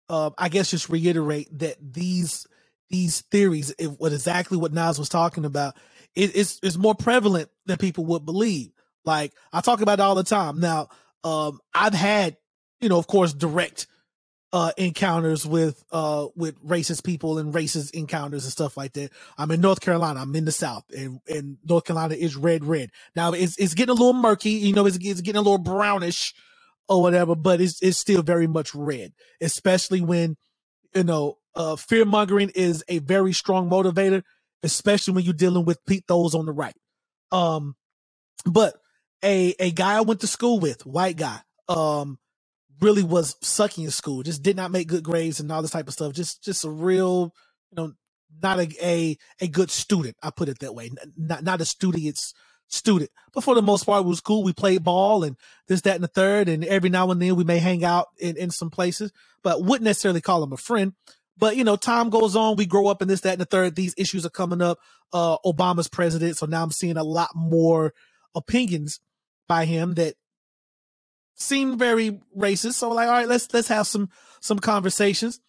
uh, 0.09 0.30
I 0.38 0.48
guess, 0.48 0.70
just 0.70 0.88
reiterate 0.88 1.48
that 1.59 1.76
these 1.80 2.46
these 2.90 3.22
theories, 3.22 3.74
if, 3.78 3.90
what 3.98 4.12
exactly 4.12 4.57
what 4.57 4.72
Nas 4.72 4.98
was 4.98 5.09
talking 5.09 5.44
about, 5.44 5.76
it, 6.14 6.36
it's 6.36 6.61
it's 6.62 6.76
more 6.76 6.94
prevalent 6.94 7.48
than 7.66 7.78
people 7.78 8.07
would 8.07 8.24
believe. 8.24 8.70
Like 9.04 9.32
I 9.52 9.61
talk 9.61 9.80
about 9.80 9.98
it 9.98 10.02
all 10.02 10.14
the 10.14 10.24
time. 10.24 10.61
Now, 10.61 10.88
um, 11.24 11.61
I've 11.74 11.94
had, 11.94 12.36
you 12.80 12.88
know, 12.88 12.98
of 12.98 13.07
course, 13.07 13.32
direct 13.32 13.86
uh 14.52 14.70
encounters 14.76 15.44
with 15.44 15.82
uh 15.90 16.28
with 16.36 16.64
racist 16.64 17.02
people 17.02 17.38
and 17.38 17.52
racist 17.52 17.92
encounters 17.94 18.44
and 18.44 18.52
stuff 18.52 18.76
like 18.76 18.92
that. 18.92 19.11
I'm 19.36 19.50
in 19.50 19.61
North 19.61 19.80
Carolina. 19.80 20.20
I'm 20.20 20.34
in 20.36 20.44
the 20.44 20.52
South, 20.52 20.84
and, 20.96 21.20
and 21.28 21.59
North 21.64 21.84
Carolina 21.84 22.14
is 22.14 22.36
red, 22.36 22.64
red. 22.64 22.90
Now 23.16 23.32
it's 23.32 23.59
it's 23.59 23.74
getting 23.74 23.90
a 23.90 23.94
little 23.94 24.12
murky. 24.12 24.50
You 24.50 24.72
know, 24.72 24.86
it's, 24.86 24.98
it's 25.00 25.20
getting 25.20 25.40
a 25.40 25.42
little 25.42 25.59
brownish 25.59 26.32
or 26.89 27.03
whatever, 27.03 27.37
but 27.37 27.61
it's 27.62 27.82
it's 27.82 27.99
still 27.99 28.22
very 28.22 28.49
much 28.49 28.74
red, 28.74 29.12
especially 29.43 30.03
when 30.03 30.37
you 30.95 31.05
know 31.05 31.39
uh 31.55 31.76
fear 31.76 32.05
mongering 32.05 32.51
is 32.55 32.84
a 32.89 33.01
very 33.01 33.32
strong 33.32 33.70
motivator, 33.70 34.22
especially 34.62 35.14
when 35.14 35.24
you're 35.24 35.34
dealing 35.34 35.64
with 35.66 35.84
Pete 35.87 36.05
those 36.09 36.34
on 36.34 36.47
the 36.47 36.53
right. 36.53 36.76
Um, 37.32 37.76
but 38.47 38.74
a 39.24 39.55
a 39.61 39.70
guy 39.72 39.97
I 39.99 40.03
went 40.03 40.20
to 40.22 40.26
school 40.28 40.61
with, 40.61 40.87
white 40.87 41.16
guy, 41.16 41.41
um, 41.68 42.18
really 42.80 43.05
was 43.05 43.37
sucking 43.43 43.84
in 43.84 43.91
school. 43.91 44.22
Just 44.22 44.43
did 44.43 44.57
not 44.57 44.72
make 44.72 44.89
good 44.89 45.05
grades 45.05 45.41
and 45.41 45.51
all 45.53 45.62
this 45.62 45.72
type 45.72 45.89
of 45.89 45.95
stuff. 45.95 46.14
Just 46.14 46.45
just 46.45 46.64
a 46.64 46.70
real, 46.70 47.32
you 47.72 47.76
know, 47.76 47.93
not 48.43 48.61
a 48.61 48.68
a, 48.82 49.16
a 49.41 49.49
good 49.49 49.70
student. 49.70 50.16
I 50.22 50.30
put 50.30 50.49
it 50.49 50.61
that 50.61 50.74
way. 50.74 50.91
Not 51.16 51.45
not 51.45 51.61
a 51.61 51.64
studious 51.66 52.34
student. 52.69 53.11
But 53.33 53.45
for 53.45 53.55
the 53.55 53.62
most 53.62 53.85
part, 53.85 54.05
it 54.05 54.09
was 54.09 54.21
cool. 54.21 54.43
We 54.43 54.53
played 54.53 54.85
ball 54.85 55.23
and 55.23 55.37
this, 55.69 55.83
that, 55.83 55.95
and 55.95 56.05
the 56.05 56.09
third. 56.09 56.49
And 56.49 56.64
every 56.64 56.91
now 56.91 57.11
and 57.11 57.21
then 57.21 57.37
we 57.37 57.45
may 57.45 57.59
hang 57.59 57.85
out 57.85 58.09
in, 58.19 58.37
in 58.37 58.51
some 58.51 58.71
places, 58.71 59.12
but 59.43 59.62
wouldn't 59.62 59.85
necessarily 59.85 60.21
call 60.21 60.43
him 60.43 60.53
a 60.53 60.57
friend. 60.57 60.95
But 61.39 61.57
you 61.57 61.64
know, 61.64 61.77
time 61.77 62.11
goes 62.11 62.35
on. 62.35 62.57
We 62.57 62.67
grow 62.67 62.87
up 62.89 63.03
in 63.03 63.09
this, 63.09 63.21
that, 63.23 63.33
and 63.33 63.41
the 63.41 63.47
third. 63.47 63.77
These 63.77 63.95
issues 63.99 64.25
are 64.25 64.31
coming 64.31 64.62
up. 64.62 64.79
Uh, 65.12 65.37
Obama's 65.45 65.87
president, 65.87 66.37
so 66.37 66.47
now 66.47 66.64
I'm 66.64 66.73
seeing 66.73 66.97
a 66.97 67.05
lot 67.05 67.31
more 67.35 67.95
opinions 68.35 68.99
by 69.47 69.64
him 69.64 69.95
that 69.95 70.14
seem 71.37 71.79
very 71.79 72.21
racist. 72.37 72.75
So 72.75 72.91
like, 72.91 73.07
all 73.07 73.14
right, 73.14 73.29
let's 73.29 73.53
let's 73.55 73.69
have 73.69 73.87
some 73.87 74.09
some 74.41 74.59
conversations. 74.59 75.41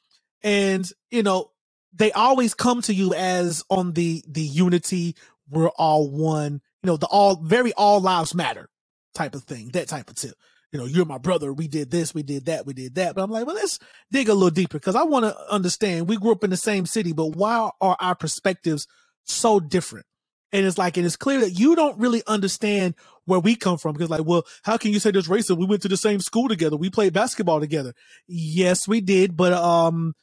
And 0.44 0.90
you 1.10 1.24
know, 1.24 1.52
they 1.94 2.12
always 2.12 2.54
come 2.54 2.82
to 2.84 2.94
you 2.94 3.14
as 3.14 3.64
on 3.70 3.94
the 3.94 4.24
the 4.28 4.42
unity, 4.42 5.16
we're 5.50 5.70
all 5.70 6.10
one, 6.10 6.62
you 6.84 6.88
know, 6.88 6.98
the 6.98 7.08
all 7.08 7.38
very 7.38 7.74
all 7.74 8.02
lives 8.02 8.36
matter 8.36 8.70
type 9.16 9.36
of 9.36 9.44
thing, 9.44 9.70
that 9.74 9.88
type 9.88 10.10
of 10.10 10.16
tip. 10.16 10.36
You 10.72 10.80
know, 10.80 10.86
you're 10.86 11.06
my 11.06 11.18
brother. 11.18 11.54
We 11.54 11.68
did 11.68 11.92
this, 11.92 12.14
we 12.14 12.24
did 12.24 12.46
that, 12.46 12.66
we 12.66 12.74
did 12.74 12.96
that. 12.96 13.16
But 13.16 13.24
I'm 13.24 13.32
like, 13.32 13.46
well, 13.48 13.56
let's 13.56 13.80
dig 14.12 14.30
a 14.30 14.34
little 14.34 14.50
deeper 14.52 14.78
because 14.80 14.96
I 14.96 15.04
want 15.04 15.26
to 15.26 15.36
understand. 15.54 16.10
We 16.10 16.18
grew 16.18 16.32
up 16.34 16.44
in 16.44 16.50
the 16.52 16.58
same 16.58 16.86
city, 16.86 17.14
but 17.14 17.36
why 17.36 17.70
are 17.82 17.98
our 18.00 18.16
perspectives 18.16 18.88
so 19.26 19.60
different? 19.60 20.06
And 20.54 20.66
it's 20.66 20.78
like, 20.78 20.98
and 20.98 21.06
it's 21.06 21.18
clear 21.18 21.42
that 21.42 21.52
you 21.60 21.76
don't 21.76 22.00
really 22.00 22.24
understand 22.28 22.96
where 23.26 23.40
we 23.40 23.56
come 23.56 23.78
from 23.78 23.94
because, 23.94 24.10
like, 24.10 24.26
well, 24.26 24.44
how 24.64 24.78
can 24.78 24.92
you 24.94 25.00
say 25.00 25.12
there's 25.12 25.28
racism? 25.28 25.58
We 25.58 25.66
went 25.66 25.82
to 25.84 25.90
the 25.90 25.98
same 25.98 26.20
school 26.22 26.48
together. 26.50 26.78
We 26.78 26.90
played 26.90 27.14
basketball 27.14 27.60
together. 27.60 27.94
Yes, 28.28 28.88
we 28.88 29.02
did, 29.02 29.38
but 29.38 29.54
um, 29.54 30.14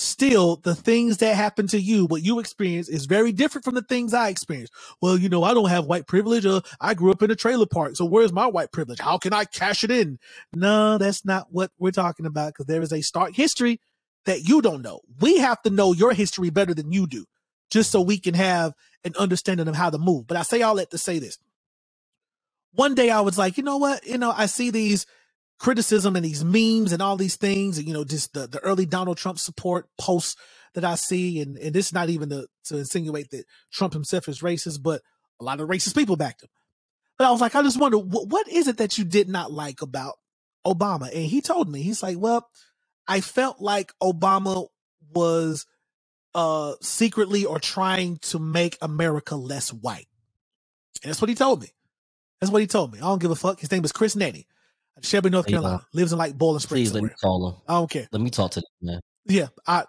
still, 0.00 0.56
the 0.56 0.74
things 0.74 1.18
that 1.18 1.36
happen 1.36 1.66
to 1.68 1.80
you, 1.80 2.06
what 2.06 2.22
you 2.22 2.38
experience, 2.38 2.88
is 2.88 3.06
very 3.06 3.32
different 3.32 3.64
from 3.64 3.74
the 3.74 3.82
things 3.82 4.14
I 4.14 4.28
experienced. 4.28 4.72
Well, 5.00 5.18
you 5.18 5.28
know, 5.28 5.44
I 5.44 5.52
don't 5.52 5.68
have 5.68 5.84
white 5.84 6.06
privilege. 6.06 6.46
Or 6.46 6.62
I 6.80 6.94
grew 6.94 7.12
up 7.12 7.22
in 7.22 7.30
a 7.30 7.36
trailer 7.36 7.66
park, 7.66 7.96
so 7.96 8.04
where's 8.04 8.32
my 8.32 8.46
white 8.46 8.72
privilege? 8.72 8.98
How 8.98 9.18
can 9.18 9.32
I 9.32 9.44
cash 9.44 9.84
it 9.84 9.90
in? 9.90 10.18
No, 10.54 10.98
that's 10.98 11.24
not 11.24 11.48
what 11.50 11.70
we're 11.78 11.90
talking 11.90 12.26
about 12.26 12.54
because 12.54 12.66
there 12.66 12.82
is 12.82 12.92
a 12.92 13.02
stark 13.02 13.34
history 13.34 13.80
that 14.24 14.48
you 14.48 14.62
don't 14.62 14.82
know. 14.82 15.00
We 15.20 15.38
have 15.38 15.60
to 15.62 15.70
know 15.70 15.92
your 15.92 16.12
history 16.12 16.50
better 16.50 16.74
than 16.74 16.92
you 16.92 17.06
do, 17.06 17.26
just 17.70 17.90
so 17.90 18.00
we 18.00 18.18
can 18.18 18.34
have 18.34 18.72
an 19.04 19.12
understanding 19.18 19.68
of 19.68 19.76
how 19.76 19.90
to 19.90 19.98
move. 19.98 20.26
But 20.26 20.36
I 20.38 20.42
say 20.42 20.62
all 20.62 20.76
that 20.76 20.90
to 20.90 20.98
say 20.98 21.18
this. 21.18 21.38
One 22.72 22.94
day 22.94 23.10
I 23.10 23.20
was 23.20 23.36
like, 23.36 23.56
you 23.56 23.64
know 23.64 23.78
what? 23.78 24.06
You 24.06 24.16
know, 24.18 24.32
I 24.34 24.46
see 24.46 24.70
these 24.70 25.04
criticism 25.60 26.16
and 26.16 26.24
these 26.24 26.42
memes 26.42 26.90
and 26.92 27.02
all 27.02 27.16
these 27.16 27.36
things, 27.36 27.78
and 27.78 27.86
you 27.86 27.92
know, 27.94 28.02
just 28.02 28.32
the, 28.32 28.46
the 28.46 28.58
early 28.60 28.86
Donald 28.86 29.18
Trump 29.18 29.38
support 29.38 29.86
posts 29.98 30.34
that 30.74 30.84
I 30.84 30.94
see, 30.94 31.40
and, 31.40 31.56
and 31.58 31.74
this 31.74 31.88
is 31.88 31.92
not 31.92 32.08
even 32.08 32.30
to, 32.30 32.46
to 32.64 32.78
insinuate 32.78 33.30
that 33.30 33.44
Trump 33.70 33.92
himself 33.92 34.28
is 34.28 34.40
racist, 34.40 34.82
but 34.82 35.02
a 35.38 35.44
lot 35.44 35.60
of 35.60 35.68
racist 35.68 35.94
people 35.94 36.16
backed 36.16 36.42
him. 36.42 36.48
But 37.18 37.26
I 37.26 37.30
was 37.30 37.40
like, 37.40 37.54
I 37.54 37.62
just 37.62 37.78
wonder 37.78 37.98
what, 37.98 38.28
what 38.28 38.48
is 38.48 38.66
it 38.66 38.78
that 38.78 38.96
you 38.96 39.04
did 39.04 39.28
not 39.28 39.52
like 39.52 39.82
about 39.82 40.14
Obama? 40.66 41.14
And 41.14 41.26
he 41.26 41.42
told 41.42 41.70
me, 41.70 41.82
he's 41.82 42.02
like, 42.02 42.18
well, 42.18 42.48
I 43.06 43.20
felt 43.20 43.60
like 43.60 43.92
Obama 44.02 44.66
was 45.12 45.66
uh 46.32 46.74
secretly 46.80 47.44
or 47.44 47.58
trying 47.58 48.16
to 48.18 48.38
make 48.38 48.78
America 48.80 49.34
less 49.34 49.72
white. 49.72 50.06
And 51.02 51.10
that's 51.10 51.20
what 51.20 51.28
he 51.28 51.34
told 51.34 51.60
me. 51.60 51.68
That's 52.40 52.52
what 52.52 52.62
he 52.62 52.66
told 52.66 52.92
me. 52.92 53.00
I 53.00 53.02
don't 53.02 53.20
give 53.20 53.32
a 53.32 53.36
fuck. 53.36 53.60
His 53.60 53.70
name 53.70 53.84
is 53.84 53.92
Chris 53.92 54.16
Nettie. 54.16 54.46
Shelby, 55.02 55.30
North 55.30 55.46
Hey, 55.46 55.54
uh, 55.54 55.60
Carolina. 55.60 55.86
Lives 55.94 56.12
in 56.12 56.18
like 56.18 56.36
Boiling 56.36 56.60
Springs. 56.60 56.90
Please 56.90 56.94
let 56.94 57.02
me 57.04 57.10
call 57.20 57.48
him. 57.50 57.56
I 57.68 57.74
don't 57.74 57.90
care. 57.90 58.08
Let 58.12 58.22
me 58.22 58.30
talk 58.30 58.52
to 58.52 58.60
them, 58.60 58.68
man. 58.82 59.00
Yeah, 59.26 59.48
I, 59.66 59.84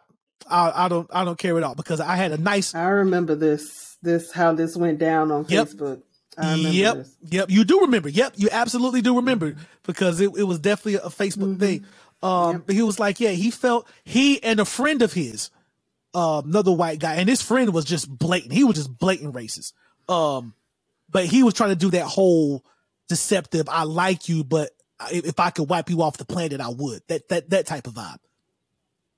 I, 0.50 0.86
I 0.86 0.88
don't, 0.90 1.10
I 1.14 1.26
don't 1.26 1.38
care 1.38 1.58
at 1.58 1.64
all 1.64 1.76
because 1.76 2.00
I 2.00 2.16
had 2.16 2.32
a 2.32 2.38
nice. 2.38 2.74
I 2.76 2.88
remember 2.90 3.36
this, 3.36 3.98
this 4.02 4.32
how 4.32 4.54
this 4.54 4.76
went 4.78 5.00
down 5.00 5.32
on 5.32 5.46
Yep. 5.48 5.68
Facebook. 5.68 6.02
I 6.38 6.52
remember 6.54 6.70
Yep, 6.78 6.96
this. 6.96 7.18
yep. 7.30 7.50
You 7.50 7.64
do 7.64 7.82
remember. 7.82 8.10
Yep, 8.10 8.34
you 8.38 8.50
absolutely 8.52 9.02
do 9.02 9.18
remember 9.18 9.56
because 9.84 10.22
it, 10.22 10.32
it 10.38 10.44
was 10.44 10.60
definitely 10.60 10.96
a 10.96 11.10
Facebook 11.10 11.60
thing. 11.60 11.86
Um, 12.24 12.64
but 12.66 12.76
he 12.76 12.84
was 12.84 13.00
like, 13.00 13.20
yeah, 13.20 13.32
he 13.32 13.52
felt 13.52 13.88
he 14.06 14.42
and 14.44 14.60
a 14.60 14.66
friend 14.66 15.02
of 15.02 15.12
his, 15.14 15.50
um, 16.14 16.50
another 16.50 16.72
white 16.72 17.00
guy, 17.00 17.16
and 17.16 17.28
his 17.28 17.42
friend 17.42 17.74
was 17.74 17.84
just 17.86 18.10
blatant. 18.10 18.54
He 18.54 18.64
was 18.64 18.76
just 18.76 18.96
blatant 18.98 19.34
racist. 19.34 19.74
Um, 20.08 20.54
but 21.10 21.26
he 21.26 21.44
was 21.44 21.54
trying 21.54 21.72
to 21.72 21.76
do 21.76 21.90
that 21.92 22.06
whole 22.06 22.64
deceptive. 23.10 23.68
I 23.70 23.84
like 23.84 24.30
you, 24.30 24.44
but 24.44 24.70
if 25.12 25.40
I 25.40 25.50
could 25.50 25.70
wipe 25.70 25.90
you 25.90 26.02
off 26.02 26.18
the 26.18 26.26
planet, 26.26 26.62
I 26.62 26.70
would. 26.70 27.02
That 27.08 27.30
that 27.30 27.50
that 27.50 27.66
type 27.66 27.88
of 27.88 27.94
vibe. 27.94 28.20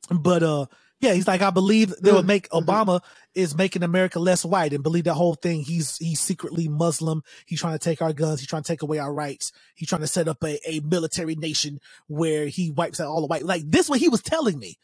But 0.09 0.43
uh, 0.43 0.65
yeah, 0.99 1.13
he's 1.13 1.27
like, 1.27 1.41
I 1.41 1.49
believe 1.49 1.93
they 2.01 2.11
would 2.11 2.27
make 2.27 2.49
Obama 2.49 3.01
is 3.35 3.57
making 3.57 3.83
America 3.83 4.19
less 4.19 4.45
white, 4.45 4.73
and 4.73 4.83
believe 4.83 5.03
that 5.05 5.15
whole 5.15 5.35
thing. 5.35 5.61
He's 5.61 5.97
he's 5.97 6.19
secretly 6.19 6.67
Muslim. 6.67 7.23
He's 7.45 7.59
trying 7.59 7.77
to 7.77 7.83
take 7.83 8.01
our 8.01 8.13
guns. 8.13 8.39
He's 8.39 8.47
trying 8.47 8.63
to 8.63 8.67
take 8.67 8.81
away 8.81 8.99
our 8.99 9.13
rights. 9.13 9.51
He's 9.75 9.89
trying 9.89 10.01
to 10.01 10.07
set 10.07 10.27
up 10.27 10.43
a, 10.43 10.59
a 10.69 10.79
military 10.81 11.35
nation 11.35 11.79
where 12.07 12.47
he 12.47 12.71
wipes 12.71 12.99
out 12.99 13.07
all 13.07 13.21
the 13.21 13.27
white. 13.27 13.43
Like 13.43 13.63
this, 13.65 13.89
what 13.89 13.99
he 13.99 14.09
was 14.09 14.21
telling 14.21 14.59
me 14.59 14.77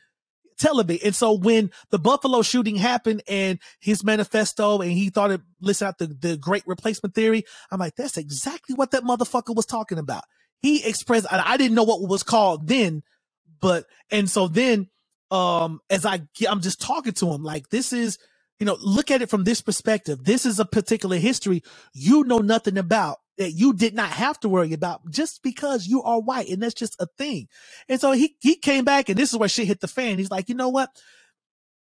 telling 0.60 0.88
me. 0.88 1.00
And 1.04 1.16
so 1.16 1.34
when 1.34 1.72
the 1.90 1.98
Buffalo 1.98 2.42
shooting 2.42 2.76
happened 2.76 3.24
and 3.28 3.60
his 3.80 4.04
manifesto 4.04 4.82
and 4.82 4.92
he 4.92 5.10
thought 5.10 5.32
it 5.32 5.42
listed 5.62 5.88
out 5.88 5.98
the, 5.98 6.08
the 6.08 6.38
great 6.38 6.64
replacement 6.68 7.16
theory, 7.16 7.46
I'm 7.72 7.80
like, 7.80 7.96
that's 7.96 8.18
exactly 8.18 8.76
what 8.76 8.92
that 8.92 9.04
motherfucker 9.04 9.56
was 9.56 9.66
talking 9.66 9.98
about. 9.98 10.26
He 10.62 10.86
expressed, 10.86 11.28
and 11.32 11.42
I 11.42 11.58
didn't 11.58 11.76
know 11.76 11.84
what 11.84 12.02
was 12.08 12.24
called 12.24 12.68
then, 12.68 13.04
but, 13.62 13.86
and 14.12 14.30
so 14.30 14.48
then, 14.48 14.90
um, 15.32 15.80
as 15.90 16.06
I, 16.06 16.22
I'm 16.48 16.62
just 16.62 16.82
talking 16.82 17.14
to 17.14 17.32
him, 17.32 17.44
like, 17.44 17.70
this 17.70 17.94
is, 17.94 18.18
you 18.60 18.66
know, 18.66 18.78
look 18.82 19.12
at 19.12 19.22
it 19.22 19.30
from 19.30 19.44
this 19.46 19.62
perspective. 19.62 20.24
This 20.24 20.46
is 20.46 20.60
a 20.60 20.66
particular 20.66 21.18
history 21.18 21.64
you 21.94 22.24
know 22.26 22.40
nothing 22.40 22.78
about 22.78 23.18
that 23.38 23.52
you 23.52 23.74
did 23.74 23.96
not 23.96 24.10
have 24.10 24.40
to 24.42 24.50
worry 24.50 24.74
about 24.74 25.02
just 25.10 25.42
because 25.44 25.88
you 25.88 26.04
are 26.04 26.22
white. 26.22 26.50
And 26.50 26.62
that's 26.62 26.74
just 26.74 26.96
a 27.00 27.08
thing. 27.18 27.48
And 27.88 28.00
so 28.02 28.12
he 28.12 28.36
he 28.42 28.56
came 28.56 28.86
back, 28.86 29.10
and 29.10 29.18
this 29.18 29.32
is 29.32 29.40
where 29.40 29.50
shit 29.50 29.68
hit 29.68 29.80
the 29.82 29.88
fan. 29.88 30.18
He's 30.18 30.32
like, 30.32 30.50
you 30.50 30.56
know 30.56 30.70
what? 30.70 30.90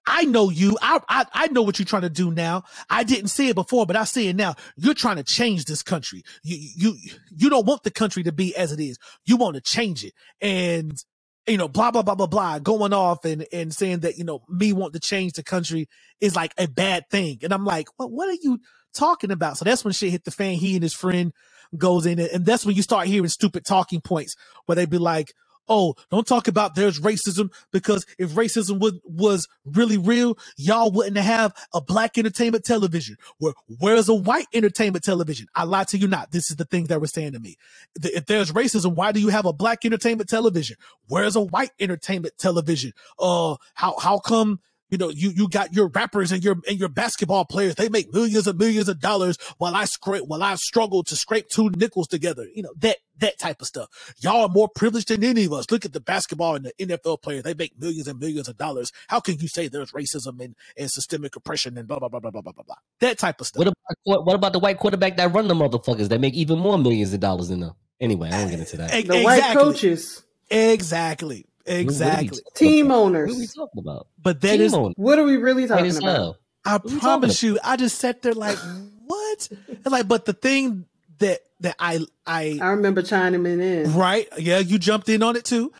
I 0.07 0.25
know 0.25 0.51
you. 0.51 0.77
I, 0.83 1.01
I 1.09 1.27
I 1.33 1.47
know 1.49 1.63
what 1.63 1.79
you're 1.79 1.87
trying 1.87 2.03
to 2.03 2.11
do 2.11 2.33
now. 2.33 2.65
I 2.91 3.05
didn't 3.05 3.29
see 3.29 3.49
it 3.49 3.55
before, 3.55 3.87
but 3.87 3.97
I 3.97 4.05
see 4.05 4.29
it 4.29 4.37
now. 4.37 4.55
You're 4.77 4.95
trying 4.95 5.17
to 5.17 5.23
change 5.25 5.67
this 5.67 5.83
country. 5.83 6.25
You 6.43 6.59
you 6.77 6.99
you 7.31 7.51
don't 7.51 7.67
want 7.67 7.85
the 7.85 7.91
country 7.91 8.23
to 8.25 8.33
be 8.33 8.57
as 8.57 8.73
it 8.73 8.81
is. 8.81 8.99
You 9.27 9.37
want 9.37 9.57
to 9.57 9.61
change 9.63 10.05
it. 10.05 10.15
And 10.41 10.99
you 11.47 11.57
know, 11.57 11.69
blah 11.69 11.91
blah 11.93 12.03
blah 12.03 12.17
blah 12.17 12.27
blah, 12.27 12.59
going 12.61 12.93
off 12.93 13.25
and 13.25 13.47
and 13.53 13.75
saying 13.75 14.01
that 14.01 14.19
you 14.19 14.25
know 14.25 14.43
me 14.49 14.73
want 14.73 14.95
to 14.95 15.01
change 15.01 15.35
the 15.35 15.45
country 15.45 15.89
is 16.21 16.37
like 16.37 16.55
a 16.59 16.69
bad 16.69 17.05
thing. 17.11 17.39
And 17.43 17.53
I'm 17.55 17.65
like, 17.65 17.89
what 17.97 18.11
what 18.11 18.29
are 18.29 18.39
you 18.43 18.59
talking 18.95 19.31
about? 19.31 19.59
So 19.59 19.65
that's 19.65 19.85
when 19.85 19.95
shit 19.95 20.13
hit 20.13 20.25
the 20.25 20.33
fan. 20.33 20.55
He 20.55 20.75
and 20.75 20.83
his 20.83 20.95
friend 20.95 21.33
goes 21.79 22.07
in, 22.07 22.19
and 22.21 22.47
that's 22.47 22.67
when 22.67 22.77
you 22.77 22.83
start 22.83 23.07
hearing 23.09 23.29
stupid 23.29 23.65
talking 23.65 24.01
points 24.01 24.37
where 24.67 24.77
they'd 24.77 24.91
be 24.91 24.99
like, 24.99 25.35
"Oh, 25.69 25.95
don't 26.11 26.27
talk 26.27 26.49
about 26.49 26.75
there's 26.75 27.01
racism 27.01 27.53
because 27.73 28.07
if 28.19 28.31
racism 28.31 28.79
was 28.81 28.95
was 29.05 29.49
really 29.65 29.99
real, 29.99 30.39
y'all 30.57 30.91
wouldn't 30.91 31.17
have 31.17 31.55
a 31.73 31.81
black 31.81 32.19
entertainment 32.19 32.65
television. 32.65 33.17
Where 33.39 33.55
where's 33.79 34.09
a 34.09 34.15
white 34.15 34.47
entertainment 34.53 35.05
television? 35.05 35.47
I 35.55 35.65
lie 35.65 35.85
to 35.85 35.99
you 35.99 36.09
not. 36.09 36.33
This 36.33 36.51
is 36.51 36.57
the 36.57 36.65
thing 36.65 36.85
that 36.87 37.01
were 37.01 37.07
saying 37.07 37.33
to 37.33 37.41
me. 37.41 37.57
If 38.03 38.27
there's 38.27 38.53
racism, 38.53 38.95
why 38.95 39.13
do 39.13 39.21
you 39.21 39.29
have 39.29 39.47
a 39.47 39.53
black 39.53 39.85
entertainment 39.85 40.29
television? 40.29 40.77
Where's 41.09 41.37
a 41.37 41.41
white 41.41 41.73
entertainment 41.79 42.35
television? 42.39 42.93
Uh, 43.19 43.57
how 43.75 43.99
how 43.99 44.19
come? 44.19 44.61
you 44.91 44.99
know, 44.99 45.09
you, 45.09 45.31
you 45.31 45.49
got 45.49 45.75
your 45.75 45.89
rappers 45.89 46.33
and 46.33 46.43
your, 46.43 46.57
and 46.69 46.79
your 46.79 46.89
basketball 46.89 47.45
players. 47.45 47.75
They 47.77 47.89
make 47.89 48.13
millions 48.13 48.47
and 48.47 48.59
millions 48.59 48.89
of 48.89 49.01
dollars 49.01 49.39
while 49.59 49.75
I 49.75 49.85
scrape, 49.85 50.25
while 50.27 50.43
I 50.43 50.57
struggle 50.57 51.03
to 51.05 51.17
scrape 51.17 51.49
two 51.49 51.71
nickels 51.71 52.09
together. 52.09 52.47
You 52.55 52.63
know, 52.63 52.73
that, 52.79 52.99
that 53.19 53.39
type 53.39 53.61
of 53.61 53.67
stuff. 53.67 54.15
Y'all 54.21 54.43
are 54.43 54.49
more 54.49 54.69
privileged 54.69 55.09
than 55.09 55.23
any 55.25 55.45
of 55.45 55.53
us. 55.53 55.71
Look 55.71 55.85
at 55.85 55.93
the 55.93 56.01
basketball 56.01 56.57
and 56.57 56.67
the 56.67 56.73
NFL 56.79 57.23
players. 57.23 57.45
They 57.45 57.55
make 57.55 57.79
millions 57.79 58.09
and 58.09 58.19
millions 58.19 58.49
of 58.49 58.57
dollars. 58.57 58.93
How 59.09 59.21
can 59.21 59.39
you 59.39 59.49
say 59.49 59.69
there's 59.69 59.93
racism 59.93 60.41
and, 60.41 60.57
and 60.77 60.91
systemic 60.91 61.37
oppression 61.37 61.79
and 61.79 61.87
blah, 61.87 61.99
blah, 61.99 62.09
blah, 62.09 62.21
blah, 62.21 62.31
blah, 62.31 62.43
blah, 62.43 62.53
blah, 62.53 62.65
blah. 62.65 62.77
That 63.01 63.19
type 63.19 63.41
of 63.41 63.47
stuff. 63.47 63.59
What 63.59 63.69
about, 63.69 64.27
what 64.27 64.35
about 64.35 64.53
the 64.53 64.59
white 64.59 64.79
quarterback 64.79 65.17
that 65.19 65.33
run 65.33 65.49
the 65.49 65.55
motherfuckers 65.55 66.09
that 66.09 66.21
make 66.21 66.35
even 66.35 66.59
more 66.59 66.79
millions 66.79 67.13
of 67.13 67.21
dollars 67.21 67.49
than 67.49 67.61
them? 67.61 67.75
Anyway, 68.01 68.31
I 68.31 68.39
won't 68.39 68.51
get 68.51 68.61
into 68.61 68.77
that. 68.79 68.91
The 68.91 68.99
exactly. 68.99 69.25
white 69.25 69.55
coaches. 69.55 70.23
Exactly. 70.51 71.47
Exactly. 71.67 72.41
team 72.55 72.91
owners. 72.91 73.29
What 73.29 73.37
are 73.37 73.41
we 73.41 73.47
talking 73.47 73.79
about? 73.79 74.09
But 74.21 74.41
that 74.41 74.53
Team 74.53 74.61
is 74.63 74.75
owner. 74.75 74.95
What 74.97 75.19
are 75.19 75.25
we 75.25 75.37
really 75.37 75.67
talking 75.67 75.97
about? 75.97 76.03
hell. 76.03 76.37
I 76.65 76.75
are 76.75 76.79
promise 76.79 77.43
you, 77.43 77.59
I 77.65 77.77
just 77.77 77.99
sat 77.99 78.23
there 78.23 78.35
like, 78.35 78.59
what? 79.07 79.49
And 79.69 79.87
like, 79.87 80.09
but 80.09 80.25
the 80.25 80.33
thing 80.33 80.87
that 81.19 81.41
that 81.61 81.77
I 81.79 82.01
I 82.27 82.59
I 82.61 82.71
remember 82.71 83.03
chiming 83.03 83.61
in. 83.61 83.95
right, 83.95 84.29
yeah, 84.39 84.59
you 84.59 84.79
jumped 84.79 85.09
in 85.09 85.23
on 85.23 85.37
it 85.37 85.45
too, 85.45 85.73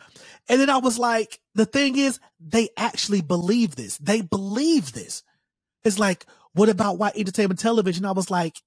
and 0.49 0.59
then 0.59 0.69
I 0.69 0.77
was 0.77 0.97
like, 0.97 1.39
the 1.55 1.65
thing 1.65 1.97
is, 1.97 2.19
they 2.39 2.69
actually 2.77 3.21
believe 3.21 3.75
this. 3.75 3.97
They 3.97 4.21
believe 4.21 4.93
this. 4.93 5.23
It's 5.83 5.99
like, 5.99 6.25
what 6.53 6.69
about 6.69 6.97
white 6.97 7.15
entertainment 7.17 7.59
television? 7.59 8.05
I 8.05 8.11
was 8.11 8.29
like, 8.29 8.61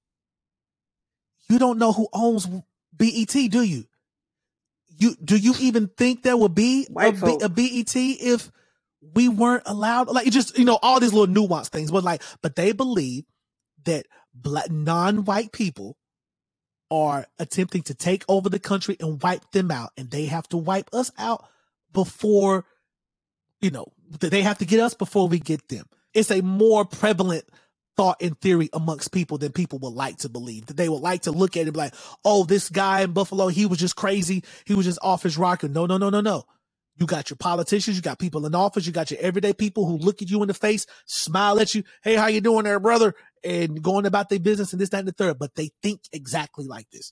you 1.49 1.59
don't 1.59 1.79
know 1.79 1.93
who 1.93 2.07
owns 2.13 2.47
BET, 2.95 3.31
do 3.31 3.61
you? 3.61 3.85
You 4.97 5.15
do 5.23 5.35
you 5.37 5.53
even 5.59 5.87
think 5.87 6.23
there 6.23 6.37
would 6.37 6.55
be 6.55 6.87
a, 6.97 7.11
B- 7.11 7.37
a 7.41 7.49
BET 7.49 7.95
if 7.95 8.51
we 9.13 9.27
weren't 9.29 9.63
allowed? 9.65 10.07
Like, 10.07 10.29
just 10.31 10.57
you 10.57 10.65
know 10.65 10.79
all 10.81 10.99
these 10.99 11.13
little 11.13 11.33
nuance 11.33 11.69
things. 11.69 11.91
But 11.91 12.03
like, 12.03 12.21
but 12.41 12.55
they 12.55 12.71
believe 12.71 13.25
that 13.85 14.05
black 14.33 14.69
non-white 14.69 15.51
people 15.51 15.97
are 16.91 17.25
attempting 17.39 17.81
to 17.83 17.93
take 17.93 18.23
over 18.27 18.49
the 18.49 18.59
country 18.59 18.95
and 18.99 19.21
wipe 19.21 19.49
them 19.51 19.71
out, 19.71 19.91
and 19.97 20.09
they 20.11 20.25
have 20.25 20.47
to 20.49 20.57
wipe 20.57 20.89
us 20.93 21.11
out 21.17 21.45
before 21.91 22.65
you 23.61 23.71
know 23.71 23.87
they 24.19 24.41
have 24.41 24.59
to 24.59 24.65
get 24.65 24.79
us 24.79 24.93
before 24.93 25.27
we 25.27 25.39
get 25.39 25.67
them. 25.67 25.85
It's 26.13 26.31
a 26.31 26.41
more 26.41 26.85
prevalent 26.85 27.45
thought 27.97 28.21
and 28.21 28.39
theory 28.39 28.69
amongst 28.73 29.11
people 29.11 29.37
than 29.37 29.51
people 29.51 29.79
would 29.79 29.93
like 29.93 30.17
to 30.19 30.29
believe. 30.29 30.67
That 30.67 30.77
they 30.77 30.89
would 30.89 31.01
like 31.01 31.23
to 31.23 31.31
look 31.31 31.57
at 31.57 31.67
it 31.67 31.75
like, 31.75 31.93
oh, 32.23 32.43
this 32.45 32.69
guy 32.69 33.01
in 33.01 33.13
Buffalo, 33.13 33.47
he 33.47 33.65
was 33.65 33.79
just 33.79 33.95
crazy. 33.95 34.43
He 34.65 34.73
was 34.75 34.85
just 34.85 34.99
off 35.01 35.23
his 35.23 35.37
rocker. 35.37 35.67
No, 35.67 35.85
no, 35.85 35.97
no, 35.97 36.09
no, 36.09 36.21
no. 36.21 36.45
You 36.97 37.05
got 37.05 37.29
your 37.29 37.37
politicians, 37.37 37.97
you 37.97 38.01
got 38.01 38.19
people 38.19 38.45
in 38.45 38.55
office, 38.55 38.85
you 38.87 38.93
got 38.93 39.11
your 39.11 39.19
everyday 39.19 39.51
people 39.51 39.85
who 39.85 39.97
look 39.97 40.21
at 40.21 40.29
you 40.29 40.41
in 40.41 40.47
the 40.47 40.53
face, 40.53 40.85
smile 41.05 41.59
at 41.59 41.75
you, 41.75 41.83
hey, 42.03 42.15
how 42.15 42.27
you 42.27 42.39
doing 42.39 42.63
there, 42.63 42.79
brother? 42.79 43.15
And 43.43 43.81
going 43.81 44.05
about 44.05 44.29
their 44.29 44.39
business 44.39 44.71
and 44.71 44.81
this, 44.81 44.89
that, 44.89 44.99
and 44.99 45.07
the 45.07 45.11
third. 45.11 45.37
But 45.37 45.55
they 45.55 45.71
think 45.83 46.01
exactly 46.13 46.65
like 46.65 46.89
this. 46.91 47.11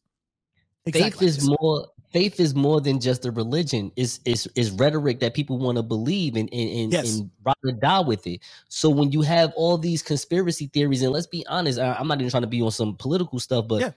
Faith 0.86 0.96
Exactly 0.96 1.28
like 1.28 1.38
is 1.38 1.50
more 1.50 1.88
faith 2.12 2.40
is 2.40 2.54
more 2.54 2.80
than 2.82 3.00
just 3.00 3.26
a 3.26 3.32
religion 3.32 3.92
it's 3.96 4.20
it's, 4.26 4.48
it's 4.56 4.70
rhetoric 4.72 5.20
that 5.20 5.34
people 5.34 5.58
want 5.58 5.78
to 5.78 5.84
believe 5.84 6.36
and 6.36 6.50
and, 6.54 6.70
and, 6.70 6.94
Yes. 6.94 7.18
and 7.18 7.30
rather 7.46 7.78
die 7.82 8.02
with 8.02 8.28
it 8.28 8.42
so 8.70 8.90
when 8.90 9.12
you 9.12 9.22
have 9.22 9.52
all 9.56 9.78
these 9.78 10.02
conspiracy 10.04 10.68
theories 10.68 11.02
and 11.02 11.12
let's 11.12 11.28
be 11.28 11.46
honest 11.48 11.80
I, 11.80 11.94
i'm 11.94 12.08
not 12.08 12.20
even 12.20 12.30
trying 12.30 12.44
to 12.44 12.48
be 12.48 12.62
on 12.62 12.72
some 12.72 12.96
political 12.96 13.40
stuff 13.40 13.68
but 13.68 13.82
Yeah. 13.82 13.92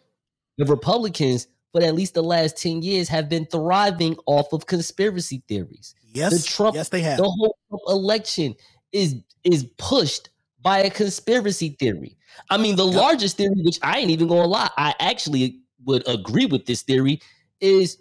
the 0.59 0.65
republicans 0.65 1.49
for 1.73 1.83
at 1.83 1.95
least 1.95 2.15
the 2.15 2.23
last 2.23 2.57
10 2.57 2.81
years 2.83 3.09
have 3.09 3.29
been 3.29 3.45
thriving 3.47 4.17
off 4.27 4.53
of 4.53 4.67
conspiracy 4.67 5.43
theories 5.49 5.95
Yes, 6.15 6.33
the 6.45 6.49
Trump- 6.49 6.75
yes, 6.77 6.89
they 6.89 7.03
have. 7.03 7.19
the 7.19 7.25
whole 7.25 7.59
Trump 7.69 7.83
election 7.89 8.55
is 8.93 9.17
is 9.45 9.65
pushed 9.77 10.31
by 10.63 10.79
a 10.79 10.91
conspiracy 10.91 11.77
theory. 11.79 12.17
I 12.51 12.57
mean, 12.57 12.75
the 12.75 12.87
Yep. 12.87 12.95
largest 12.97 13.37
theory, 13.37 13.55
which 13.63 13.79
I 13.83 13.99
ain't 13.99 14.11
even 14.11 14.27
gonna 14.27 14.47
lie, 14.49 14.71
I 14.79 14.95
actually 14.99 15.61
would 15.85 16.07
agree 16.09 16.47
with 16.47 16.67
this 16.67 16.83
theory, 16.83 17.21
is 17.61 17.99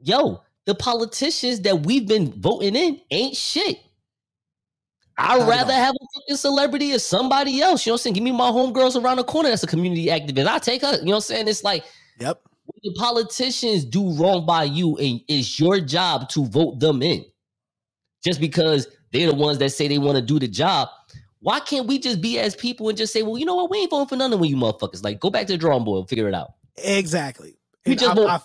yo, 0.00 0.42
the 0.66 0.74
politicians 0.74 1.60
that 1.60 1.84
we've 1.84 2.08
been 2.08 2.32
voting 2.40 2.74
in 2.74 3.00
ain't 3.10 3.36
shit. 3.36 3.78
I'd 5.16 5.46
rather 5.46 5.72
have 5.72 5.94
a 5.94 6.06
fucking 6.14 6.36
celebrity 6.36 6.92
or 6.92 6.98
somebody 6.98 7.60
else. 7.60 7.86
You 7.86 7.90
know 7.90 7.94
what 7.94 8.00
I'm 8.00 8.02
saying? 8.02 8.14
Give 8.14 8.24
me 8.24 8.32
my 8.32 8.50
homegirls 8.50 9.00
around 9.00 9.18
the 9.18 9.24
corner 9.24 9.48
that's 9.48 9.62
a 9.62 9.66
community 9.66 10.06
activist. 10.06 10.48
I 10.48 10.58
take 10.58 10.82
her. 10.82 10.92
You 10.98 11.04
know 11.04 11.10
what 11.10 11.16
I'm 11.16 11.20
saying? 11.20 11.48
It's 11.48 11.62
like 11.62 11.84
Yep. 12.18 12.40
when 12.64 12.80
the 12.94 12.98
politicians 12.98 13.84
do 13.84 14.10
wrong 14.14 14.44
by 14.44 14.64
you, 14.64 14.96
and 14.96 15.20
it's 15.28 15.60
your 15.60 15.78
job 15.80 16.28
to 16.30 16.46
vote 16.46 16.80
them 16.80 17.00
in. 17.02 17.24
Just 18.24 18.40
because 18.40 18.88
they're 19.12 19.30
the 19.30 19.36
ones 19.36 19.58
that 19.58 19.70
say 19.70 19.86
they 19.86 19.98
want 19.98 20.16
to 20.16 20.22
do 20.22 20.40
the 20.40 20.48
job. 20.48 20.88
Why 21.40 21.60
can't 21.60 21.86
we 21.86 21.98
just 21.98 22.20
be 22.20 22.38
as 22.40 22.56
people 22.56 22.88
and 22.88 22.96
just 22.98 23.12
say, 23.12 23.22
well, 23.22 23.36
you 23.38 23.44
know 23.44 23.54
what? 23.54 23.70
We 23.70 23.78
ain't 23.78 23.90
voting 23.90 24.08
for 24.08 24.16
none 24.16 24.32
of 24.32 24.44
you 24.44 24.56
motherfuckers. 24.56 25.04
Like, 25.04 25.20
go 25.20 25.30
back 25.30 25.46
to 25.46 25.52
the 25.52 25.58
drawing 25.58 25.84
board 25.84 26.00
and 26.00 26.08
figure 26.08 26.26
it 26.26 26.34
out. 26.34 26.54
Exactly. 26.76 27.56
And 27.86 27.98
just 27.98 28.10
I- 28.10 28.14
won't- 28.14 28.30
I- 28.30 28.40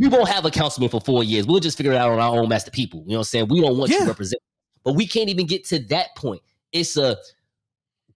We 0.00 0.06
won't 0.06 0.28
have 0.28 0.44
a 0.44 0.50
councilman 0.52 0.90
for 0.90 1.00
four 1.00 1.24
years. 1.24 1.44
We'll 1.46 1.58
just 1.58 1.76
figure 1.76 1.90
it 1.92 1.96
out 1.96 2.10
on 2.12 2.20
our 2.20 2.38
own 2.40 2.52
as 2.52 2.62
the 2.64 2.70
people. 2.70 3.00
You 3.00 3.06
know 3.12 3.12
what 3.14 3.18
I'm 3.20 3.24
saying? 3.24 3.48
We 3.48 3.60
don't 3.60 3.76
want 3.76 3.90
Yeah. 3.90 3.98
to 3.98 4.04
represent. 4.04 4.40
But 4.84 4.92
we 4.94 5.08
can't 5.08 5.28
even 5.28 5.46
get 5.46 5.64
to 5.70 5.80
that 5.86 6.14
point. 6.16 6.40
It's 6.72 6.96
a 6.96 7.18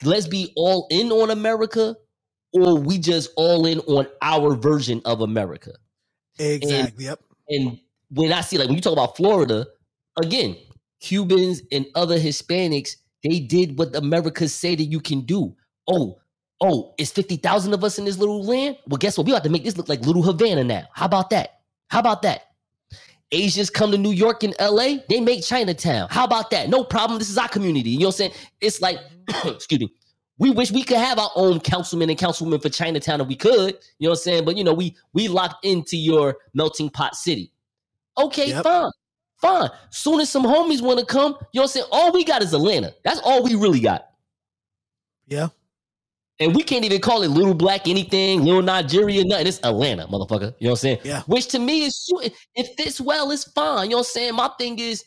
let's 0.05 0.29
be 0.29 0.53
all 0.57 0.87
in 0.91 1.11
on 1.11 1.31
America, 1.31 1.97
or 2.53 2.77
we 2.77 2.99
just 2.99 3.31
all 3.37 3.67
in 3.67 3.81
on 3.81 4.07
our 4.21 4.55
version 4.55 5.03
of 5.05 5.21
America. 5.23 5.73
exactly. 6.39 7.05
Yep. 7.07 7.21
And 7.49 7.79
when 8.11 8.33
I 8.33 8.41
see, 8.43 8.59
like, 8.59 8.69
when 8.69 8.77
you 8.77 8.81
talk 8.81 8.93
about 8.95 9.17
Florida, 9.17 9.67
again, 10.23 10.57
Cubans 11.01 11.63
and 11.73 11.87
other 11.97 12.19
Hispanics, 12.19 12.97
they 13.25 13.41
did 13.41 13.77
what 13.79 13.95
America 13.97 14.49
say 14.49 14.75
that 14.77 14.85
you 14.85 15.01
can 15.01 15.23
do. 15.23 15.57
Oh, 15.89 16.19
oh, 16.63 16.95
it's 16.97 17.11
50,000 17.11 17.75
of 17.75 17.85
us 17.85 17.99
in 17.99 18.05
this 18.07 18.17
little 18.17 18.43
land? 18.45 18.79
Well, 18.87 18.97
guess 18.97 19.19
what? 19.19 19.27
We 19.27 19.33
have 19.33 19.43
to 19.43 19.51
make 19.51 19.65
this 19.65 19.77
look 19.77 19.89
like 19.89 20.01
little 20.07 20.23
Havana 20.23 20.65
now. 20.65 20.85
How 20.95 21.07
about 21.07 21.29
that? 21.31 21.61
How 21.89 21.99
about 21.99 22.23
that? 22.23 22.43
Asians 23.33 23.69
come 23.69 23.91
to 23.91 23.99
New 23.99 24.13
York 24.13 24.45
and 24.45 24.55
LA, 24.61 24.99
they 25.09 25.21
make 25.21 25.43
Chinatown. 25.43 26.07
How 26.11 26.25
about 26.25 26.51
that? 26.51 26.69
No 26.69 26.85
problem. 26.85 27.19
This 27.19 27.31
is 27.31 27.39
our 27.39 27.49
community. 27.49 27.91
You 27.91 28.01
know 28.01 28.07
what 28.07 28.21
I'm 28.21 28.31
saying? 28.31 28.33
It's 28.61 28.81
like, 28.81 28.99
excuse 29.45 29.81
me. 29.81 29.93
We 30.39 30.51
wish 30.51 30.71
we 30.71 30.83
could 30.83 30.97
have 30.99 31.19
our 31.19 31.31
own 31.35 31.61
councilman 31.61 32.11
and 32.11 32.19
councilwoman 32.19 32.61
for 32.61 32.69
Chinatown 32.69 33.21
if 33.21 33.29
we 33.29 33.37
could. 33.37 33.79
You 33.99 34.07
know 34.07 34.11
what 34.11 34.19
I'm 34.19 34.23
saying? 34.23 34.45
But 34.45 34.57
you 34.57 34.65
know, 34.65 34.73
we 34.75 34.97
we 35.13 35.29
locked 35.29 35.65
into 35.65 35.97
your 35.97 36.37
melting 36.55 36.91
pot 36.91 37.15
city. 37.15 37.53
Okay, 38.19 38.49
Yep. 38.49 38.65
fine. 38.65 38.91
Fine. 39.37 39.71
Soon 39.91 40.21
as 40.21 40.31
some 40.31 40.45
homies 40.45 40.81
want 40.83 40.99
to 41.01 41.07
come, 41.07 41.33
you 41.53 41.59
know 41.59 41.63
what 41.63 41.63
I'm 41.63 41.69
saying? 41.69 41.87
All 41.93 42.13
we 42.13 42.25
got 42.25 42.43
is 42.43 42.55
Atlanta. 42.55 42.95
That's 43.05 43.21
all 43.21 43.43
we 43.43 43.55
really 43.55 43.81
got. 43.81 44.09
Yeah. 45.27 45.49
And 46.41 46.55
we 46.57 46.63
can't 46.63 46.85
even 46.85 47.01
call 47.01 47.23
it 47.23 47.29
little 47.29 47.55
black 47.55 47.87
anything, 47.87 48.43
little 48.43 48.63
Nigeria, 48.63 49.25
nothing. 49.25 49.47
It's 49.47 49.61
Atlanta, 49.63 50.07
motherfucker. 50.09 50.55
You 50.59 50.67
know 50.67 50.71
what 50.71 50.71
I'm 50.71 50.77
saying? 50.77 50.99
Yeah. 51.05 51.23
Which 51.27 51.47
to 51.49 51.59
me 51.59 51.85
is 51.85 52.11
it 52.55 52.69
fits 52.77 53.01
well, 53.01 53.31
it's 53.31 53.45
fine. 53.45 53.85
You 53.85 53.91
know 53.91 53.97
what 53.99 54.07
I'm 54.09 54.13
saying? 54.13 54.35
My 54.35 54.51
thing 54.59 54.79
is 54.79 55.05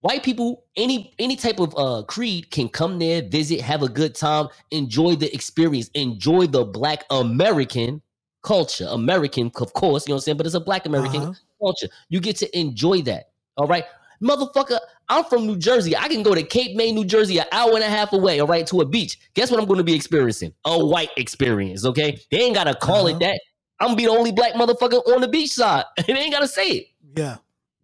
white 0.00 0.22
people, 0.22 0.64
any 0.76 1.14
any 1.18 1.36
type 1.36 1.60
of 1.60 1.74
uh 1.76 2.02
creed 2.04 2.50
can 2.50 2.68
come 2.68 2.98
there, 2.98 3.22
visit, 3.22 3.60
have 3.60 3.82
a 3.82 3.88
good 3.88 4.14
time, 4.14 4.48
enjoy 4.70 5.14
the 5.14 5.32
experience, 5.34 5.88
enjoy 5.94 6.46
the 6.46 6.64
black 6.64 7.04
American 7.10 8.02
culture. 8.42 8.86
American, 8.90 9.50
of 9.60 9.72
course, 9.74 10.06
you 10.06 10.12
know 10.12 10.16
what 10.16 10.22
I'm 10.22 10.24
saying? 10.24 10.36
But 10.38 10.46
it's 10.46 10.54
a 10.54 10.60
black 10.60 10.86
American 10.86 11.22
Uh-huh. 11.22 11.32
culture. 11.60 11.88
You 12.08 12.20
get 12.20 12.36
to 12.38 12.58
enjoy 12.58 13.02
that. 13.02 13.30
All 13.56 13.66
right. 13.66 13.84
Motherfucker, 14.22 14.78
I'm 15.08 15.24
from 15.24 15.46
New 15.46 15.56
Jersey. 15.56 15.96
I 15.96 16.08
can 16.08 16.22
go 16.22 16.34
to 16.34 16.42
Cape 16.42 16.76
May, 16.76 16.92
New 16.92 17.04
Jersey, 17.04 17.38
an 17.38 17.46
hour 17.52 17.72
and 17.74 17.82
a 17.84 17.88
half 17.88 18.12
away, 18.12 18.40
all 18.40 18.46
right, 18.46 18.66
to 18.68 18.80
a 18.80 18.84
beach. 18.84 19.18
Guess 19.34 19.50
what 19.50 19.60
I'm 19.60 19.66
going 19.66 19.78
to 19.78 19.84
be 19.84 19.94
experiencing? 19.94 20.52
A 20.64 20.84
white 20.84 21.10
experience, 21.16 21.84
okay? 21.84 22.18
They 22.30 22.38
ain't 22.40 22.54
got 22.54 22.64
to 22.64 22.74
call 22.74 23.06
Uh-huh. 23.06 23.16
it 23.16 23.20
that. 23.20 23.40
I'm 23.80 23.88
going 23.88 23.96
to 23.98 24.02
be 24.02 24.06
the 24.06 24.12
only 24.12 24.32
black 24.32 24.54
motherfucker 24.54 25.06
on 25.14 25.20
the 25.20 25.28
beach 25.28 25.50
side. 25.50 25.84
they 26.06 26.12
ain't 26.14 26.32
got 26.32 26.40
to 26.40 26.48
say 26.48 26.68
it. 26.68 26.86
Yeah. 27.16 27.36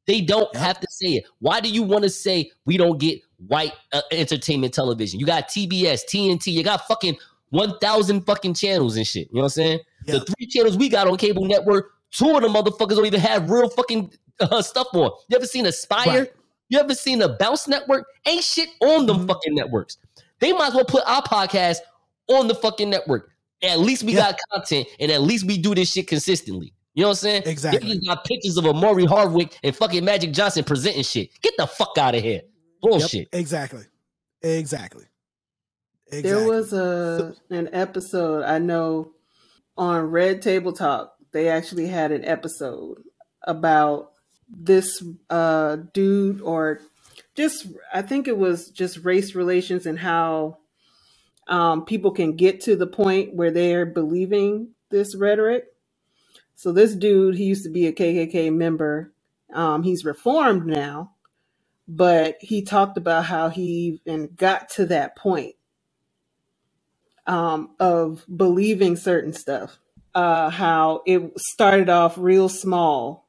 They 0.07 0.21
don't 0.23 0.49
Yep. 0.55 0.63
have 0.63 0.81
to 0.81 0.87
say 0.91 1.07
it. 1.15 1.25
Why 1.41 1.61
do 1.61 1.69
you 1.69 1.83
want 1.83 2.05
to 2.05 2.11
say 2.11 2.51
we 2.65 2.77
don't 2.77 2.99
get 2.99 3.21
white 3.47 3.73
uh, 3.93 4.01
entertainment 4.13 4.73
television? 4.75 5.21
You 5.21 5.27
got 5.27 5.49
TBS, 5.49 6.05
TNT, 6.09 6.53
you 6.53 6.63
got 6.65 6.87
fucking 6.89 7.17
1,000 7.51 8.23
fucking 8.23 8.55
channels 8.55 8.97
and 8.97 9.07
shit. 9.07 9.29
You 9.31 9.35
know 9.37 9.41
what 9.41 9.45
I'm 9.47 9.51
saying? 9.51 9.81
Yeah. 10.07 10.15
The 10.15 10.21
three 10.25 10.47
channels 10.47 10.77
we 10.79 10.89
got 10.89 11.07
on 11.09 11.17
cable 11.17 11.45
network, 11.45 11.91
two 12.11 12.35
of 12.35 12.43
the 12.43 12.49
motherfuckers 12.49 12.97
don't 12.97 13.07
even 13.07 13.21
have 13.21 13.51
real 13.51 13.69
fucking 13.69 14.13
uh, 14.41 14.63
stuff 14.63 14.87
on. 14.95 15.11
You 15.29 15.37
ever 15.37 15.47
seen 15.47 15.67
Aspire? 15.67 16.07
Right. 16.21 16.33
You 16.71 16.79
ever 16.81 16.95
seen 16.95 17.21
a 17.21 17.29
Bounce 17.29 17.69
Network? 17.69 18.07
Ain't 18.27 18.43
shit 18.45 18.71
on 18.81 19.05
them 19.05 19.25
Mhm. 19.25 19.29
fucking 19.29 19.55
networks. 19.55 19.99
They 20.39 20.53
might 20.53 20.69
as 20.69 20.75
well 20.75 20.85
put 20.87 21.03
our 21.07 21.23
podcast 21.23 21.81
on 22.29 22.49
the 22.49 22.55
fucking 22.55 22.89
network. 22.89 23.31
At 23.63 23.81
least 23.81 24.05
we 24.05 24.15
Yeah. 24.15 24.31
got 24.33 24.39
content, 24.53 24.89
and 24.99 25.13
at 25.13 25.21
least 25.21 25.47
we 25.47 25.59
do 25.59 25.75
this 25.75 25.91
shit 25.93 26.07
consistently. 26.09 26.73
You 26.95 27.03
know 27.03 27.09
what 27.09 27.13
I'm 27.13 27.17
saying? 27.17 27.43
Exactly. 27.47 27.99
Niggas 27.99 28.07
got 28.07 28.25
pictures 28.25 28.57
of 28.57 28.65
Omari 28.67 29.05
Hardwick 29.05 29.59
and 29.63 29.77
fucking 29.77 30.05
Magic 30.05 30.33
Johnson 30.33 30.65
presenting 30.65 31.03
shit. 31.03 31.29
Get 31.43 31.55
the 31.59 31.67
fuck 31.67 31.99
out 31.99 32.15
of 32.15 32.23
here. 32.23 32.43
Bullshit. 32.81 33.29
Yep, 33.33 33.41
exactly. 33.41 33.85
Exactly. 34.43 35.05
Exactly. 36.07 36.31
There 36.31 36.49
was 36.49 36.73
a 36.73 37.35
an 37.51 37.69
episode 37.73 38.43
I 38.45 38.59
know 38.59 39.13
on 39.77 40.11
Red 40.11 40.41
Table 40.43 40.73
Talk. 40.73 41.15
They 41.33 41.49
actually 41.49 41.87
had 41.87 42.11
an 42.11 42.25
episode 42.25 43.03
about 43.45 44.10
this 44.51 45.03
uh, 45.29 45.77
dude, 45.93 46.41
or 46.41 46.81
just 47.35 47.67
I 47.93 48.03
think 48.03 48.29
it 48.29 48.37
was 48.37 48.71
just 48.71 49.05
race 49.05 49.35
relations 49.35 49.87
and 49.87 49.99
how 49.99 50.59
um, 51.49 51.85
people 51.85 52.13
can 52.13 52.37
get 52.37 52.61
to 52.63 52.77
the 52.77 52.87
point 52.87 53.35
where 53.35 53.51
they're 53.51 53.87
believing 53.87 54.71
this 54.91 55.17
rhetoric. 55.17 55.67
So 56.55 56.73
this 56.73 56.95
dude, 56.95 57.37
he 57.37 57.45
used 57.45 57.65
to 57.65 57.71
be 57.71 57.87
a 57.87 57.93
KKK 57.93 58.55
member. 58.55 59.13
Um, 59.53 59.83
he's 59.83 60.05
reformed 60.05 60.67
now, 60.67 61.15
but 61.89 62.37
he 62.41 62.63
talked 62.63 62.97
about 62.99 63.25
how 63.25 63.49
he 63.49 64.01
even 64.05 64.35
got 64.37 64.69
to 64.71 64.87
that 64.87 65.17
point 65.17 65.57
um, 67.27 67.71
of 67.81 68.25
believing 68.35 68.97
certain 68.97 69.33
stuff. 69.33 69.79
Uh, 70.13 70.51
how 70.51 71.03
it 71.07 71.33
started 71.39 71.89
off 71.89 72.19
real 72.19 72.49
small, 72.49 73.29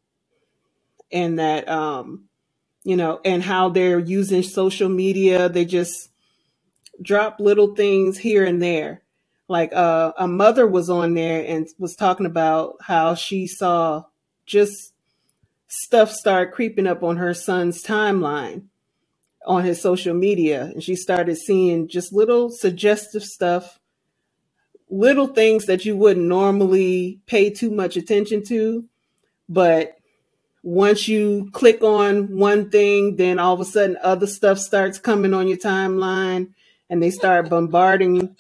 and 1.11 1.39
that 1.39 1.67
um, 1.67 2.25
you 2.83 2.95
know, 2.95 3.19
and 3.23 3.43
how 3.43 3.69
they're 3.69 3.99
using 3.99 4.43
social 4.43 4.89
media. 4.89 5.49
They 5.49 5.65
just 5.65 6.09
drop 7.01 7.39
little 7.39 7.75
things 7.75 8.17
here 8.17 8.45
and 8.45 8.61
there. 8.61 9.01
Like 9.47 9.73
uh, 9.73 10.13
a 10.17 10.27
mother 10.27 10.65
was 10.65 10.89
on 10.89 11.13
there 11.13 11.43
and 11.45 11.67
was 11.77 11.95
talking 11.95 12.25
about 12.25 12.77
how 12.81 13.15
she 13.15 13.47
saw 13.47 14.03
just 14.45 14.93
stuff 15.67 16.11
start 16.11 16.51
creeping 16.51 16.87
up 16.87 17.03
on 17.03 17.17
her 17.17 17.33
son's 17.33 17.83
timeline 17.83 18.63
on 19.45 19.63
his 19.63 19.81
social 19.81 20.13
media 20.13 20.65
and 20.65 20.83
she 20.83 20.95
started 20.95 21.35
seeing 21.37 21.87
just 21.87 22.13
little 22.13 22.49
suggestive 22.49 23.23
stuff 23.23 23.79
little 24.89 25.27
things 25.27 25.65
that 25.65 25.85
you 25.85 25.95
wouldn't 25.95 26.25
normally 26.25 27.19
pay 27.25 27.49
too 27.49 27.71
much 27.71 27.95
attention 27.95 28.43
to 28.43 28.85
but 29.47 29.95
once 30.63 31.07
you 31.07 31.49
click 31.53 31.83
on 31.83 32.37
one 32.37 32.69
thing 32.69 33.15
then 33.15 33.39
all 33.39 33.53
of 33.53 33.59
a 33.59 33.65
sudden 33.65 33.97
other 34.03 34.27
stuff 34.27 34.59
starts 34.59 34.99
coming 34.99 35.33
on 35.33 35.47
your 35.47 35.57
timeline 35.57 36.49
and 36.89 37.01
they 37.01 37.09
start 37.09 37.49
bombarding 37.49 38.35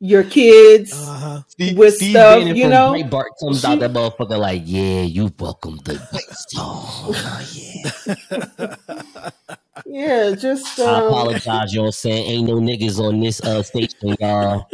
your 0.00 0.24
kids 0.24 0.92
uh-huh. 0.92 1.42
Steve, 1.48 1.76
with 1.76 1.94
Steve 1.96 2.10
stuff, 2.10 2.38
Bannon 2.38 2.56
you 2.56 2.62
from 2.62 2.70
know, 2.70 2.92
Breitbart 2.92 3.28
comes 3.40 3.60
she- 3.60 3.66
out 3.66 3.78
that 3.80 3.92
motherfucker 3.92 4.38
like, 4.38 4.62
yeah, 4.64 5.02
you 5.02 5.32
welcome 5.38 5.78
the 5.78 6.00
oh, 6.56 7.12
yeah. 7.54 9.30
yeah 9.86 10.34
just 10.34 10.78
I 10.78 10.98
um, 10.98 11.06
apologize, 11.06 11.72
you 11.72 11.78
know 11.78 11.84
what 11.84 11.88
I'm 11.88 11.92
saying? 11.92 12.30
Ain't 12.30 12.48
no 12.48 12.54
niggas 12.56 12.98
on 12.98 13.20
this 13.20 13.40
uh 13.42 13.62
station, 13.62 14.16
y'all. 14.20 14.66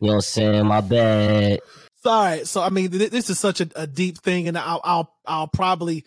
You 0.00 0.06
know 0.06 0.12
what 0.12 0.14
I'm 0.14 0.20
saying? 0.20 0.66
My 0.66 0.80
bad. 0.80 1.60
all 2.04 2.22
right. 2.22 2.46
So 2.46 2.62
I 2.62 2.70
mean, 2.70 2.90
th- 2.90 3.10
this 3.10 3.30
is 3.30 3.38
such 3.38 3.60
a, 3.60 3.68
a 3.74 3.86
deep 3.86 4.18
thing, 4.18 4.46
and 4.46 4.56
I'll 4.56 4.80
I'll 4.84 5.12
I'll 5.26 5.48
probably 5.48 6.04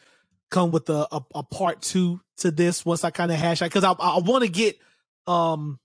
come 0.52 0.72
with 0.72 0.90
a 0.90 1.07
a, 1.11 1.22
a 1.36 1.44
part 1.44 1.82
two 1.82 2.22
to 2.38 2.52
this 2.52 2.86
once 2.86 3.03
I 3.03 3.10
kind 3.10 3.32
of 3.32 3.38
hash 3.38 3.61
out 3.61 3.69
because 3.69 3.84
I 3.84 3.94
I 3.94 4.19
want 4.19 4.44
to 4.44 4.49
get 4.49 4.78
um 5.26 5.80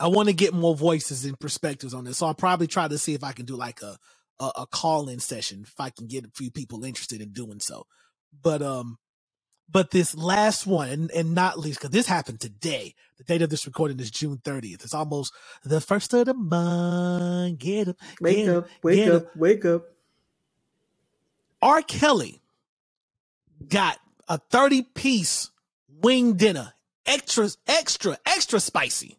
I 0.00 0.08
want 0.08 0.28
to 0.28 0.34
get 0.34 0.54
more 0.54 0.74
voices 0.74 1.24
and 1.24 1.38
perspectives 1.38 1.92
on 1.92 2.04
this. 2.04 2.18
So 2.18 2.26
I'll 2.26 2.34
probably 2.34 2.66
try 2.66 2.88
to 2.88 2.98
see 2.98 3.14
if 3.14 3.22
I 3.22 3.32
can 3.32 3.44
do 3.44 3.56
like 3.56 3.82
a 3.82 3.98
a, 4.40 4.52
a 4.62 4.66
call 4.66 5.08
in 5.08 5.20
session 5.20 5.64
if 5.66 5.78
I 5.78 5.90
can 5.90 6.06
get 6.06 6.24
a 6.24 6.30
few 6.34 6.50
people 6.50 6.84
interested 6.84 7.20
in 7.20 7.32
doing 7.32 7.60
so. 7.60 7.86
But 8.42 8.62
um, 8.62 8.98
but 9.70 9.90
this 9.90 10.14
last 10.14 10.66
one, 10.66 10.88
and, 10.88 11.10
and 11.12 11.34
not 11.34 11.58
least, 11.58 11.78
because 11.78 11.90
this 11.90 12.06
happened 12.06 12.40
today. 12.40 12.94
The 13.18 13.24
date 13.24 13.42
of 13.42 13.50
this 13.50 13.66
recording 13.66 14.00
is 14.00 14.10
June 14.10 14.38
30th. 14.38 14.84
It's 14.84 14.94
almost 14.94 15.32
the 15.64 15.80
first 15.80 16.12
of 16.12 16.26
the 16.26 16.34
month. 16.34 17.58
Get 17.58 17.88
up, 17.88 17.96
wake 18.20 18.36
get 18.38 18.48
up 18.48 18.68
wake 18.82 18.96
get 18.96 19.14
up 19.14 19.36
wake 19.36 19.64
up 19.64 19.84
R. 21.62 21.82
Kelly 21.82 22.41
got 23.68 23.98
a 24.28 24.38
30 24.38 24.82
piece 24.94 25.50
wing 25.88 26.34
dinner, 26.34 26.72
extra, 27.06 27.48
extra, 27.66 28.18
extra 28.26 28.60
spicy. 28.60 29.18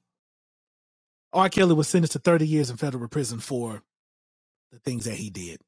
R. 1.32 1.50
Kelly 1.50 1.74
was 1.74 1.88
sentenced 1.88 2.14
to 2.14 2.20
30 2.20 2.48
years 2.48 2.70
in 2.70 2.78
federal 2.78 3.08
prison 3.08 3.40
for 3.40 3.82
the 4.72 4.80
things 4.80 5.06
that 5.06 5.16
he 5.16 5.30
did. 5.30 5.62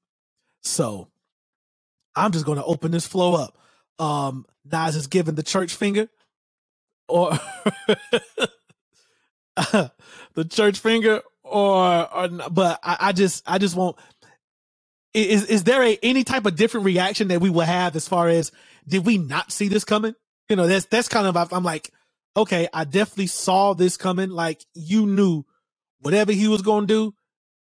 So 0.61 1.07
I'm 2.15 2.31
just 2.31 2.45
going 2.45 2.57
to 2.57 2.63
open 2.63 2.91
this 2.91 3.07
flow 3.07 3.35
up. 3.35 3.57
Um, 3.97 4.45
Nas 4.63 4.95
is 4.95 5.07
giving 5.07 5.35
the 5.35 5.43
church 5.43 5.73
finger 5.75 6.09
or 7.07 7.31
the 9.55 10.45
church 10.49 10.79
finger 10.79 11.21
or, 11.43 12.13
or 12.13 12.27
but 12.51 12.79
I, 12.83 12.97
I 12.99 13.11
just, 13.13 13.43
I 13.47 13.57
just 13.57 13.75
won't, 13.75 13.95
is 15.15 15.45
is 15.45 15.63
there 15.63 15.83
a 15.83 15.97
any 16.03 16.23
type 16.23 16.45
of 16.45 16.55
different 16.55 16.85
reaction 16.85 17.29
that 17.29 17.41
we 17.41 17.49
will 17.49 17.61
have 17.61 17.95
as 17.95 18.07
far 18.07 18.29
as 18.29 18.51
did 18.87 19.05
we 19.05 19.17
not 19.17 19.51
see 19.51 19.67
this 19.69 19.85
coming? 19.85 20.15
You 20.49 20.55
know, 20.55 20.67
that's 20.67 20.85
that's 20.85 21.07
kind 21.07 21.27
of 21.27 21.53
I'm 21.53 21.63
like, 21.63 21.91
okay, 22.37 22.67
I 22.73 22.83
definitely 22.83 23.27
saw 23.27 23.73
this 23.73 23.97
coming. 23.97 24.29
Like 24.29 24.65
you 24.73 25.05
knew 25.05 25.45
whatever 26.01 26.31
he 26.31 26.47
was 26.47 26.61
gonna 26.61 26.87
do, 26.87 27.13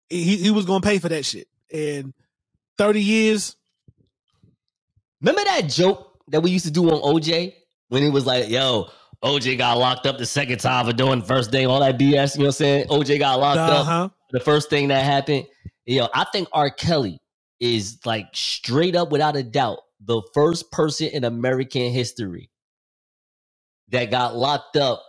he 0.09 0.37
he 0.37 0.51
was 0.51 0.65
gonna 0.65 0.81
pay 0.81 0.99
for 0.99 1.09
that 1.09 1.25
shit. 1.25 1.47
And 1.71 2.13
thirty 2.77 3.01
years, 3.01 3.55
Remember 5.23 5.41
that 5.45 5.69
joke 5.69 6.19
that 6.27 6.41
we 6.41 6.51
used 6.51 6.65
to 6.65 6.71
do 6.71 6.89
on 6.89 7.01
OJ 7.01 7.53
when 7.87 8.03
it 8.03 8.09
was 8.09 8.25
like, 8.25 8.49
yo, 8.49 8.89
OJ 9.23 9.57
got 9.57 9.77
locked 9.77 10.05
up 10.05 10.17
the 10.17 10.25
second 10.25 10.59
time 10.59 10.85
for 10.85 10.91
doing 10.91 11.19
the 11.21 11.25
first 11.25 11.49
thing, 11.49 11.65
all 11.65 11.79
that 11.79 11.97
BS, 11.97 12.35
you 12.35 12.39
know 12.39 12.47
what 12.47 12.47
I'm 12.47 12.51
saying? 12.51 12.87
OJ 12.87 13.19
got 13.19 13.39
locked 13.39 13.57
uh 13.59 13.89
up. 13.89 14.13
The 14.31 14.41
first 14.41 14.69
thing 14.69 14.89
that 14.89 15.05
happened, 15.05 15.45
you 15.85 15.99
know, 15.99 16.09
I 16.13 16.25
think 16.25 16.49
R. 16.51 16.69
Kelly 16.69 17.21
is 17.63 17.99
like 18.05 18.27
straight 18.33 18.95
up 18.95 19.09
without 19.09 19.37
a 19.37 19.43
doubt 19.43 19.79
the 20.01 20.21
first 20.33 20.69
person 20.71 21.07
in 21.07 21.23
American 21.23 21.91
history 21.93 22.49
that 23.89 24.11
got 24.11 24.35
locked 24.35 24.75
up 24.75 25.01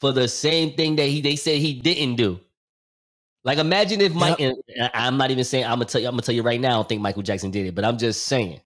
for 0.00 0.12
the 0.12 0.26
same 0.26 0.72
thing 0.74 0.96
that 0.96 1.06
he 1.06 1.20
they 1.20 1.36
said 1.36 1.58
he 1.58 1.74
didn't 1.74 2.16
do. 2.16 2.40
Like 3.44 3.58
imagine 3.58 4.00
if 4.00 4.14
Mike 4.14 4.40
and 4.40 4.56
I- 4.80 4.90
I'm 4.94 5.18
not 5.18 5.30
even 5.30 5.44
saying 5.44 5.64
I'm 5.64 5.72
gonna 5.72 5.84
tell 5.84 6.00
you, 6.00 6.06
I'm 6.08 6.12
gonna 6.14 6.22
tell 6.22 6.34
you 6.34 6.42
right 6.42 6.60
now, 6.60 6.68
I 6.68 6.72
don't 6.74 6.88
think 6.88 7.02
Michael 7.02 7.22
Jackson 7.22 7.50
did 7.50 7.66
it, 7.66 7.74
but 7.74 7.84
I'm 7.84 7.98
just 7.98 8.24
saying 8.24 8.60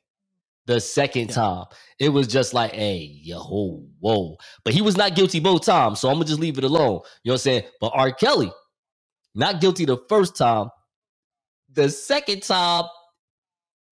the 0.66 0.80
second 0.80 1.30
Yeah. 1.30 1.34
time 1.34 1.64
it 1.98 2.10
was 2.10 2.28
just 2.28 2.54
like, 2.54 2.72
hey, 2.72 2.98
yo, 3.22 3.40
whoa, 3.42 3.84
whoa. 3.98 4.36
But 4.64 4.72
he 4.74 4.82
was 4.82 4.96
not 4.96 5.16
guilty 5.16 5.40
both 5.40 5.64
times, 5.64 5.98
so 6.00 6.08
I'm 6.08 6.14
gonna 6.14 6.26
just 6.26 6.40
leave 6.40 6.58
it 6.58 6.64
alone. 6.64 7.00
You 7.24 7.30
know 7.30 7.32
what 7.32 7.32
I'm 7.32 7.38
saying? 7.38 7.62
But 7.80 7.92
R. 7.94 8.12
Kelly, 8.12 8.52
not 9.34 9.60
guilty 9.60 9.84
the 9.84 9.98
first 10.08 10.36
time. 10.36 10.68
The 11.72 11.88
second 11.88 12.42
time, 12.42 12.84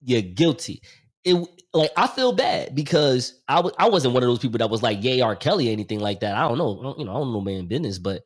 you're 0.03 0.23
guilty. 0.23 0.83
It 1.25 1.35
like 1.73 1.91
I 1.97 2.07
feel 2.07 2.33
bad 2.33 2.75
because 2.75 3.41
I 3.49 3.57
w- 3.57 3.75
I 3.79 3.89
wasn't 3.89 4.15
one 4.15 4.23
of 4.23 4.29
those 4.29 4.39
people 4.39 4.59
that 4.59 4.71
was 4.71 4.83
like, 4.83 5.03
yay, 5.05 5.21
R. 5.21 5.37
Kelly, 5.37 5.69
or 5.69 5.73
anything 5.73 6.01
like 6.01 6.21
that. 6.21 6.35
I 6.37 6.49
don't 6.49 6.59
know. 6.59 6.79
I 6.81 6.83
don't- 6.83 6.99
You 6.99 7.05
know, 7.05 7.13
I 7.13 7.19
don't 7.19 7.33
know 7.33 7.41
man 7.41 7.67
business, 7.67 7.99
but 7.99 8.23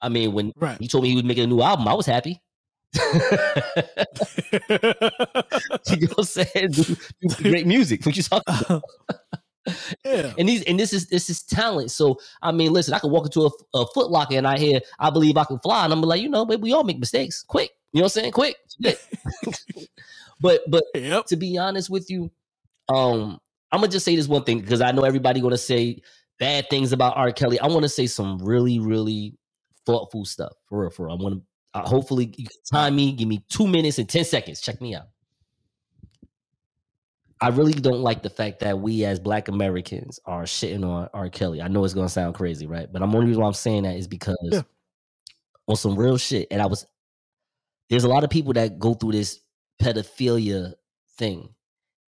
I 0.00 0.08
mean, 0.08 0.32
when 0.32 0.52
right. 0.56 0.78
he 0.80 0.88
told 0.88 1.04
me 1.04 1.10
he 1.10 1.14
was 1.16 1.24
making 1.24 1.44
a 1.44 1.46
new 1.48 1.60
album, 1.62 1.88
I 1.88 1.94
was 1.94 2.06
happy. 2.06 2.40
you 2.94 3.02
know 6.00 6.14
what 6.14 6.18
I'm 6.18 6.24
saying? 6.24 6.70
Do, 6.70 6.96
do 7.22 7.28
great 7.42 7.66
music. 7.66 8.04
What 8.06 8.16
you 8.16 8.22
talking 8.22 8.42
uh-huh. 8.46 8.80
about? 9.08 9.16
yeah, 10.04 10.32
And 10.38 10.48
these 10.48 10.62
and 10.64 10.80
this 10.80 10.92
is 10.92 11.08
this 11.08 11.28
is 11.28 11.42
talent. 11.42 11.90
So 11.90 12.18
I 12.42 12.52
mean, 12.52 12.72
listen, 12.72 12.94
I 12.94 12.98
could 12.98 13.10
walk 13.10 13.26
into 13.26 13.46
a, 13.46 13.50
a 13.78 13.86
Foot 13.88 14.10
Locker 14.10 14.36
and 14.36 14.46
I 14.46 14.58
hear, 14.58 14.80
I 14.98 15.10
believe 15.10 15.36
I 15.36 15.44
can 15.44 15.58
fly, 15.58 15.84
and 15.84 15.92
I'm 15.92 16.00
like, 16.00 16.22
you 16.22 16.28
know, 16.28 16.46
but 16.46 16.60
we 16.60 16.72
all 16.72 16.84
make 16.84 16.98
mistakes. 16.98 17.42
Quick, 17.46 17.70
you 17.92 18.00
know 18.00 18.04
what 18.04 18.16
I'm 18.16 18.22
saying? 18.22 18.32
Quick. 18.32 18.56
But 20.40 20.62
but 20.68 20.84
yep. 20.94 21.26
to 21.26 21.36
be 21.36 21.58
honest 21.58 21.90
with 21.90 22.10
you, 22.10 22.30
um, 22.88 23.38
I'm 23.72 23.80
gonna 23.80 23.92
just 23.92 24.04
say 24.04 24.16
this 24.16 24.28
one 24.28 24.44
thing 24.44 24.60
because 24.60 24.80
I 24.80 24.92
know 24.92 25.02
everybody 25.04 25.40
gonna 25.40 25.58
say 25.58 26.00
bad 26.38 26.70
things 26.70 26.92
about 26.92 27.16
R. 27.16 27.32
Kelly. 27.32 27.58
I 27.60 27.66
want 27.66 27.82
to 27.82 27.88
say 27.88 28.06
some 28.06 28.38
really, 28.38 28.78
really 28.78 29.36
thoughtful 29.86 30.24
stuff 30.24 30.52
for 30.68 30.80
real. 30.82 30.90
For 30.90 31.06
real. 31.06 31.18
I 31.18 31.22
want 31.22 31.34
to 31.36 31.42
uh, 31.74 31.86
hopefully 31.86 32.32
you 32.36 32.46
can 32.46 32.56
time 32.70 32.96
me. 32.96 33.12
Give 33.12 33.28
me 33.28 33.44
two 33.48 33.66
minutes 33.66 33.98
and 33.98 34.08
ten 34.08 34.24
seconds. 34.24 34.60
Check 34.60 34.80
me 34.80 34.94
out. 34.94 35.08
I 37.40 37.48
really 37.50 37.72
don't 37.72 38.00
like 38.00 38.22
the 38.22 38.30
fact 38.30 38.60
that 38.60 38.80
we 38.80 39.04
as 39.04 39.20
Black 39.20 39.46
Americans 39.48 40.18
are 40.24 40.42
shitting 40.42 40.84
on 40.84 41.08
R. 41.14 41.28
Kelly. 41.28 41.62
I 41.62 41.68
know 41.68 41.84
it's 41.84 41.94
gonna 41.94 42.08
sound 42.08 42.34
crazy, 42.34 42.66
right? 42.66 42.90
But 42.92 43.02
I'm 43.02 43.14
only 43.14 43.28
reason 43.28 43.42
why 43.42 43.48
I'm 43.48 43.54
saying 43.54 43.84
that 43.84 43.96
is 43.96 44.08
because 44.08 44.36
Yeah. 44.50 44.62
on 45.68 45.76
some 45.76 45.96
real 45.96 46.16
shit, 46.16 46.48
and 46.50 46.60
I 46.60 46.66
was 46.66 46.86
there's 47.90 48.04
a 48.04 48.08
lot 48.08 48.24
of 48.24 48.30
people 48.30 48.52
that 48.54 48.78
go 48.78 48.94
through 48.94 49.12
this 49.12 49.40
pedophilia 49.80 50.74
thing, 51.16 51.54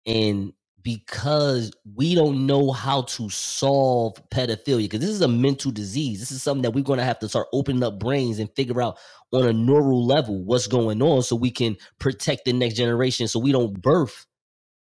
and 0.05 0.53
because 0.85 1.71
we 1.95 2.13
don't 2.13 2.45
know 2.45 2.71
how 2.71 3.01
to 3.01 3.27
solve 3.31 4.13
pedophilia 4.29 4.83
because 4.83 4.99
this 4.99 5.09
is 5.09 5.21
a 5.21 5.27
mental 5.27 5.71
disease. 5.71 6.19
This 6.19 6.31
is 6.31 6.43
something 6.43 6.61
that 6.61 6.71
we're 6.71 6.83
going 6.83 6.99
to 6.99 7.05
have 7.05 7.17
to 7.19 7.27
start 7.27 7.47
opening 7.53 7.81
up 7.81 7.99
brains 7.99 8.37
and 8.37 8.55
figure 8.55 8.79
out 8.83 8.99
on 9.33 9.47
a 9.47 9.51
neural 9.51 10.05
level 10.05 10.43
what's 10.45 10.67
going 10.67 11.01
on 11.01 11.23
so 11.23 11.35
we 11.35 11.49
can 11.49 11.75
protect 11.99 12.45
the 12.45 12.53
next 12.53 12.75
generation 12.75 13.27
so 13.27 13.39
we 13.39 13.51
don't 13.51 13.81
birth 13.81 14.27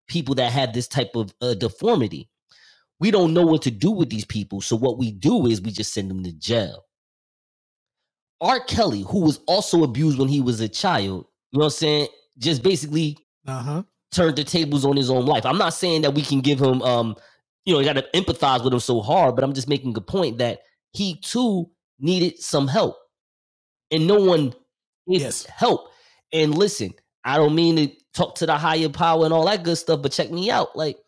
people 0.06 0.34
that 0.34 0.52
have 0.52 0.74
this 0.74 0.86
type 0.86 1.16
of 1.16 1.34
uh, 1.40 1.54
deformity. 1.54 2.28
We 3.00 3.10
don't 3.10 3.32
know 3.32 3.46
what 3.46 3.62
to 3.62 3.70
do 3.70 3.90
with 3.90 4.10
these 4.10 4.26
people. 4.26 4.60
So 4.60 4.76
what 4.76 4.98
we 4.98 5.10
do 5.10 5.46
is 5.46 5.62
we 5.62 5.70
just 5.70 5.94
send 5.94 6.10
them 6.10 6.22
to 6.24 6.32
jail. 6.32 6.84
R. 8.42 8.60
Kelly, 8.60 9.04
who 9.08 9.20
was 9.20 9.40
also 9.46 9.84
abused 9.84 10.18
when 10.18 10.28
he 10.28 10.42
was 10.42 10.60
a 10.60 10.68
child, 10.68 11.26
you 11.50 11.58
know 11.58 11.64
what 11.64 11.64
I'm 11.66 11.70
saying? 11.70 12.08
Just 12.38 12.62
basically 12.62 13.18
Uh 13.46 13.62
huh. 13.62 13.82
turned 14.12 14.36
the 14.36 14.44
tables 14.44 14.84
on 14.84 14.96
his 14.96 15.10
own 15.10 15.26
life. 15.26 15.46
I'm 15.46 15.58
not 15.58 15.74
saying 15.74 16.02
that 16.02 16.14
we 16.14 16.22
can 16.22 16.40
give 16.40 16.60
him 16.60 16.82
um, 16.82 17.16
you 17.64 17.74
know, 17.74 17.80
you 17.80 17.86
gotta 17.86 18.06
empathize 18.14 18.64
with 18.64 18.72
him 18.72 18.80
so 18.80 19.00
hard, 19.02 19.34
but 19.34 19.44
I'm 19.44 19.52
just 19.54 19.68
making 19.68 19.96
a 19.96 20.00
point 20.00 20.38
that 20.38 20.60
he 20.92 21.20
too 21.20 21.70
needed 21.98 22.38
some 22.38 22.68
help. 22.68 22.96
And 23.90 24.06
no 24.06 24.16
one 24.22 24.54
needs 25.06 25.22
Yes. 25.22 25.46
help. 25.46 25.88
And 26.32 26.56
listen, 26.56 26.94
I 27.24 27.38
don't 27.38 27.54
mean 27.54 27.76
to 27.76 27.88
talk 28.14 28.36
to 28.36 28.46
the 28.46 28.56
higher 28.58 28.88
power 28.90 29.24
and 29.24 29.34
all 29.34 29.46
that 29.46 29.64
good 29.64 29.76
stuff, 29.76 30.02
but 30.02 30.12
check 30.12 30.30
me 30.30 30.50
out. 30.50 30.76
Like 30.76 30.98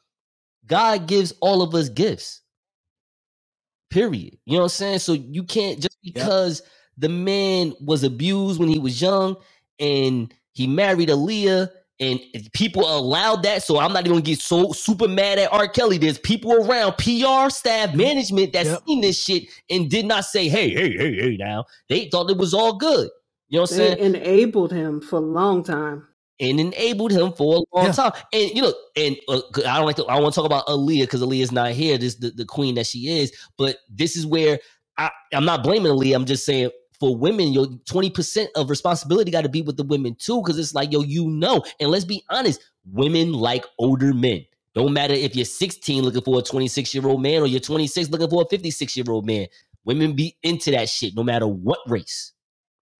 God 0.66 1.08
gives 1.08 1.32
all 1.40 1.62
of 1.62 1.74
us 1.74 1.88
gifts. 1.90 2.42
Period. 3.90 4.38
You 4.46 4.54
know 4.54 4.60
what 4.60 4.64
I'm 4.64 4.68
saying? 4.70 4.98
So 5.00 5.14
you 5.14 5.44
can't 5.44 5.80
just 5.80 5.98
because 6.02 6.62
the 6.98 7.08
man 7.10 7.74
was 7.80 8.04
abused 8.04 8.60
when 8.60 8.68
he 8.68 8.78
was 8.78 9.00
young 9.02 9.36
and 9.80 10.32
he 10.56 10.66
married 10.66 11.08
Aaliyah 11.10 11.68
and 12.00 12.20
people 12.52 12.82
allowed 12.82 13.42
that. 13.44 13.62
So 13.62 13.78
I'm 13.78 13.92
not 13.92 14.00
even 14.00 14.12
gonna 14.12 14.22
get 14.22 14.40
so 14.40 14.72
super 14.72 15.06
mad 15.08 15.38
at 15.38 15.52
R. 15.52 15.68
Kelly. 15.68 15.98
There's 15.98 16.18
people 16.18 16.52
around, 16.52 16.94
PR 16.98 17.48
staff, 17.50 17.94
management 17.94 18.52
that 18.54 18.66
Yep. 18.66 18.82
seen 18.86 19.00
this 19.02 19.22
shit 19.22 19.44
and 19.70 19.88
did 19.90 20.06
not 20.06 20.24
say, 20.24 20.48
hey, 20.48 20.70
hey, 20.70 20.96
hey, 20.96 21.14
hey 21.14 21.36
now. 21.38 21.64
They 21.88 22.08
thought 22.08 22.30
it 22.30 22.36
was 22.38 22.52
all 22.54 22.76
good. 22.76 23.08
You 23.48 23.58
know 23.58 23.62
what 23.62 23.70
I'm 23.72 23.76
They 23.78 23.96
saying? 23.96 24.14
enabled 24.16 24.72
him 24.72 25.00
for 25.00 25.16
a 25.16 25.22
long 25.22 25.62
time. 25.62 26.06
and 26.38 26.60
enabled 26.60 27.12
him 27.12 27.32
for 27.32 27.54
a 27.56 27.76
long 27.76 27.86
Yeah. 27.86 27.92
time. 27.92 28.12
And 28.32 28.50
you 28.50 28.60
know, 28.60 28.74
and 28.94 29.16
uh, 29.28 29.40
'cause 29.54 29.64
I 29.64 29.76
don't 29.78 29.86
like 29.86 29.96
to. 29.96 30.04
I 30.04 30.20
want 30.20 30.34
to 30.34 30.38
talk 30.40 30.44
about 30.46 30.66
Aaliyah 30.66 31.04
because 31.04 31.22
Aaliyah's 31.22 31.50
not 31.52 31.70
here. 31.72 31.96
This 31.96 32.16
the, 32.16 32.30
the 32.30 32.44
queen 32.44 32.74
that 32.74 32.86
she 32.86 33.08
is. 33.20 33.32
But 33.56 33.78
this 33.88 34.16
is 34.16 34.26
where 34.26 34.58
I, 34.98 35.10
I'm 35.32 35.46
not 35.46 35.62
blaming 35.62 35.90
Aaliyah. 35.92 36.14
I'm 36.14 36.26
just 36.26 36.44
saying 36.44 36.70
for 36.98 37.16
women, 37.16 37.52
yo, 37.52 37.66
20 37.86 38.10
percent 38.10 38.50
of 38.54 38.70
responsibility 38.70 39.30
got 39.30 39.42
to 39.42 39.48
be 39.48 39.62
with 39.62 39.76
the 39.76 39.84
women 39.84 40.14
too. 40.14 40.40
Because 40.42 40.58
it's 40.58 40.74
like, 40.74 40.92
yo, 40.92 41.02
you 41.02 41.28
know. 41.28 41.62
And 41.80 41.90
let's 41.90 42.04
be 42.04 42.22
honest, 42.30 42.60
women 42.90 43.32
like 43.32 43.64
older 43.78 44.14
men. 44.14 44.44
Don't 44.74 44.92
matter 44.92 45.14
if 45.14 45.34
you're 45.34 45.46
16 45.46 46.02
looking 46.02 46.20
for 46.20 46.38
a 46.38 46.42
26 46.42 46.94
year 46.94 47.06
old 47.06 47.22
man 47.22 47.40
or 47.40 47.46
you're 47.46 47.60
26 47.60 48.10
looking 48.10 48.28
for 48.28 48.42
a 48.42 48.46
56 48.46 48.96
year 48.96 49.06
old 49.08 49.26
man. 49.26 49.46
Women 49.84 50.14
be 50.14 50.36
into 50.42 50.70
that 50.72 50.88
shit 50.88 51.14
no 51.16 51.22
matter 51.22 51.46
what 51.46 51.78
race. 51.86 52.32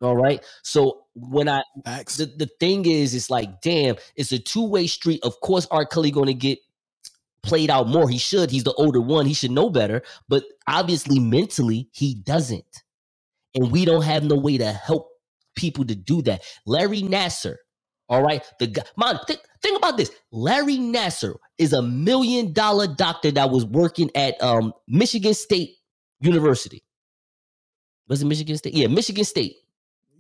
All 0.01 0.17
right. 0.17 0.43
So 0.63 1.05
when 1.15 1.49
I 1.49 1.63
Facts. 1.85 2.17
the, 2.17 2.27
the 2.27 2.49
thing 2.61 2.87
is, 2.87 3.15
it's 3.15 3.31
like, 3.31 3.61
damn, 3.61 3.97
it's 4.15 4.33
a 4.33 4.39
two 4.39 4.67
way 4.67 4.87
street. 4.87 5.21
Of 5.23 5.41
course, 5.41 5.67
R. 5.71 5.85
Kelly 5.85 6.11
going 6.11 6.27
to 6.27 6.35
get 6.35 6.59
played 7.43 7.71
out 7.71 7.89
more. 7.89 8.09
He 8.09 8.19
should. 8.19 8.51
He's 8.51 8.65
the 8.65 8.75
older 8.75 9.01
one. 9.01 9.27
He 9.27 9.35
should 9.35 9.51
know 9.51 9.71
better. 9.71 10.03
But 10.29 10.45
obviously, 10.67 11.19
mentally, 11.19 11.89
he 11.93 12.15
doesn't. 12.15 12.83
And 13.57 13.73
we 13.73 13.87
don't 13.87 14.05
have 14.05 14.25
no 14.25 14.37
way 14.37 14.59
to 14.59 14.73
help 14.73 15.09
people 15.57 15.87
to 15.87 15.97
do 15.97 16.23
that. 16.23 16.43
Larry 16.67 17.03
Nassar, 17.03 17.57
all 18.09 18.23
right, 18.23 18.45
the 18.61 18.69
guy, 18.69 18.85
man, 18.99 19.19
think, 19.27 19.41
think 19.63 19.79
about 19.79 19.97
this. 19.97 20.13
Larry 20.33 20.77
Nassar 20.77 21.37
is 21.59 21.73
a 21.73 21.83
million 21.83 22.53
dollar 22.53 22.87
doctor 22.87 23.33
that 23.33 23.51
was 23.51 23.65
working 23.67 24.11
at 24.15 24.41
um, 24.43 24.75
Michigan 24.89 25.35
State 25.35 25.77
University. 26.21 26.85
Was 28.09 28.23
it 28.23 28.27
Michigan 28.27 28.57
State? 28.59 28.75
Yeah, 28.75 28.89
Michigan 28.89 29.25
State. 29.25 29.57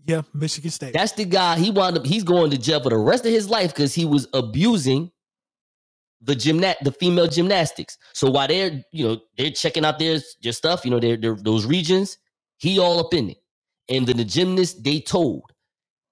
Yeah, 0.07 0.23
Michigan 0.35 0.71
State. 0.71 0.95
That's 0.95 1.13
the 1.13 1.27
guy. 1.27 1.59
He 1.59 1.71
wound 1.71 1.99
up. 1.99 2.07
He's 2.07 2.25
going 2.25 2.51
to 2.53 2.59
jail 2.59 2.83
for 2.83 2.91
the 2.91 2.99
rest 2.99 3.27
of 3.27 3.33
his 3.33 3.51
life 3.51 3.75
because 3.75 3.95
he 3.95 4.05
was 4.05 4.29
abusing 4.35 5.11
the 6.23 6.35
gymnast, 6.35 6.79
the 6.83 6.93
female 6.93 7.29
gymnastics. 7.29 7.99
So 8.15 8.31
while 8.31 8.49
they're, 8.49 8.83
you 8.93 9.07
know, 9.09 9.21
they're 9.39 9.51
checking 9.51 9.85
out 9.85 9.99
their 9.99 10.21
their 10.43 10.53
stuff, 10.53 10.85
you 10.85 10.91
know, 10.91 11.01
their, 11.01 11.17
their 11.17 11.35
those 11.37 11.67
regions, 11.67 12.19
he 12.59 12.79
all 12.79 12.99
up 12.99 13.15
in 13.15 13.31
it. 13.31 13.39
And 13.89 14.07
then 14.07 14.17
the 14.17 14.25
gymnast, 14.25 14.83
they 14.83 15.01
told 15.01 15.45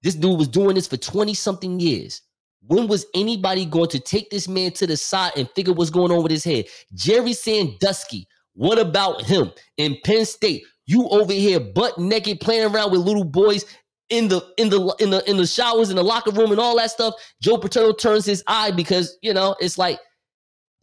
this 0.01 0.15
dude 0.15 0.37
was 0.37 0.47
doing 0.47 0.75
this 0.75 0.87
for 0.87 0.97
twenty 0.97 1.33
something 1.33 1.79
years. 1.79 2.21
When 2.67 2.87
was 2.87 3.05
anybody 3.13 3.65
going 3.65 3.89
to 3.89 3.99
take 3.99 4.29
this 4.29 4.47
man 4.47 4.71
to 4.71 4.87
the 4.87 4.97
side 4.97 5.33
and 5.35 5.49
figure 5.51 5.73
what's 5.73 5.89
going 5.91 6.11
on 6.11 6.23
with 6.23 6.31
his 6.31 6.43
head? 6.43 6.65
Jerry 6.93 7.33
Sandusky. 7.33 8.27
What 8.53 8.79
about 8.79 9.21
him 9.21 9.51
in 9.77 9.97
Penn 10.03 10.25
State? 10.25 10.63
You 10.87 11.07
over 11.09 11.33
here 11.33 11.59
butt 11.59 11.97
naked 11.97 12.39
playing 12.39 12.73
around 12.73 12.91
with 12.91 13.01
little 13.01 13.23
boys 13.23 13.65
in 14.09 14.27
the 14.27 14.41
in 14.57 14.69
the 14.69 14.95
in 14.99 15.09
the 15.09 15.29
in 15.29 15.37
the 15.37 15.47
showers 15.47 15.89
in 15.89 15.95
the 15.95 16.03
locker 16.03 16.31
room 16.31 16.51
and 16.51 16.59
all 16.59 16.77
that 16.77 16.91
stuff. 16.91 17.15
Joe 17.41 17.57
Paterno 17.57 17.91
turns 17.93 18.25
his 18.25 18.43
eye 18.47 18.71
because 18.71 19.17
you 19.21 19.33
know 19.33 19.55
it's 19.59 19.77
like 19.77 19.99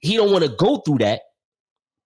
he 0.00 0.16
don't 0.16 0.32
want 0.32 0.44
to 0.44 0.50
go 0.56 0.78
through 0.78 0.98
that. 0.98 1.22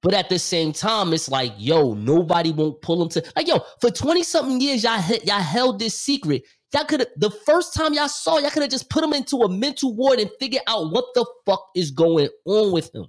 But 0.02 0.14
at 0.14 0.28
the 0.28 0.39
same 0.39 0.73
time, 0.73 1.12
it's 1.12 1.28
like, 1.28 1.52
yo, 1.56 1.94
nobody 1.94 2.52
won't 2.52 2.81
pull 2.82 3.02
him 3.02 3.09
to 3.10 3.24
like, 3.35 3.48
yo, 3.48 3.60
for 3.81 3.90
20 3.90 4.23
something 4.23 4.60
years, 4.60 4.85
y'all 4.85 5.02
y'all 5.24 5.40
held 5.40 5.78
this 5.78 5.98
secret. 5.98 6.44
Y'all 6.74 6.85
could 6.85 7.01
have 7.01 7.09
the 7.16 7.31
first 7.31 7.74
time 7.74 7.94
y'all 7.94 8.09
saw, 8.09 8.39
y'all 8.39 8.51
could 8.51 8.62
have 8.62 8.70
just 8.70 8.90
put 8.90 9.02
him 9.02 9.12
into 9.12 9.39
a 9.39 9.48
mental 9.48 9.94
ward 9.97 10.20
and 10.20 10.31
figure 10.39 10.60
out 10.66 10.93
what 10.93 11.06
the 11.14 11.24
fuck 11.47 11.66
is 11.74 11.90
going 11.90 12.28
on 12.44 12.73
with 12.73 12.94
him. 12.94 13.06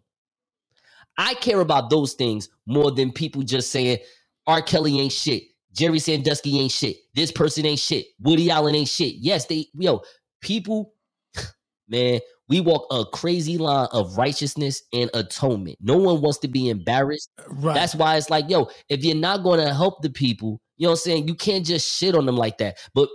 I 1.18 1.34
care 1.36 1.60
about 1.60 1.90
those 1.90 2.14
things 2.14 2.50
more 2.66 2.92
than 2.92 3.12
people 3.12 3.42
just 3.42 3.72
saying 3.72 3.98
R. 4.46 4.62
Kelly 4.62 5.00
ain't 5.00 5.12
shit. 5.12 5.44
Jerry 5.74 6.00
Sandusky 6.00 6.60
ain't 6.60 6.72
shit. 6.72 6.98
This 7.14 7.32
person 7.32 7.66
ain't 7.66 7.80
shit. 7.80 8.08
Woody 8.20 8.50
Allen 8.50 8.76
ain't 8.76 8.88
shit. 8.88 9.16
Yes, 9.16 9.46
they 9.46 9.68
yo, 9.74 10.02
people, 10.42 10.94
man, 11.88 12.20
we 12.50 12.62
walk 12.62 12.88
a 12.92 13.04
crazy 13.06 13.58
line 13.58 13.88
of 13.92 14.18
righteousness 14.18 14.84
and 14.94 15.10
atonement. 15.14 15.78
No 15.82 15.98
one 15.98 16.22
wants 16.22 16.38
to 16.40 16.48
be 16.48 16.70
embarrassed. 16.70 17.30
right. 17.50 17.74
That's 17.74 17.94
why 17.96 18.16
it's 18.16 18.30
like, 18.30 18.50
yo, 18.50 18.70
if 18.90 19.04
you're 19.04 19.16
not 19.16 19.44
going 19.44 19.60
to 19.60 19.74
help 19.74 20.02
the 20.02 20.10
people, 20.10 20.62
you 20.78 20.86
know 20.86 20.92
what 20.92 21.00
I'm 21.00 21.02
saying? 21.02 21.28
You 21.28 21.36
can't 21.36 21.66
just 21.66 21.92
shit 21.98 22.16
on 22.16 22.26
them 22.26 22.38
like 22.38 22.58
that. 22.60 22.78
But 22.94 23.10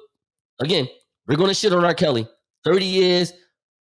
again, 0.60 0.86
we're 1.26 1.36
going 1.36 1.48
to 1.48 1.54
shit 1.54 1.72
on 1.72 1.84
R. 1.84 1.94
Kelly. 1.94 2.26
30 2.64 2.84
years. 2.84 3.32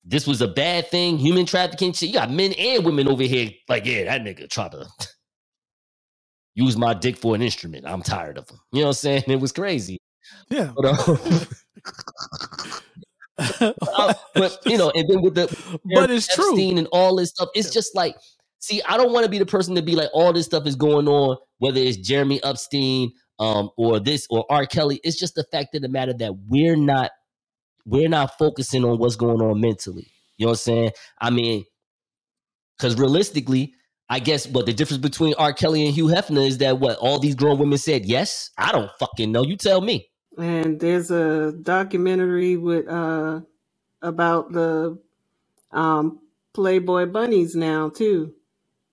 This 0.05 0.27
was 0.27 0.41
a 0.41 0.47
bad 0.47 0.89
thing. 0.89 1.17
Human 1.17 1.45
trafficking 1.45 1.93
shit. 1.93 2.09
You 2.09 2.15
got 2.15 2.31
men 2.31 2.53
and 2.53 2.85
women 2.85 3.07
over 3.07 3.23
here 3.23 3.49
like, 3.69 3.85
yeah, 3.85 4.05
that 4.05 4.21
nigga 4.21 4.49
tried 4.49 4.71
to 4.71 4.87
use 6.55 6.77
my 6.77 6.93
dick 6.93 7.17
for 7.17 7.35
an 7.35 7.41
instrument. 7.41 7.85
I'm 7.87 8.01
tired 8.01 8.37
of 8.37 8.49
him. 8.49 8.59
You 8.71 8.81
know 8.81 8.87
what 8.87 8.89
I'm 8.91 8.93
saying? 8.95 9.23
It 9.27 9.39
was 9.39 9.51
crazy. 9.51 9.99
yeah. 10.49 10.71
But, 10.75 10.85
um, 10.85 11.17
uh, 13.61 14.13
but 14.35 14.59
you 14.65 14.77
know, 14.77 14.91
and 14.95 15.09
then 15.09 15.21
with 15.21 15.35
the 15.35 15.47
but 15.95 16.11
it's 16.11 16.33
true. 16.33 16.49
Epstein 16.51 16.77
and 16.77 16.87
all 16.91 17.15
this 17.17 17.29
stuff. 17.31 17.49
It's 17.55 17.71
just 17.71 17.95
like, 17.95 18.15
see, 18.59 18.81
I 18.83 18.97
don't 18.97 19.13
want 19.13 19.25
to 19.25 19.31
be 19.31 19.39
the 19.39 19.45
person 19.45 19.75
to 19.75 19.81
be 19.81 19.95
like, 19.95 20.09
all 20.13 20.33
this 20.33 20.45
stuff 20.45 20.67
is 20.67 20.75
going 20.75 21.07
on, 21.07 21.37
whether 21.59 21.79
it's 21.79 21.97
Jeremy 21.97 22.43
Epstein, 22.43 23.11
um, 23.39 23.69
or 23.77 23.99
this 23.99 24.27
or 24.29 24.45
R. 24.49 24.65
Kelly. 24.65 24.99
It's 25.03 25.17
just 25.19 25.35
the 25.35 25.45
fact 25.51 25.75
of 25.75 25.81
the 25.81 25.89
matter 25.89 26.13
that 26.13 26.33
we're 26.49 26.77
not, 26.77 27.11
we're 27.85 28.09
not 28.09 28.37
focusing 28.37 28.85
on 28.85 28.99
what's 28.99 29.15
going 29.17 29.41
on 29.41 29.61
mentally. 29.61 30.11
You 30.37 30.47
know 30.47 30.51
what 30.51 30.59
I'm 30.59 30.63
saying? 30.63 30.91
I 31.21 31.29
mean, 31.31 31.65
because 32.77 32.97
realistically, 32.99 33.73
I 34.09 34.19
guess 34.19 34.47
what 34.47 34.65
the 34.65 34.73
difference 34.73 35.01
between 35.01 35.33
R. 35.37 35.53
Kelly 35.53 35.85
and 35.85 35.93
Hugh 35.95 36.07
Hefner 36.07 36.47
is 36.47 36.59
that 36.59 36.79
what 36.79 36.97
all 36.99 37.19
these 37.19 37.35
grown 37.35 37.59
women 37.59 37.77
said 37.77 38.05
yes. 38.05 38.51
I 38.57 38.71
don't 38.71 38.91
fucking 38.99 39.31
know. 39.31 39.43
You 39.43 39.57
tell 39.57 39.81
me. 39.81 40.07
And 40.37 40.79
there's 40.79 41.11
a 41.11 41.51
documentary 41.51 42.57
with 42.57 42.87
uh 42.87 43.41
about 44.01 44.51
the 44.51 44.97
um 45.71 46.19
Playboy 46.53 47.07
bunnies 47.07 47.55
now 47.55 47.89
too. 47.89 48.33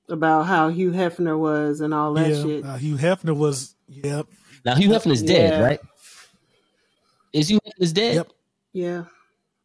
About 0.08 0.44
how 0.46 0.68
Hugh 0.68 0.90
Hefner 0.92 1.38
was 1.38 1.80
and 1.80 1.94
all 1.94 2.14
that 2.14 2.30
yeah. 2.30 2.42
shit. 2.42 2.64
Uh, 2.64 2.76
Hugh 2.76 2.96
Hefner 2.96 3.36
was. 3.36 3.74
Yep. 3.88 4.26
Now 4.64 4.74
Hugh 4.74 4.88
Hefner's 4.90 5.22
dead, 5.22 5.52
Yeah. 5.54 5.60
right? 5.64 5.80
Is 7.32 7.48
Hugh 7.48 7.60
Hefner's 7.66 7.92
dead? 7.92 8.14
Yep. 8.16 8.32
Yeah. 8.72 9.04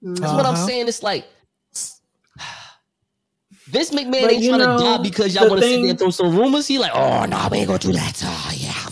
Mm. 0.03 0.19
That's 0.19 0.34
what 0.34 0.45
I'm 0.45 0.53
Uh-huh. 0.53 0.68
saying. 0.68 0.88
It's 0.88 1.02
like 1.03 1.26
Vince 3.68 3.89
McMahon 3.91 4.22
But 4.22 4.31
ain't 4.31 4.43
you 4.43 4.49
trying 4.49 4.61
know, 4.61 4.77
to 4.77 4.84
die 4.84 4.97
because 5.03 5.34
y'all 5.34 5.45
the 5.45 5.49
want 5.49 5.61
to 5.61 5.68
sit 5.68 5.72
there 5.73 5.81
thing- 5.81 5.89
and 5.89 5.99
throw 5.99 6.10
some 6.11 6.38
rumors. 6.38 6.68
He 6.68 6.77
like, 6.77 6.91
oh 6.93 7.26
no, 7.26 7.47
we 7.52 7.57
ain't 7.60 7.68
gonna 7.68 7.80
do 7.80 7.91
that. 7.93 8.22
Oh 8.23 8.52
yeah, 8.56 8.88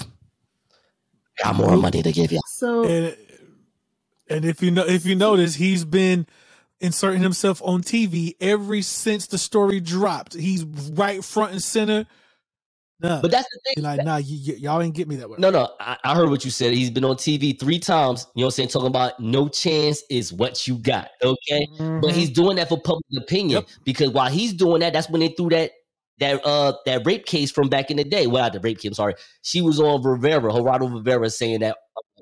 got 1.43 1.55
more 1.55 1.77
money 1.77 2.01
to 2.01 2.11
give 2.11 2.31
you. 2.31 2.39
So 2.63 2.85
And 2.85 3.17
and 4.29 4.45
if 4.45 4.61
you 4.63 4.71
know 4.71 4.85
if 4.85 5.05
you 5.05 5.15
notice, 5.15 5.55
he's 5.55 5.83
been 5.83 6.25
inserting 6.79 7.21
himself 7.21 7.61
on 7.63 7.81
TV 7.81 8.35
ever 8.39 8.81
since 8.81 9.27
the 9.27 9.37
story 9.37 9.81
dropped. 9.81 10.33
He's 10.33 10.63
right 10.63 11.23
front 11.23 11.51
and 11.51 11.61
center. 11.61 12.05
Nah. 13.01 13.21
But 13.21 13.31
that's 13.31 13.47
the 13.51 13.59
thing. 13.75 13.83
like, 13.83 14.05
nah, 14.05 14.15
y- 14.15 14.23
y- 14.47 14.55
y'all 14.59 14.81
ain't 14.81 14.95
get 14.95 15.09
me 15.09 15.17
that 15.17 15.29
way. 15.29 15.35
No, 15.37 15.49
no, 15.49 15.67
I, 15.77 15.97
I 16.05 16.15
heard 16.15 16.29
what 16.29 16.45
you 16.45 16.51
said. 16.51 16.73
He's 16.73 16.89
been 16.89 17.03
on 17.03 17.17
TV 17.17 17.59
three 17.59 17.79
times. 17.79 18.27
You 18.33 18.41
know 18.41 18.45
what 18.45 18.53
I'm 18.53 18.55
saying? 18.55 18.69
Talking 18.69 18.87
about 18.87 19.19
no 19.19 19.49
chance 19.49 20.03
is 20.09 20.31
what 20.31 20.65
you 20.69 20.77
got. 20.77 21.09
Okay. 21.21 21.67
But 21.77 22.11
Mhm. 22.11 22.11
he's 22.13 22.29
doing 22.29 22.55
that 22.57 22.69
for 22.69 22.79
public 22.79 23.03
opinion 23.17 23.63
Yep. 23.63 23.67
because 23.83 24.09
while 24.11 24.29
he's 24.29 24.53
doing 24.53 24.79
that, 24.81 24.93
that's 24.93 25.09
when 25.09 25.19
they 25.19 25.29
threw 25.29 25.49
that 25.49 25.71
that 26.19 26.45
uh 26.45 26.73
that 26.85 27.05
rape 27.05 27.25
case 27.25 27.51
from 27.51 27.67
back 27.67 27.91
in 27.91 27.97
the 27.97 28.05
day. 28.05 28.27
Well, 28.27 28.43
not 28.43 28.53
the 28.53 28.61
rape 28.61 28.77
case. 28.79 28.89
I'm 28.89 28.93
sorry. 28.93 29.15
She 29.41 29.61
was 29.61 29.81
on 29.81 30.01
Rivera, 30.01 30.53
Geraldo 30.53 30.93
Rivera, 30.93 31.29
saying 31.29 31.59
that 31.59 31.75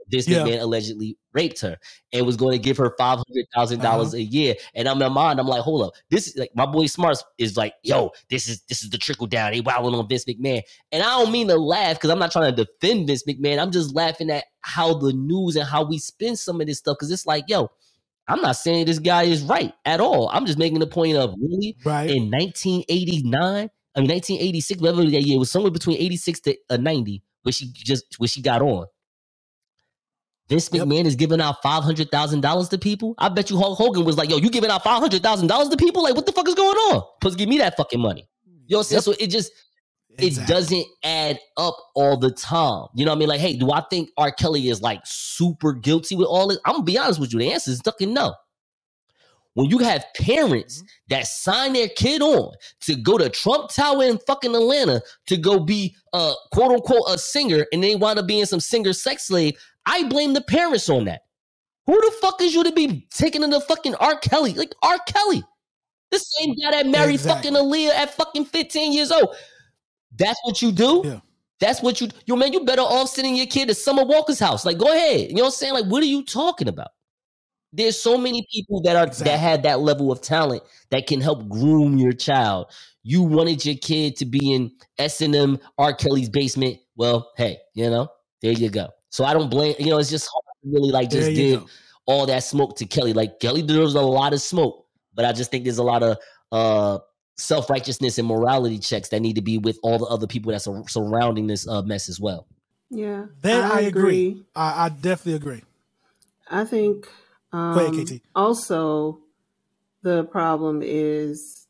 this 0.09 0.27
Yeah. 0.27 0.43
man 0.43 0.59
allegedly 0.59 1.17
raped 1.33 1.61
her 1.61 1.77
and 2.11 2.25
was 2.25 2.35
going 2.35 2.51
to 2.53 2.59
give 2.59 2.77
her 2.77 2.93
five 2.97 3.17
hundred 3.19 3.45
thousand 3.55 3.79
dollars 3.81 4.09
Uh-huh. 4.09 4.17
a 4.17 4.21
year. 4.21 4.55
And 4.75 4.87
I'm 4.87 5.01
in 5.01 5.07
my 5.07 5.09
mind, 5.09 5.39
I'm 5.39 5.47
like, 5.47 5.61
hold 5.61 5.83
up, 5.83 5.93
this 6.09 6.27
is 6.27 6.35
like 6.37 6.51
my 6.55 6.65
boy 6.65 6.85
Smarts 6.87 7.23
is 7.37 7.55
like, 7.57 7.73
yo, 7.83 8.11
this 8.29 8.47
is 8.49 8.61
this 8.69 8.83
is 8.83 8.89
the 8.89 8.97
trickle 8.97 9.27
down. 9.27 9.51
They 9.51 9.61
wilding 9.61 9.97
on 9.97 10.07
Vince 10.07 10.25
McMahon, 10.25 10.61
and 10.91 11.03
I 11.03 11.07
don't 11.21 11.31
mean 11.31 11.47
to 11.47 11.57
laugh 11.57 11.95
because 11.97 12.09
I'm 12.09 12.19
not 12.19 12.31
trying 12.31 12.53
to 12.55 12.65
defend 12.65 13.07
Vince 13.07 13.23
McMahon. 13.23 13.59
I'm 13.61 13.71
just 13.71 13.95
laughing 13.95 14.29
at 14.29 14.45
how 14.61 14.93
the 14.95 15.13
news 15.13 15.55
and 15.55 15.65
how 15.67 15.83
we 15.83 15.97
spin 15.99 16.35
some 16.35 16.59
of 16.61 16.67
this 16.67 16.79
stuff 16.79 16.97
because 16.99 17.11
it's 17.11 17.25
like, 17.25 17.45
yo. 17.47 17.69
I'm 18.27 18.39
not 18.39 18.55
saying 18.55 18.85
this 18.85 18.99
guy 18.99 19.23
is 19.23 19.41
right 19.43 19.73
at 19.83 19.99
all. 19.99 20.29
I'm 20.29 20.45
just 20.45 20.57
making 20.59 20.79
the 20.79 20.87
point 20.87 21.17
of 21.17 21.33
really 21.41 21.75
Right. 21.83 22.09
in 22.09 22.29
1989, 22.29 23.69
I 23.95 23.99
mean 23.99 24.09
1986, 24.09 24.79
whatever 24.79 25.03
that 25.03 25.21
year 25.23 25.37
was 25.39 25.51
somewhere 25.51 25.71
between 25.71 25.97
86 25.97 26.39
to 26.41 26.55
uh, 26.69 26.77
90, 26.77 27.21
where 27.41 27.51
she 27.51 27.71
just 27.73 28.05
where 28.19 28.27
she 28.27 28.41
got 28.41 28.61
on. 28.61 28.85
Vince 30.49 30.69
Yep. 30.71 30.83
McMahon 30.87 31.05
is 31.05 31.15
giving 31.15 31.39
out 31.41 31.61
five 31.63 31.83
hundred 31.83 32.11
thousand 32.11 32.41
dollars 32.41 32.69
to 32.69 32.77
people. 32.77 33.15
I 33.17 33.29
bet 33.29 33.49
you 33.49 33.57
Hulk 33.57 33.77
Hogan 33.77 34.03
was 34.03 34.17
like, 34.17 34.29
"Yo, 34.29 34.37
you 34.37 34.49
giving 34.49 34.69
out 34.69 34.83
five 34.83 34.99
hundred 34.99 35.21
thousand 35.23 35.47
dollars 35.47 35.69
to 35.69 35.77
people? 35.77 36.03
Like, 36.03 36.15
what 36.15 36.25
the 36.25 36.31
fuck 36.33 36.47
is 36.47 36.55
going 36.55 36.75
on? 36.77 37.03
Please 37.21 37.35
give 37.35 37.47
me 37.49 37.57
that 37.59 37.77
fucking 37.77 37.99
money." 37.99 38.27
You 38.67 38.75
know 38.75 38.79
what 38.79 38.79
I'm 38.79 38.83
saying? 38.85 38.97
Yep. 38.97 39.03
So 39.03 39.23
it 39.23 39.27
just 39.27 39.51
it 40.17 40.25
Exactly. 40.25 40.53
doesn't 40.53 40.85
add 41.03 41.39
up 41.55 41.77
all 41.95 42.17
the 42.17 42.31
time. 42.31 42.87
You 42.95 43.05
know 43.05 43.11
what 43.11 43.15
I 43.15 43.19
mean? 43.19 43.29
Like, 43.29 43.39
hey, 43.39 43.55
do 43.55 43.71
I 43.71 43.81
think 43.89 44.09
R. 44.17 44.29
Kelly 44.31 44.67
is 44.67 44.81
like 44.81 44.99
super 45.05 45.71
guilty 45.73 46.15
with 46.17 46.27
all 46.27 46.47
this? 46.49 46.59
I'm 46.65 46.73
gonna 46.73 46.83
be 46.83 46.97
honest 46.97 47.19
with 47.19 47.31
you. 47.31 47.39
The 47.39 47.53
answer 47.53 47.71
is 47.71 47.79
fucking 47.81 48.13
no. 48.13 48.35
When 49.53 49.69
you 49.69 49.79
have 49.79 50.05
parents 50.17 50.77
Mm-hmm. 50.79 50.85
that 51.09 51.27
sign 51.27 51.73
their 51.73 51.89
kid 51.89 52.21
on 52.21 52.53
to 52.81 52.95
go 52.95 53.17
to 53.17 53.29
Trump 53.29 53.69
Tower 53.69 54.03
in 54.03 54.17
fucking 54.25 54.55
Atlanta 54.55 55.01
to 55.27 55.35
go 55.37 55.59
be 55.59 55.93
uh 56.13 56.33
quote 56.53 56.71
unquote 56.71 57.03
a 57.09 57.17
singer 57.17 57.65
and 57.73 57.83
they 57.83 57.95
wind 57.95 58.17
up 58.19 58.27
being 58.27 58.45
some 58.45 58.61
singer 58.61 58.93
sex 58.93 59.27
slave, 59.27 59.53
I 59.85 60.03
blame 60.07 60.33
the 60.33 60.41
parents 60.41 60.89
on 60.89 61.05
that. 61.05 61.21
Who 61.87 61.93
the 61.99 62.11
fuck 62.21 62.41
is 62.41 62.53
you 62.53 62.63
to 62.63 62.71
be 62.71 63.07
taking 63.11 63.43
in 63.43 63.49
the 63.49 63.59
fucking 63.61 63.95
R. 63.95 64.17
Kelly? 64.19 64.53
Like 64.53 64.73
R. 64.83 64.97
Kelly. 65.07 65.43
The 66.11 66.19
same 66.19 66.55
guy 66.61 66.71
that 66.71 66.87
married 66.87 67.15
Exactly. 67.15 67.51
fucking 67.51 67.67
Aaliyah 67.67 67.89
at 67.95 68.13
fucking 68.15 68.45
15 68.45 68.93
years 68.93 69.11
old. 69.11 69.35
That's 70.17 70.39
what 70.43 70.61
you 70.61 70.71
do. 70.71 71.01
Yeah. 71.05 71.19
That's 71.59 71.81
what 71.81 72.01
you 72.01 72.09
yo 72.25 72.35
man. 72.35 72.53
You 72.53 72.65
better 72.65 72.81
off 72.81 73.09
sending 73.09 73.35
your 73.35 73.45
kid 73.45 73.67
to 73.69 73.75
Summer 73.75 74.03
Walker's 74.03 74.39
house. 74.39 74.65
Like, 74.65 74.77
go 74.77 74.91
ahead. 74.91 75.29
You 75.29 75.35
know 75.35 75.41
what 75.43 75.47
I'm 75.47 75.51
saying? 75.53 75.73
Like, 75.73 75.85
what 75.85 76.01
are 76.03 76.07
you 76.07 76.23
talking 76.25 76.67
about? 76.67 76.89
There's 77.73 77.99
so 78.01 78.17
many 78.17 78.45
people 78.51 78.81
that 78.81 78.95
are 78.95 79.05
Exactly. 79.05 79.31
that 79.31 79.37
have 79.39 79.63
that 79.63 79.79
level 79.79 80.11
of 80.11 80.21
talent 80.21 80.63
that 80.89 81.07
can 81.07 81.21
help 81.21 81.47
groom 81.47 81.97
your 81.97 82.11
child. 82.11 82.67
You 83.03 83.21
wanted 83.23 83.65
your 83.65 83.75
kid 83.75 84.17
to 84.17 84.25
be 84.25 84.53
in 84.53 84.71
S 84.97 85.21
and 85.21 85.35
M 85.35 85.59
R. 85.77 85.93
Kelly's 85.93 86.29
basement. 86.29 86.79
Well, 86.95 87.31
hey, 87.37 87.59
you 87.73 87.89
know, 87.89 88.09
there 88.41 88.51
you 88.51 88.69
go. 88.69 88.89
So 89.11 89.23
I 89.23 89.33
don't 89.33 89.49
blame. 89.49 89.75
You 89.77 89.91
know, 89.91 89.99
it's 89.99 90.09
just 90.09 90.27
hard 90.33 90.43
to 90.63 90.69
really 90.71 90.91
like 90.91 91.09
just 91.11 91.21
There 91.27 91.31
you 91.31 91.35
give 91.51 91.59
go. 91.61 91.67
all 92.07 92.25
that 92.25 92.43
smoke 92.43 92.75
to 92.77 92.85
Kelly. 92.87 93.13
Like 93.13 93.39
Kelly 93.39 93.61
deserves 93.61 93.93
a 93.93 94.01
lot 94.01 94.33
of 94.33 94.41
smoke, 94.41 94.87
but 95.13 95.23
I 95.25 95.31
just 95.33 95.51
think 95.51 95.63
there's 95.65 95.77
a 95.77 95.83
lot 95.83 96.01
of 96.01 96.17
uh 96.51 96.97
self 97.37 97.69
righteousness 97.69 98.17
and 98.17 98.27
morality 98.27 98.79
checks 98.79 99.09
that 99.09 99.19
need 99.19 99.35
to 99.35 99.41
be 99.41 99.57
with 99.59 99.77
all 99.83 99.97
the 99.99 100.05
other 100.05 100.27
people 100.27 100.51
that's 100.51 100.67
surrounding 100.91 101.47
this 101.47 101.67
uh, 101.67 101.81
mess 101.83 102.09
as 102.09 102.19
well. 102.19 102.47
Yeah, 102.89 103.27
That 103.41 103.71
I, 103.71 103.81
agree. 103.81 104.43
I, 104.55 104.85
I 104.85 104.89
definitely 104.89 105.35
agree. 105.35 105.63
I 106.49 106.65
think 106.65 107.07
um, 107.53 107.77
ahead, 107.77 108.05
KT. 108.07 108.13
also 108.35 109.19
the 110.03 110.25
problem 110.25 110.81
is 110.83 111.67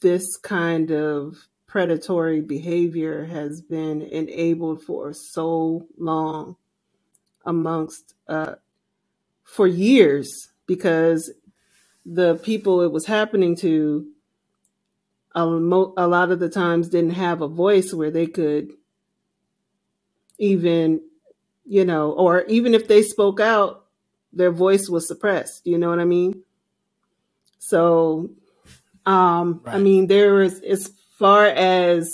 this 0.00 0.36
kind 0.38 0.90
of 0.90 1.36
predatory 1.74 2.40
behavior 2.40 3.24
has 3.24 3.60
been 3.60 4.00
enabled 4.00 4.80
for 4.80 5.12
so 5.12 5.84
long 5.98 6.54
amongst 7.44 8.14
uh, 8.28 8.54
for 9.42 9.66
years 9.66 10.52
because 10.66 11.32
the 12.06 12.36
people 12.36 12.80
it 12.82 12.92
was 12.92 13.06
happening 13.06 13.56
to 13.56 14.06
a, 15.34 15.44
mo- 15.44 15.92
a 15.96 16.06
lot 16.06 16.30
of 16.30 16.38
the 16.38 16.48
times 16.48 16.90
didn't 16.90 17.10
have 17.14 17.42
a 17.42 17.48
voice 17.48 17.92
where 17.92 18.12
they 18.12 18.28
could 18.28 18.70
even 20.38 21.00
you 21.66 21.84
know 21.84 22.12
or 22.12 22.44
even 22.44 22.72
if 22.72 22.86
they 22.86 23.02
spoke 23.02 23.40
out 23.40 23.86
their 24.32 24.52
voice 24.52 24.88
was 24.88 25.08
suppressed 25.08 25.66
you 25.66 25.76
know 25.76 25.88
what 25.90 25.98
i 25.98 26.04
mean? 26.04 26.40
So 27.58 28.30
um 29.06 29.60
i 29.66 29.78
mean 29.78 30.06
there 30.06 30.40
is 30.40 30.60
as 30.60 30.92
far 31.18 31.46
as 31.46 32.10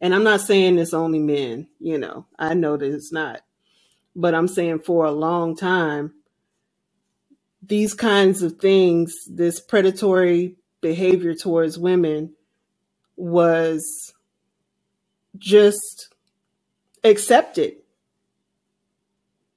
and 0.00 0.14
i'm 0.14 0.24
not 0.24 0.40
saying 0.40 0.78
it's 0.78 0.94
only 0.94 1.18
men 1.20 1.68
you 1.80 1.98
know 1.98 2.26
i 2.38 2.54
know 2.54 2.76
that 2.76 2.92
it's 2.92 3.12
not 3.12 3.42
but 4.16 4.34
i'm 4.34 4.48
saying 4.48 4.78
for 4.78 5.04
a 5.06 5.12
long 5.12 5.56
time 5.56 6.12
these 7.62 7.94
kinds 7.94 8.42
of 8.42 8.58
things 8.58 9.14
this 9.28 9.60
predatory 9.60 10.56
behavior 10.80 11.34
towards 11.34 11.78
women 11.78 12.32
was 13.16 14.14
just 15.36 16.14
accepted. 17.04 17.74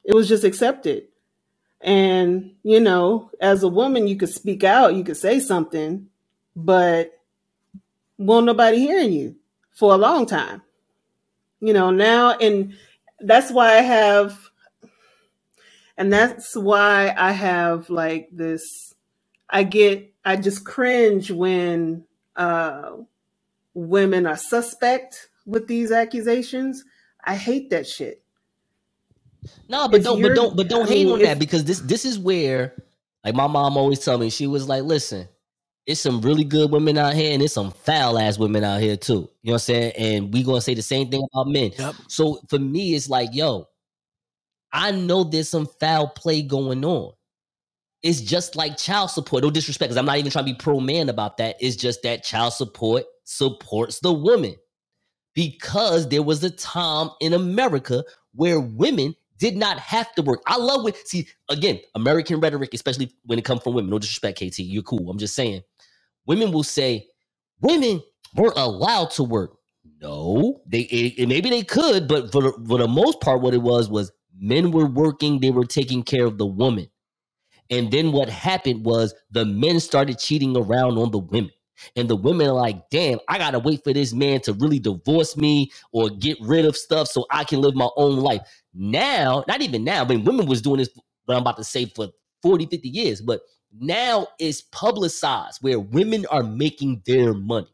It 0.03 0.13
was 0.15 0.27
just 0.27 0.43
accepted. 0.43 1.05
And 1.81 2.55
you 2.63 2.79
know 2.79 3.31
as 3.41 3.63
a 3.63 3.67
woman 3.67 4.07
you 4.07 4.15
could 4.15 4.29
speak 4.29 4.63
out 4.63 4.93
you 4.95 5.03
could 5.03 5.17
say 5.17 5.39
something 5.39 6.07
but 6.55 7.11
won't 8.21 8.45
nobody 8.45 8.79
hearing 8.79 9.11
you 9.13 9.35
for 9.71 9.93
a 9.93 9.97
long 9.97 10.25
time. 10.25 10.61
You 11.59 11.73
know 11.73 11.91
now 11.91 12.31
and 12.37 12.73
that's 13.19 13.51
why 13.51 13.77
i 13.77 13.81
have 13.81 14.49
and 15.95 16.11
that's 16.11 16.55
why 16.55 17.13
i 17.17 17.31
have 17.31 17.87
like 17.89 18.29
this 18.31 18.95
i 19.49 19.61
get 19.61 20.11
i 20.25 20.35
just 20.35 20.65
cringe 20.65 21.29
when 21.29 22.03
uh 22.35 22.93
women 23.73 24.25
are 24.25 24.37
suspect 24.37 25.29
with 25.45 25.67
these 25.67 25.91
accusations. 25.91 26.83
I 27.23 27.35
hate 27.35 27.69
that 27.69 27.87
shit. 27.87 28.23
No, 29.69 29.87
but 29.87 29.99
If 29.99 30.03
don't, 30.03 30.21
but 30.21 30.35
don't, 30.35 30.55
but 30.57 30.69
don't 30.69 30.85
I 30.85 30.89
hate 30.89 31.05
mean, 31.05 31.13
on 31.13 31.19
if- 31.19 31.25
that 31.27 31.39
because 31.39 31.65
this, 31.65 31.79
this 31.79 32.05
is 32.05 32.19
where, 32.19 32.73
like 33.23 33.35
my 33.35 33.47
mom 33.47 33.77
always 33.77 33.99
tell 33.99 34.17
me, 34.17 34.29
she 34.29 34.47
was 34.47 34.67
like, 34.67 34.83
"Listen, 34.83 35.27
it's 35.85 36.01
some 36.01 36.21
really 36.21 36.43
good 36.43 36.71
women 36.71 36.97
out 36.97 37.13
here, 37.13 37.33
and 37.33 37.41
it's 37.41 37.53
some 37.53 37.71
foul 37.71 38.19
ass 38.19 38.37
women 38.37 38.63
out 38.63 38.81
here 38.81 38.97
too." 38.97 39.29
You 39.41 39.51
know 39.51 39.53
what 39.53 39.53
I'm 39.53 39.59
saying? 39.59 39.93
And 39.97 40.33
we 40.33 40.43
gonna 40.43 40.61
say 40.61 40.73
the 40.73 40.81
same 40.81 41.09
thing 41.09 41.23
about 41.33 41.47
men. 41.47 41.71
Yep. 41.77 41.95
So 42.07 42.41
for 42.49 42.59
me, 42.59 42.95
it's 42.95 43.09
like, 43.09 43.33
yo, 43.33 43.67
I 44.71 44.91
know 44.91 45.23
there's 45.23 45.49
some 45.49 45.67
foul 45.79 46.07
play 46.07 46.41
going 46.41 46.85
on. 46.85 47.13
It's 48.03 48.21
just 48.21 48.55
like 48.55 48.77
child 48.77 49.11
support. 49.11 49.43
No 49.43 49.51
disrespect, 49.51 49.89
because 49.89 49.97
I'm 49.97 50.05
not 50.05 50.17
even 50.17 50.31
trying 50.31 50.45
to 50.45 50.51
be 50.51 50.57
pro 50.57 50.79
man 50.79 51.09
about 51.09 51.37
that. 51.37 51.57
It's 51.59 51.75
just 51.75 52.03
that 52.03 52.23
child 52.23 52.53
support 52.53 53.03
supports 53.25 53.99
the 53.99 54.11
woman 54.11 54.55
because 55.35 56.09
there 56.09 56.23
was 56.23 56.43
a 56.43 56.49
time 56.49 57.09
in 57.19 57.33
America 57.33 58.03
where 58.33 58.59
women 58.59 59.15
did 59.41 59.57
not 59.57 59.79
have 59.79 60.13
to 60.15 60.23
work. 60.23 60.43
I 60.47 60.57
love 60.57 60.85
when 60.85 60.95
see 61.05 61.27
again 61.49 61.81
American 61.95 62.41
rhetoric, 62.41 62.73
especially 62.75 63.13
when 63.25 63.39
it 63.39 63.45
comes 63.45 63.63
from 63.63 63.75
women. 63.75 63.91
No 63.91 63.99
disrespect, 63.99 64.39
KT, 64.39 64.59
you're 64.61 64.83
cool. 64.83 65.11
I'm 65.11 65.19
just 65.19 65.35
saying, 65.35 65.63
women 66.27 66.51
will 66.51 66.63
say 66.63 67.07
women 67.61 68.03
weren't 68.35 68.57
allowed 68.57 69.11
to 69.13 69.23
work. 69.23 69.57
No, 70.01 70.61
they 70.67 70.81
it, 70.81 71.15
it- 71.23 71.29
maybe 71.29 71.49
they 71.51 71.63
could, 71.63 72.07
but 72.07 72.31
for 72.31 72.43
the, 72.43 72.65
for 72.67 72.79
the 72.79 72.87
most 72.89 73.21
part, 73.21 73.41
what 73.41 73.55
it 73.55 73.63
was 73.63 73.89
was 73.89 74.11
men 74.37 74.71
were 74.71 74.87
working. 74.87 75.39
They 75.41 75.51
were 75.51 75.65
taking 75.65 76.03
care 76.03 76.25
of 76.25 76.37
the 76.39 76.47
woman, 76.47 76.89
and 77.71 77.91
then 77.91 78.11
what 78.13 78.29
happened 78.29 78.85
was 78.85 79.13
the 79.31 79.45
men 79.45 79.79
started 79.79 80.19
cheating 80.19 80.57
around 80.57 80.97
on 80.99 81.11
the 81.11 81.19
women. 81.19 81.51
And 81.95 82.09
the 82.09 82.15
women 82.15 82.47
are 82.47 82.53
like, 82.53 82.89
damn, 82.89 83.19
I 83.27 83.37
gotta 83.37 83.59
wait 83.59 83.83
for 83.83 83.93
this 83.93 84.13
man 84.13 84.41
to 84.41 84.53
really 84.53 84.79
divorce 84.79 85.37
me 85.37 85.71
or 85.91 86.09
get 86.09 86.37
rid 86.41 86.65
of 86.65 86.77
stuff 86.77 87.07
so 87.07 87.25
I 87.29 87.43
can 87.43 87.61
live 87.61 87.75
my 87.75 87.89
own 87.97 88.17
life. 88.17 88.41
Now, 88.73 89.43
not 89.47 89.61
even 89.61 89.83
now, 89.83 90.03
I 90.03 90.07
mean, 90.07 90.23
women 90.23 90.45
was 90.45 90.61
doing 90.61 90.77
this, 90.77 90.89
what 91.25 91.35
I'm 91.35 91.41
about 91.41 91.57
to 91.57 91.63
say, 91.63 91.85
for 91.85 92.09
40, 92.41 92.65
50 92.65 92.89
years, 92.89 93.21
but 93.21 93.41
now 93.79 94.27
it's 94.39 94.61
publicized 94.61 95.59
where 95.61 95.79
women 95.79 96.25
are 96.27 96.43
making 96.43 97.03
their 97.05 97.33
money, 97.33 97.73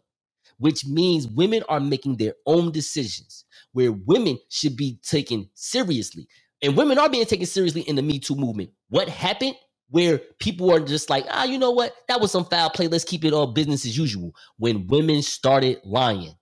which 0.57 0.85
means 0.85 1.27
women 1.27 1.63
are 1.69 1.79
making 1.79 2.17
their 2.17 2.33
own 2.45 2.71
decisions, 2.71 3.45
where 3.71 3.91
women 3.91 4.37
should 4.49 4.75
be 4.75 4.99
taken 5.03 5.49
seriously. 5.53 6.27
And 6.61 6.75
women 6.75 6.97
are 6.97 7.09
being 7.09 7.25
taken 7.25 7.45
seriously 7.45 7.81
in 7.81 7.95
the 7.95 8.01
Me 8.01 8.19
Too 8.19 8.35
movement. 8.35 8.71
What 8.89 9.09
happened? 9.09 9.55
Where 9.89 10.17
people 10.39 10.71
are 10.73 10.81
just 10.81 11.09
like, 11.09 11.25
ah, 11.29 11.45
you 11.45 11.57
know 11.57 11.71
what? 11.71 11.93
That 12.09 12.19
was 12.19 12.31
some 12.31 12.45
foul 12.45 12.69
play. 12.69 12.87
Let's 12.87 13.05
keep 13.05 13.23
it 13.23 13.33
all 13.33 13.47
business 13.47 13.85
as 13.85 13.97
usual. 13.97 14.35
When 14.57 14.85
women 14.87 15.21
started 15.21 15.79
lying, 15.85 16.35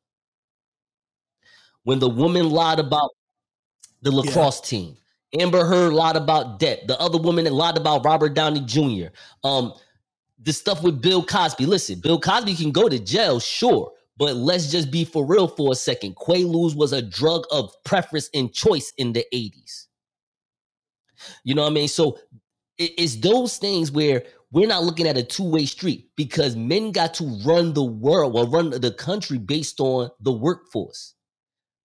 when 1.84 2.00
the 2.00 2.10
woman 2.10 2.50
lied 2.50 2.80
about 2.80 3.12
the 4.06 4.12
lacrosse 4.12 4.62
team. 4.62 4.96
Amber 5.40 5.66
Heard 5.66 5.92
lied 5.94 6.16
about 6.16 6.60
Depp. 6.60 6.88
The 6.88 6.98
other 7.00 7.18
woman 7.18 7.44
that 7.46 7.54
lied 7.54 7.76
about 7.76 8.06
Robert 8.06 8.34
Downey 8.34 8.62
Jr. 8.62 9.08
Um, 9.44 9.74
the 10.40 10.54
stuff 10.54 10.84
with 10.84 11.02
Bill 11.02 11.26
Cosby. 11.26 11.66
Listen, 11.66 12.00
Bill 12.00 12.20
Cosby 12.20 12.56
can 12.56 12.72
go 12.72 12.88
to 12.88 13.00
jail, 13.00 13.40
sure, 13.40 13.92
but 14.18 14.36
let's 14.36 14.72
just 14.72 14.92
be 14.92 15.04
for 15.04 15.26
real 15.26 15.48
for 15.48 15.72
a 15.72 15.76
second. 15.76 16.16
Quaaludes 16.16 16.76
was 16.76 16.94
a 16.94 17.02
drug 17.02 17.46
of 17.52 17.74
preference 17.84 18.30
and 18.34 18.54
choice 18.54 18.94
in 18.98 19.12
the 19.12 19.26
80s. 19.34 19.88
You 21.44 21.56
know 21.56 21.64
what 21.64 21.72
I 21.72 21.74
mean? 21.74 21.88
So 21.88 22.20
it's 22.78 23.16
those 23.18 23.58
things 23.58 23.92
where 23.92 24.24
we're 24.52 24.68
not 24.68 24.84
looking 24.84 25.08
at 25.08 25.18
a 25.18 25.24
two-way 25.24 25.66
street 25.66 26.10
because 26.16 26.56
men 26.56 26.92
got 26.92 27.14
to 27.16 27.42
run 27.46 27.74
the 27.74 27.84
world 27.84 28.36
or 28.36 28.48
run 28.48 28.70
the 28.70 28.92
country 28.92 29.38
based 29.38 29.80
on 29.80 30.10
the 30.22 30.32
workforce. 30.32 31.14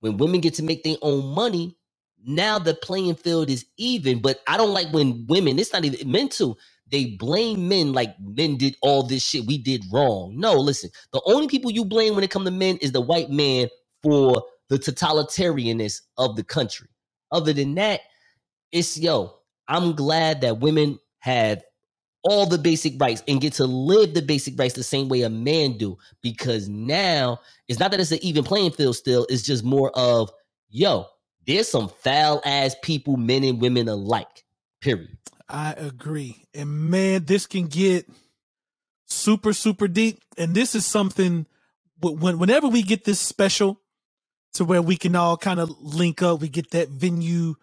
When 0.00 0.16
women 0.16 0.40
get 0.40 0.54
to 0.54 0.62
make 0.62 0.82
their 0.82 0.96
own 1.02 1.26
money, 1.34 1.76
now 2.24 2.58
the 2.58 2.74
playing 2.74 3.16
field 3.16 3.50
is 3.50 3.66
even. 3.76 4.20
But 4.20 4.40
I 4.46 4.56
don't 4.56 4.72
like 4.72 4.92
when 4.92 5.26
women, 5.28 5.58
it's 5.58 5.72
not 5.72 5.84
even 5.84 6.10
meant 6.10 6.32
to, 6.32 6.56
they 6.90 7.16
blame 7.18 7.68
men 7.68 7.92
like 7.92 8.14
men 8.20 8.56
did 8.56 8.76
all 8.82 9.02
this 9.02 9.24
shit 9.24 9.46
we 9.46 9.58
did 9.58 9.84
wrong. 9.92 10.34
No, 10.36 10.54
listen, 10.54 10.90
the 11.12 11.22
only 11.24 11.48
people 11.48 11.70
you 11.70 11.84
blame 11.84 12.14
when 12.14 12.24
it 12.24 12.30
comes 12.30 12.46
to 12.46 12.50
men 12.50 12.76
is 12.78 12.92
the 12.92 13.00
white 13.00 13.30
man 13.30 13.68
for 14.02 14.42
the 14.68 14.78
totalitarianness 14.78 16.00
of 16.18 16.36
the 16.36 16.44
country. 16.44 16.88
Other 17.32 17.52
than 17.52 17.74
that, 17.76 18.00
it's 18.72 18.98
yo, 18.98 19.39
I'm 19.70 19.94
glad 19.94 20.42
that 20.42 20.60
women 20.60 20.98
have 21.20 21.62
all 22.22 22.44
the 22.44 22.58
basic 22.58 23.00
rights 23.00 23.22
and 23.26 23.40
get 23.40 23.54
to 23.54 23.64
live 23.66 24.12
the 24.12 24.20
basic 24.20 24.58
rights 24.58 24.74
the 24.74 24.82
same 24.82 25.08
way 25.08 25.22
a 25.22 25.30
man 25.30 25.78
do 25.78 25.96
because 26.20 26.68
now 26.68 27.40
it's 27.66 27.80
not 27.80 27.90
that 27.90 28.00
it's 28.00 28.12
an 28.12 28.18
even 28.20 28.44
playing 28.44 28.72
field 28.72 28.94
still 28.94 29.26
it's 29.30 29.42
just 29.42 29.64
more 29.64 29.90
of 29.94 30.30
yo 30.68 31.06
there's 31.46 31.66
some 31.66 31.88
foul 31.88 32.42
ass 32.44 32.76
people 32.82 33.16
men 33.16 33.42
and 33.42 33.58
women 33.58 33.88
alike 33.88 34.44
period 34.82 35.16
I 35.50 35.72
agree. 35.72 36.44
And 36.54 36.90
man, 36.90 37.24
this 37.24 37.46
can 37.46 37.66
get 37.66 38.08
super, 39.06 39.52
super 39.52 39.88
deep. 39.88 40.20
And 40.38 40.54
this 40.54 40.74
is 40.74 40.86
something 40.86 41.46
when 42.00 42.38
whenever 42.38 42.68
we 42.68 42.82
get 42.82 43.04
this 43.04 43.20
special 43.20 43.80
to 44.54 44.64
where 44.64 44.80
we 44.80 44.96
can 44.96 45.16
all 45.16 45.36
kind 45.36 45.60
of 45.60 45.70
link 45.80 46.22
up, 46.22 46.40
we 46.40 46.48
get 46.48 46.70
that 46.70 46.88
venue 46.88 47.54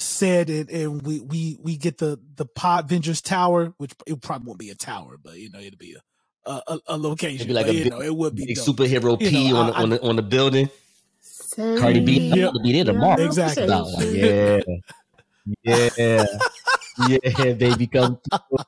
said 0.00 0.48
and, 0.50 0.70
and 0.70 1.02
we 1.02 1.20
we 1.20 1.58
we 1.62 1.76
get 1.76 1.98
the 1.98 2.18
the 2.36 2.46
Pod 2.46 2.88
Vengers 2.88 3.22
Tower, 3.22 3.72
which 3.78 3.92
it 4.06 4.20
probably 4.20 4.46
won't 4.46 4.58
be 4.58 4.70
a 4.70 4.74
tower, 4.74 5.16
but 5.22 5.36
you 5.38 5.50
know, 5.50 5.58
it'll 5.60 5.76
be 5.78 5.94
a 5.94 6.50
a, 6.50 6.62
a, 6.68 6.78
a 6.88 6.96
location. 6.98 7.36
It'd 7.36 7.48
be 7.48 7.54
like 7.54 7.66
but, 7.66 7.74
a 7.74 7.78
you 7.78 7.84
big- 7.84 7.92
know, 7.92 8.00
it 8.00 8.16
would 8.16 8.34
be 8.34 8.46
big 8.46 8.56
dope. 8.56 8.66
superhero 8.76 9.20
You 9.20 9.28
p 9.30 9.50
know, 9.52 9.56
on, 9.58 9.66
I- 9.66 9.70
the, 9.70 9.76
on 9.82 9.90
the 9.90 10.02
on 10.10 10.16
the 10.16 10.22
building 10.22 10.70
Same 11.20 11.78
cardi 11.78 12.00
b 12.00 12.18
Yep. 12.34 12.52
to 12.54 12.60
be 12.60 12.72
there 12.72 12.84
tomorrow 12.84 13.22
Exactly. 13.22 13.64
About 13.64 13.86
like, 13.92 14.06
yeah 14.12 14.60
yeah 15.64 16.24
yeah 17.38 17.52
baby 17.54 17.86
come 17.86 18.18
through. 18.30 18.58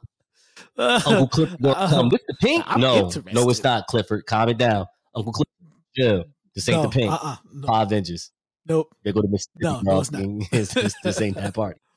uncle 0.79 1.29
clifford 1.29 1.59
gonna 1.63 1.89
come 1.89 2.09
with 2.09 2.23
the 2.27 2.35
pink 2.41 2.65
I'm 2.67 2.81
no 2.81 3.11
no 3.33 3.49
it's 3.51 3.63
not 3.63 3.87
clifford 3.87 4.27
calm 4.27 4.49
it 4.49 4.59
down 4.59 4.87
uncle 5.15 5.33
clifford 5.33 5.53
yeah 5.97 6.23
this 6.55 6.69
ain't 6.69 6.79
No, 6.79 6.83
the 6.85 6.89
pink 6.91 7.13
uh-uh, 7.13 7.37
no. 7.55 7.67
Pod 7.67 7.87
Avengers. 7.87 8.31
Nope. 8.67 8.95
They 9.03 9.13
go 9.13 9.23
to 9.23 9.29
Mississippi. 9.29 9.59
No, 9.65 9.81
no, 9.83 10.01
it's 10.01 10.11
not. 10.13 10.23
It's- 10.53 10.77
it's- 10.77 10.95
this 11.03 11.21
ain't 11.21 11.37
that 11.37 11.55
party. 11.55 11.81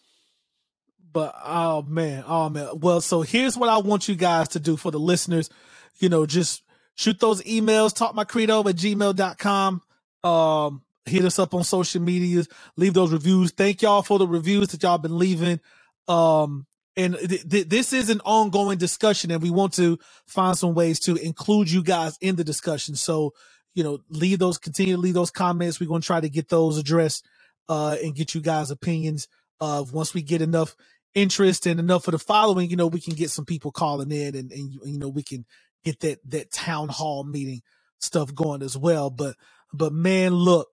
But 1.13 1.33
oh 1.45 1.81
man, 1.83 2.25
oh 2.27 2.49
man. 2.49 2.67
Well, 2.79 2.99
so 2.99 3.21
here's 3.21 3.55
what 3.57 3.69
I 3.69 3.77
want 3.77 4.09
you 4.09 4.15
guys 4.15 4.49
to 4.49 4.59
do 4.59 4.75
for 4.75 4.91
the 4.91 4.99
listeners. 4.99 5.49
You 5.99 6.09
know, 6.09 6.25
just 6.25 6.61
shoot 6.95 7.19
those 7.21 7.41
emails, 7.43 7.95
talkmycredo 7.95 8.69
at 8.69 8.75
gmail.com. 8.75 9.81
Um, 10.29 10.81
hit 11.05 11.23
us 11.23 11.39
up 11.39 11.53
on 11.53 11.63
social 11.63 12.01
medias, 12.01 12.49
leave 12.75 12.93
those 12.93 13.13
reviews. 13.13 13.51
Thank 13.51 13.81
y'all 13.81 14.01
for 14.01 14.19
the 14.19 14.27
reviews 14.27 14.69
that 14.69 14.83
y'all 14.83 14.97
been 14.97 15.17
leaving. 15.17 15.61
Um, 16.09 16.65
and 16.97 17.15
th- 17.15 17.47
th- 17.49 17.69
this 17.69 17.93
is 17.93 18.09
an 18.09 18.19
ongoing 18.25 18.77
discussion, 18.77 19.31
and 19.31 19.41
we 19.41 19.51
want 19.51 19.73
to 19.75 19.97
find 20.27 20.57
some 20.57 20.73
ways 20.73 20.99
to 21.01 21.15
include 21.15 21.71
you 21.71 21.81
guys 21.81 22.17
in 22.19 22.35
the 22.35 22.43
discussion. 22.43 22.95
So, 22.95 23.31
you 23.75 23.83
know, 23.83 23.99
leave 24.09 24.39
those, 24.39 24.57
continue 24.57 24.95
to 24.95 25.01
leave 25.01 25.13
those 25.13 25.31
comments. 25.31 25.79
We're 25.79 25.89
going 25.89 26.01
to 26.01 26.07
try 26.07 26.21
to 26.21 26.29
get 26.29 26.49
those 26.49 26.79
addressed, 26.79 27.25
uh, 27.69 27.97
and 28.03 28.15
get 28.15 28.33
you 28.33 28.41
guys' 28.41 28.71
opinions 28.71 29.27
of 29.59 29.93
once 29.93 30.13
we 30.13 30.21
get 30.21 30.41
enough 30.41 30.75
interest 31.13 31.65
and 31.65 31.79
enough 31.79 32.07
of 32.07 32.13
the 32.13 32.19
following, 32.19 32.69
you 32.69 32.75
know, 32.75 32.87
we 32.87 33.01
can 33.01 33.15
get 33.15 33.29
some 33.29 33.45
people 33.45 33.71
calling 33.71 34.11
in 34.11 34.35
and, 34.35 34.51
and 34.51 34.73
you 34.85 34.99
know, 34.99 35.09
we 35.09 35.23
can 35.23 35.45
get 35.83 35.99
that, 36.01 36.19
that 36.29 36.51
town 36.51 36.89
hall 36.89 37.23
meeting 37.23 37.61
stuff 37.99 38.33
going 38.33 38.61
as 38.61 38.77
well. 38.77 39.09
But, 39.09 39.35
but 39.73 39.93
man, 39.93 40.33
look, 40.33 40.67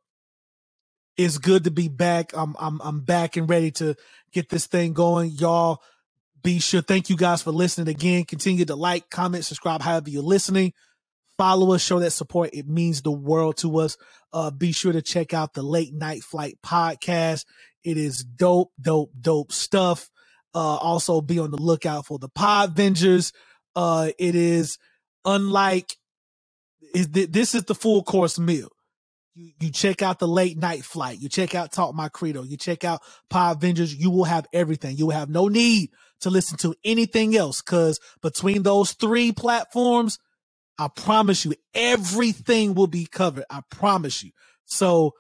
it's 1.17 1.39
good 1.39 1.65
to 1.65 1.71
be 1.71 1.89
back. 1.89 2.33
I'm, 2.35 2.57
I'm, 2.59 2.81
I'm 2.83 3.01
back 3.01 3.37
and 3.37 3.49
ready 3.49 3.71
to 3.73 3.95
get 4.33 4.49
this 4.49 4.67
thing 4.67 4.95
going. 4.95 5.31
Y'all 5.31 5.81
be 6.43 6.59
sure. 6.59 6.83
Thank 6.83 7.11
you 7.11 7.17
guys 7.17 7.43
for 7.43 7.53
listening 7.53 7.89
again. 7.89 8.25
Continue 8.25 8.65
to 8.65 8.75
like, 8.75 9.11
comment, 9.11 9.45
subscribe, 9.45 9.83
however 9.83 10.11
you're 10.11 10.23
listening. 10.23 10.73
Follow 11.43 11.73
us, 11.75 11.83
show 11.83 11.99
that 11.99 12.13
support. 12.13 12.51
It 12.53 12.69
means 12.69 13.03
the 13.03 13.11
world 13.11 13.57
to 13.57 13.79
us. 13.79 13.97
Uh, 14.33 14.53
be 14.53 14.71
sure 14.71 14.93
to 14.93 15.03
check 15.03 15.35
out 15.35 15.55
the 15.55 15.63
Late 15.65 15.93
Night 15.93 16.23
Flight 16.23 16.57
podcast. 16.65 17.47
It 17.83 17.97
is 17.97 18.23
dope, 18.23 18.71
dope, 18.81 19.11
dope 19.21 19.51
stuff. 19.51 20.09
Uh, 20.55 20.77
also 20.77 21.21
be 21.21 21.41
on 21.41 21.51
the 21.51 21.57
lookout 21.61 22.07
for 22.07 22.21
the 22.21 22.29
Pod 22.29 22.77
Vengers. 22.77 23.33
Uh, 23.75 24.11
it 24.21 24.37
is 24.37 24.79
unlike 25.25 25.97
is 26.95 27.09
th- 27.09 27.33
this 27.33 27.57
is 27.57 27.65
the 27.65 27.75
full 27.75 28.05
course 28.05 28.39
meal. 28.39 28.69
You, 29.35 29.51
you 29.59 29.73
check 29.73 30.01
out 30.01 30.21
the 30.21 30.29
late 30.29 30.57
night 30.57 30.85
flight. 30.85 31.19
You 31.19 31.29
check 31.29 31.57
out 31.57 31.73
Talk 31.73 31.93
My 31.93 32.09
Credo. 32.09 32.45
You 32.45 32.57
check 32.57 32.85
out 32.85 33.01
Pod 33.31 33.61
Vengers. 33.61 33.93
You 33.99 34.13
will 34.13 34.23
have 34.23 34.47
everything. 34.53 34.97
You 34.97 35.07
will 35.07 35.17
have 35.17 35.29
no 35.29 35.49
need 35.49 35.91
to 36.21 36.31
listen 36.31 36.57
to 36.59 36.77
anything 36.85 37.35
else 37.35 37.63
because 37.63 37.99
between 38.23 38.63
those 38.63 38.93
three 38.93 39.33
platforms, 39.33 40.21
I 40.79 40.89
promise 40.89 41.45
you, 41.45 41.55
everything 41.75 42.75
will 42.75 42.87
be 42.87 43.07
covered. 43.07 43.45
I 43.51 43.61
promise 43.71 44.23
you. 44.23 44.31
So, 44.65 45.13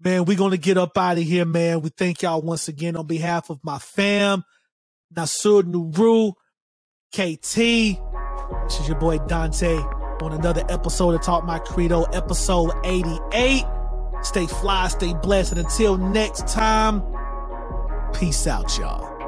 man, 0.00 0.24
we're 0.24 0.36
going 0.36 0.50
to 0.50 0.58
get 0.58 0.78
up 0.78 0.96
out 0.98 1.18
of 1.18 1.24
here, 1.24 1.44
man. 1.44 1.80
We 1.80 1.90
thank 1.90 2.22
y'all 2.22 2.42
once 2.42 2.68
again 2.68 2.96
on 2.96 3.06
behalf 3.06 3.50
of 3.50 3.60
my 3.62 3.78
fam, 3.78 4.44
Nasur 5.14 5.62
Nuru, 5.62 6.32
KT. 7.12 8.00
This 8.64 8.80
is 8.80 8.88
your 8.88 8.98
boy 8.98 9.18
Dante 9.18 9.76
on 10.22 10.32
another 10.32 10.64
episode 10.68 11.14
of 11.14 11.22
Talk 11.22 11.44
My 11.44 11.58
Credo, 11.60 12.02
episode 12.04 12.72
88. 12.84 13.64
Stay 14.22 14.46
fly, 14.46 14.88
stay 14.88 15.14
blessed, 15.14 15.52
and 15.52 15.60
until 15.60 15.96
next 15.96 16.46
time, 16.48 17.02
peace 18.12 18.46
out, 18.46 18.76
y'all. 18.76 19.19